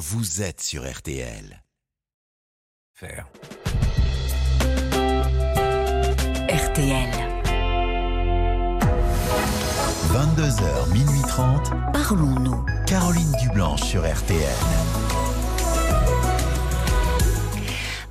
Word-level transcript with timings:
vous 0.00 0.40
êtes 0.40 0.62
sur 0.62 0.90
RTL. 0.90 1.62
Faire. 2.94 3.28
RTL. 6.48 7.10
22h, 10.08 10.92
minuit 10.94 11.20
30. 11.28 11.70
Parlons-nous. 11.92 12.64
Caroline 12.86 13.32
Dublanche 13.42 13.82
sur 13.82 14.00
RTL. 14.10 14.99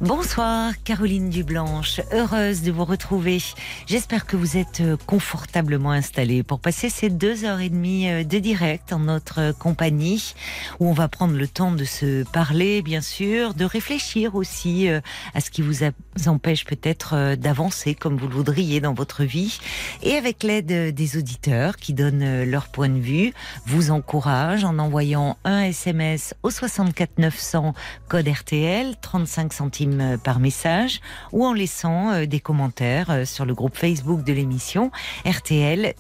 Bonsoir 0.01 0.81
Caroline 0.85 1.29
Dublanche, 1.29 1.99
heureuse 2.13 2.61
de 2.61 2.71
vous 2.71 2.85
retrouver. 2.85 3.39
J'espère 3.85 4.25
que 4.25 4.37
vous 4.37 4.55
êtes 4.55 4.79
euh, 4.79 4.95
confortablement 5.05 5.91
installée 5.91 6.41
pour 6.41 6.61
passer 6.61 6.87
ces 6.87 7.09
deux 7.09 7.43
heures 7.43 7.59
et 7.59 7.67
demie 7.67 8.09
euh, 8.09 8.23
de 8.23 8.39
direct 8.39 8.93
en 8.93 8.99
notre 8.99 9.51
compagnie, 9.59 10.35
où 10.79 10.87
on 10.87 10.93
va 10.93 11.09
prendre 11.09 11.35
le 11.35 11.49
temps 11.49 11.73
de 11.73 11.83
se 11.83 12.23
parler, 12.23 12.81
bien 12.81 13.01
sûr, 13.01 13.53
de 13.53 13.65
réfléchir 13.65 14.35
aussi 14.35 14.87
euh, 14.87 15.01
à 15.33 15.41
ce 15.41 15.51
qui 15.51 15.61
vous 15.61 15.79
empêche 16.27 16.63
peut-être 16.63 17.35
d'avancer 17.35 17.93
comme 17.93 18.15
vous 18.15 18.29
le 18.29 18.35
voudriez 18.35 18.79
dans 18.79 18.93
votre 18.93 19.25
vie, 19.25 19.59
et 20.01 20.15
avec 20.15 20.43
l'aide 20.43 20.95
des 20.95 21.17
auditeurs 21.17 21.75
qui 21.75 21.93
donnent 21.93 22.43
leur 22.45 22.69
point 22.69 22.87
de 22.87 22.99
vue, 22.99 23.33
vous 23.65 23.91
encouragent 23.91 24.63
en 24.63 24.79
envoyant 24.79 25.37
un 25.43 25.63
SMS 25.63 26.35
au 26.41 26.51
64 26.51 27.17
900 27.17 27.73
code 28.07 28.29
RTL 28.29 28.95
35 29.01 29.51
centimes 29.51 29.88
euh, 29.99 30.17
par 30.17 30.39
message 30.39 31.01
ou 31.31 31.45
en 31.45 31.53
laissant 31.53 32.11
euh, 32.11 32.25
des 32.25 32.39
commentaires 32.39 33.09
euh, 33.09 33.25
sur 33.25 33.45
le 33.45 33.53
groupe 33.53 33.75
Facebook 33.75 34.23
de 34.23 34.33
l'émission 34.33 34.91
RTL- 35.25 35.93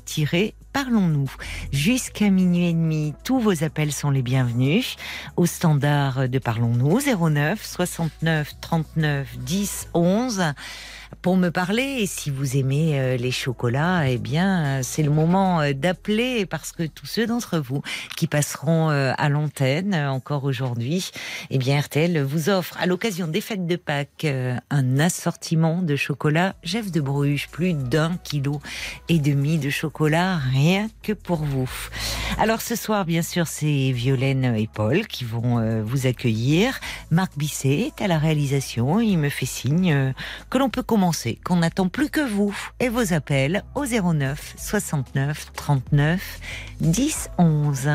Parlons-nous. 0.71 1.31
Jusqu'à 1.71 2.29
minuit 2.29 2.67
et 2.67 2.73
demi, 2.73 3.15
tous 3.23 3.39
vos 3.39 3.63
appels 3.63 3.91
sont 3.91 4.11
les 4.11 4.21
bienvenus. 4.21 4.97
Au 5.35 5.47
standard 5.47 6.29
de 6.29 6.37
Parlons-nous, 6.37 6.99
09 6.99 7.65
69 7.65 8.53
39 8.61 9.37
10 9.39 9.87
11 9.95 10.43
pour 11.21 11.37
me 11.37 11.49
parler. 11.49 11.97
Et 11.99 12.05
si 12.05 12.29
vous 12.29 12.57
aimez 12.57 12.99
euh, 12.99 13.17
les 13.17 13.31
chocolats, 13.31 14.09
eh 14.09 14.17
bien, 14.17 14.65
euh, 14.65 14.79
c'est 14.83 15.03
le 15.03 15.09
moment 15.09 15.61
euh, 15.61 15.73
d'appeler 15.73 16.45
parce 16.45 16.71
que 16.71 16.83
tous 16.83 17.05
ceux 17.05 17.27
d'entre 17.27 17.59
vous 17.59 17.81
qui 18.15 18.27
passeront 18.27 18.89
à 18.89 19.29
l'antenne 19.29 19.95
encore 19.95 20.43
aujourd'hui, 20.43 21.11
eh 21.49 21.57
bien, 21.57 21.79
RTL 21.79 22.21
vous 22.21 22.49
offre 22.49 22.77
à 22.79 22.85
l'occasion 22.85 23.27
des 23.27 23.41
fêtes 23.41 23.65
de 23.65 23.75
Pâques 23.75 24.27
un 24.69 24.99
assortiment 24.99 25.81
de 25.81 25.95
chocolat 25.95 26.55
Jeff 26.63 26.91
de 26.91 27.01
Bruges, 27.01 27.47
plus 27.49 27.73
d'un 27.73 28.17
kilo 28.23 28.61
et 29.07 29.19
demi 29.19 29.57
de 29.57 29.69
chocolat 29.69 30.37
rien 30.37 30.89
que 31.01 31.13
pour 31.13 31.37
vous. 31.37 31.69
Alors 32.37 32.61
ce 32.61 32.75
soir, 32.75 33.05
bien 33.05 33.21
sûr, 33.21 33.47
c'est 33.47 33.91
Violaine 33.91 34.55
et 34.55 34.69
Paul 34.71 35.07
qui 35.07 35.23
vont 35.23 35.81
vous 35.83 36.07
accueillir. 36.07 36.79
Marc 37.11 37.37
Bisset 37.37 37.91
est 37.97 38.01
à 38.01 38.07
la 38.07 38.17
réalisation. 38.17 38.99
Il 38.99 39.17
me 39.17 39.29
fait 39.29 39.45
signe 39.45 40.13
que 40.49 40.57
l'on 40.57 40.69
peut 40.69 40.83
commencer 40.83 41.08
qu'on 41.43 41.57
n'attend 41.57 41.89
plus 41.89 42.09
que 42.09 42.21
vous 42.21 42.55
et 42.79 42.87
vos 42.87 43.13
appels 43.13 43.63
au 43.73 43.85
09 43.85 44.55
69 44.57 45.53
39 45.53 46.39
10 46.81 47.29
11. 47.37 47.89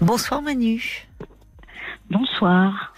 Bonsoir 0.00 0.40
Manu. 0.42 1.08
Bonsoir. 2.10 2.93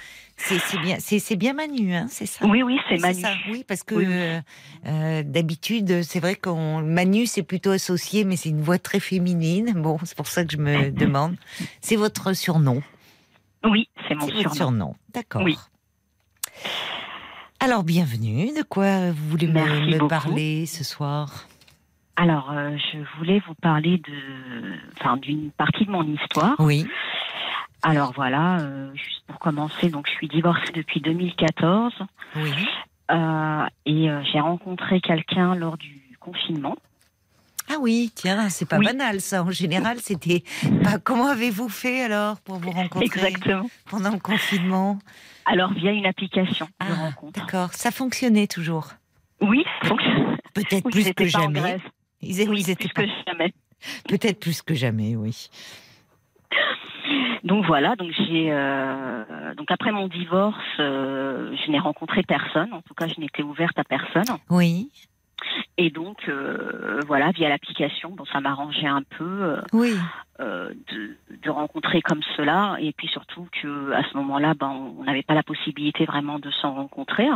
C'est 0.47 0.79
bien, 0.79 0.97
c'est 1.01 1.37
bien 1.37 1.55
Manu, 1.55 1.95
hein, 1.95 2.07
c'est 2.09 2.27
ça? 2.27 2.47
Oui, 2.47 2.63
oui, 2.63 2.79
c'est 2.89 2.99
Manu. 3.01 3.23
oui, 3.51 3.65
parce 3.67 3.83
que 3.83 3.95
euh, 4.87 5.23
d'habitude, 5.25 6.03
c'est 6.03 6.21
vrai 6.21 6.37
qu'on 6.37 6.83
Manu, 6.83 7.27
c'est 7.27 7.43
plutôt 7.43 7.71
associé, 7.71 8.25
mais 8.25 8.37
c'est 8.37 8.51
une 8.51 8.63
voix 8.63 8.79
très 8.79 9.01
féminine. 9.01 9.73
Bon, 9.75 9.99
c'est 10.05 10.17
pour 10.17 10.29
ça 10.29 10.45
que 10.45 10.53
je 10.53 10.59
me 10.59 10.91
demande. 10.93 11.37
C'est 11.81 11.97
votre 11.97 12.33
surnom? 12.33 12.83
Oui, 13.65 13.89
c'est 14.07 14.15
mon 14.15 14.29
surnom. 14.29 14.55
surnom. 14.55 14.95
D'accord. 15.13 15.43
Oui. 15.43 15.57
Alors, 17.59 17.83
bienvenue. 17.83 18.53
De 18.57 18.63
quoi 18.63 19.11
vous 19.11 19.29
voulez 19.29 19.49
me, 19.49 20.09
parler 20.09 20.67
ce 20.67 20.85
soir? 20.85 21.47
Alors, 22.17 22.51
euh, 22.53 22.77
je 22.93 22.99
voulais 23.19 23.43
vous 23.47 23.55
parler 23.55 23.99
de, 23.99 24.77
enfin, 24.99 25.17
d'une 25.17 25.51
partie 25.51 25.85
de 25.85 25.91
mon 25.91 26.05
histoire. 26.05 26.55
Oui. 26.59 26.87
Alors 27.87 28.13
voilà, 28.17 28.59
euh, 28.59 28.93
juste 28.95 29.23
pour 29.29 29.39
commencer, 29.39 29.91
donc 29.91 30.09
je 30.09 30.13
suis 30.13 30.27
divorcée 30.27 30.73
depuis 30.75 31.01
2014. 31.01 31.95
Oui. 32.35 32.51
Euh, 33.13 33.67
et 33.87 34.11
euh, 34.11 34.21
j'ai 34.25 34.41
rencontré 34.41 35.01
quelqu'un 35.01 35.55
lors 35.55 35.77
du 35.77 36.17
confinement. 36.19 36.77
Ah 37.71 37.77
oui, 37.81 38.11
tiens, 38.13 38.49
c'est 38.49 38.69
pas 38.69 38.81
banal 38.81 39.21
ça. 39.21 39.45
En 39.45 39.53
général, 39.53 39.99
c'était. 40.01 40.43
Comment 41.05 41.29
avez-vous 41.29 41.69
fait 41.69 42.03
alors 42.03 42.41
pour 42.41 42.57
vous 42.57 42.73
rencontrer 42.73 43.05
Exactement. 43.05 43.71
pendant 43.89 44.11
le 44.11 44.19
confinement? 44.19 44.99
Alors 45.45 45.73
via 45.73 45.93
une 45.93 46.07
application 46.07 46.67
de 46.67 46.73
ah, 46.91 46.95
rencontre. 46.95 47.39
D'accord, 47.39 47.73
ça 47.73 47.93
fonctionnait 47.93 48.49
toujours? 48.49 48.89
Oui, 49.41 49.65
peut-être 50.55 50.91
plus 50.91 51.13
que 51.13 51.27
jamais. 51.27 51.79
Ils, 52.21 52.49
oui, 52.49 52.65
plus 52.65 52.89
que 52.89 53.07
jamais. 53.29 53.55
Peut-être 54.09 54.41
plus 54.41 54.63
que 54.63 54.75
jamais, 54.75 55.15
oui. 55.15 55.49
Donc 57.45 57.65
voilà, 57.65 57.95
donc 57.97 58.11
j'ai 58.13 58.49
euh, 58.51 59.55
donc 59.55 59.71
après 59.71 59.93
mon 59.93 60.09
divorce, 60.09 60.57
euh, 60.81 61.55
je 61.65 61.71
n'ai 61.71 61.79
rencontré 61.79 62.23
personne. 62.23 62.73
En 62.73 62.83
tout 62.83 62.95
cas, 62.95 63.07
je 63.07 63.21
n'étais 63.21 63.43
ouverte 63.43 63.79
à 63.79 63.85
personne. 63.85 64.37
Oui. 64.51 64.91
Et 65.79 65.91
donc 65.91 66.29
euh, 66.29 67.01
voilà, 67.07 67.31
via 67.31 67.49
l'application, 67.49 68.11
bon, 68.11 68.25
ça 68.33 68.41
m'arrangeait 68.41 68.87
un 68.87 69.03
peu. 69.03 69.57
oui. 69.73 69.95
De, 70.39 71.51
rencontrer 71.51 72.03
comme 72.03 72.23
cela, 72.37 72.77
et 72.81 72.93
puis 72.93 73.07
surtout 73.07 73.47
que 73.63 73.93
à 73.93 74.03
ce 74.11 74.17
moment-là, 74.17 74.55
ben, 74.55 74.69
on 74.99 75.05
n'avait 75.05 75.23
pas 75.23 75.35
la 75.35 75.45
possibilité 75.45 76.05
vraiment 76.05 76.41
de 76.41 76.51
s'en 76.51 76.75
rencontrer. 76.75 77.27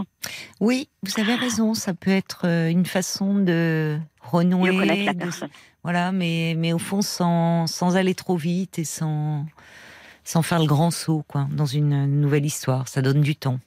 Oui, 0.58 0.88
vous 1.04 1.20
avez 1.20 1.36
raison. 1.36 1.74
Ça 1.74 1.94
peut 1.94 2.10
être 2.10 2.44
une 2.44 2.84
façon 2.84 3.38
de 3.38 3.98
renouer, 4.20 4.70
connaître 4.70 5.04
la 5.04 5.14
personne. 5.14 5.50
Voilà, 5.82 6.12
mais 6.12 6.54
mais 6.56 6.72
au 6.72 6.78
fond 6.78 7.02
sans 7.02 7.66
sans 7.66 7.96
aller 7.96 8.14
trop 8.14 8.36
vite 8.36 8.78
et 8.78 8.84
sans 8.84 9.46
sans 10.24 10.42
faire 10.42 10.60
le 10.60 10.66
grand 10.66 10.90
saut, 10.90 11.24
quoi, 11.26 11.46
dans 11.50 11.66
une 11.66 12.20
nouvelle 12.20 12.44
histoire. 12.44 12.88
Ça 12.88 13.02
donne 13.02 13.20
du 13.20 13.36
temps. 13.36 13.58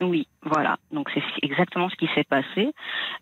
Oui, 0.00 0.26
voilà. 0.42 0.78
Donc 0.92 1.10
c'est 1.14 1.22
exactement 1.42 1.88
ce 1.88 1.96
qui 1.96 2.08
s'est 2.14 2.24
passé. 2.24 2.72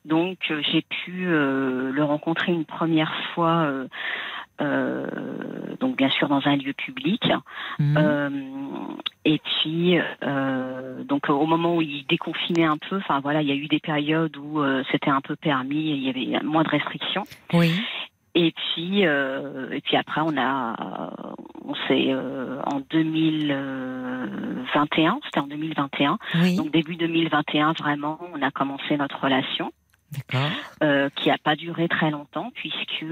Donc 0.05 0.39
euh, 0.51 0.63
j'ai 0.73 0.83
pu 0.83 1.27
euh, 1.27 1.91
le 1.91 2.05
rencontrer 2.05 2.53
une 2.53 2.65
première 2.65 3.13
fois. 3.35 3.71
Euh, 4.61 5.07
donc 5.81 5.97
bien 5.97 6.11
sûr 6.11 6.29
dans 6.29 6.47
un 6.47 6.57
lieu 6.57 6.73
public. 6.73 7.23
Mhm. 7.79 8.97
et 9.25 9.39
puis 9.39 9.99
donc 11.05 11.29
au 11.29 11.47
moment 11.47 11.77
où 11.77 11.83
il 11.83 12.05
déconfinait 12.07 12.65
un 12.65 12.79
peu, 12.79 12.97
enfin 12.97 13.21
voilà, 13.21 13.43
il 13.43 13.49
y 13.49 13.53
a 13.53 13.55
eu 13.55 13.69
des 13.69 13.81
périodes 13.81 14.37
où 14.37 14.63
c'était 14.91 15.11
un 15.11 15.21
peu 15.21 15.37
permis, 15.37 15.91
et 15.91 15.95
il 15.95 16.05
y 16.05 16.09
avait 16.09 16.45
moins 16.45 16.63
de 16.63 16.69
restrictions. 16.69 17.25
Oui. 17.53 17.73
Et 18.41 18.53
puis, 18.53 19.05
euh, 19.05 19.69
et 19.73 19.81
puis 19.81 19.97
après, 19.97 20.21
on 20.21 20.37
a, 20.37 20.77
on 21.65 21.75
s'est 21.89 22.11
euh, 22.11 22.61
en 22.67 22.79
2021, 22.89 25.19
c'était 25.25 25.41
en 25.41 25.49
2021, 25.49 26.19
donc 26.57 26.71
début 26.71 26.95
2021, 26.95 27.73
vraiment, 27.73 28.21
on 28.33 28.41
a 28.43 28.53
commencé 28.53 28.97
notre 28.97 29.21
relation. 29.21 29.73
Euh, 30.83 31.11
qui 31.17 31.29
n'a 31.29 31.39
pas 31.39 31.55
duré 31.55 31.87
très 31.89 32.11
longtemps 32.11 32.51
puisque 32.55 33.05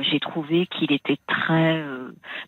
j'ai 0.00 0.20
trouvé 0.20 0.66
qu'il 0.66 0.92
était 0.92 1.18
très, 1.26 1.84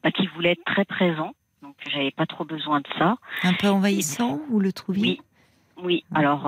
bah, 0.02 0.10
qu'il 0.10 0.28
voulait 0.30 0.52
être 0.52 0.64
très 0.64 0.84
présent, 0.84 1.34
donc 1.62 1.74
j'avais 1.90 2.10
pas 2.10 2.26
trop 2.26 2.44
besoin 2.44 2.80
de 2.80 2.86
ça. 2.98 3.16
Un 3.42 3.52
peu 3.52 3.68
envahissant, 3.68 4.40
vous 4.48 4.60
le 4.60 4.72
trouviez 4.72 5.20
Oui, 5.76 5.84
oui, 5.84 6.04
alors 6.14 6.44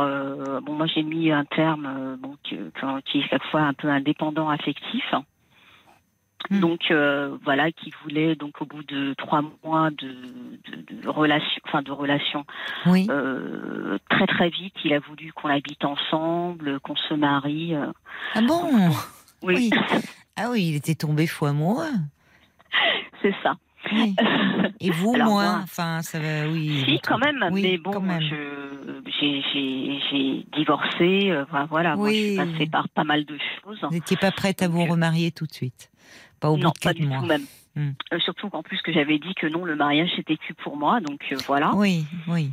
bon, 0.63 0.73
moi 0.73 0.87
j'ai 0.87 1.03
mis 1.03 1.31
un 1.31 1.45
terme 1.45 2.17
bon, 2.21 2.37
qui, 2.43 2.57
qui 3.05 3.19
est 3.19 3.29
chaque 3.29 3.45
fois 3.45 3.63
un 3.63 3.75
peu 3.75 3.89
indépendant 3.89 4.49
affectif. 4.49 5.05
Hmm. 6.51 6.61
Donc 6.61 6.91
euh, 6.91 7.37
voilà, 7.45 7.71
qui 7.73 7.93
voulait 8.03 8.35
donc 8.35 8.61
au 8.61 8.67
bout 8.67 8.83
de 8.85 9.15
trois 9.15 9.43
mois 9.65 9.91
de, 9.91 10.15
de, 11.03 11.09
relation, 11.09 11.63
enfin 11.67 11.83
de 11.83 11.93
relation, 11.93 12.45
oui. 12.87 13.07
euh, 13.11 13.99
très 14.11 14.27
très 14.27 14.49
vite, 14.51 14.75
il 14.85 14.93
a 14.93 14.99
voulu 14.99 15.33
qu'on 15.33 15.49
habite 15.49 15.85
ensemble, 15.85 16.81
qu'on 16.81 16.97
se 16.97 17.15
marie. 17.15 17.75
Euh. 17.75 17.87
ah 18.35 18.41
bon 18.43 18.91
oui. 19.43 19.71
Ah 20.35 20.49
oui, 20.51 20.69
il 20.71 20.77
était 20.77 20.95
tombé 20.95 21.27
fou 21.27 21.45
amoureux. 21.45 21.93
C'est 23.21 23.35
ça. 23.43 23.55
Et 24.81 24.91
vous, 24.91 25.15
moins 25.15 25.61
Enfin, 25.63 26.01
ça 26.01 26.19
va, 26.19 26.49
oui. 26.49 26.83
Si, 26.89 26.99
quand 27.01 27.19
même. 27.19 27.51
mais 27.53 27.77
bon, 27.77 27.93
j'ai 29.21 30.47
divorcé. 30.57 31.35
voilà, 31.69 31.97
moi, 31.97 32.09
je 32.09 32.15
suis 32.15 32.37
passée 32.37 32.67
par 32.67 32.89
pas 32.89 33.05
mal 33.05 33.27
de 33.27 33.37
choses. 33.63 33.79
Vous 33.83 33.91
n'étiez 33.91 34.17
pas 34.17 34.31
prête 34.31 34.63
à 34.63 34.69
vous 34.69 34.87
remarier 34.87 35.33
tout 35.33 35.45
de 35.45 35.53
suite 35.53 35.92
pas 36.43 36.51
au 36.51 36.59
non, 36.59 36.73
pas 36.83 36.93
du 36.93 37.09
tout 37.09 37.25
même. 37.27 37.47
Hmm. 37.75 37.93
Euh, 38.13 38.19
surtout 38.19 38.51
qu'en 38.51 38.63
plus 38.63 38.83
que 38.83 38.93
j'avais 38.93 39.19
dit 39.19 39.35
que 39.35 39.47
non, 39.47 39.65
le 39.65 39.75
mariage 39.77 40.11
c'était 40.15 40.37
que 40.37 40.53
pour 40.63 40.77
moi, 40.77 41.01
donc 41.01 41.21
euh, 41.33 41.37
voilà. 41.47 41.73
Oui, 41.75 42.05
oui. 42.29 42.51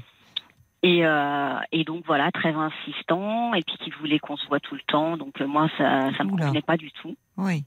Et, 0.81 1.06
euh, 1.06 1.56
et 1.74 1.83
donc 1.83 2.06
voilà, 2.07 2.31
très 2.31 2.53
insistant, 2.53 3.53
et 3.53 3.62
puis 3.63 3.75
qu'il 3.83 3.94
voulait 3.95 4.19
qu'on 4.19 4.38
se 4.38 4.47
voit 4.47 4.62
tout 4.62 4.75
le 4.75 4.81
temps. 4.88 5.18
Donc 5.18 5.38
moi, 5.41 5.68
ça, 5.77 6.09
ça 6.18 6.24
me 6.24 6.31
Oula. 6.31 6.45
convenait 6.45 6.62
pas 6.62 6.77
du 6.77 6.89
tout. 6.94 7.18
Oui. 7.36 7.65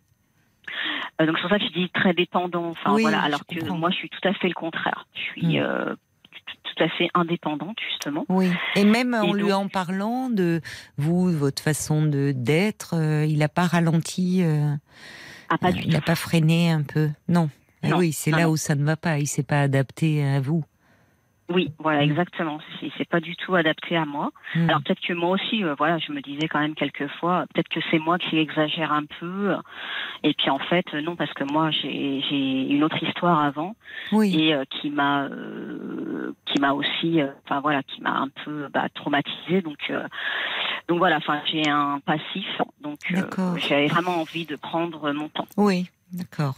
Donc 1.18 1.36
c'est 1.36 1.42
pour 1.42 1.50
ça 1.50 1.58
que 1.58 1.66
je 1.66 1.72
dis 1.72 1.90
très 1.90 2.14
dépendant. 2.14 2.70
Enfin 2.70 2.94
Oui, 2.94 3.02
voilà, 3.02 3.20
alors 3.20 3.44
que 3.44 3.58
comprends. 3.60 3.76
moi, 3.76 3.90
je 3.90 3.96
suis 3.96 4.08
tout 4.08 4.26
à 4.26 4.32
fait 4.32 4.48
le 4.48 4.54
contraire. 4.54 5.06
Je 5.14 5.20
suis 5.20 5.58
Mm. 5.58 5.62
euh, 5.62 5.94
tout- 5.94 6.82
à 6.82 6.88
fait 6.88 7.10
indépendante 7.14 7.76
justement. 7.90 8.24
Oui. 8.30 8.50
Et 8.76 8.84
même 8.84 9.12
en 9.14 9.34
Et 9.36 9.42
lui 9.42 9.52
en 9.52 9.68
parlant 9.68 10.30
de 10.30 10.62
vous, 10.96 11.30
votre 11.30 11.62
façon 11.62 12.06
de 12.06 12.32
d'être, 12.34 12.94
euh, 12.96 13.26
il 13.26 13.38
n'a 13.38 13.48
pas 13.50 13.66
ralenti, 13.66 14.42
euh, 14.42 14.74
Ah 15.54 15.58
pas 15.58 15.72
du 15.72 15.80
il 15.82 15.92
n'a 15.92 16.00
pas 16.00 16.14
freiné 16.14 16.70
un 16.70 16.82
peu. 16.82 17.08
Non. 17.28 17.50
Non, 17.84 17.98
oui, 17.98 18.12
c'est 18.12 18.30
là 18.30 18.44
non. 18.44 18.50
où 18.50 18.56
ça 18.56 18.74
ne 18.74 18.84
va 18.84 18.96
pas. 18.96 19.18
Il 19.18 19.26
s'est 19.26 19.42
pas 19.42 19.60
adapté 19.62 20.24
à 20.24 20.40
vous. 20.40 20.64
Oui, 21.48 21.70
voilà, 21.80 22.00
Mm. 22.00 22.10
exactement. 22.10 22.58
C'est 22.96 23.08
pas 23.08 23.20
du 23.20 23.36
tout 23.36 23.54
adapté 23.54 23.94
à 23.96 24.06
moi. 24.06 24.30
Mm. 24.54 24.70
Alors 24.70 24.82
peut-être 24.82 25.00
que 25.00 25.12
moi 25.12 25.30
aussi, 25.30 25.62
euh, 25.64 25.74
voilà, 25.76 25.98
je 25.98 26.10
me 26.12 26.22
disais 26.22 26.48
quand 26.48 26.60
même 26.60 26.74
quelquefois, 26.74 27.44
peut-être 27.52 27.68
que 27.68 27.80
c'est 27.90 27.98
moi 27.98 28.18
qui 28.18 28.38
exagère 28.38 28.90
un 28.92 29.04
peu. 29.20 29.54
Et 30.22 30.32
puis 30.32 30.48
en 30.48 30.60
fait, 30.60 30.86
euh, 30.94 31.02
non, 31.02 31.14
parce 31.16 31.32
que 31.34 31.44
moi 31.44 31.70
j'ai 31.70 32.22
une 32.70 32.82
autre 32.84 33.02
histoire 33.02 33.40
avant 33.42 33.74
oui. 34.12 34.34
et 34.38 34.54
euh, 34.54 34.64
qui 34.70 34.88
m'a 34.90 35.24
euh, 35.24 36.32
qui 36.46 36.58
m'a 36.60 36.72
aussi, 36.72 37.20
euh, 37.20 37.26
enfin 37.44 37.60
voilà, 37.60 37.82
qui 37.82 38.00
m'a 38.00 38.16
un 38.16 38.28
peu 38.44 38.68
bah, 38.72 38.86
traumatisée. 38.94 39.60
Donc 39.60 39.78
euh, 39.90 40.06
donc 40.88 40.98
voilà, 40.98 41.16
enfin 41.18 41.40
j'ai 41.46 41.68
un 41.68 42.00
passif. 42.00 42.46
Donc 42.80 42.98
euh, 43.12 43.56
j'avais 43.58 43.86
vraiment 43.88 44.20
envie 44.20 44.46
de 44.46 44.56
prendre 44.56 45.12
mon 45.12 45.28
temps. 45.28 45.46
Oui. 45.56 45.88
D'accord. 46.12 46.56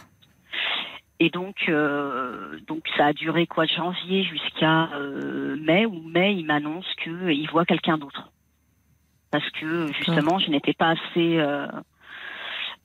Et 1.21 1.31
donc, 1.31 1.57
euh, 1.69 2.59
donc 2.67 2.83
ça 2.97 3.07
a 3.07 3.13
duré 3.13 3.47
quoi 3.47 3.67
de 3.67 3.71
janvier 3.71 4.25
jusqu'à 4.25 4.89
euh, 4.95 5.57
mai 5.61 5.87
où 5.87 6.03
mai 6.09 6.35
il 6.35 6.45
m'annonce 6.45 6.87
que 7.05 7.31
il 7.31 7.49
voit 7.51 7.65
quelqu'un 7.65 7.99
d'autre 7.99 8.31
parce 9.31 9.49
que 9.51 9.93
justement 9.93 10.39
je 10.41 10.51
n'étais 10.51 10.73
pas 10.75 10.91
assez 10.91 11.39
euh, 11.39 11.67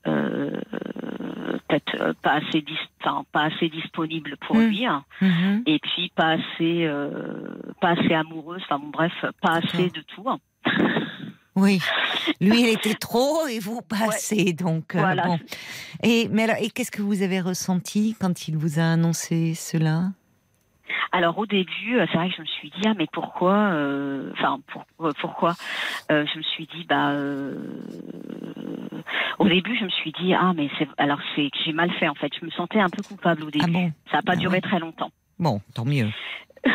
euh, 0.08 0.52
peut-être 1.68 2.14
pas 2.22 2.34
assez 2.34 2.62
dis- 2.62 2.78
enfin, 3.04 3.24
pas 3.32 3.44
assez 3.44 3.70
disponible 3.70 4.36
pour 4.38 4.56
Mm. 4.56 4.68
lui. 4.68 4.86
Mhm. 5.22 5.64
et 5.66 5.80
puis 5.80 6.12
pas 6.16 6.32
assez 6.34 6.86
euh, 6.86 7.12
pas 7.82 7.90
assez 7.90 8.14
amoureuse 8.14 8.62
enfin 8.64 8.80
bon 8.80 8.90
bref 8.90 9.26
pas 9.42 9.58
assez 9.58 9.90
de 9.90 10.02
tout. 10.02 10.26
Oui. 11.60 11.80
Lui, 12.42 12.62
il 12.62 12.70
était 12.74 12.94
trop 12.96 13.46
et 13.48 13.60
vous 13.60 13.82
pas 13.82 14.08
Ouais. 14.08 14.16
assez. 14.16 14.54
Donc, 14.54 14.96
euh, 14.96 15.00
Voilà. 15.00 15.26
bon. 15.26 15.40
Et, 16.04 16.28
mais 16.32 16.44
alors, 16.44 16.58
et 16.60 16.70
qu'est-ce 16.70 16.92
que 16.92 17.02
vous 17.02 17.22
avez 17.22 17.42
ressenti 17.42 18.16
quand 18.20 18.48
il 18.48 18.58
vous 18.58 18.80
a 18.80 18.84
annoncé 18.84 19.54
cela? 19.56 20.10
Alors 21.12 21.38
au 21.40 21.46
début, 21.48 21.98
euh, 21.98 22.06
c'est 22.12 22.18
vrai 22.18 22.30
que 22.30 22.36
je 22.36 22.42
me 22.42 22.48
suis 22.48 22.70
dit 22.70 22.84
ah 22.86 22.94
mais 22.96 23.08
pourquoi 23.12 23.54
euh, 23.74 24.32
enfin 24.34 24.60
pour- 24.68 24.86
pourquoi 25.20 25.56
Euh, 26.12 26.24
je 26.32 26.38
me 26.38 26.44
suis 26.44 26.68
dit 26.68 26.86
bah 26.88 27.10
euh, 27.10 27.56
au 29.40 29.48
début 29.48 29.76
je 29.78 29.86
me 29.86 29.90
suis 29.90 30.12
dit 30.12 30.34
ah 30.36 30.54
mais 30.56 30.70
c'est 30.78 30.88
alors 30.98 31.20
c'est 31.36 31.50
que 31.50 31.58
j'ai 31.66 31.74
mal 31.74 31.92
fait 31.94 32.08
en 32.08 32.14
fait 32.16 32.32
je 32.40 32.46
me 32.46 32.52
sentais 32.52 32.80
un 32.80 32.90
peu 32.90 33.02
coupable 33.02 33.44
au 33.44 33.50
début 33.52 33.66
Ah 33.68 33.72
bon? 33.72 33.92
Ça 34.12 34.18
n'a 34.18 34.22
pas 34.24 34.34
Ah 34.34 34.36
duré 34.36 34.56
ouais. 34.58 34.62
très 34.62 34.80
longtemps 34.80 35.12
Bon, 35.40 35.62
tant 35.74 35.86
mieux. 35.86 36.10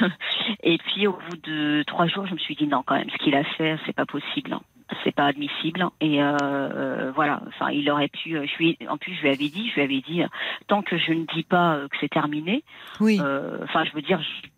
et 0.64 0.78
puis 0.78 1.06
au 1.06 1.12
bout 1.12 1.36
de 1.36 1.84
trois 1.86 2.06
jours 2.08 2.26
je 2.26 2.32
me 2.34 2.38
suis 2.38 2.56
dit 2.56 2.66
non 2.66 2.82
quand 2.84 2.96
même 2.96 3.10
ce 3.10 3.18
qu'il 3.22 3.34
a 3.36 3.44
fait 3.44 3.78
c'est 3.86 3.92
pas 3.94 4.06
possible 4.06 4.52
hein. 4.54 4.62
C'est 5.02 5.14
pas 5.14 5.26
admissible 5.26 5.86
et 6.00 6.22
euh, 6.22 6.36
euh, 6.38 7.12
voilà 7.14 7.40
enfin 7.48 7.70
il 7.70 7.90
aurait 7.90 8.08
pu 8.08 8.36
euh, 8.36 8.46
je 8.46 8.56
lui 8.58 8.78
en 8.88 8.96
plus 8.98 9.14
je 9.14 9.22
lui 9.22 9.28
avais 9.30 9.48
dit 9.48 9.68
je 9.70 9.74
lui 9.76 9.82
avais 9.82 10.00
dit 10.00 10.22
euh, 10.22 10.26
tant 10.66 10.82
que 10.82 10.98
je 10.98 11.12
ne 11.12 11.24
dis 11.34 11.42
pas 11.42 11.78
que 11.90 11.96
c'est 12.00 12.10
terminé 12.10 12.62
Oui. 13.00 13.18
euh, 13.20 13.58
Enfin, 13.64 13.84
je 13.84 13.92
veux 13.92 14.02
dire, 14.02 14.20
je- 14.20 14.48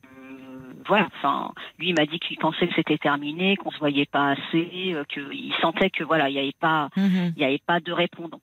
voilà. 0.86 1.08
Enfin, 1.16 1.52
lui, 1.78 1.88
il 1.88 1.94
m'a 1.94 2.06
dit 2.06 2.18
qu'il 2.20 2.36
pensait 2.38 2.68
que 2.68 2.74
c'était 2.74 2.98
terminé, 2.98 3.56
qu'on 3.56 3.72
se 3.72 3.78
voyait 3.78 4.06
pas 4.06 4.30
assez, 4.32 4.92
euh, 4.94 5.02
qu'il 5.04 5.52
sentait 5.60 5.90
que 5.90 6.04
voilà, 6.04 6.28
il 6.28 6.34
n'y 6.34 6.38
avait 6.38 6.52
pas, 6.60 6.88
Mhm. 6.96 7.32
il 7.36 7.42
y 7.42 7.44
avait 7.44 7.60
pas 7.66 7.80
de 7.80 7.92
répondant. 7.92 8.40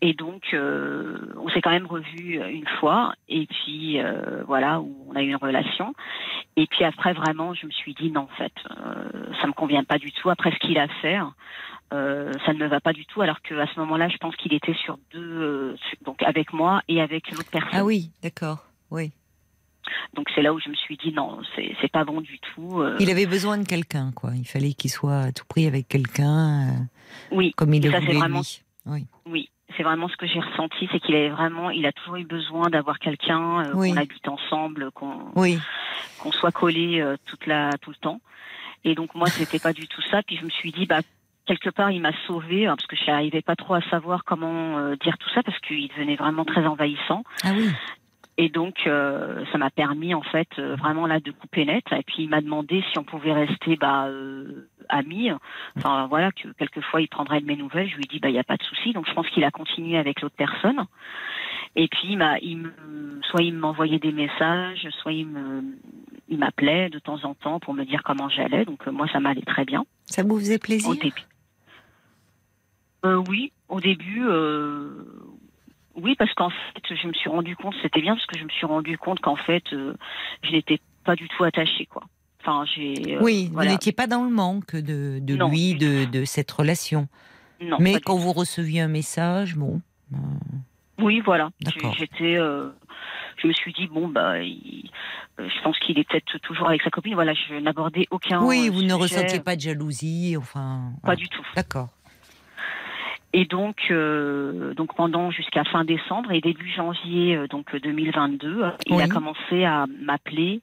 Et 0.00 0.14
donc, 0.14 0.42
euh, 0.52 1.16
on 1.36 1.48
s'est 1.50 1.60
quand 1.60 1.70
même 1.70 1.86
revu 1.86 2.40
une 2.50 2.66
fois, 2.80 3.14
et 3.28 3.46
puis 3.46 4.00
euh, 4.00 4.42
voilà, 4.46 4.80
où 4.80 5.06
on 5.08 5.14
a 5.16 5.22
eu 5.22 5.28
une 5.28 5.36
relation. 5.36 5.94
Et 6.56 6.66
puis 6.66 6.84
après, 6.84 7.12
vraiment, 7.12 7.54
je 7.54 7.66
me 7.66 7.70
suis 7.70 7.94
dit 7.94 8.10
non, 8.10 8.22
en 8.22 8.36
fait, 8.36 8.52
euh, 8.70 9.32
ça 9.40 9.46
me 9.46 9.52
convient 9.52 9.84
pas 9.84 9.98
du 9.98 10.12
tout. 10.12 10.28
Après 10.30 10.50
ce 10.50 10.58
qu'il 10.58 10.78
a 10.78 10.88
fait, 11.00 11.18
euh, 11.92 12.32
ça 12.44 12.52
ne 12.52 12.58
me 12.58 12.66
va 12.66 12.80
pas 12.80 12.92
du 12.92 13.06
tout. 13.06 13.22
Alors 13.22 13.40
qu'à 13.42 13.66
ce 13.66 13.78
moment-là, 13.80 14.08
je 14.08 14.16
pense 14.16 14.34
qu'il 14.36 14.52
était 14.54 14.74
sur 14.74 14.98
deux, 15.12 15.76
donc 16.04 16.22
avec 16.22 16.52
moi 16.52 16.82
et 16.88 17.00
avec 17.00 17.30
l'autre 17.30 17.50
personne. 17.50 17.70
Ah 17.72 17.84
oui, 17.84 18.10
d'accord. 18.22 18.66
Oui. 18.90 19.12
Donc 20.14 20.28
c'est 20.34 20.42
là 20.42 20.52
où 20.52 20.60
je 20.60 20.68
me 20.68 20.74
suis 20.74 20.96
dit 20.96 21.12
non, 21.12 21.40
c'est 21.54 21.74
c'est 21.80 21.90
pas 21.90 22.04
bon 22.04 22.20
du 22.20 22.38
tout. 22.38 22.82
Il 22.98 23.10
avait 23.10 23.26
besoin 23.26 23.58
de 23.58 23.66
quelqu'un, 23.66 24.12
quoi. 24.12 24.30
Il 24.34 24.46
fallait 24.46 24.72
qu'il 24.74 24.90
soit 24.90 25.18
à 25.18 25.32
tout 25.32 25.44
prix 25.48 25.66
avec 25.66 25.88
quelqu'un, 25.88 26.88
oui, 27.30 27.52
comme 27.56 27.74
il 27.74 27.82
le 27.84 27.90
ça, 27.90 28.00
voulait 28.00 28.14
vraiment- 28.18 28.40
lui. 28.40 28.62
Oui. 28.86 29.06
oui, 29.26 29.48
c'est 29.76 29.82
vraiment 29.82 30.08
ce 30.08 30.16
que 30.16 30.26
j'ai 30.26 30.40
ressenti, 30.40 30.88
c'est 30.90 31.00
qu'il 31.00 31.14
avait 31.14 31.28
vraiment, 31.30 31.70
il 31.70 31.86
a 31.86 31.92
toujours 31.92 32.16
eu 32.16 32.24
besoin 32.24 32.68
d'avoir 32.68 32.98
quelqu'un, 32.98 33.64
euh, 33.64 33.74
Oui. 33.74 33.90
qu'on 33.90 33.96
habite 33.96 34.28
ensemble, 34.28 34.90
qu'on 34.92 35.30
Oui. 35.36 35.58
qu'on 36.18 36.32
soit 36.32 36.52
collé 36.52 37.00
euh, 37.00 37.16
toute 37.26 37.46
la 37.46 37.70
tout 37.80 37.90
le 37.90 37.96
temps. 37.96 38.20
Et 38.84 38.94
donc 38.94 39.14
moi 39.14 39.28
c'était 39.30 39.58
pas 39.60 39.72
du 39.72 39.86
tout 39.88 40.02
ça. 40.10 40.22
Puis 40.22 40.36
je 40.36 40.44
me 40.44 40.50
suis 40.50 40.72
dit 40.72 40.86
bah 40.86 41.00
quelque 41.46 41.70
part 41.70 41.90
il 41.90 42.00
m'a 42.00 42.12
sauvée 42.26 42.66
hein, 42.66 42.74
parce 42.76 42.86
que 42.86 42.96
je 42.96 43.06
n'arrivais 43.06 43.42
pas 43.42 43.56
trop 43.56 43.74
à 43.74 43.82
savoir 43.82 44.24
comment 44.24 44.78
euh, 44.78 44.96
dire 44.96 45.16
tout 45.18 45.30
ça 45.30 45.42
parce 45.42 45.58
qu'il 45.60 45.88
devenait 45.88 46.16
vraiment 46.16 46.44
très 46.44 46.66
envahissant. 46.66 47.22
Ah 47.44 47.52
oui. 47.56 47.70
Et 48.38 48.48
donc, 48.48 48.86
euh, 48.86 49.44
ça 49.52 49.58
m'a 49.58 49.68
permis 49.70 50.14
en 50.14 50.22
fait 50.22 50.48
euh, 50.58 50.74
vraiment 50.76 51.06
là 51.06 51.20
de 51.20 51.30
couper 51.30 51.66
net. 51.66 51.84
Et 51.92 52.02
puis 52.02 52.22
il 52.24 52.28
m'a 52.30 52.40
demandé 52.40 52.82
si 52.90 52.98
on 52.98 53.04
pouvait 53.04 53.32
rester 53.34 53.76
bah, 53.76 54.06
euh, 54.06 54.68
amis. 54.88 55.30
Enfin 55.76 56.06
voilà 56.06 56.32
que 56.32 56.48
quelquefois 56.58 57.02
il 57.02 57.08
prendrait 57.08 57.40
de 57.42 57.46
mes 57.46 57.56
nouvelles. 57.56 57.88
Je 57.90 57.96
lui 57.96 58.04
ai 58.04 58.08
dit 58.08 58.20
bah 58.20 58.30
il 58.30 58.34
y 58.34 58.38
a 58.38 58.44
pas 58.44 58.56
de 58.56 58.62
souci. 58.62 58.92
Donc 58.94 59.06
je 59.06 59.12
pense 59.12 59.28
qu'il 59.30 59.44
a 59.44 59.50
continué 59.50 59.98
avec 59.98 60.22
l'autre 60.22 60.34
personne. 60.36 60.82
Et 61.76 61.88
puis 61.88 62.08
il 62.10 62.16
m'a, 62.18 62.38
il 62.38 62.56
me- 62.58 63.20
soit 63.22 63.42
il 63.42 63.54
m'envoyait 63.54 63.98
des 63.98 64.12
messages, 64.12 64.86
soit 65.02 65.12
il 65.12 65.26
me, 65.26 65.62
il 66.28 66.38
m'appelait 66.38 66.88
de 66.88 66.98
temps 66.98 67.22
en 67.24 67.34
temps 67.34 67.60
pour 67.60 67.74
me 67.74 67.84
dire 67.84 68.02
comment 68.02 68.30
j'allais. 68.30 68.64
Donc 68.64 68.88
euh, 68.88 68.92
moi 68.92 69.06
ça 69.12 69.20
m'allait 69.20 69.42
très 69.42 69.66
bien 69.66 69.84
Ça 70.06 70.22
vous 70.22 70.38
faisait 70.38 70.56
au 70.56 70.58
plaisir? 70.58 70.90
début. 70.94 71.22
Euh, 73.04 73.22
oui, 73.28 73.52
au 73.68 73.80
début, 73.80 74.22
euh, 74.24 74.90
oui, 75.96 76.14
parce 76.18 76.32
qu'en 76.34 76.50
fait, 76.50 76.94
je 76.94 77.06
me 77.08 77.12
suis 77.12 77.28
rendu 77.30 77.56
compte, 77.56 77.74
c'était 77.82 78.00
bien 78.00 78.14
parce 78.14 78.26
que 78.26 78.38
je 78.38 78.44
me 78.44 78.48
suis 78.50 78.66
rendu 78.66 78.98
compte 78.98 79.20
qu'en 79.20 79.36
fait, 79.36 79.64
euh, 79.72 79.94
je 80.42 80.52
n'étais 80.52 80.80
pas 81.04 81.16
du 81.16 81.28
tout 81.28 81.44
attachée, 81.44 81.86
quoi. 81.86 82.02
Enfin, 82.40 82.64
j'ai. 82.74 83.16
euh, 83.16 83.20
Oui, 83.22 83.50
voilà. 83.52 83.68
vous 83.70 83.74
n'étiez 83.74 83.92
pas 83.92 84.06
dans 84.06 84.24
le 84.24 84.30
manque 84.30 84.74
de, 84.74 85.18
de 85.20 85.36
Non, 85.36 85.48
lui, 85.48 85.74
de, 85.74 86.04
de 86.06 86.24
cette 86.24 86.50
relation. 86.50 87.08
Non, 87.60 87.76
Mais 87.80 88.00
quand 88.00 88.16
vous 88.16 88.32
receviez 88.32 88.80
un 88.80 88.88
message, 88.88 89.54
bon. 89.56 89.80
euh, 90.14 90.16
Oui, 90.98 91.20
voilà. 91.20 91.50
D'accord. 91.60 91.94
J'étais. 91.96 92.34
je 92.34 93.46
me 93.46 93.52
suis 93.52 93.72
dit 93.72 93.86
bon 93.86 94.08
bah, 94.08 94.40
il- 94.42 94.90
je 95.38 95.62
pense 95.62 95.78
qu'il 95.78 95.98
est 95.98 96.08
peut-être 96.08 96.38
toujours 96.38 96.68
avec 96.68 96.82
sa 96.82 96.90
copine. 96.90 97.14
Voilà, 97.14 97.32
je 97.34 97.54
n'abordais 97.54 98.06
aucun. 98.10 98.42
oui, 98.42 98.68
vous 98.68 98.82
ne 98.82 98.92
ressentiez 98.94 99.40
pas 99.40 99.54
de 99.56 99.60
jalousie, 99.60 100.34
enfin. 100.36 100.90
Pas 101.02 101.14
voilà. 101.14 101.16
du 101.16 101.28
tout. 101.28 101.46
D'accord. 101.56 101.88
Et 103.34 103.46
donc, 103.46 103.76
euh, 103.90 104.74
donc 104.74 104.94
pendant 104.94 105.30
jusqu'à 105.30 105.64
fin 105.64 105.84
décembre 105.84 106.32
et 106.32 106.40
début 106.40 106.70
janvier 106.70 107.36
euh, 107.36 107.46
donc 107.48 107.74
2022, 107.74 108.62
euh, 108.62 108.70
il 108.86 108.94
Oui. 108.96 109.02
a 109.02 109.08
commencé 109.08 109.64
à 109.64 109.86
m'appeler, 109.86 110.60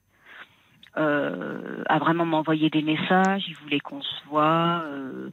euh, 0.98 1.84
à 1.88 1.98
vraiment 1.98 2.26
m'envoyer 2.26 2.70
des 2.70 2.84
messages. 2.84 3.44
Il 3.48 3.56
voulait 3.56 3.80
qu'on 3.80 4.02
se 4.04 4.24
voit. 4.28 4.84
euh, 4.86 5.32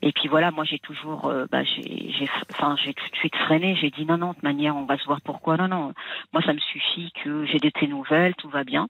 et 0.00 0.12
puis 0.12 0.28
voilà, 0.28 0.50
moi 0.50 0.64
j'ai 0.64 0.78
toujours, 0.78 1.26
euh, 1.26 1.44
bah, 1.50 1.62
j'ai, 1.64 2.10
j'ai, 2.12 2.28
enfin 2.52 2.76
j'ai 2.82 2.94
tout 2.94 3.08
de 3.10 3.16
suite 3.16 3.36
freiné. 3.36 3.76
J'ai 3.76 3.90
dit 3.90 4.06
non 4.06 4.16
non, 4.16 4.28
de 4.30 4.34
toute 4.34 4.42
manière 4.42 4.74
on 4.76 4.84
va 4.84 4.96
se 4.96 5.04
voir. 5.04 5.20
Pourquoi? 5.20 5.56
Non 5.58 5.68
non. 5.68 5.92
Moi 6.32 6.42
ça 6.42 6.54
me 6.54 6.58
suffit 6.60 7.12
que 7.22 7.44
j'ai 7.44 7.58
de 7.58 7.68
tes 7.68 7.86
nouvelles, 7.86 8.34
tout 8.36 8.48
va 8.48 8.64
bien. 8.64 8.88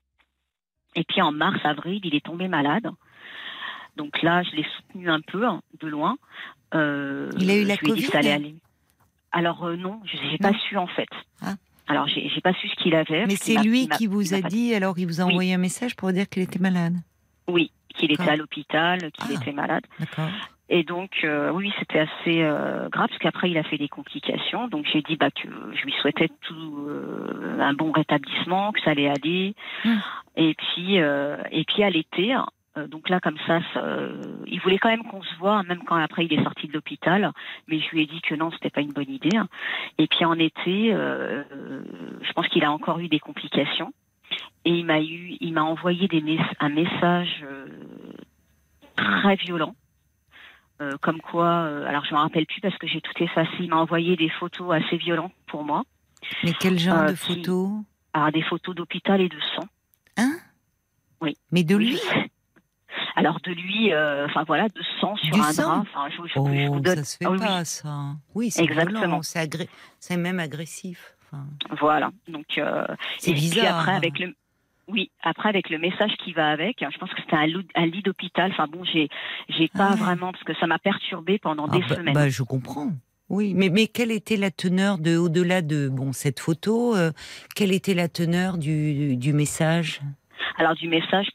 Et 0.94 1.02
puis 1.02 1.20
en 1.20 1.32
mars 1.32 1.58
avril, 1.64 2.00
il 2.04 2.14
est 2.14 2.24
tombé 2.24 2.46
malade. 2.46 2.90
Donc 3.96 4.22
là, 4.22 4.44
je 4.44 4.52
l'ai 4.54 4.64
soutenu 4.76 5.10
un 5.10 5.20
peu 5.20 5.44
hein, 5.44 5.60
de 5.80 5.88
loin. 5.88 6.16
Euh, 6.74 7.30
Il 7.38 7.50
a 7.50 7.56
eu 7.56 7.64
la 7.64 7.74
je 7.76 7.80
lui 7.80 7.90
ai 7.92 7.94
dit 7.94 8.02
que 8.02 8.06
ça 8.12 8.18
Covid 8.18 8.26
allait 8.28 8.32
aller. 8.32 8.54
Alors 9.32 9.64
euh, 9.64 9.76
non, 9.76 10.00
je 10.04 10.16
n'ai 10.30 10.38
pas 10.38 10.52
su 10.68 10.76
en 10.76 10.86
fait. 10.86 11.08
Ah. 11.42 11.54
Alors 11.86 12.06
j'ai 12.08 12.28
j'ai 12.28 12.40
pas 12.40 12.52
su 12.54 12.68
ce 12.68 12.74
qu'il 12.76 12.94
avait. 12.94 13.26
Mais 13.26 13.36
c'est 13.36 13.56
lui 13.62 13.88
qui 13.88 14.06
vous 14.06 14.34
a 14.34 14.40
dit, 14.40 14.74
alors 14.74 14.98
il 14.98 15.06
vous 15.06 15.20
a 15.20 15.24
Oui. 15.24 15.30
envoyé 15.32 15.54
un 15.54 15.58
message 15.58 15.96
pour 15.96 16.12
dire 16.12 16.28
qu'il 16.28 16.42
était 16.42 16.58
malade. 16.58 16.94
Oui, 17.46 17.70
qu'il 17.94 18.12
était 18.12 18.28
à 18.28 18.36
l'hôpital, 18.36 18.98
qu'il 19.12 19.30
Ah. 19.36 19.40
était 19.40 19.52
malade. 19.52 19.84
D'accord. 19.98 20.28
Et 20.70 20.82
donc 20.82 21.10
euh, 21.24 21.50
oui, 21.50 21.72
c'était 21.78 22.00
assez 22.00 22.42
euh, 22.42 22.90
grave 22.90 23.08
parce 23.08 23.18
qu'après 23.18 23.50
il 23.50 23.56
a 23.56 23.62
fait 23.62 23.78
des 23.78 23.88
complications. 23.88 24.68
Donc 24.68 24.86
j'ai 24.92 25.00
dit 25.00 25.16
bah 25.16 25.30
que 25.30 25.48
je 25.74 25.82
lui 25.84 25.94
souhaitais 26.02 26.28
tout 26.42 26.86
euh, 26.88 27.58
un 27.60 27.72
bon 27.72 27.90
rétablissement, 27.92 28.72
que 28.72 28.80
ça 28.82 28.90
allait 28.90 29.08
aller. 29.08 29.54
Hmm. 29.84 29.96
Et 30.36 30.54
puis 30.54 30.96
et 30.96 31.64
puis 31.64 31.82
à 31.82 31.88
l'été. 31.90 32.34
Euh, 32.78 32.86
donc 32.86 33.08
là, 33.08 33.20
comme 33.20 33.36
ça, 33.46 33.60
ça, 33.74 33.80
euh, 33.80 34.20
il 34.46 34.60
voulait 34.60 34.78
quand 34.78 34.88
même 34.88 35.04
qu'on 35.04 35.22
se 35.22 35.34
voit, 35.36 35.62
même 35.64 35.82
quand 35.84 35.96
après 35.96 36.24
il 36.24 36.32
est 36.32 36.42
sorti 36.42 36.66
de 36.68 36.72
l'hôpital. 36.72 37.32
Mais 37.66 37.78
je 37.80 37.88
lui 37.90 38.02
ai 38.02 38.06
dit 38.06 38.20
que 38.20 38.34
non, 38.34 38.50
c'était 38.50 38.70
pas 38.70 38.80
une 38.80 38.92
bonne 38.92 39.10
idée. 39.10 39.36
Et 39.98 40.06
puis 40.06 40.24
en 40.24 40.38
été, 40.38 40.92
euh, 40.94 41.42
je 42.22 42.32
pense 42.32 42.48
qu'il 42.48 42.64
a 42.64 42.72
encore 42.72 42.98
eu 43.00 43.08
des 43.08 43.20
complications. 43.20 43.92
et 44.64 44.70
il 44.70 44.84
m'a 44.84 45.00
eu, 45.00 45.36
il 45.40 45.52
m'a 45.54 45.62
envoyé 45.62 46.08
des 46.08 46.20
mes- 46.20 46.38
un 46.60 46.68
message 46.68 47.42
euh, 47.44 47.66
très 48.96 49.36
violent. 49.36 49.74
Euh, 50.80 50.96
comme 51.00 51.20
quoi, 51.20 51.46
euh, 51.46 51.86
alors 51.88 52.04
je 52.04 52.14
me 52.14 52.18
rappelle 52.20 52.46
plus 52.46 52.60
parce 52.60 52.76
que 52.78 52.86
j'ai 52.86 53.00
tout 53.00 53.12
effacé. 53.22 53.50
Il 53.60 53.70
m'a 53.70 53.76
envoyé 53.76 54.14
des 54.16 54.28
photos 54.28 54.70
assez 54.74 54.96
violentes 54.96 55.32
pour 55.46 55.64
moi, 55.64 55.82
Mais 56.44 56.52
quel 56.60 56.78
genre 56.78 56.98
Euh, 56.98 57.06
de 57.12 57.16
qui- 57.16 57.34
photos? 57.36 57.70
Alors 58.12 58.30
des 58.32 58.42
photos 58.42 58.74
d'hôpital 58.74 59.20
et 59.20 59.28
de 59.28 59.40
sang. 59.56 59.66
Hein? 60.18 60.36
Oui. 61.20 61.36
Mais 61.50 61.64
de 61.64 61.76
lui? 61.76 61.98
Oui. 62.14 62.22
Alors 63.18 63.40
de 63.40 63.50
lui, 63.52 63.92
euh, 63.92 64.26
enfin 64.26 64.44
voilà, 64.46 64.68
de 64.68 64.80
sang 65.00 65.16
sur 65.16 65.34
Du 65.34 65.40
un 65.40 65.52
sang 65.52 65.62
drap. 65.62 65.80
Enfin, 65.80 66.08
je, 66.10 66.22
je- 66.28 66.32
je 66.34 66.38
Oh, 66.38 66.72
vous 66.74 66.80
donne. 66.80 66.96
ça 66.98 67.04
se 67.04 67.16
fait 67.16 67.24
Ah 67.26 67.30
oui, 67.32 67.38
pas, 67.38 67.64
ça. 67.64 67.94
Oui, 68.34 68.50
c'est 68.50 68.62
Exactement. 68.64 69.22
c'est 69.22 69.38
agré- 69.40 69.68
même 70.16 70.38
agressif. 70.40 71.14
Enfin, 71.26 71.44
Voilà. 71.80 72.10
Donc 72.28 72.46
euh, 72.58 72.86
c'est 73.18 73.32
et 73.32 73.34
puis 73.34 73.60
après 73.60 73.92
avec 73.94 74.18
le 74.18 74.34
oui, 74.88 75.10
après 75.22 75.50
avec 75.50 75.68
le 75.68 75.76
message 75.78 76.12
qui 76.24 76.32
va 76.32 76.48
avec, 76.48 76.78
je 76.80 76.98
pense 76.98 77.10
que 77.12 77.20
c'était 77.20 77.36
un, 77.36 77.46
lit- 77.46 78.02
d'hôpital. 78.02 78.50
Enfin 78.52 78.66
bon, 78.72 78.84
j'ai 78.84 79.08
j'ai 79.50 79.68
pas 79.68 79.90
Ah. 79.92 79.96
vraiment 79.96 80.32
parce 80.32 80.44
que 80.44 80.54
ça 80.54 80.66
m'a 80.66 80.78
perturbé 80.78 81.38
pendant 81.38 81.66
Ah 81.66 81.72
des 81.72 81.80
bah, 81.80 81.96
semaines. 81.96 82.14
bah, 82.14 82.28
je 82.30 82.42
comprends. 82.42 82.92
Oui, 83.28 83.52
mais, 83.54 83.68
mais 83.68 83.88
quelle 83.88 84.10
était 84.10 84.38
la 84.38 84.50
teneur 84.50 84.96
de, 84.96 85.18
au-delà 85.18 85.60
de 85.60 85.90
bon 85.90 86.12
cette 86.14 86.40
photo, 86.40 86.96
euh, 86.96 87.12
quelle 87.54 87.72
était 87.72 87.92
la 87.92 88.08
teneur 88.08 88.56
du, 88.56 89.16
du 89.18 89.34
message? 89.34 90.00
Alors 90.56 90.74
du 90.74 90.88
message 90.88 91.28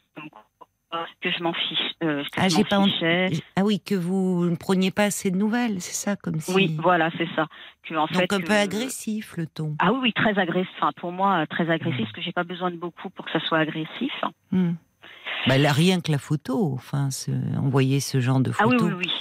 que 1.21 1.29
je 1.31 1.41
m'en 1.43 1.53
fiche, 1.53 1.79
euh, 2.03 2.23
Ah, 2.37 2.49
j'ai 2.49 2.63
pas. 2.63 2.83
Ah 3.55 3.63
oui, 3.63 3.79
que 3.79 3.95
vous 3.95 4.45
ne 4.49 4.55
preniez 4.55 4.91
pas 4.91 5.03
assez 5.05 5.31
de 5.31 5.37
nouvelles, 5.37 5.81
c'est 5.81 5.93
ça, 5.93 6.15
comme 6.15 6.39
si. 6.39 6.53
Oui, 6.53 6.77
voilà, 6.81 7.09
c'est 7.17 7.27
ça. 7.35 7.47
Que 7.87 7.95
en 7.95 8.05
Donc 8.07 8.15
fait 8.15 8.33
un 8.33 8.39
que- 8.39 8.45
peu 8.45 8.53
agressif 8.53 9.35
le 9.37 9.45
ton. 9.47 9.75
Ah 9.79 9.91
oui, 9.93 9.99
oui, 10.03 10.13
très 10.13 10.37
agressif. 10.39 10.71
Enfin, 10.77 10.91
pour 10.97 11.11
moi, 11.11 11.41
euh, 11.41 11.45
très 11.45 11.69
agressif, 11.69 11.99
parce 12.01 12.11
que 12.13 12.21
j'ai 12.21 12.31
pas 12.31 12.43
besoin 12.43 12.71
de 12.71 12.77
beaucoup 12.77 13.09
pour 13.09 13.25
que 13.25 13.31
ça 13.31 13.39
soit 13.41 13.59
agressif. 13.59 14.13
Hmm. 14.51 14.73
Bah, 15.47 15.57
là, 15.57 15.71
rien 15.73 15.99
que 15.99 16.11
la 16.11 16.17
photo, 16.19 16.71
enfin, 16.73 17.11
ce- 17.11 17.31
envoyer 17.57 17.99
ce 17.99 18.19
genre 18.21 18.39
de 18.39 18.51
Ah 18.59 18.67
oui, 18.67 18.77
photo. 18.77 18.85
oui, 18.87 18.93
oui. 19.05 19.11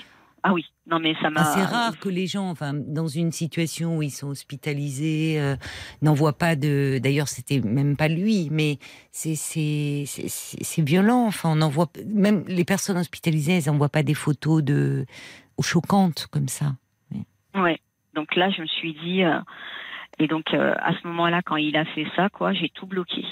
Ah 0.45 0.53
oui. 0.53 0.65
Non, 0.87 0.99
mais 0.99 1.15
ça 1.23 1.31
m'a. 1.31 1.41
Ah, 1.43 1.45
c'est 1.55 1.63
rare 1.63 1.99
que 2.01 2.09
les 2.09 2.27
gens, 2.27 2.51
enfin, 2.51 2.73
dans 2.75 3.07
une 3.07 3.31
situation 3.31 3.99
où 3.99 4.03
ils 4.03 4.11
sont 4.11 4.27
hospitalisés, 4.29 5.41
euh, 5.41 5.55
n'envoient 6.03 6.37
pas 6.37 6.57
de. 6.57 6.99
D'ailleurs, 7.01 7.29
c'était 7.29 7.61
même 7.61 7.97
pas 7.97 8.09
lui, 8.09 8.49
mais 8.51 8.79
c'est 9.13 9.37
c'est 9.37 10.83
violent. 10.83 11.27
Enfin, 11.27 11.53
on 11.57 11.63
envoie 11.63 11.87
même 12.07 12.45
les 12.49 12.65
personnes 12.65 12.99
hospitalisées, 12.99 13.59
elles 13.59 13.67
n'envoient 13.73 13.89
pas 13.89 14.03
des 14.03 14.15
photos 14.15 14.63
de 14.65 15.07
choquantes 15.61 16.27
comme 16.33 16.49
ça. 16.49 16.73
Ouais. 17.55 17.79
Donc 18.15 18.35
là, 18.35 18.51
je 18.51 18.63
me 18.63 18.67
suis 18.67 18.95
dit. 18.95 19.23
euh, 19.23 19.39
Et 20.19 20.27
donc, 20.27 20.53
euh, 20.53 20.75
à 20.79 20.93
ce 21.01 21.07
moment-là, 21.07 21.41
quand 21.45 21.57
il 21.57 21.77
a 21.77 21.85
fait 21.85 22.07
ça, 22.17 22.29
quoi, 22.29 22.53
j'ai 22.53 22.69
tout 22.71 22.87
bloqué. 22.87 23.25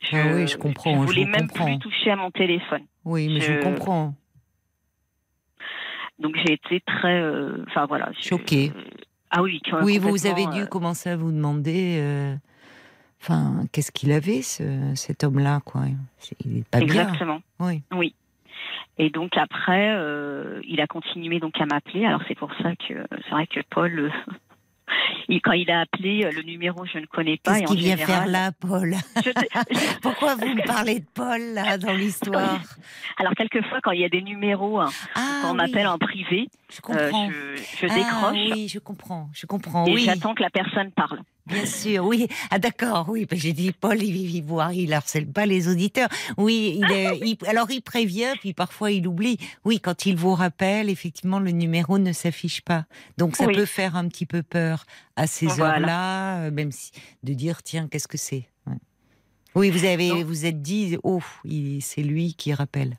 Je, 0.00 0.16
Ah 0.16 0.34
oui, 0.34 0.46
je 0.46 0.56
comprends, 0.58 1.00
Je 1.02 1.06
voulais 1.06 1.24
même 1.24 1.48
comprends. 1.48 1.64
plus 1.66 1.78
toucher 1.78 2.10
à 2.10 2.16
mon 2.16 2.30
téléphone. 2.30 2.82
Oui, 3.04 3.28
mais 3.32 3.40
je, 3.40 3.52
Je- 3.54 3.62
comprends. 3.62 4.14
Donc 6.20 6.36
j'ai 6.44 6.52
été 6.52 6.80
très. 6.80 7.20
euh, 7.20 7.64
Enfin 7.68 7.86
voilà. 7.86 8.10
Choquée. 8.20 8.72
Ah 9.30 9.42
oui. 9.42 9.60
Oui, 9.82 9.98
vous 9.98 10.26
avez 10.26 10.46
dû 10.46 10.60
euh, 10.62 10.66
commencer 10.66 11.10
à 11.10 11.16
vous 11.16 11.32
demander. 11.32 11.98
euh, 12.00 12.34
Enfin, 13.22 13.64
qu'est-ce 13.72 13.92
qu'il 13.92 14.12
avait, 14.12 14.40
ce, 14.40 14.94
cet 14.94 15.24
homme-là, 15.24 15.60
quoi 15.66 15.82
Il 16.46 16.58
est 16.58 16.68
pas 16.68 16.78
bien. 16.78 16.86
Exactement. 17.02 17.42
Oui. 17.60 18.14
Et 18.96 19.10
donc 19.10 19.36
après, 19.36 19.94
euh, 19.94 20.60
il 20.66 20.80
a 20.80 20.86
continué 20.86 21.38
donc 21.38 21.60
à 21.60 21.66
m'appeler. 21.66 22.06
Alors 22.06 22.22
c'est 22.28 22.34
pour 22.34 22.50
ça 22.62 22.74
que 22.76 22.94
c'est 23.10 23.30
vrai 23.30 23.46
que 23.46 23.60
Paul, 23.68 23.98
euh, 23.98 24.10
il- 25.30 25.40
quand 25.40 25.52
il 25.52 25.70
a 25.70 25.80
appelé 25.80 26.24
euh, 26.24 26.30
le 26.32 26.42
numéro, 26.42 26.84
je 26.84 26.98
ne 26.98 27.06
connais 27.06 27.38
pas. 27.38 27.58
Qu'est-ce 27.60 27.72
qu'il 27.72 27.80
vient 27.80 27.96
général- 27.96 28.06
faire 28.22 28.26
là, 28.26 28.52
Paul 28.52 28.94
Je 29.24 29.30
Pourquoi 30.02 30.34
vous 30.34 30.46
me 30.48 30.66
parlez 30.66 31.00
de 31.00 31.06
Paul 31.14 31.40
là 31.54 31.78
dans 31.78 31.92
l'histoire 31.92 32.60
Alors 33.18 33.34
quelquefois, 33.34 33.78
quand 33.82 33.92
il 33.92 34.00
y 34.00 34.04
a 34.04 34.08
des 34.08 34.22
numéros, 34.22 34.80
hein, 34.80 34.90
Ah, 35.14 35.40
quand 35.42 35.48
on 35.48 35.50
oui, 35.52 35.56
m'appelle 35.58 35.86
en 35.86 35.98
privé, 35.98 36.48
je 36.70 36.78
euh, 36.78 36.80
comprends. 37.10 37.30
je, 37.30 37.62
je 37.80 37.86
Ah, 37.90 37.94
décroche 37.94 38.56
oui, 38.56 38.68
je 38.68 38.78
comprends, 38.78 39.30
je 39.32 39.46
comprends. 39.46 39.86
et 39.86 39.92
oui, 39.94 40.02
j'attends 40.04 40.34
que 40.34 40.42
la 40.42 40.50
personne 40.50 40.90
parle. 40.92 41.20
bien 41.46 41.66
sûr, 41.66 42.04
oui. 42.04 42.28
Ah 42.50 42.58
d'accord, 42.58 43.06
oui. 43.08 43.26
J'ai 43.32 43.52
dit 43.52 43.72
Paul, 43.72 44.00
il, 44.02 44.16
il 44.36 44.42
voit, 44.42 44.72
il 44.72 44.92
harcèle 44.92 45.26
pas 45.26 45.46
les 45.46 45.68
auditeurs. 45.68 46.08
Oui, 46.36 46.78
il 46.80 46.90
est, 46.92 47.18
il- 47.24 47.38
alors 47.48 47.70
il 47.70 47.80
prévient, 47.82 48.34
puis 48.40 48.52
parfois 48.52 48.90
il 48.92 49.06
oublie. 49.08 49.38
Oui, 49.64 49.80
quand 49.80 50.06
il 50.06 50.16
vous 50.16 50.34
rappelle, 50.34 50.88
effectivement, 50.90 51.38
le 51.40 51.50
numéro 51.50 51.98
ne 51.98 52.12
s'affiche 52.12 52.60
pas. 52.62 52.84
Donc 53.18 53.36
ça 53.36 53.46
Oui. 53.46 53.54
peut 53.54 53.64
faire 53.66 53.96
un 53.96 54.06
petit 54.08 54.26
peu 54.26 54.42
peur 54.42 54.84
à 55.20 55.26
ces 55.26 55.46
Voilà. 55.46 55.74
heures-là, 55.74 56.36
euh, 56.46 56.50
même 56.50 56.72
si 56.72 56.92
de 57.22 57.34
dire 57.34 57.62
tiens, 57.62 57.88
qu'est-ce 57.88 58.08
que 58.08 58.16
c'est. 58.18 58.48
Ouais. 58.66 58.76
Oui, 59.54 59.70
vous 59.70 59.84
avez, 59.84 60.08
Donc- 60.10 60.24
vous 60.24 60.46
êtes 60.46 60.62
dit, 60.62 60.96
oh, 61.02 61.20
c'est 61.80 62.02
lui 62.02 62.34
qui 62.34 62.54
rappelle. 62.54 62.96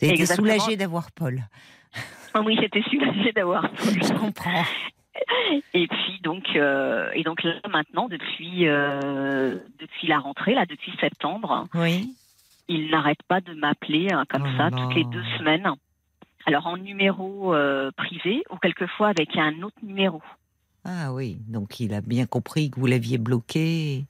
Vous 0.00 0.06
avez 0.06 0.14
été 0.14 0.26
soulagé 0.26 0.76
d'avoir 0.76 1.10
Paul. 1.12 1.42
Ah 2.34 2.40
oui, 2.44 2.56
j'étais 2.60 2.82
soulagée 2.82 3.32
d'avoir 3.32 3.70
Paul. 3.70 4.02
Je 4.02 4.12
comprends. 4.14 4.64
Et 5.72 5.86
puis 5.86 6.18
donc 6.24 6.44
euh, 6.56 7.08
et 7.14 7.22
donc 7.22 7.44
là 7.44 7.54
maintenant 7.70 8.08
depuis 8.08 8.66
euh, 8.66 9.56
depuis 9.78 10.08
la 10.08 10.18
rentrée 10.18 10.54
là 10.54 10.66
depuis 10.66 10.92
septembre, 11.00 11.68
Oui. 11.74 12.12
il 12.68 12.90
n'arrête 12.90 13.22
pas 13.28 13.40
de 13.40 13.54
m'appeler 13.54 14.08
hein, 14.10 14.24
comme 14.28 14.42
Oh 14.44 14.56
ça 14.58 14.70
toutes 14.72 14.94
les 14.94 15.04
deux 15.04 15.22
semaines. 15.38 15.68
Alors 16.46 16.66
en 16.66 16.76
numéro 16.76 17.54
euh, 17.54 17.92
privé 17.96 18.42
ou 18.50 18.56
quelquefois 18.56 19.08
avec 19.08 19.36
un 19.36 19.62
autre 19.62 19.76
numéro. 19.84 20.20
Ah 20.84 21.12
oui, 21.12 21.38
donc 21.48 21.80
il 21.80 21.94
a 21.94 22.00
bien 22.00 22.26
compris 22.26 22.70
que 22.70 22.78
vous 22.78 22.86
l'aviez 22.86 23.18
bloqué. 23.18 24.04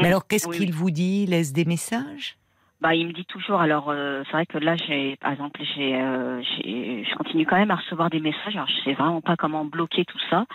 Mais 0.00 0.08
alors, 0.08 0.26
qu'est-ce 0.26 0.48
oui, 0.48 0.56
qu'il 0.58 0.66
oui. 0.70 0.72
vous 0.72 0.90
dit? 0.90 1.24
Il 1.24 1.30
laisse 1.30 1.52
des 1.52 1.64
messages? 1.64 2.36
Bah 2.80 2.94
il 2.94 3.08
me 3.08 3.12
dit 3.12 3.26
toujours 3.26 3.60
alors 3.60 3.90
euh, 3.90 4.22
c'est 4.24 4.32
vrai 4.32 4.46
que 4.46 4.56
là 4.56 4.74
j'ai 4.74 5.14
par 5.16 5.32
exemple 5.32 5.60
j'ai 5.76 6.00
euh, 6.00 6.40
j'ai- 6.42 7.04
je 7.04 7.14
continue 7.14 7.44
quand 7.44 7.58
même 7.58 7.70
à 7.70 7.74
recevoir 7.76 8.08
des 8.08 8.20
messages 8.20 8.56
alors 8.56 8.68
je 8.68 8.80
sais 8.84 8.94
vraiment 8.94 9.20
pas 9.20 9.36
comment 9.36 9.66
bloquer 9.66 10.06
tout 10.06 10.18
ça 10.30 10.46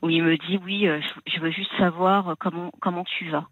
où 0.00 0.08
il 0.08 0.22
me 0.22 0.36
dit 0.36 0.60
oui 0.64 0.86
euh, 0.86 1.00
je, 1.00 1.32
je 1.34 1.40
veux 1.40 1.50
juste 1.50 1.72
savoir 1.78 2.36
comment 2.38 2.70
comment 2.80 3.02
tu 3.02 3.30
vas. 3.30 3.48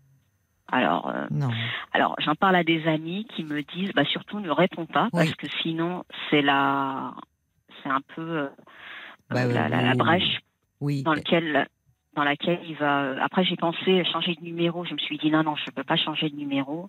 Alors 0.70 1.08
euh, 1.08 1.26
Non. 1.32 1.48
Alors, 1.92 2.14
j'en 2.20 2.36
parle 2.36 2.54
à 2.54 2.62
des 2.62 2.86
amis 2.86 3.26
qui 3.34 3.42
me 3.42 3.62
disent, 3.64 3.90
bah, 3.96 4.04
surtout 4.04 4.38
ne 4.38 4.50
réponds 4.50 4.86
pas, 4.86 5.08
Oui. 5.12 5.24
parce 5.24 5.34
que 5.34 5.48
sinon, 5.62 6.04
c'est 6.30 6.42
la, 6.42 7.12
c'est 7.82 7.88
un 7.88 8.00
peu 8.14 8.22
euh, 8.22 8.48
Bah, 9.28 9.44
la, 9.44 9.68
la- 9.68 9.82
la 9.82 9.90
vous- 9.94 9.98
brèche 9.98 10.38
Oui. 10.80 11.02
dans 11.02 11.14
lequel, 11.14 11.68
dans 12.14 12.24
laquelle 12.24 12.60
il 12.68 12.74
va. 12.76 13.02
euh, 13.02 13.18
Après, 13.20 13.44
j'ai 13.44 13.56
pensé 13.56 14.04
changer 14.04 14.34
de 14.34 14.42
numéro. 14.42 14.84
Je 14.84 14.94
me 14.94 14.98
suis 14.98 15.18
dit 15.18 15.30
non, 15.30 15.42
non, 15.42 15.54
je 15.56 15.70
peux 15.70 15.84
pas 15.84 15.96
changer 15.96 16.30
de 16.30 16.36
numéro. 16.36 16.88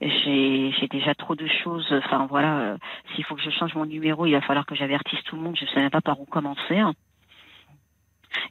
J'ai, 0.00 0.72
j'ai 0.78 0.88
déjà 0.88 1.14
trop 1.14 1.34
de 1.34 1.46
choses. 1.64 1.86
Enfin 2.04 2.26
voilà, 2.28 2.58
euh, 2.58 2.76
s'il 3.14 3.24
faut 3.24 3.34
que 3.34 3.42
je 3.42 3.50
change 3.50 3.74
mon 3.74 3.86
numéro, 3.86 4.26
il 4.26 4.32
va 4.32 4.40
falloir 4.40 4.66
que 4.66 4.74
j'avertisse 4.74 5.22
tout 5.24 5.36
le 5.36 5.42
monde. 5.42 5.56
Je 5.60 5.66
sais 5.66 5.80
même 5.80 5.90
pas 5.90 6.00
par 6.00 6.20
où 6.20 6.24
commencer. 6.24 6.78
hein. 6.78 6.92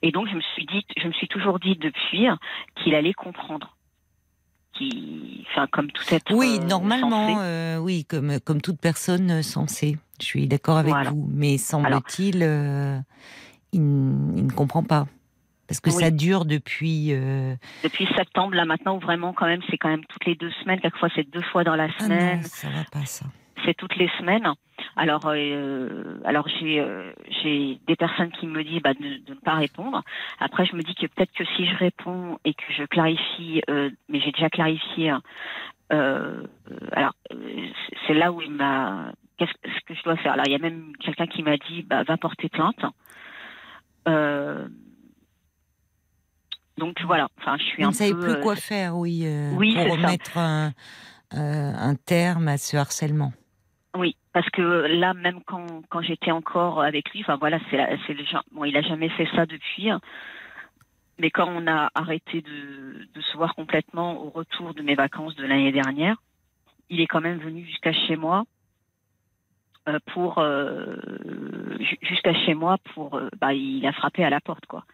Et 0.04 0.12
donc, 0.12 0.28
je 0.30 0.36
me 0.36 0.42
suis 0.54 0.66
dit, 0.66 0.86
je 0.98 1.08
me 1.08 1.14
suis 1.14 1.28
toujours 1.28 1.60
dit 1.60 1.76
depuis 1.76 2.28
qu'il 2.76 2.94
allait 2.96 3.14
comprendre. 3.14 3.76
Qui, 4.74 5.46
enfin, 5.52 5.68
comme 5.68 5.92
tout 5.92 6.04
être. 6.14 6.34
Oui, 6.34 6.58
euh, 6.62 6.66
normalement, 6.66 7.40
euh, 7.42 7.78
oui, 7.78 8.06
comme, 8.06 8.40
comme 8.40 8.62
toute 8.62 8.80
personne 8.80 9.44
sensée. 9.44 9.98
Je 10.20 10.26
suis 10.26 10.48
d'accord 10.48 10.78
avec 10.78 10.94
Voilà. 10.94 11.10
vous. 11.10 11.28
Mais 11.34 11.58
semble-t-il, 11.58 12.42
il, 13.74 13.82
ne 13.82 14.52
comprend 14.52 14.84
pas. 14.84 15.08
Parce 15.68 15.80
que 15.80 15.90
Oui. 15.90 15.96
ça 16.04 16.12
dure 16.12 16.44
depuis. 16.46 17.14
euh, 17.14 17.56
depuis 17.84 18.06
septembre, 18.18 18.56
là 18.56 18.66
maintenant, 18.66 18.98
où 18.98 19.00
vraiment, 19.00 19.32
quand 19.34 19.46
même, 19.46 19.62
c'est 19.70 19.78
quand 19.78 19.88
même 19.90 20.04
toutes 20.06 20.26
les 20.26 20.36
deux 20.36 20.52
semaines. 20.64 20.82
Quelquefois, 20.82 21.10
c'est 21.16 21.30
deux 21.30 21.42
fois 21.42 21.64
dans 21.64 21.76
la 21.76 21.86
Ah 21.98 22.04
semaine. 22.04 22.42
non, 22.42 22.48
ça 22.48 22.68
va 22.70 22.84
pas, 22.92 23.06
ça. 23.06 23.26
c'est 23.64 23.74
toutes 23.76 23.96
les 23.96 24.10
semaines. 24.20 24.52
Alors, 24.98 25.22
euh, 25.28 26.20
alors 26.26 26.48
j'ai 26.50 26.80
euh, 26.82 27.14
j'ai 27.44 27.80
des 27.88 27.96
personnes 27.96 28.32
qui 28.32 28.48
me 28.48 28.64
disent 28.64 28.82
bah, 28.82 28.94
de, 28.96 29.24
de 29.24 29.34
ne 29.34 29.40
pas 29.40 29.54
répondre. 29.54 30.04
Après, 30.40 30.66
je 30.66 30.76
me 30.76 30.82
dis 30.82 30.96
que 30.96 31.06
peut-être 31.06 31.32
que 31.32 31.46
si 31.56 31.66
je 31.68 31.76
réponds 31.78 32.38
et 32.44 32.54
que 32.54 32.64
je 32.76 32.84
clarifie, 32.84 33.62
mais 34.10 34.20
j'ai 34.20 34.32
déjà 34.32 34.50
clarifié. 34.50 35.12
hein, 35.12 35.22
alors, 36.92 37.14
c'est- 38.08 38.14
là 38.14 38.32
où 38.32 38.42
il 38.42 38.52
m'a. 38.52 39.12
Qu'est-ce 39.38 39.54
que- 39.54 39.70
ce 39.70 39.86
que 39.86 39.94
je 39.96 40.04
dois 40.04 40.18
faire? 40.18 40.34
Alors, 40.34 40.46
il 40.48 40.52
y 40.52 40.56
a 40.56 40.60
même 40.60 40.92
quelqu'un 41.00 41.28
qui 41.28 41.42
m'a 41.44 41.58
dit 41.58 41.84
bah, 41.84 42.04
va 42.04 42.18
porter 42.18 42.50
plainte. 42.50 42.84
Euh, 44.08 44.68
donc 46.78 47.00
voilà. 47.06 47.28
Enfin, 47.40 47.58
je 47.58 47.64
suis 47.64 47.84
Vous 47.84 47.88
un 47.88 47.92
ne 47.92 47.96
savez 47.96 48.14
peu. 48.14 48.20
plus 48.20 48.32
euh, 48.32 48.42
quoi 48.42 48.56
faire, 48.56 48.98
oui, 48.98 49.22
euh, 49.26 49.52
Oui, 49.56 49.74
pour 49.76 49.96
c'est 49.96 50.02
ça. 50.02 50.08
mettre 50.08 50.38
un, 50.38 50.74
un 51.32 51.96
terme 51.96 52.48
à 52.48 52.58
ce 52.58 52.78
harcèlement. 52.78 53.34
Oui, 53.96 54.16
parce 54.34 54.50
que 54.52 54.62
là, 54.62 55.14
même 55.14 55.42
quand, 55.46 55.66
quand 55.90 56.02
j'étais 56.02 56.32
encore 56.32 56.82
avec 56.82 57.12
lui, 57.12 57.22
enfin 57.22 57.36
voilà, 57.38 57.60
c'est 57.70 58.14
le 58.14 58.24
genre. 58.26 58.44
Bon, 58.52 58.64
il 58.64 58.76
a 58.78 58.82
jamais 58.82 59.10
fait 59.10 59.28
ça 59.36 59.46
depuis. 59.46 59.90
hein. 59.92 60.00
Mais 61.20 61.30
quand 61.30 61.48
on 61.50 61.68
a 61.68 61.92
arrêté 61.94 62.42
de, 62.42 63.08
de 63.14 63.22
se 63.22 63.38
voir 63.38 63.54
complètement 63.54 64.24
au 64.24 64.30
retour 64.30 64.74
de 64.74 64.82
mes 64.82 64.96
vacances 64.96 65.36
de 65.36 65.46
l'année 65.46 65.72
dernière, 65.72 66.16
il 66.90 67.00
est 67.02 67.06
quand 67.08 67.22
même 67.22 67.38
venu 67.40 67.64
jusqu'à 67.66 67.94
chez 67.94 68.16
moi 68.16 68.46
pour 70.14 70.38
euh, 70.40 70.96
ju- 71.80 71.98
jusqu'à 72.02 72.34
chez 72.34 72.54
moi 72.54 72.78
pour. 72.94 73.16
euh, 73.16 73.30
bah, 73.40 73.54
il 73.54 73.86
a 73.86 73.92
frappé 73.94 74.24
à 74.24 74.30
la 74.30 74.40
porte, 74.42 74.66
quoi. 74.68 74.86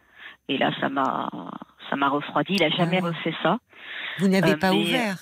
Et 0.50 0.58
là, 0.58 0.72
ça 0.80 0.90
m'a 0.90 1.30
ça 1.90 1.96
m'a 1.96 2.10
refroidi. 2.10 2.54
Il 2.56 2.64
a 2.64 2.70
jamais 2.70 3.00
Ah. 3.04 3.08
refait 3.08 3.34
ça. 3.44 3.60
Vous 4.20 4.28
n'avez 4.28 4.52
Euh, 4.54 4.58
pas 4.58 4.72
mais- 4.72 4.82
ouvert 4.84 5.18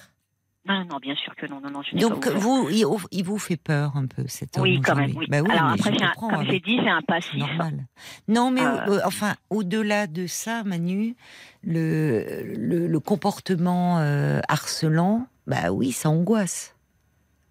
Non, 0.68 0.84
non, 0.86 0.98
bien 0.98 1.14
sûr 1.16 1.36
que 1.36 1.46
non, 1.46 1.60
non, 1.62 1.70
non, 1.70 1.82
je 1.84 1.96
Donc 1.96 2.24
pas 2.26 2.32
vous, 2.40 2.70
il, 2.72 3.24
vous 3.24 3.38
fait 3.38 3.56
peur 3.58 3.92
un 3.96 4.08
peu 4.08 4.24
cet 4.28 4.58
homme 4.58 4.64
Oui, 4.64 4.82
quand 4.82 4.96
même. 4.96 5.12
Oui. 5.16 5.28
Bah 5.30 5.42
oui, 5.44 5.52
Alors 5.52 5.74
après, 5.74 5.92
un- 6.04 6.12
comme 6.20 6.44
j'ai 6.50 6.60
dit, 6.60 6.80
j'ai 6.82 6.90
un 6.90 7.02
c'est 7.02 7.06
passif. 7.06 7.36
normal. 7.36 7.86
Non, 8.28 8.50
mais 8.50 8.62
Euh, 8.66 8.78
euh, 8.88 9.00
enfin, 9.06 9.36
au-delà 9.52 10.08
de 10.08 10.26
ça, 10.26 10.64
Manu, 10.64 11.16
le, 11.64 12.56
le, 12.58 12.88
le 12.88 13.00
comportement 13.00 14.00
euh, 14.00 14.40
harcelant, 14.50 15.28
bah 15.48 15.72
oui, 15.72 15.92
ça 15.92 16.10
angoisse. 16.10 16.75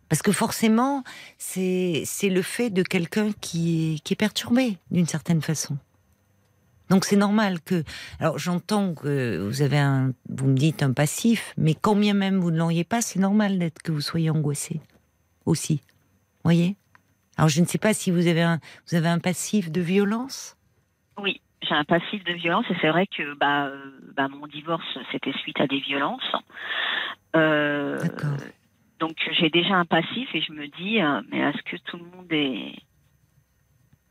Parce 0.09 0.23
que 0.23 0.33
forcément, 0.33 1.03
c'est 1.39 2.05
le 2.23 2.43
fait 2.43 2.71
de 2.71 2.83
quelqu'un 2.83 3.33
qui 3.41 3.95
est, 3.95 3.99
qui 4.01 4.13
est 4.13 4.17
perturbé 4.17 4.79
d'une 4.91 5.07
certaine 5.07 5.43
façon. 5.43 5.77
Donc 6.91 7.05
c'est 7.05 7.17
normal 7.17 7.61
que. 7.63 7.83
Alors 8.21 8.39
j'entends 8.39 8.95
que 8.95 9.39
vous 9.39 9.63
avez 9.63 9.79
un, 9.79 10.13
vous 10.29 10.47
me 10.47 10.55
dites 10.55 10.83
un 10.83 10.93
passif, 10.93 11.55
mais 11.57 11.75
quand 11.75 11.97
bien 11.97 12.15
même 12.15 12.39
vous 12.39 12.51
ne 12.51 12.59
l'auriez 12.59 12.85
pas, 12.85 13.01
c'est 13.01 13.19
normal 13.19 13.59
d'être 13.59 13.83
que 13.83 13.91
vous 13.91 14.03
soyez 14.03 14.31
angoissé 14.31 14.81
aussi. 15.47 15.81
Voyez? 16.45 16.77
Alors 17.37 17.49
je 17.49 17.61
ne 17.61 17.67
sais 17.67 17.79
pas 17.79 17.95
si 17.95 18.11
vous 18.11 18.27
avez 18.27 18.43
un, 18.43 18.61
vous 18.89 18.97
avez 18.97 19.09
un 19.09 19.19
passif 19.19 19.73
de 19.73 19.81
violence? 19.81 20.57
Oui, 21.19 21.41
j'ai 21.63 21.75
un 21.75 21.85
passif 21.85 22.23
de 22.25 22.35
violence 22.35 22.67
et 22.71 22.77
c'est 22.81 22.91
vrai 22.91 23.07
que 23.07 23.35
bah, 23.35 23.67
euh, 23.67 23.91
bah, 24.15 24.29
mon 24.29 24.47
divorce, 24.47 24.85
c'était 25.11 25.33
suite 25.39 25.61
à 25.61 25.67
des 25.67 25.81
violences. 25.81 26.33
Euh, 27.35 27.99
D'accord. 27.99 28.37
Donc 29.01 29.17
j'ai 29.33 29.51
déjà 29.51 29.75
un 29.75 29.85
passif 29.85 30.29
et 30.35 30.41
je 30.41 30.53
me 30.53 30.67
dis, 30.69 31.01
euh, 31.01 31.21
mais 31.31 31.39
est-ce 31.39 31.63
que 31.63 31.77
tout 31.77 31.97
le 31.97 32.05
monde 32.05 32.33
est. 32.33 32.75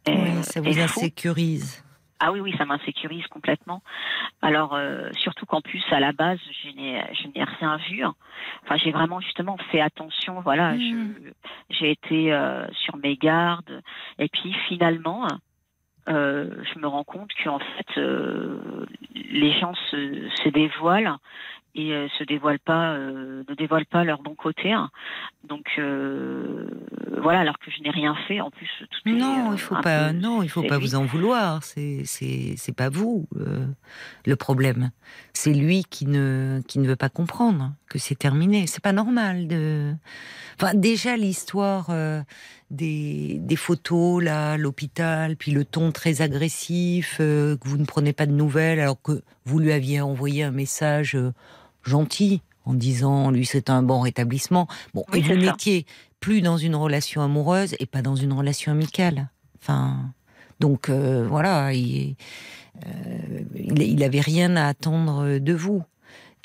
est- 0.06 0.18
Oui, 0.18 0.44
ça 0.44 0.62
vous 0.62 0.80
insécurise. 0.80 1.84
Ah 2.20 2.32
oui, 2.32 2.40
oui, 2.40 2.56
ça 2.58 2.64
m'insécurise 2.64 3.28
complètement. 3.28 3.82
Alors, 4.42 4.76
euh, 4.76 5.10
surtout 5.18 5.46
qu'en 5.46 5.60
plus, 5.60 5.84
à 5.92 6.00
la 6.00 6.14
base, 6.14 6.40
je 6.64 6.70
n'ai, 6.70 7.02
rien 7.44 7.78
vu. 7.90 8.06
Enfin, 8.64 8.78
j'ai 8.78 8.92
vraiment 8.92 9.20
justement 9.20 9.58
fait 9.72 9.82
attention. 9.82 10.40
Voilà, 10.40 10.78
je, 10.78 11.34
j'ai 11.70 11.92
été 11.92 12.32
euh, 12.32 12.66
sur 12.72 12.96
mes 12.96 13.18
gardes. 13.18 13.82
Et 14.20 14.30
puis, 14.30 14.54
finalement, 14.70 15.28
euh, 16.08 16.64
je 16.74 16.80
me 16.80 16.88
rends 16.88 17.04
compte 17.04 17.32
qu'en 17.44 17.60
fait, 17.60 18.02
les 19.16 19.52
gens 19.60 19.74
se, 19.92 20.30
se 20.44 20.50
dévoilent 20.50 21.18
et 21.76 21.92
euh, 21.94 22.08
se 22.20 22.24
dévoilent 22.24 22.60
pas, 22.60 22.94
euh, 22.94 23.44
ne 23.50 23.56
dévoilent 23.56 23.86
pas 23.88 24.04
leur 24.04 24.22
bon 24.22 24.36
côté. 24.36 24.72
hein. 24.72 24.92
Donc, 25.48 25.66
euh, 25.80 26.68
voilà, 27.22 27.40
alors 27.40 27.58
que 27.60 27.72
je 27.72 27.82
n'ai 27.84 27.90
rien 27.90 28.16
fait. 28.28 28.42
En 28.42 28.52
plus, 28.52 28.70
tout 28.80 29.10
est, 29.10 29.12
Non, 29.14 29.50
euh, 29.50 29.54
il 29.56 29.60
faut 29.60 29.76
pas. 29.82 30.10
peu- 30.12 30.18
Non, 30.20 30.44
il 30.44 30.50
faut 30.50 30.64
pas 30.64 30.78
lui. 30.78 30.86
vous 30.86 30.96
en 30.96 31.06
vouloir. 31.06 31.64
C'est 31.64 32.04
c'est 32.06 32.76
pas 32.76 32.90
vous 32.90 33.28
le 34.26 34.36
problème. 34.36 34.92
C'est 35.34 35.54
lui 35.54 35.84
qui 35.84 36.06
ne 36.06 36.62
qui 36.68 36.80
ne 36.80 36.88
veut 36.88 36.96
pas 36.96 37.10
comprendre 37.10 37.74
que 37.90 37.98
c'est 38.00 38.16
terminé. 38.16 38.68
C'est 38.68 38.84
pas 38.84 38.94
normal 38.94 39.48
de. 39.48 39.94
Enfin, 40.62 40.74
déjà 40.76 41.18
l'histoire 41.18 41.90
des 42.72 43.38
des 43.40 43.56
photos 43.56 44.24
là, 44.24 44.58
l'hôpital, 44.58 45.36
puis 45.36 45.52
le 45.52 45.66
ton 45.66 45.92
très 45.92 46.22
agressif, 46.22 47.18
que 47.18 47.58
vous 47.66 47.78
ne 47.78 47.86
prenez 47.86 48.14
pas 48.14 48.26
de 48.28 48.32
nouvelles, 48.32 48.80
alors 48.80 49.02
que 49.02 49.24
vous 49.46 49.60
lui 49.60 49.72
aviez 49.72 50.02
envoyé 50.02 50.44
un 50.44 50.52
message 50.52 51.18
gentil 51.84 52.42
en 52.66 52.74
disant 52.74 53.30
lui 53.32 53.46
c'est 53.46 53.70
un 53.70 53.84
bon 53.84 54.00
rétablissement. 54.00 54.68
Bon, 54.94 55.04
Oui, 55.12 55.20
et 55.20 55.24
ça. 55.24 55.36
n'étiez 55.36 55.86
plus 56.20 56.42
dans 56.42 56.58
une 56.58 56.76
relation 56.76 57.22
amoureuse 57.22 57.76
et 57.80 57.86
pas 57.86 58.02
dans 58.02 58.16
une 58.16 58.34
relation 58.34 58.72
amicale. 58.72 59.30
Enfin, 59.62 60.14
donc 60.60 60.90
euh, 60.90 61.26
voilà, 61.28 61.74
il, 61.74 62.16
euh, 62.86 63.42
il, 63.56 63.82
il 63.82 64.04
avait 64.04 64.22
rien 64.22 64.56
à 64.56 64.68
attendre 64.68 65.38
de 65.40 65.54
vous. 65.54 65.84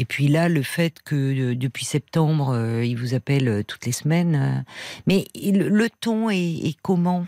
Et 0.01 0.05
puis 0.05 0.29
là, 0.29 0.49
le 0.49 0.63
fait 0.63 1.01
que 1.05 1.55
depuis 1.55 1.85
septembre, 1.85 2.51
euh, 2.55 2.85
il 2.85 2.97
vous 2.97 3.15
appelle 3.15 3.49
euh, 3.49 3.63
toutes 3.65 3.85
les 3.87 3.91
semaines, 3.93 4.65
mais 5.09 5.25
il- 5.35 5.59
le 5.59 5.89
ton 5.91 6.31
est, 6.31 6.39
est 6.39 6.77
comment 6.83 7.27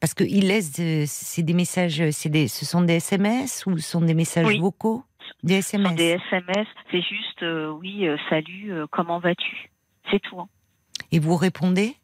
Parce 0.00 0.14
qu'il 0.14 0.46
laisse, 0.48 0.72
c'est 1.06 1.42
des 1.42 1.52
messages, 1.52 2.02
c'est 2.12 2.30
des, 2.30 2.48
ce 2.48 2.64
sont 2.64 2.80
des 2.80 2.94
SMS 2.94 3.64
ou 3.66 3.76
ce 3.78 3.86
sont 3.90 4.00
des 4.00 4.14
messages 4.14 4.46
Oui. 4.46 4.58
vocaux? 4.58 5.02
Des 5.42 5.54
SMS. 5.56 5.94
des 5.96 6.18
SMS, 6.28 6.66
c'est 6.90 7.02
juste 7.02 7.42
euh, 7.42 7.68
oui, 7.70 8.06
euh, 8.06 8.16
salut, 8.28 8.72
euh, 8.72 8.86
comment 8.90 9.18
vas-tu? 9.18 9.70
C'est 10.10 10.20
tout. 10.20 10.40
hein. 10.40 10.48
Et 11.12 11.18
vous 11.18 11.36
répondez? 11.36 11.94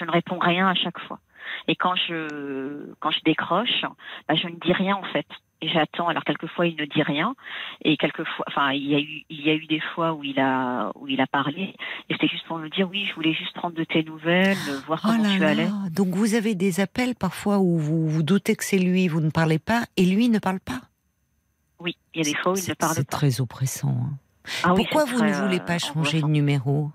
Je 0.00 0.04
ne 0.04 0.10
réponds 0.12 0.38
rien 0.38 0.68
à 0.68 0.74
chaque 0.74 0.98
fois. 1.00 1.18
Et 1.66 1.74
quand 1.74 1.96
je 1.96 2.92
quand 3.00 3.10
je 3.10 3.20
décroche, 3.24 3.82
bah, 4.28 4.36
je 4.36 4.46
ne 4.46 4.54
dis 4.54 4.72
rien 4.72 4.94
en 4.94 5.02
fait. 5.12 5.26
Et 5.60 5.68
j'attends. 5.68 6.06
Alors 6.06 6.22
quelquefois 6.22 6.66
il 6.68 6.76
ne 6.76 6.84
dit 6.84 7.02
rien, 7.02 7.34
et 7.84 7.96
quelquefois, 7.96 8.44
enfin 8.46 8.70
il 8.72 8.84
y 8.86 8.94
a 8.94 9.00
eu 9.00 9.24
il 9.28 9.40
y 9.44 9.50
a 9.50 9.54
eu 9.54 9.66
des 9.66 9.80
fois 9.80 10.12
où 10.14 10.22
il 10.22 10.38
a 10.38 10.92
où 10.94 11.08
il 11.08 11.20
a 11.20 11.26
parlé, 11.26 11.74
et 12.08 12.12
c'était 12.14 12.28
juste 12.28 12.46
pour 12.46 12.58
me 12.58 12.68
dire 12.68 12.88
oui, 12.88 13.06
je 13.06 13.14
voulais 13.14 13.32
juste 13.32 13.54
prendre 13.54 13.74
de 13.74 13.82
tes 13.82 14.04
nouvelles, 14.04 14.56
euh, 14.68 14.78
voir 14.86 15.00
Oh 15.04 15.08
comment 15.10 15.24
là 15.24 15.30
tu 15.34 15.40
là. 15.40 15.48
allais. 15.48 15.68
Donc 15.90 16.08
vous 16.14 16.34
avez 16.34 16.54
des 16.54 16.78
appels 16.78 17.16
parfois 17.16 17.58
où 17.58 17.76
vous 17.76 18.08
vous 18.08 18.22
doutez 18.22 18.54
que 18.54 18.62
c'est 18.64 18.78
lui, 18.78 19.08
vous 19.08 19.20
ne 19.20 19.30
parlez 19.30 19.58
pas, 19.58 19.82
et 19.96 20.04
lui 20.06 20.28
ne 20.28 20.38
parle 20.38 20.60
pas. 20.60 20.80
Oui, 21.80 21.96
il 22.14 22.18
y 22.24 22.28
a 22.28 22.32
des 22.32 22.36
fois 22.38 22.52
où 22.52 22.54
il 22.54 22.58
ne 22.60 22.62
C'est- 22.64 22.74
parle 22.76 22.94
C'est 22.94 23.10
pas. 23.10 23.16
très 23.16 23.40
oppressant. 23.40 23.88
hein. 24.00 24.12
Ah 24.62 24.74
Pourquoi 24.76 25.06
c'est 25.06 25.12
vous 25.12 25.22
ne 25.24 25.32
voulez 25.32 25.58
euh, 25.58 25.64
pas 25.64 25.78
changer 25.78 26.22
de 26.22 26.26
numéro? 26.26 26.90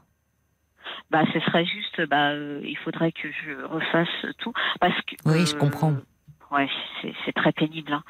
Bah, 1.11 1.23
ce 1.33 1.39
serait 1.41 1.65
juste, 1.65 2.01
bah, 2.09 2.31
euh, 2.31 2.61
il 2.63 2.77
faudrait 2.77 3.11
que 3.11 3.27
je 3.29 3.61
refasse 3.65 4.33
tout, 4.39 4.53
parce 4.79 4.95
que. 5.01 5.15
Oui, 5.25 5.45
je 5.45 5.55
comprends. 5.55 5.95
Ouais, 6.53 6.67
c'est 7.25 7.33
très 7.33 7.51
pénible. 7.51 7.91
hein. 7.93 8.03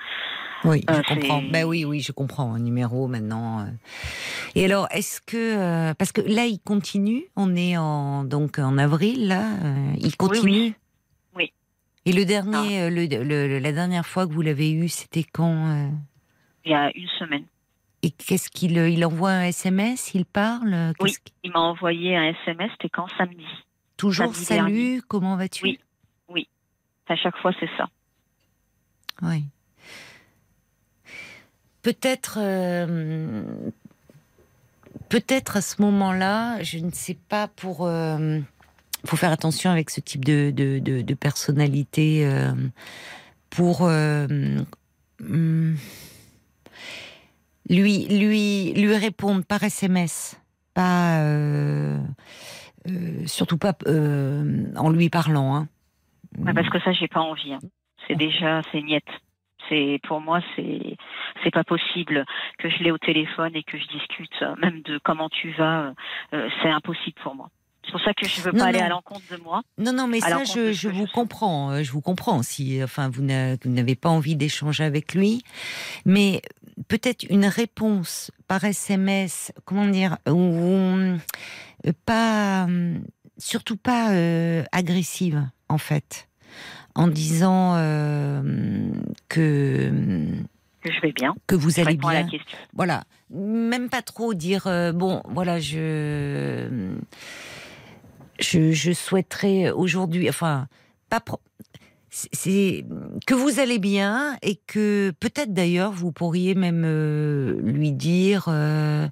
Oui, 0.65 0.83
Euh, 0.89 1.01
je 1.07 1.13
comprends. 1.15 1.41
Ben 1.51 1.65
oui, 1.65 1.83
oui, 1.85 1.99
je 2.01 2.11
comprends. 2.11 2.53
Un 2.53 2.59
numéro 2.59 3.07
maintenant. 3.07 3.61
euh. 3.61 3.65
Et 4.55 4.65
alors, 4.65 4.87
est-ce 4.91 5.19
que 5.21 5.37
euh, 5.37 5.93
parce 5.93 6.11
que 6.11 6.21
là, 6.21 6.45
il 6.45 6.59
continue. 6.59 7.25
On 7.35 7.55
est 7.55 7.75
en 7.77 8.23
donc 8.23 8.59
en 8.59 8.77
avril 8.77 9.27
là. 9.27 9.43
euh, 9.63 9.93
il 9.99 10.15
continue? 10.15 10.73
Oui. 11.35 11.51
Et 12.05 12.11
le 12.13 12.25
dernier, 12.25 12.89
le, 12.89 13.05
le- 13.05 13.47
le- 13.47 13.59
la 13.59 13.71
dernière 13.71 14.05
fois 14.05 14.25
que 14.27 14.31
vous 14.33 14.41
l'avez 14.41 14.71
eu, 14.71 14.87
c'était 14.89 15.23
quand 15.23 15.67
euh, 15.69 15.87
Il 16.65 16.71
y 16.71 16.75
a 16.75 16.91
une 16.95 17.07
semaine. 17.19 17.45
Et 18.01 18.11
qu'est-ce 18.11 18.49
qu'il 18.49 18.77
il 18.77 19.05
envoie 19.05 19.31
un 19.31 19.43
SMS 19.45 20.13
Il 20.13 20.25
parle 20.25 20.93
Oui. 20.99 21.13
Il 21.43 21.51
m'a 21.51 21.59
envoyé 21.61 22.15
un 22.17 22.33
SMS, 22.41 22.71
c'était 22.73 22.89
quand? 22.89 23.07
Samedi. 23.17 23.45
Toujours 23.95 24.33
Samedi 24.33 24.45
salut. 24.45 24.59
dernier. 24.73 25.01
Comment 25.07 25.35
vas-tu? 25.37 25.63
Oui. 26.29 26.47
À 27.07 27.15
chaque 27.17 27.37
fois, 27.37 27.51
c'est 27.59 27.69
ça. 27.77 27.85
Oui. 29.23 29.45
Peut-être, 31.81 32.37
euh, 32.41 33.43
peut-être 35.09 35.57
à 35.57 35.61
ce 35.61 35.81
moment-là, 35.81 36.61
je 36.63 36.77
ne 36.79 36.91
sais 36.91 37.17
pas 37.29 37.47
pour. 37.47 37.89
Il 37.89 39.09
faut 39.09 39.17
faire 39.17 39.31
attention 39.31 39.69
avec 39.69 39.89
ce 39.89 39.99
type 39.99 40.23
de 40.23 40.51
de, 40.51 40.79
de, 40.79 41.13
personnalité 41.13 42.25
euh, 42.25 42.53
pour 43.49 43.79
euh, 43.81 44.27
hum, 45.21 45.75
lui 47.69 48.05
lui 48.07 48.73
lui 48.73 48.95
répondre 48.95 49.43
par 49.43 49.61
SMS, 49.63 50.39
pas 50.73 51.19
euh, 51.19 51.99
euh, 52.89 53.27
surtout 53.27 53.57
pas 53.57 53.73
euh, 53.87 54.65
en 54.77 54.89
lui 54.89 55.09
parlant. 55.09 55.53
Hein. 55.55 55.67
Parce 56.55 56.69
que 56.69 56.79
ça, 56.79 56.93
j'ai 56.93 57.09
pas 57.09 57.19
envie. 57.21 57.53
hein. 57.53 57.59
C'est 58.07 58.15
déjà, 58.15 58.61
c'est 58.71 58.81
niette. 58.81 59.03
C'est 59.69 59.99
pour 60.07 60.19
moi, 60.19 60.41
c'est 60.55 60.97
c'est 61.43 61.51
pas 61.51 61.63
possible 61.63 62.25
que 62.59 62.69
je 62.69 62.83
l'ai 62.83 62.91
au 62.91 62.97
téléphone 62.97 63.55
et 63.55 63.63
que 63.63 63.77
je 63.77 63.87
discute 63.87 64.33
euh, 64.41 64.55
même 64.61 64.81
de 64.81 64.97
comment 65.03 65.29
tu 65.29 65.51
vas. 65.53 65.83
euh, 65.83 65.93
euh, 66.33 66.49
c'est 66.61 66.69
impossible 66.69 67.15
pour 67.23 67.33
moi. 67.35 67.49
C'est 67.85 67.91
pour 67.91 68.01
ça 68.01 68.13
que 68.13 68.27
je 68.27 68.41
veux 68.41 68.51
Non, 68.51 68.59
pas 68.59 68.65
aller 68.65 68.79
à 68.79 68.89
l'encontre 68.89 69.23
de 69.31 69.37
moi. 69.41 69.61
Non, 69.77 69.91
non, 69.93 70.07
mais 70.07 70.19
ça, 70.21 70.43
je, 70.45 70.71
je 70.73 70.87
vous 70.89 71.05
je 71.05 71.11
comprends. 71.11 71.81
Je 71.83 71.91
vous 71.91 72.01
comprends. 72.01 72.41
Si, 72.43 72.81
enfin, 72.83 73.09
vous 73.09 73.21
n'a- 73.23 73.55
vous 73.55 73.69
n'avez 73.69 73.95
pas 73.95 74.09
envie 74.09 74.35
d'échanger 74.37 74.83
avec 74.85 75.13
lui, 75.13 75.43
mais 76.05 76.41
peut-être 76.87 77.25
une 77.29 77.45
réponse 77.45 78.31
par 78.47 78.63
SMS, 78.63 79.51
comment 79.65 79.85
dire, 79.87 80.17
ou 80.29 81.17
pas, 82.05 82.67
surtout 83.37 83.77
pas 83.77 84.11
euh, 84.13 84.63
agressive, 84.71 85.45
en 85.69 85.77
fait, 85.77 86.27
en 86.95 87.07
disant 87.07 87.75
euh, 87.77 88.41
que 89.29 89.91
je 90.85 91.01
vais 91.01 91.11
bien. 91.11 91.33
que 91.47 91.55
vous 91.55 91.71
Je 91.71 91.81
allez 91.81 91.97
à 92.07 92.13
la 92.13 92.23
bien. 92.23 92.29
question. 92.29 92.57
Voilà, 92.73 93.03
même 93.31 93.89
pas 93.89 94.01
trop 94.01 94.33
dire 94.33 94.67
euh, 94.67 94.91
bon, 94.91 95.21
voilà, 95.29 95.59
je 95.59 96.67
je, 98.39 98.71
je 98.71 98.91
souhaiterais 98.91 99.71
aujourd'hui, 99.71 100.27
enfin, 100.29 100.67
pas 101.09 101.19
pro- 101.19 101.39
c'est- 102.13 102.85
que 103.25 103.33
vous 103.33 103.59
allez 103.59 103.79
bien 103.79 104.37
et 104.41 104.59
que 104.67 105.11
peut-être 105.19 105.53
d'ailleurs 105.53 105.91
vous 105.91 106.11
pourriez 106.11 106.53
même 106.53 106.83
euh, 106.85 107.59
lui 107.63 107.91
dire 107.91 108.45
euh, 108.49 109.07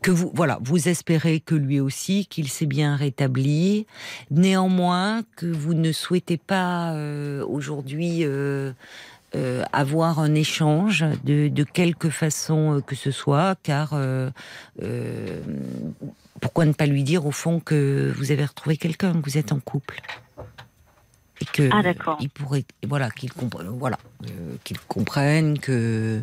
que 0.00 0.10
vous 0.10 0.30
voilà 0.34 0.58
vous 0.62 0.88
espérez 0.88 1.40
que 1.40 1.54
lui 1.54 1.80
aussi 1.80 2.26
qu'il 2.26 2.48
s'est 2.48 2.66
bien 2.66 2.96
rétabli. 2.96 3.86
Néanmoins 4.30 5.22
que 5.36 5.46
vous 5.46 5.74
ne 5.74 5.92
souhaitez 5.92 6.38
pas 6.38 6.94
euh, 6.94 7.44
aujourd'hui 7.46 8.24
avoir 9.72 10.18
un 10.18 10.34
échange 10.34 11.04
de, 11.24 11.64
quelque 11.64 12.10
façon 12.10 12.82
que 12.86 12.94
ce 12.94 13.10
soit, 13.10 13.56
car 13.62 13.94
pourquoi 16.40 16.66
ne 16.66 16.72
pas 16.72 16.86
lui 16.86 17.02
dire 17.02 17.24
au 17.26 17.30
fond 17.30 17.60
que 17.60 18.12
vous 18.16 18.30
avez 18.30 18.44
retrouvé 18.44 18.76
quelqu'un, 18.76 19.12
que 19.12 19.24
vous 19.24 19.38
êtes 19.38 19.52
en 19.52 19.60
couple? 19.60 20.00
Et 21.40 21.44
que 21.46 21.68
Ah, 21.72 21.82
d'accord. 21.82 22.18
il 22.20 22.28
pourrait 22.28 22.64
voilà 22.86 23.10
qu'il 23.10 23.32
comprenne 23.32 23.68
voilà 23.68 23.98
euh, 24.24 24.54
qu'il 24.64 24.78
comprenne 24.80 25.58
que 25.58 26.20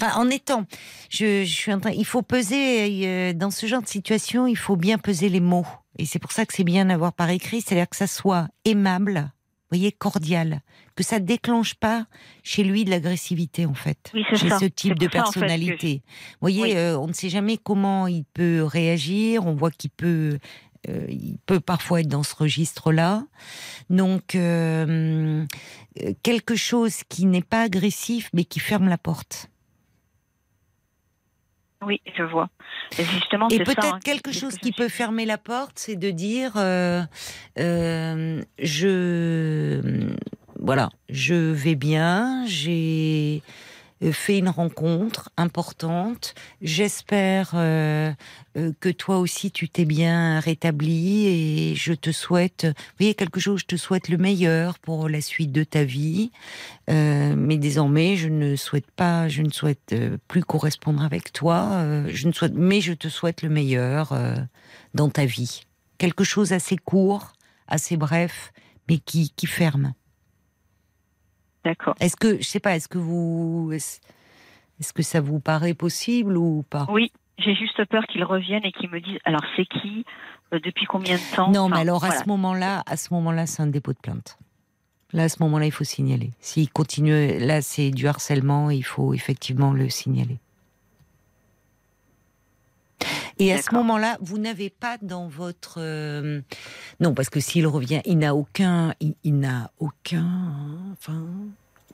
enfin 0.00 0.20
en 0.20 0.28
étant 0.28 0.64
je, 1.08 1.44
je 1.44 1.52
suis 1.52 1.72
en 1.72 1.80
train 1.80 1.92
il 1.92 2.04
faut 2.04 2.22
peser 2.22 3.06
euh, 3.06 3.32
dans 3.32 3.50
ce 3.50 3.66
genre 3.66 3.82
de 3.82 3.88
situation 3.88 4.46
il 4.46 4.56
faut 4.56 4.76
bien 4.76 4.98
peser 4.98 5.28
les 5.28 5.40
mots 5.40 5.66
et 5.98 6.04
c'est 6.06 6.18
pour 6.18 6.32
ça 6.32 6.44
que 6.46 6.52
c'est 6.54 6.64
bien 6.64 6.86
d'avoir 6.86 7.12
par 7.12 7.30
écrit 7.30 7.60
c'est-à-dire 7.60 7.88
que 7.88 7.96
ça 7.96 8.06
soit 8.06 8.48
aimable 8.64 9.30
voyez 9.70 9.92
cordial 9.92 10.62
que 10.96 11.04
ça 11.04 11.20
déclenche 11.20 11.74
pas 11.74 12.06
chez 12.42 12.64
lui 12.64 12.84
de 12.84 12.90
l'agressivité 12.90 13.64
en 13.66 13.74
fait 13.74 14.10
Oui, 14.12 14.24
c'est 14.30 14.36
chez 14.36 14.48
ça. 14.50 14.58
ce 14.58 14.64
type 14.66 14.98
de 14.98 15.06
pour 15.06 15.14
ça, 15.14 15.20
en 15.20 15.26
fait, 15.26 15.32
que 15.32 15.38
personnalité 15.40 16.02
vous 16.04 16.36
voyez 16.40 16.62
Oui. 16.62 16.72
euh, 16.74 16.98
on 16.98 17.06
ne 17.06 17.12
sait 17.12 17.28
jamais 17.30 17.56
comment 17.56 18.08
il 18.08 18.24
peut 18.24 18.62
réagir 18.64 19.46
on 19.46 19.54
voit 19.54 19.70
qu'il 19.70 19.90
peut 19.90 20.38
euh, 20.88 21.06
il 21.08 21.38
peut 21.46 21.60
parfois 21.60 22.00
être 22.00 22.08
dans 22.08 22.22
ce 22.22 22.34
registre-là. 22.34 23.24
Donc, 23.90 24.34
euh, 24.34 25.44
quelque 26.22 26.56
chose 26.56 27.02
qui 27.08 27.26
n'est 27.26 27.42
pas 27.42 27.62
agressif, 27.62 28.30
mais 28.32 28.44
qui 28.44 28.60
ferme 28.60 28.88
la 28.88 28.98
porte. 28.98 29.50
Oui, 31.82 32.00
je 32.14 32.22
vois. 32.22 32.50
Et 32.98 33.04
justement, 33.04 33.48
Et 33.48 33.58
peut-être 33.58 33.94
hein, 33.94 34.00
quelque 34.04 34.32
chose 34.32 34.56
qui 34.56 34.72
peut 34.72 34.88
fermer 34.88 35.24
la 35.24 35.38
porte, 35.38 35.78
c'est 35.78 35.96
de 35.96 36.10
dire, 36.10 36.52
euh, 36.56 37.02
euh, 37.58 38.42
je, 38.58 40.14
voilà, 40.58 40.90
je 41.08 41.34
vais 41.34 41.76
bien, 41.76 42.44
j'ai 42.46 43.42
fait 44.12 44.38
une 44.38 44.48
rencontre 44.48 45.30
importante. 45.36 46.34
J'espère 46.62 47.52
euh, 47.54 48.12
euh, 48.56 48.72
que 48.80 48.88
toi 48.88 49.18
aussi 49.18 49.50
tu 49.50 49.68
t'es 49.68 49.84
bien 49.84 50.40
rétabli 50.40 51.26
et 51.26 51.74
je 51.74 51.92
te 51.92 52.10
souhaite, 52.10 52.64
vous 52.64 52.96
voyez 52.98 53.14
quelque 53.14 53.40
chose, 53.40 53.60
je 53.60 53.66
te 53.66 53.76
souhaite 53.76 54.08
le 54.08 54.16
meilleur 54.16 54.78
pour 54.78 55.08
la 55.08 55.20
suite 55.20 55.52
de 55.52 55.64
ta 55.64 55.84
vie. 55.84 56.30
Euh, 56.88 57.34
mais 57.36 57.58
désormais, 57.58 58.16
je 58.16 58.28
ne 58.28 58.56
souhaite 58.56 58.90
pas, 58.90 59.28
je 59.28 59.42
ne 59.42 59.50
souhaite 59.50 59.92
euh, 59.92 60.16
plus 60.28 60.42
correspondre 60.44 61.02
avec 61.02 61.32
toi. 61.32 61.68
euh, 61.72 62.10
je 62.12 62.26
ne 62.26 62.32
souhaite, 62.32 62.54
mais 62.54 62.80
je 62.80 62.92
te 62.94 63.08
souhaite 63.08 63.42
le 63.42 63.48
meilleur 63.50 64.12
euh, 64.12 64.34
dans 64.94 65.10
ta 65.10 65.26
vie. 65.26 65.64
Quelque 65.98 66.24
chose 66.24 66.52
assez 66.52 66.76
court, 66.76 67.32
assez 67.68 67.96
bref, 67.96 68.52
mais 68.88 68.98
qui, 68.98 69.30
qui 69.36 69.46
ferme. 69.46 69.92
D'accord. 71.64 71.94
Est-ce 72.00 72.16
que, 72.16 72.38
je 72.38 72.46
sais 72.46 72.60
pas, 72.60 72.76
est-ce 72.76 72.88
que 72.88 72.98
vous, 72.98 73.70
est-ce 73.72 74.92
que 74.92 75.02
ça 75.02 75.20
vous 75.20 75.40
paraît 75.40 75.74
possible 75.74 76.36
ou 76.36 76.64
pas? 76.68 76.86
Oui, 76.90 77.12
j'ai 77.38 77.54
juste 77.54 77.84
peur 77.86 78.04
qu'ils 78.06 78.24
reviennent 78.24 78.64
et 78.64 78.72
qu'ils 78.72 78.90
me 78.90 79.00
disent 79.00 79.18
alors 79.24 79.42
c'est 79.56 79.66
qui 79.66 80.04
Euh, 80.52 80.58
Depuis 80.64 80.86
combien 80.86 81.16
de 81.16 81.36
temps? 81.36 81.50
Non, 81.50 81.68
mais 81.68 81.78
alors 81.80 82.04
à 82.04 82.10
ce 82.12 82.28
moment-là, 82.28 82.82
à 82.86 82.96
ce 82.96 83.14
moment-là, 83.14 83.46
c'est 83.46 83.62
un 83.62 83.68
dépôt 83.68 83.92
de 83.92 83.98
plainte. 83.98 84.36
Là, 85.12 85.24
à 85.24 85.28
ce 85.28 85.42
moment-là, 85.42 85.66
il 85.66 85.72
faut 85.72 85.84
signaler. 85.84 86.30
S'il 86.40 86.70
continue, 86.70 87.38
là, 87.38 87.62
c'est 87.62 87.90
du 87.90 88.06
harcèlement, 88.06 88.70
il 88.70 88.82
faut 88.84 89.12
effectivement 89.14 89.72
le 89.72 89.88
signaler. 89.88 90.38
Et 93.38 93.52
à 93.52 93.62
ce 93.62 93.74
moment-là, 93.74 94.18
vous 94.20 94.38
n'avez 94.38 94.70
pas 94.70 94.98
dans 95.00 95.28
votre 95.28 95.76
euh, 95.78 96.40
non, 97.00 97.14
parce 97.14 97.30
que 97.30 97.40
s'il 97.40 97.66
revient, 97.66 98.00
il 98.04 98.18
n'a 98.18 98.34
aucun, 98.34 98.94
il, 99.00 99.14
il 99.24 99.38
n'a 99.38 99.70
aucun, 99.78 100.20
hein, 100.20 100.78
enfin, 100.92 101.24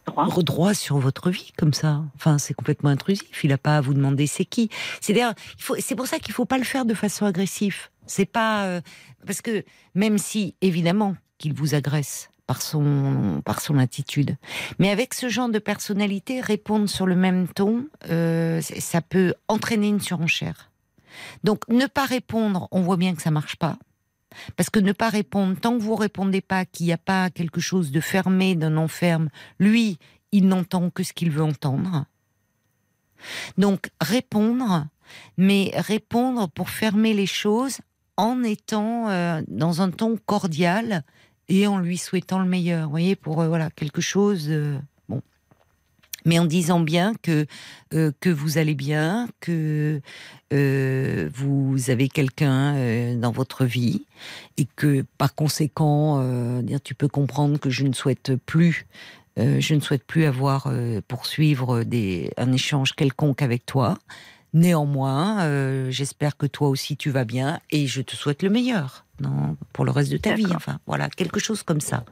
Droit. 0.07 0.43
droit 0.43 0.75
sur 0.75 0.99
votre 0.99 1.31
vie 1.31 1.53
comme 1.57 1.73
ça. 1.73 2.05
Enfin, 2.15 2.39
c'est 2.39 2.55
complètement 2.55 2.91
intrusif. 2.91 3.43
Il 3.43 3.51
n'a 3.51 3.59
pas 3.59 3.79
à 3.79 3.81
vous 3.81 3.93
demander 3.95 4.27
c'est 4.27 4.45
qui. 4.45 4.71
C'est 5.01 5.13
d'ailleurs, 5.13 5.35
c'est 5.81 5.97
pour 5.97 6.07
ça 6.07 6.19
qu'il 6.19 6.33
faut 6.33 6.45
pas 6.45 6.59
le 6.59 6.65
faire 6.65 6.85
de 6.85 6.95
façon 6.95 7.27
agressive. 7.27 7.89
C'est 8.07 8.27
pas 8.27 8.65
euh, 8.67 8.81
parce 9.27 9.43
que 9.43 9.65
même 9.95 10.19
si 10.19 10.55
évidemment 10.61 11.17
qu'il 11.39 11.55
vous 11.55 11.75
agresse 11.75 12.31
par 12.47 12.63
son 12.63 13.43
par 13.45 13.61
son 13.61 13.79
attitude, 13.79 14.37
mais 14.79 14.91
avec 14.91 15.13
ce 15.13 15.29
genre 15.29 15.49
de 15.49 15.59
personnalité, 15.59 16.41
répondre 16.41 16.89
sur 16.89 17.07
le 17.07 17.17
même 17.17 17.49
ton, 17.49 17.87
euh, 18.09 18.61
ça 18.61 19.01
peut 19.01 19.35
entraîner 19.49 19.89
une 19.89 20.01
surenchère. 20.01 20.71
Donc 21.45 21.67
ne 21.69 21.87
pas 21.87 22.05
répondre, 22.05 22.69
on 22.71 22.83
voit 22.83 22.97
bien 22.97 23.15
que 23.15 23.23
ça 23.23 23.31
marche 23.31 23.57
pas. 23.57 23.79
Parce 24.57 24.71
que 24.71 24.81
ne 24.81 24.93
pas 24.93 25.09
répondre, 25.09 25.57
tant 25.59 25.77
que 25.77 25.83
vous 25.83 25.97
répondez 25.97 26.41
pas, 26.41 26.65
qu'il 26.65 26.87
n'y 26.87 26.93
a 26.93 26.99
pas 26.99 27.31
quelque 27.31 27.61
chose 27.61 27.91
de 27.91 28.01
fermé, 28.01 28.55
d'un 28.55 28.71
non 28.71 28.89
ferme, 28.89 29.29
lui, 29.59 29.99
il 30.33 30.49
n'entend 30.49 30.91
que 30.91 31.03
ce 31.03 31.13
qu'il 31.13 31.31
veut 31.31 31.43
entendre. 31.43 32.05
Donc 33.57 33.91
répondre, 34.01 34.87
mais 35.39 35.73
répondre 35.75 36.49
pour 36.49 36.71
fermer 36.71 37.15
les 37.15 37.27
choses 37.27 37.79
en 38.17 38.43
étant 38.43 39.09
euh, 39.09 39.43
dans 39.49 39.83
un 39.83 39.91
ton 39.91 40.17
cordial 40.17 41.05
et 41.49 41.67
en 41.67 41.79
lui 41.79 41.99
souhaitant 41.99 42.41
le 42.41 42.49
meilleur. 42.49 42.85
Vous 42.85 42.91
voyez, 42.91 43.17
pour 43.17 43.41
euh, 43.41 43.49
voilà 43.49 43.71
quelque 43.71 44.01
chose. 44.01 44.51
Mais 46.27 46.39
en 46.39 46.45
disant 46.45 46.81
bien 46.81 47.15
que 47.23 47.47
euh, 47.95 48.13
que 48.21 48.29
vous 48.29 48.59
allez 48.59 48.75
bien, 48.75 49.29
que 49.41 50.03
euh, 50.53 51.31
vous 51.33 51.89
avez 51.89 52.09
quelqu'un 52.11 52.75
euh, 52.75 53.17
dans 53.17 53.33
votre 53.33 53.65
vie 53.65 54.05
et 54.59 54.67
que 54.77 55.07
par 55.17 55.35
conséquent, 55.35 56.21
dire 56.63 56.83
tu 56.83 56.95
peux 56.95 57.09
comprendre 57.09 57.59
que 57.59 57.71
je 57.71 57.85
ne 57.85 57.95
souhaite 57.95 58.37
plus, 58.45 58.87
euh, 59.39 59.61
je 59.61 59.75
ne 59.75 59.81
souhaite 59.81 60.05
plus 60.05 60.25
avoir 60.25 60.67
euh, 60.67 61.01
poursuivre 61.07 61.85
des, 61.85 62.33
un 62.37 62.53
échange 62.53 62.95
quelconque 62.95 63.43
avec 63.43 63.67
toi. 63.67 63.99
Néanmoins, 64.55 65.43
euh, 65.43 65.91
j'espère 65.91 66.37
que 66.37 66.47
toi 66.47 66.69
aussi 66.69 66.97
tu 66.97 67.11
vas 67.11 67.25
bien 67.25 67.61
et 67.71 67.87
je 67.87 68.01
te 68.01 68.17
souhaite 68.17 68.43
le 68.43 68.49
meilleur 68.49 69.05
non, 69.21 69.57
pour 69.73 69.85
le 69.85 69.91
reste 69.91 70.13
de 70.13 70.17
ta 70.17 70.35
vie. 70.35 70.47
Enfin, 70.55 70.79
voilà, 70.87 71.09
quelque 71.09 71.41
chose 71.41 71.63
comme 71.63 71.81
ça. 71.81 72.05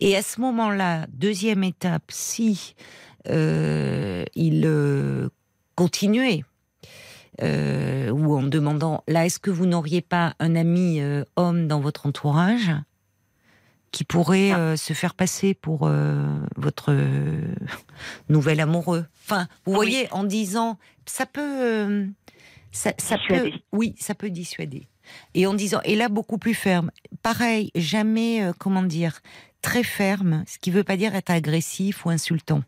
Et 0.00 0.16
à 0.16 0.22
ce 0.22 0.40
moment-là, 0.40 1.06
deuxième 1.12 1.64
étape, 1.64 2.04
si 2.08 2.74
il 3.28 4.62
euh, 4.64 5.28
continuait 5.74 6.44
euh, 7.42 8.10
ou 8.10 8.34
en 8.36 8.42
demandant 8.42 9.02
là, 9.08 9.26
est-ce 9.26 9.38
que 9.38 9.50
vous 9.50 9.66
n'auriez 9.66 10.00
pas 10.00 10.34
un 10.38 10.56
ami 10.56 11.00
euh, 11.00 11.24
homme 11.36 11.68
dans 11.68 11.80
votre 11.80 12.06
entourage 12.06 12.70
qui 13.92 14.04
pourrait 14.04 14.52
euh, 14.52 14.76
se 14.76 14.92
faire 14.92 15.14
passer 15.14 15.54
pour 15.54 15.80
euh, 15.82 16.38
votre 16.56 16.92
euh, 16.92 17.54
nouvel 18.28 18.60
amoureux? 18.60 19.06
Enfin, 19.24 19.48
vous 19.64 19.72
Oui. 19.72 19.76
voyez, 19.76 20.12
en 20.12 20.24
disant, 20.24 20.78
ça 21.06 21.26
peut, 21.26 21.40
euh, 21.42 22.06
ça, 22.72 22.92
ça 22.98 23.16
peut, 23.28 23.34
Dissuader. 23.34 23.54
oui, 23.72 23.94
ça 23.98 24.14
peut 24.14 24.30
dissuader. 24.30 24.86
Et 25.34 25.46
en 25.46 25.54
disant, 25.54 25.80
et 25.84 25.94
là 25.94 26.08
beaucoup 26.08 26.38
plus 26.38 26.54
ferme. 26.54 26.90
Pareil, 27.22 27.70
jamais, 27.74 28.42
euh, 28.44 28.52
comment 28.58 28.82
dire, 28.82 29.20
très 29.62 29.82
ferme, 29.84 30.42
ce 30.48 30.58
qui 30.58 30.70
veut 30.70 30.84
pas 30.84 30.96
dire 30.96 31.14
être 31.14 31.30
agressif 31.30 32.04
ou 32.06 32.10
insultant. 32.10 32.62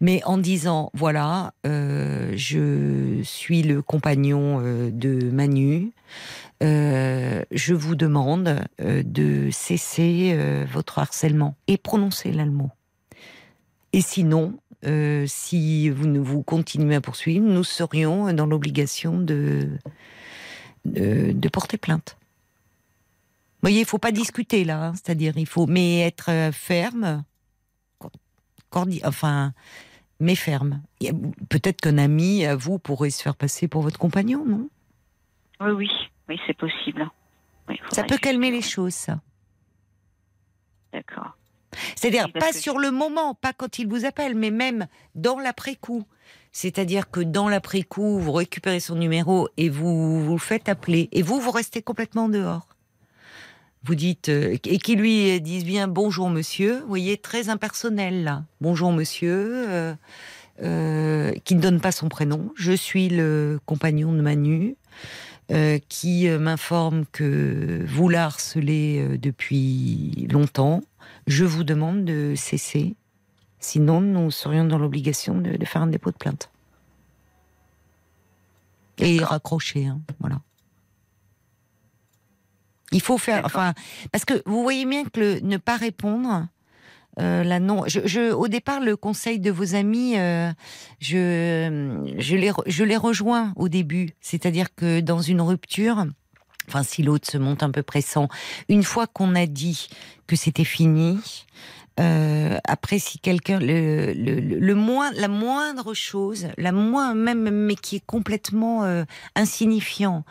Mais 0.00 0.22
en 0.24 0.38
disant, 0.38 0.90
voilà, 0.94 1.52
euh, 1.66 2.32
je 2.36 3.22
suis 3.22 3.62
le 3.62 3.82
compagnon 3.82 4.60
euh, 4.60 4.90
de 4.90 5.30
Manu, 5.30 5.92
euh, 6.62 7.42
je 7.50 7.74
vous 7.74 7.94
demande 7.94 8.60
de 8.78 9.48
cesser 9.50 10.36
votre 10.72 10.98
harcèlement 10.98 11.56
et 11.66 11.76
prononcer 11.76 12.30
là. 12.32 12.44
Et 13.92 14.00
sinon, 14.00 14.54
si 15.26 15.90
vous 15.90 16.06
ne 16.06 16.20
vous 16.20 16.42
continuez 16.42 16.94
à 16.94 17.00
poursuivre, 17.00 17.44
nous 17.44 17.64
serions 17.64 18.32
dans 18.32 18.46
l'obligation 18.46 19.18
de, 19.18 19.70
de, 20.84 21.48
porter 21.48 21.78
plainte. 21.78 22.16
Vous 22.18 23.68
voyez, 23.68 23.80
il 23.80 23.86
faut 23.86 23.98
pas 23.98 24.12
discuter 24.12 24.64
là, 24.64 24.86
hein, 24.86 24.92
c'est-à-dire 24.94 25.36
il 25.36 25.46
faut, 25.46 25.66
mais 25.66 26.00
être 26.00 26.50
ferme, 26.52 27.24
cordi- 28.72 29.02
enfin, 29.04 29.52
mais 30.20 30.34
ferme. 30.34 30.82
Peut-être 31.48 31.80
qu'un 31.80 31.98
ami 31.98 32.44
à 32.46 32.56
vous 32.56 32.78
pourrait 32.78 33.10
se 33.10 33.22
faire 33.22 33.36
passer 33.36 33.68
pour 33.68 33.82
votre 33.82 33.98
compagnon, 33.98 34.44
non? 34.46 34.68
Oui, 35.60 35.70
oui, 35.72 35.90
oui, 36.28 36.40
c'est 36.46 36.56
possible. 36.56 37.08
Oui, 37.68 37.78
Ça 37.92 38.02
peut 38.04 38.18
calmer 38.18 38.50
les 38.50 38.62
choses, 38.62 38.94
ça. 38.94 39.20
D'accord. 40.92 41.36
C'est-à-dire 41.96 42.26
Oui, 42.34 42.40
pas 42.40 42.52
sur 42.52 42.78
le 42.78 42.90
moment, 42.90 43.34
pas 43.34 43.52
quand 43.52 43.78
il 43.78 43.86
vous 43.88 44.04
appelle, 44.04 44.34
mais 44.34 44.50
même 44.50 44.86
dans 45.14 45.38
l'après-coup. 45.38 46.04
C'est-à-dire 46.50 47.10
que 47.10 47.20
dans 47.20 47.48
l'après-coup, 47.48 48.18
vous 48.18 48.32
récupérez 48.32 48.80
son 48.80 48.94
numéro 48.96 49.48
et 49.56 49.70
vous 49.70 50.22
vous 50.22 50.32
le 50.32 50.38
faites 50.38 50.68
appeler. 50.68 51.08
Et 51.12 51.22
vous, 51.22 51.40
vous 51.40 51.50
restez 51.50 51.80
complètement 51.80 52.28
dehors. 52.28 52.66
Vous 53.84 53.96
dites, 53.96 54.28
euh, 54.28 54.56
et 54.64 54.78
qui 54.78 54.94
lui 54.94 55.40
disent 55.40 55.64
bien 55.64 55.88
bonjour 55.88 56.30
monsieur, 56.30 56.80
vous 56.82 56.88
voyez, 56.88 57.16
très 57.16 57.48
impersonnel 57.48 58.22
là. 58.22 58.44
Bonjour 58.60 58.92
monsieur, 58.92 59.68
euh, 59.68 59.94
euh, 60.62 61.32
qui 61.44 61.56
ne 61.56 61.60
donne 61.60 61.80
pas 61.80 61.90
son 61.90 62.08
prénom. 62.08 62.52
Je 62.54 62.72
suis 62.72 63.08
le 63.08 63.58
compagnon 63.66 64.12
de 64.12 64.20
Manu, 64.20 64.76
qui 65.88 66.28
m'informe 66.28 67.04
que 67.12 67.84
vous 67.86 68.08
la 68.08 68.24
harcelez 68.24 69.18
depuis 69.18 70.26
longtemps. 70.30 70.80
Je 71.26 71.44
vous 71.44 71.64
demande 71.64 72.04
de 72.04 72.34
cesser 72.36 72.94
Sinon, 73.58 74.00
nous 74.00 74.30
serions 74.30 74.64
dans 74.64 74.78
l'obligation 74.78 75.38
de, 75.38 75.56
de 75.56 75.64
faire 75.64 75.82
un 75.82 75.86
dépôt 75.86 76.10
de 76.10 76.16
plainte. 76.16 76.50
Et 78.98 79.22
raccrocher, 79.22 79.86
hein, 79.86 80.00
voilà. 80.18 80.40
Il 82.92 83.00
faut 83.00 83.18
faire, 83.18 83.42
enfin, 83.44 83.74
parce 84.12 84.24
que 84.24 84.42
vous 84.46 84.62
voyez 84.62 84.84
bien 84.84 85.04
que 85.04 85.18
le 85.20 85.40
ne 85.40 85.56
pas 85.56 85.76
répondre, 85.76 86.46
euh, 87.20 87.44
la 87.44 87.60
non, 87.60 87.84
je, 87.86 88.00
je, 88.04 88.32
au 88.32 88.48
départ, 88.48 88.80
le 88.80 88.96
conseil 88.96 89.38
de 89.38 89.50
vos 89.50 89.74
amis, 89.74 90.18
euh, 90.18 90.50
je, 91.00 92.14
je 92.18 92.36
les, 92.36 92.52
je 92.66 92.84
les 92.84 92.96
rejoins 92.96 93.52
au 93.56 93.68
début. 93.68 94.10
C'est-à-dire 94.20 94.74
que 94.74 95.00
dans 95.00 95.20
une 95.20 95.40
rupture, 95.40 96.06
enfin, 96.68 96.82
si 96.82 97.02
l'autre 97.02 97.30
se 97.30 97.38
monte 97.38 97.62
un 97.62 97.70
peu 97.70 97.82
pressant, 97.82 98.28
une 98.68 98.82
fois 98.82 99.06
qu'on 99.06 99.34
a 99.34 99.46
dit 99.46 99.88
que 100.26 100.36
c'était 100.36 100.64
fini, 100.64 101.18
euh, 102.00 102.56
après, 102.66 102.98
si 102.98 103.18
quelqu'un 103.18 103.58
le, 103.58 104.14
le, 104.14 104.40
le, 104.40 104.74
moins, 104.74 105.10
la 105.12 105.28
moindre 105.28 105.92
chose, 105.92 106.48
la 106.56 106.72
moins 106.72 107.14
même, 107.14 107.50
mais 107.50 107.74
qui 107.74 107.96
est 107.96 108.06
complètement 108.06 108.84
euh, 108.84 109.04
insignifiant 109.34 110.24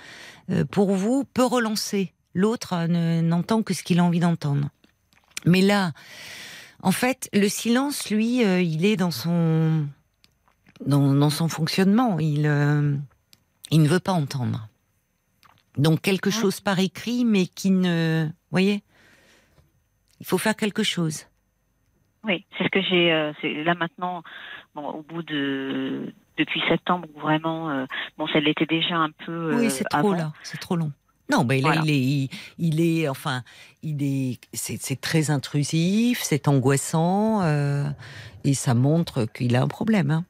pour 0.71 0.95
vous, 0.95 1.23
peut 1.23 1.45
relancer. 1.45 2.11
L'autre 2.33 2.87
n'entend 2.87 3.63
que 3.63 3.73
ce 3.73 3.83
qu'il 3.83 3.99
a 3.99 4.03
envie 4.03 4.19
d'entendre. 4.19 4.69
Mais 5.45 5.61
là, 5.61 5.91
en 6.83 6.91
fait, 6.91 7.29
le 7.33 7.47
silence, 7.47 8.09
lui, 8.09 8.43
euh, 8.43 8.61
il 8.61 8.85
est 8.85 8.95
dans 8.95 9.11
son 9.11 9.87
dans, 10.85 11.13
dans 11.13 11.29
son 11.29 11.47
fonctionnement. 11.47 12.19
Il 12.19 12.47
euh, 12.47 12.95
il 13.69 13.81
ne 13.83 13.87
veut 13.87 13.99
pas 13.99 14.13
entendre. 14.13 14.67
Donc 15.77 16.01
quelque 16.01 16.29
chose 16.29 16.59
par 16.59 16.79
écrit, 16.79 17.23
mais 17.23 17.45
qui 17.45 17.71
ne, 17.71 18.25
vous 18.25 18.51
voyez, 18.51 18.83
il 20.19 20.25
faut 20.25 20.37
faire 20.37 20.55
quelque 20.55 20.83
chose. 20.83 21.27
Oui, 22.23 22.45
c'est 22.57 22.65
ce 22.65 22.69
que 22.69 22.81
j'ai. 22.81 23.11
Euh, 23.11 23.31
là 23.63 23.73
maintenant, 23.73 24.21
bon, 24.75 24.89
au 24.89 25.01
bout 25.01 25.23
de 25.23 26.13
depuis 26.37 26.61
septembre, 26.67 27.07
vraiment, 27.15 27.85
bon, 28.17 28.27
ça 28.27 28.39
l'était 28.39 28.65
déjà 28.65 28.95
un 28.95 29.11
peu. 29.11 29.55
oui, 29.55 29.69
c'est 29.69 29.83
trop 29.85 30.11
avant. 30.11 30.13
là, 30.13 30.33
c'est 30.43 30.59
trop 30.59 30.75
long. 30.75 30.91
Non, 31.31 31.45
mais 31.45 31.61
là, 31.61 31.69
Voilà. 31.69 31.81
il 31.85 31.89
est, 31.91 31.99
il, 32.01 32.29
il 32.59 32.81
est, 32.81 33.07
enfin, 33.07 33.43
il 33.83 34.03
est, 34.03 34.39
c'est 34.53 34.99
très 34.99 35.29
intrusif, 35.31 36.21
c'est 36.23 36.47
angoissant, 36.47 37.41
euh, 37.43 37.89
et 38.43 38.53
ça 38.53 38.73
montre 38.73 39.25
qu'il 39.25 39.55
a 39.55 39.61
un 39.61 39.67
problème. 39.67 40.11
hein. 40.11 40.25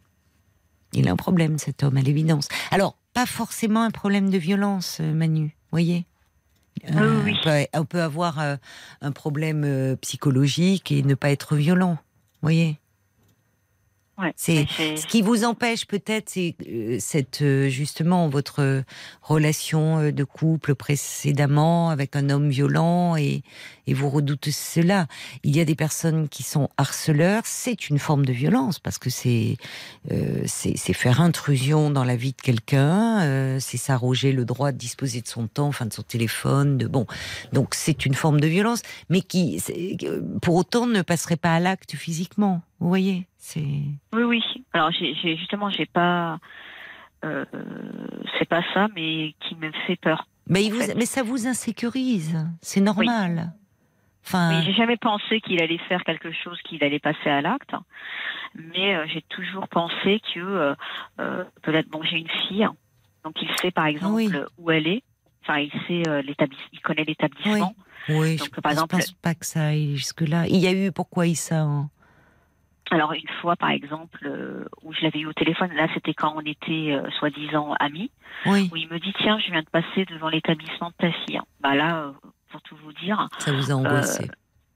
Il 0.94 1.08
a 1.08 1.12
un 1.12 1.16
problème, 1.16 1.58
cet 1.58 1.84
homme, 1.84 1.98
à 1.98 2.02
l'évidence. 2.02 2.48
Alors, 2.70 2.98
pas 3.14 3.26
forcément 3.26 3.82
un 3.84 3.92
problème 3.92 4.30
de 4.30 4.38
violence, 4.38 4.98
euh, 5.02 5.14
Manu, 5.14 5.56
voyez 5.72 6.06
Euh, 6.90 7.22
oui. 7.26 7.34
on, 7.40 7.44
peut, 7.44 7.66
on 7.80 7.86
peut 7.86 8.02
avoir 8.02 8.40
euh, 8.40 8.56
un 9.02 9.12
problème 9.12 9.98
psychologique 10.02 10.92
et 10.92 11.02
ne 11.04 11.16
pas 11.16 11.32
être 11.32 11.56
violent, 11.56 11.98
voyez 12.42 12.78
Ouais, 14.22 14.34
C'est 14.36 14.68
ce 14.70 15.08
qui 15.08 15.24
vous 15.24 15.44
empêche 15.46 15.88
peut-être, 15.88 16.30
c'est 16.30 16.56
euh, 16.68 16.98
cette 17.00 17.42
euh, 17.42 17.70
justement 17.70 18.30
votre 18.30 18.84
relation 19.24 19.98
euh, 19.98 20.12
de 20.12 20.24
couple 20.24 20.76
précédemment 20.76 21.90
avec 21.90 22.16
un 22.16 22.30
homme 22.30 22.50
violent 22.50 23.16
et, 23.16 23.42
et 23.92 23.94
vous 23.94 24.10
redoutez 24.10 24.52
cela. 24.52 25.08
Il 25.44 25.54
y 25.54 25.60
a 25.60 25.66
des 25.66 25.76
personnes 25.76 26.30
qui 26.30 26.44
sont 26.44 26.70
harceleurs, 26.78 27.42
c'est 27.44 27.90
une 27.90 28.00
forme 28.00 28.26
de 28.26 28.32
violence 28.32 28.80
parce 28.80 28.98
que 28.98 29.10
c'est 29.10 29.58
euh, 30.12 30.44
c'est 30.46 30.94
faire 30.94 31.20
intrusion 31.20 31.92
dans 31.92 32.06
la 32.06 32.16
vie 32.16 32.32
de 32.32 32.42
quelqu'un, 32.42 33.22
euh, 33.22 33.58
c'est 33.60 33.76
s'arroger 33.76 34.32
le 34.32 34.46
droit 34.46 34.72
de 34.72 34.78
disposer 34.78 35.20
de 35.22 35.28
son 35.28 35.48
temps, 35.48 35.68
enfin 35.68 35.86
de 35.86 35.94
son 35.94 36.04
téléphone, 36.04 36.78
de 36.78 36.88
bon. 36.88 37.06
Donc 37.52 37.76
c'est 37.76 38.06
une 38.06 38.14
forme 38.14 38.40
de 38.40 38.48
violence, 38.48 38.82
mais 39.10 39.20
qui 39.20 39.62
pour 40.42 40.56
autant 40.56 40.88
ne 40.88 41.02
passerait 41.02 41.36
pas 41.36 41.54
à 41.56 41.60
l'acte 41.60 41.96
physiquement. 41.98 42.62
Vous 42.80 42.88
voyez, 42.88 43.28
c'est 43.38 43.60
Oui, 44.14 44.24
oui. 44.24 44.42
Alors, 44.72 44.92
j'ai, 44.92 45.14
justement, 45.36 45.70
j'ai 45.70 45.86
pas. 45.86 46.40
Euh, 47.26 47.44
c'est 48.40 48.48
pas 48.48 48.62
ça, 48.74 48.88
mais 48.96 49.36
qui 49.42 49.56
me 49.56 49.70
fait 49.86 49.98
peur. 49.98 50.26
Mais, 50.48 50.64
il 50.64 50.72
en 50.74 50.78
vous, 50.78 50.82
fait. 50.82 50.96
mais 50.96 51.06
ça 51.06 51.24
vous 51.24 51.46
insécurise, 51.46 52.38
c'est 52.62 52.82
normal. 52.82 53.54
Enfin, 54.24 54.50
Oui, 54.60 54.64
j'ai 54.66 54.74
jamais 54.74 54.98
pensé 54.98 55.42
qu'il 55.42 55.62
allait 55.62 55.78
faire 55.90 56.04
quelque 56.04 56.32
chose, 56.32 56.60
qu'il 56.64 56.84
allait 56.84 57.00
passer 57.00 57.30
à 57.30 57.42
l'acte, 57.42 57.74
mais 58.56 58.96
euh, 58.96 59.06
j'ai 59.08 59.22
toujours 59.24 59.68
pensé 59.68 60.22
que 60.34 60.40
euh, 60.40 60.76
euh, 61.20 61.44
peut-être 61.64 61.90
bon, 61.90 62.02
j'ai 62.04 62.18
une 62.18 62.30
fille, 62.48 62.68
donc 63.24 63.42
il 63.42 63.50
sait 63.60 63.72
par 63.72 63.88
exemple 63.88 64.14
Oui. 64.14 64.32
où 64.58 64.72
elle 64.72 64.88
est. 64.88 65.04
Enfin, 65.44 65.58
il 65.60 65.72
sait 65.88 66.08
euh, 66.08 66.22
l'établissement, 66.22 66.68
il 66.72 66.80
connaît 66.82 67.04
l'établissement. 67.04 67.74
oui, 68.10 68.36
donc, 68.38 68.50
je, 68.56 68.62
par 68.62 68.72
exemple- 68.74 68.96
pense 68.98 69.12
pas 69.14 69.34
que 69.34 69.46
ça 69.46 69.68
aille 69.68 69.96
jusque-là. 69.98 70.46
Il 70.48 70.58
y 70.58 70.68
a 70.68 70.72
eu, 70.72 70.92
pourquoi 70.92 71.26
il 71.26 71.36
ça 71.36 71.62
hein 71.62 71.90
Alors 72.92 73.14
une 73.14 73.28
fois, 73.42 73.56
par 73.56 73.72
exemple, 73.72 74.20
euh, 74.28 74.66
où 74.84 74.94
je 74.94 75.02
l'avais 75.02 75.20
eu 75.20 75.26
au 75.26 75.34
téléphone, 75.34 75.72
là 75.74 75.88
c'était 75.96 76.14
quand 76.14 76.34
on 76.36 76.42
était 76.42 76.92
euh, 76.92 77.10
soi-disant 77.18 77.74
amis, 77.80 78.12
Oui, 78.46 78.70
où 78.72 78.76
il 78.76 78.88
me 78.88 79.00
dit 79.00 79.14
tiens, 79.18 79.40
je 79.40 79.50
viens 79.52 79.62
de 79.64 79.70
passer 79.70 80.06
devant 80.06 80.30
l'établissement 80.30 80.90
de 80.90 80.96
ta 81.08 81.12
fille. 81.12 81.40
Bah 81.60 81.74
là, 81.74 82.04
euh, 82.04 82.12
pour 82.52 82.62
tout 82.62 82.76
vous 82.84 82.94
dire, 82.94 83.28
ça 83.40 83.52
vous 83.54 83.72
a 83.72 83.76
angoissé. 83.76 84.30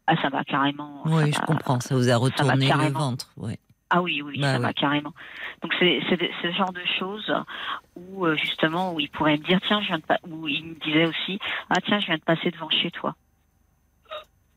ah 0.08 0.16
ça 0.22 0.30
m'a 0.30 0.44
carrément. 0.44 1.02
oui, 1.06 1.32
je 1.34 1.40
m'a- 1.40 1.46
comprends, 1.46 1.80
ça 1.80 1.96
vous 1.96 2.10
a 2.10 2.16
retourné 2.18 2.68
le 2.70 2.92
ventre. 2.94 3.32
Oui. 3.38 3.56
Ah 3.92 4.02
oui, 4.02 4.22
oui, 4.24 4.40
Bah 4.40 4.54
ça 4.54 4.58
oui. 4.58 4.64
va 4.64 4.74
carrément. 4.74 5.14
Donc 5.62 5.74
c'est 5.80 6.00
ce 6.10 6.52
genre 6.52 6.74
de 6.74 6.82
choses 7.00 7.32
où 7.96 8.26
euh, 8.26 8.36
justement 8.36 8.94
où 8.94 9.00
il 9.00 9.10
pourrait 9.10 9.38
me 9.38 9.44
dire 9.46 9.60
tiens 9.68 9.80
je 9.82 9.88
viens 9.88 10.00
de 10.00 10.04
pas 10.04 10.18
où 10.28 10.48
il 10.48 10.66
me 10.66 10.76
disait 10.84 11.06
aussi 11.06 11.40
ah 11.70 11.76
tiens 11.86 12.00
je 12.00 12.08
viens 12.08 12.18
de 12.18 12.22
passer 12.24 12.50
devant 12.52 12.70
chez 12.70 12.90
toi. 12.92 13.16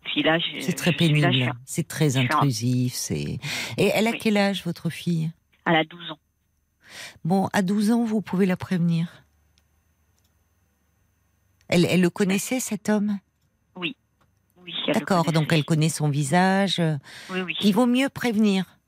Puis 0.04 0.22
là 0.22 0.38
je- 0.38 0.60
C'est 0.60 0.72
très 0.72 0.92
pénible, 0.92 1.52
c'est 1.66 1.86
très 1.86 2.16
intrusif. 2.16 2.94
C'est. 2.94 3.38
Et 3.76 3.88
elle 3.94 4.06
a 4.06 4.12
Oui. 4.12 4.18
quel 4.18 4.38
âge, 4.38 4.64
votre 4.64 4.88
fille? 4.90 5.30
Elle 5.66 5.76
a 5.76 5.84
12 5.84 6.10
ans. 6.10 6.18
Bon, 7.24 7.48
à 7.52 7.60
12 7.60 7.90
ans, 7.90 8.02
vous 8.04 8.22
pouvez 8.22 8.46
la 8.46 8.56
prévenir. 8.56 9.08
Elle, 11.68 11.84
elle 11.84 12.00
le 12.00 12.10
connaissait, 12.10 12.60
cet 12.60 12.88
homme? 12.88 13.18
Oui. 13.76 13.96
D'accord, 14.92 15.32
donc 15.32 15.52
elle 15.52 15.64
connaît 15.64 15.88
son 15.88 16.08
visage. 16.08 16.82
Oui 17.30 17.40
oui. 17.40 17.54
Il 17.62 17.72
vaut 17.72 17.86
mieux 17.86 18.08
prévenir. 18.08 18.78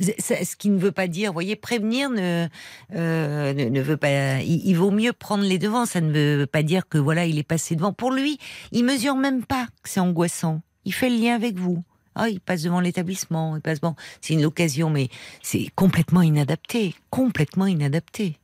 Ce 0.00 0.56
qui 0.56 0.68
ne 0.68 0.78
veut 0.78 0.90
pas 0.90 1.06
dire, 1.06 1.30
vous 1.30 1.34
voyez, 1.34 1.54
prévenir 1.54 2.10
ne, 2.10 2.48
euh, 2.94 3.52
ne, 3.52 3.64
ne 3.64 3.80
veut 3.80 3.96
pas. 3.96 4.40
Il, 4.40 4.66
il 4.66 4.74
vaut 4.74 4.90
mieux 4.90 5.12
prendre 5.12 5.44
les 5.44 5.58
devants. 5.58 5.86
Ça 5.86 6.00
ne 6.00 6.12
veut 6.38 6.46
pas 6.46 6.62
dire 6.62 6.88
que 6.88 6.98
voilà, 6.98 7.24
il 7.26 7.38
est 7.38 7.44
passé 7.44 7.76
devant. 7.76 7.92
Pour 7.92 8.10
lui, 8.10 8.38
il 8.72 8.84
mesure 8.84 9.14
même 9.14 9.44
pas 9.44 9.68
que 9.82 9.88
c'est 9.88 10.00
angoissant. 10.00 10.60
Il 10.84 10.92
fait 10.92 11.08
le 11.08 11.16
lien 11.16 11.34
avec 11.34 11.56
vous. 11.56 11.84
Ah, 12.14 12.28
il 12.28 12.40
passe 12.40 12.62
devant 12.62 12.80
l'établissement. 12.80 13.56
Il 13.56 13.62
passe 13.62 13.80
bon. 13.80 13.94
C'est 14.20 14.34
une 14.34 14.44
occasion, 14.44 14.90
mais 14.90 15.08
c'est 15.40 15.68
complètement 15.76 16.22
inadapté, 16.22 16.94
complètement 17.10 17.66
inadapté. 17.66 18.38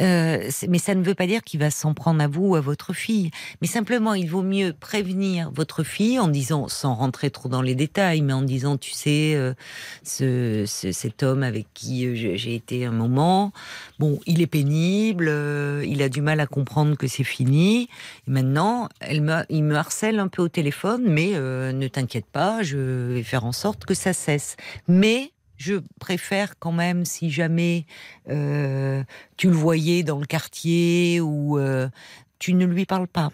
Euh, 0.00 0.50
mais 0.68 0.78
ça 0.78 0.94
ne 0.94 1.02
veut 1.02 1.14
pas 1.14 1.26
dire 1.26 1.42
qu'il 1.42 1.60
va 1.60 1.70
s'en 1.70 1.94
prendre 1.94 2.22
à 2.22 2.28
vous 2.28 2.48
ou 2.48 2.54
à 2.56 2.60
votre 2.60 2.92
fille. 2.92 3.30
Mais 3.60 3.66
simplement, 3.68 4.14
il 4.14 4.28
vaut 4.28 4.42
mieux 4.42 4.72
prévenir 4.72 5.50
votre 5.52 5.82
fille 5.84 6.18
en 6.18 6.28
disant, 6.28 6.68
sans 6.68 6.94
rentrer 6.94 7.30
trop 7.30 7.48
dans 7.48 7.62
les 7.62 7.74
détails, 7.74 8.22
mais 8.22 8.32
en 8.32 8.42
disant, 8.42 8.76
tu 8.76 8.90
sais, 8.92 9.34
euh, 9.34 9.54
ce, 10.02 10.64
ce- 10.66 10.92
cet 10.92 11.22
homme 11.22 11.42
avec 11.42 11.66
qui 11.74 12.06
euh, 12.06 12.14
j'ai 12.36 12.54
été 12.54 12.84
un 12.84 12.92
moment, 12.92 13.52
bon, 13.98 14.20
il 14.26 14.42
est 14.42 14.46
pénible, 14.46 15.24
il 15.86 16.02
a 16.02 16.08
du 16.08 16.20
mal 16.20 16.40
à 16.40 16.46
comprendre 16.46 16.96
que 16.96 17.06
c'est 17.06 17.24
fini. 17.24 17.88
Et 18.26 18.30
maintenant, 18.30 18.88
il 19.10 19.22
me 19.22 19.74
harcèle 19.74 20.18
un 20.18 20.28
peu 20.28 20.42
au 20.42 20.48
téléphone, 20.48 21.04
mais 21.06 21.32
ne 21.32 21.88
t'inquiète 21.88 22.26
pas, 22.26 22.62
je 22.62 23.14
vais 23.14 23.22
faire 23.22 23.44
en 23.44 23.52
sorte 23.52 23.84
que 23.84 23.94
ça 23.94 24.12
cesse. 24.12 24.56
Mais 24.88 25.30
je 25.64 25.76
préfère 25.98 26.58
quand 26.58 26.72
même, 26.72 27.04
si 27.06 27.30
jamais 27.30 27.86
euh, 28.28 29.02
tu 29.36 29.48
le 29.48 29.54
voyais 29.54 30.02
dans 30.02 30.18
le 30.18 30.26
quartier 30.26 31.20
ou 31.20 31.58
euh, 31.58 31.88
tu 32.38 32.52
ne 32.52 32.66
lui 32.66 32.84
parles 32.84 33.08
pas. 33.08 33.30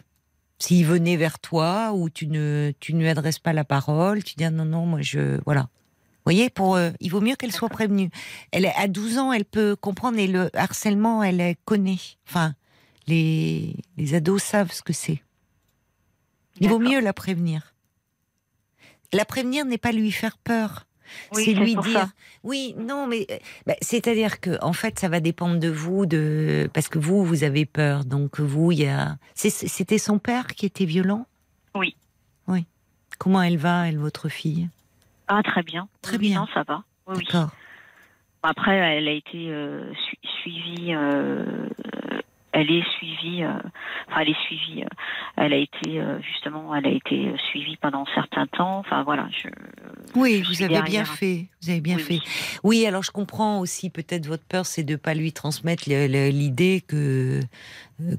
S'il 0.59 0.87
venait 0.87 1.17
vers 1.17 1.39
toi 1.41 1.93
ou 1.93 2.09
tu 2.09 2.27
ne 2.27 2.73
tu 2.79 2.95
ne 2.95 3.01
lui 3.01 3.09
adresses 3.09 3.39
pas 3.39 3.53
la 3.53 3.65
parole, 3.65 4.23
tu 4.23 4.35
dis 4.37 4.45
ah 4.45 4.51
non 4.51 4.65
non 4.65 4.87
moi 4.87 5.01
je 5.01 5.41
voilà. 5.45 5.63
Vous 5.63 6.27
voyez 6.27 6.51
pour 6.51 6.77
euh, 6.77 6.91
il 7.01 7.11
vaut 7.11 7.23
mieux 7.23 7.35
qu'elle 7.35 7.53
soit 7.53 7.71
prévenue. 7.71 8.11
Elle 8.53 8.67
à 8.67 8.87
12 8.87 9.19
ans, 9.19 9.33
elle 9.33 9.47
peut 9.47 9.75
comprendre 9.75 10.19
et 10.19 10.27
le 10.27 10.51
harcèlement, 10.57 11.25
elle 11.25 11.57
connaît. 11.65 11.99
Enfin, 12.29 12.55
les 13.09 13.75
les 13.97 14.15
ados 14.15 14.43
savent 14.43 14.73
ce 14.73 14.83
que 14.83 14.93
c'est. 14.93 15.23
Il 16.61 16.69
vaut 16.69 16.79
mieux 16.79 17.01
la 17.01 17.15
prévenir. 17.15 17.75
La 19.13 19.25
prévenir 19.25 19.65
n'est 19.65 19.79
pas 19.79 19.93
lui 19.93 20.13
faire 20.13 20.37
peur. 20.39 20.87
Oui, 21.35 21.45
c'est 21.45 21.55
lui 21.55 21.75
dire. 21.77 21.85
ça. 22.01 22.09
Oui, 22.43 22.75
non, 22.79 23.07
mais 23.07 23.27
euh, 23.31 23.37
bah, 23.67 23.75
c'est-à-dire 23.81 24.41
que 24.41 24.63
en 24.63 24.73
fait, 24.73 24.99
ça 24.99 25.09
va 25.09 25.21
dépendre 25.21 25.59
de 25.59 25.69
vous, 25.69 26.07
de 26.07 26.69
parce 26.73 26.89
que 26.89 26.99
vous, 26.99 27.25
vous 27.25 27.45
avez 27.45 27.67
peur. 27.67 28.05
Donc 28.05 28.41
vous, 28.41 28.73
il 28.73 28.81
y 28.81 28.87
a. 28.87 29.17
C'était 29.35 29.99
son 29.99 30.19
père 30.19 30.47
qui 30.49 30.67
était 30.67 30.85
violent? 30.87 31.27
Oui. 31.75 31.95
Oui. 32.49 32.65
Comment 33.19 33.43
elle 33.43 33.59
va, 33.59 33.89
elle, 33.89 33.99
votre 33.99 34.29
fille? 34.29 34.69
Ah 35.29 35.43
très 35.45 35.63
bien. 35.63 35.89
Très 36.03 36.17
Oui, 36.17 36.29
bien. 36.29 36.41
Non 36.41 36.47
ça 36.55 36.63
va. 36.67 36.83
Oui, 37.07 37.15
oui. 37.19 37.25
D'accord. 37.27 37.51
Après, 38.43 38.75
elle 38.77 39.07
a 39.07 39.13
été 39.13 39.51
euh, 39.51 39.93
su- 39.95 40.17
suivie. 40.43 40.95
euh, 40.95 41.45
elle 42.53 42.71
est 42.71 42.85
suivie. 42.99 43.43
euh, 43.45 43.53
enfin, 44.09 44.21
elle 44.23 44.31
est 44.31 44.41
suivie. 44.47 44.83
euh, 44.83 44.87
elle 45.37 45.53
a 45.53 45.57
été 45.57 46.01
euh, 46.01 46.21
justement, 46.23 46.75
elle 46.75 46.87
a 46.87 46.91
été 46.91 47.33
suivie 47.51 47.77
pendant 47.77 48.03
un 48.03 48.15
certain 48.15 48.47
temps. 48.47 48.79
Enfin 48.79 49.03
voilà, 49.05 49.29
je, 49.31 49.49
Oui, 50.15 50.43
je 50.45 50.49
vous 50.49 50.63
avez 50.63 50.83
bien 50.83 51.05
fait. 51.05 51.47
Vous 51.63 51.71
avez 51.71 51.81
bien 51.81 51.97
Oui, 51.97 52.03
fait. 52.03 52.15
oui. 52.15 52.23
Oui, 52.65 52.87
alors 52.87 53.03
je 53.03 53.11
comprends 53.11 53.61
aussi 53.61 53.91
peut-être 53.91 54.27
votre 54.27 54.45
peur, 54.45 54.67
c'est 54.67 54.83
de 54.85 54.97
pas 54.97 55.15
lui 55.15 55.33
transmettre 55.33 55.85
l'idée 55.89 56.83
que 56.87 57.41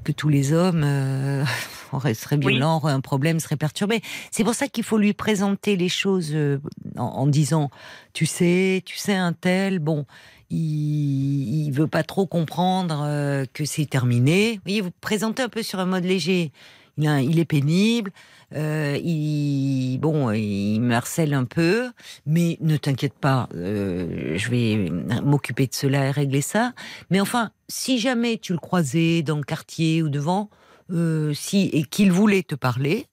que 0.04 0.12
tous 0.12 0.28
les 0.28 0.52
hommes 0.52 0.82
seraient 2.14 2.36
Oui. 2.36 2.52
violents, 2.52 2.76
auraient 2.76 2.92
un 2.92 3.00
problème, 3.00 3.40
seraient 3.40 3.56
perturbés. 3.56 4.00
C'est 4.30 4.44
pour 4.44 4.54
ça 4.54 4.68
qu'il 4.68 4.84
faut 4.84 4.98
lui 4.98 5.12
présenter 5.12 5.76
les 5.76 5.88
choses 5.88 6.36
en, 6.96 7.02
en 7.04 7.26
disant, 7.26 7.70
tu 8.12 8.24
sais, 8.26 8.82
tu 8.86 8.96
sais 8.96 9.14
un 9.14 9.32
tel, 9.32 9.80
bon, 9.80 10.06
il, 10.52 11.66
il 11.66 11.70
veut 11.72 11.86
pas 11.86 12.02
trop 12.02 12.26
comprendre 12.26 13.02
euh, 13.04 13.44
que 13.52 13.64
c'est 13.64 13.86
terminé. 13.86 14.54
Vous 14.54 14.60
voyez, 14.64 14.80
vous 14.80 14.90
présentez 15.00 15.42
un 15.42 15.48
peu 15.48 15.62
sur 15.62 15.80
un 15.80 15.86
mode 15.86 16.04
léger. 16.04 16.52
Il, 16.98 17.38
est 17.38 17.46
pénible. 17.46 18.12
Euh, 18.54 18.98
il, 19.02 19.98
bon, 19.98 20.30
il 20.30 20.80
me 20.80 20.94
harcèle 20.94 21.32
un 21.32 21.44
peu, 21.44 21.90
mais 22.26 22.58
ne 22.60 22.76
t'inquiète 22.76 23.14
pas, 23.14 23.48
euh, 23.54 24.36
je 24.36 24.50
vais 24.50 24.90
m'occuper 25.22 25.66
de 25.66 25.74
cela 25.74 26.06
et 26.06 26.10
régler 26.10 26.42
ça. 26.42 26.74
Mais 27.08 27.18
enfin, 27.18 27.50
si 27.68 27.98
jamais 27.98 28.36
tu 28.36 28.52
le 28.52 28.58
croisais 28.58 29.22
dans 29.22 29.38
le 29.38 29.42
quartier 29.42 30.02
ou 30.02 30.10
devant, 30.10 30.50
si 31.32 31.70
et 31.72 31.84
qu'il 31.84 32.12
voulait 32.12 32.42
te 32.42 32.54
parler, 32.54 33.06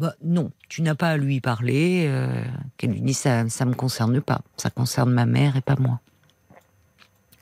bah, 0.00 0.14
non, 0.24 0.50
tu 0.68 0.82
n'as 0.82 0.94
pas 0.94 1.10
à 1.10 1.16
lui 1.16 1.40
parler. 1.40 2.06
Euh, 2.08 2.42
Qu'elle 2.76 2.90
lui 2.90 3.00
dise 3.00 3.18
ça, 3.18 3.48
ça 3.48 3.64
me 3.64 3.74
concerne 3.74 4.20
pas, 4.20 4.40
ça 4.56 4.70
concerne 4.70 5.12
ma 5.12 5.26
mère 5.26 5.56
et 5.56 5.60
pas 5.60 5.76
moi. 5.78 6.00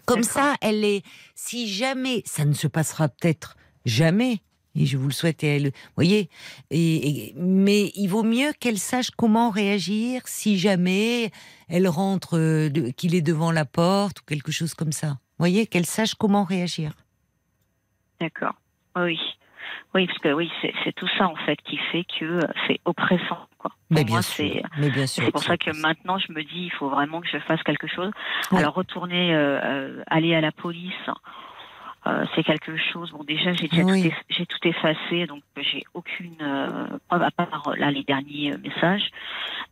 Comme 0.07 0.23
ça, 0.25 0.55
elle 0.61 0.85
est. 0.85 1.03
Si 1.35 1.69
jamais, 1.69 2.23
ça 2.27 2.45
ne 2.45 2.53
se 2.55 2.67
passera 2.67 3.09
peut-être 3.09 3.57
jamais, 3.87 4.39
et 4.75 4.87
je 4.87 4.97
vous 4.97 5.07
le 5.09 5.13
souhaite, 5.13 5.45
et 5.45 5.57
elle, 5.57 5.67
vous 5.67 5.95
voyez, 5.97 6.29
et, 6.71 7.09
et- 7.29 7.35
mais 7.37 7.93
il 7.95 8.09
vaut 8.09 8.23
mieux 8.23 8.53
qu'elle 8.59 8.79
sache 8.79 9.11
comment 9.11 9.51
réagir 9.51 10.23
si 10.27 10.59
jamais 10.59 11.31
elle 11.69 11.89
rentre, 11.89 12.39
euh, 12.39 12.69
qu'il 12.97 13.15
est 13.15 13.21
devant 13.23 13.53
la 13.53 13.65
porte 13.65 14.21
ou 14.21 14.25
quelque 14.27 14.51
chose 14.53 14.75
comme 14.75 14.93
ça. 14.93 15.09
Vous 15.09 15.39
voyez, 15.39 15.67
qu'elle 15.67 15.87
sache 15.87 16.15
comment 16.15 16.45
réagir. 16.45 16.93
D'accord. 18.21 18.55
Oui. 18.97 19.19
Oui, 19.95 20.07
parce 20.07 20.19
que 20.21 20.33
oui, 20.33 20.51
c'est 20.63 20.73
c'est 20.85 20.93
tout 20.95 21.09
ça 21.19 21.27
en 21.29 21.37
fait 21.45 21.59
qui 21.69 21.77
fait 21.91 22.05
que 22.19 22.25
euh, 22.25 22.41
c'est 22.67 22.81
oppressant. 22.87 23.47
Quoi. 23.63 23.71
Mais 23.91 24.03
bien 24.05 24.17
moi, 24.17 24.23
sûr. 24.23 24.35
c'est 24.53 24.63
Mais 24.79 24.91
bien 24.91 25.07
sûr. 25.07 25.25
c'est 25.25 25.31
pour 25.31 25.43
ça 25.43 25.57
que 25.57 25.71
maintenant 25.81 26.19
je 26.19 26.33
me 26.33 26.43
dis 26.43 26.65
il 26.65 26.73
faut 26.73 26.89
vraiment 26.91 27.21
que 27.21 27.29
je 27.29 27.39
fasse 27.39 27.63
quelque 27.63 27.87
chose. 27.87 28.11
Alors 28.51 28.75
retourner, 28.75 29.35
euh, 29.35 30.03
aller 30.09 30.35
à 30.35 30.41
la 30.41 30.51
police, 30.53 30.93
euh, 32.07 32.25
c'est 32.35 32.43
quelque 32.43 32.77
chose. 32.93 33.13
Bon 33.13 33.23
déjà 33.23 33.53
j'ai 33.53 33.69
déjà 33.69 33.85
Oui. 33.85 34.03
tout, 34.03 34.09
eff- 34.09 34.25
j'ai 34.31 34.47
tout 34.47 34.59
effacé, 34.69 35.27
donc 35.27 35.43
j'ai 35.61 35.85
aucune 35.95 36.37
euh, 36.43 36.87
preuve 37.09 37.23
à 37.23 37.31
part 37.31 37.73
là 37.79 37.91
les 37.93 38.03
derniers 38.03 38.53
euh, 38.55 38.59
messages. 38.59 39.09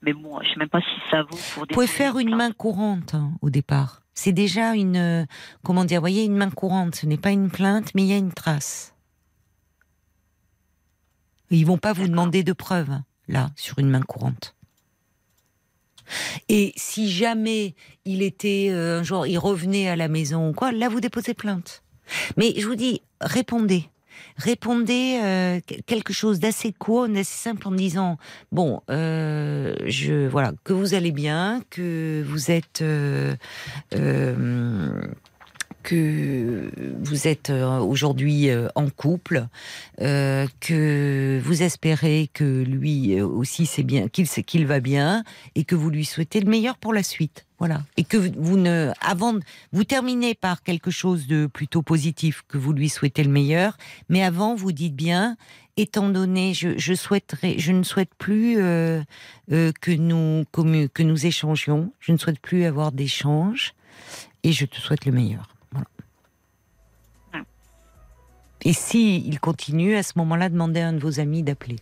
Mais 0.03 0.13
bon, 0.13 0.39
je 0.43 0.49
sais 0.51 0.57
même 0.57 0.69
pas 0.69 0.81
si 0.81 1.11
ça 1.11 1.23
vaut 1.23 1.29
pour. 1.55 1.61
Vous 1.63 1.67
pouvez 1.67 1.87
faire 1.87 2.19
une 2.19 2.35
main 2.37 2.53
courante 2.53 3.15
hein, 3.15 3.33
au 3.43 3.51
départ. 3.51 4.01
C'est 4.15 4.33
déjà 4.33 4.75
une, 4.75 5.27
comment 5.65 5.85
dire, 5.85 5.99
vous 5.99 6.03
voyez, 6.03 6.25
une 6.25 6.37
main 6.37 6.51
courante. 6.51 6.95
Ce 6.95 7.07
n'est 7.07 7.17
pas 7.19 7.31
une 7.31 7.51
plainte, 7.51 7.95
mais 7.95 8.03
il 8.03 8.09
y 8.09 8.13
a 8.13 8.19
une 8.19 8.33
trace. 8.33 8.95
Ils 11.51 11.65
vont 11.67 11.79
pas 11.79 11.93
vous 11.93 12.07
demander 12.07 12.43
de 12.45 12.53
preuves 12.53 12.93
là 13.31 13.51
sur 13.57 13.79
une 13.79 13.89
main 13.89 14.03
courante. 14.03 14.55
Et 16.49 16.73
si 16.77 17.11
jamais 17.11 17.75
il 18.05 18.23
était 18.23 18.69
euh, 18.71 19.01
un 19.01 19.03
jour, 19.05 19.27
il 19.27 19.39
revenait 19.39 19.89
à 19.89 19.97
la 19.97 20.09
maison 20.09 20.49
ou 20.51 20.53
quoi, 20.53 20.73
là 20.73 20.89
vous 20.89 21.01
déposez 21.01 21.35
plainte. 21.35 21.83
Mais 22.37 22.53
je 22.59 22.67
vous 22.67 22.75
dis, 22.75 23.01
répondez. 23.21 23.89
Répondez 24.37 25.19
euh, 25.23 25.61
que- 25.61 25.81
quelque 25.83 26.13
chose 26.13 26.41
d'assez 26.41 26.73
court, 26.73 27.09
d'assez 27.09 27.37
simple 27.37 27.69
en 27.69 27.73
disant 27.73 28.19
bon, 28.53 28.83
euh, 28.91 29.75
je 29.87 30.27
voilà 30.29 30.53
que 30.65 30.73
vous 30.73 30.95
allez 30.95 31.13
bien, 31.13 31.63
que 31.71 32.23
vous 32.27 32.51
êtes 32.51 32.83
euh, 32.83 33.37
que 35.83 36.71
vous 37.01 37.27
êtes 37.27 37.51
euh, 37.51 37.79
aujourd'hui 37.79 38.51
euh, 38.51 38.69
en 38.75 38.89
couple, 38.91 39.47
euh, 40.01 40.47
que 40.61 41.41
vous 41.43 41.63
espérez 41.63 42.29
que 42.33 42.63
lui 42.63 43.21
aussi 43.21 43.67
c'est 43.67 43.83
bien, 43.83 44.09
qu'il 44.09 44.67
va 44.67 44.81
bien 44.81 45.25
et 45.55 45.65
que 45.65 45.75
vous 45.75 45.91
lui 45.91 46.05
souhaitez 46.05 46.41
le 46.41 46.51
meilleur 46.51 46.77
pour 46.77 46.93
la 46.93 47.03
suite. 47.03 47.47
Voilà. 47.59 47.83
Et 47.97 48.05
que 48.05 48.17
vous 48.17 48.57
ne, 48.57 48.91
avant, 49.03 49.35
vous 49.73 49.85
terminez 49.85 50.35
par 50.35 50.63
quelque 50.63 50.91
chose 50.91 51.27
de 51.27 51.47
plutôt 51.47 51.83
positif, 51.83 52.43
que 52.49 52.57
vous 52.57 52.73
lui 52.73 52.89
souhaitez 52.89 53.23
le 53.23 53.31
meilleur, 53.31 53.77
mais 54.09 54.23
avant 54.23 54.55
vous 54.55 54.73
dites 54.73 54.97
bien, 54.97 55.37
étant 55.77 56.09
donné, 56.09 56.55
je, 56.55 56.79
je 56.79 56.95
souhaiterais, 56.95 57.57
je 57.59 57.73
ne 57.73 57.83
souhaite 57.83 58.15
plus 58.17 58.57
que 58.57 59.91
nous 59.91 60.45
que 60.53 61.03
nous 61.03 61.27
échangions, 61.27 61.93
je 62.01 62.13
ne 62.13 62.17
souhaite 62.17 62.41
plus 62.41 62.65
avoir 62.65 62.93
d'échanges, 62.93 63.75
et 64.43 64.53
je 64.53 64.65
te 64.65 64.77
souhaite 64.77 65.05
le 65.05 65.13
meilleur. 65.13 65.60
Et 68.65 68.73
si 68.73 69.19
il 69.27 69.41
continue, 69.41 69.97
à 69.97 70.03
ce 70.03 70.13
moment-là, 70.17 70.49
demandez 70.49 70.81
à 70.81 70.89
un 70.89 70.93
de 70.93 70.99
vos 71.01 71.19
amis 71.21 71.43
d'appeler. 71.43 71.77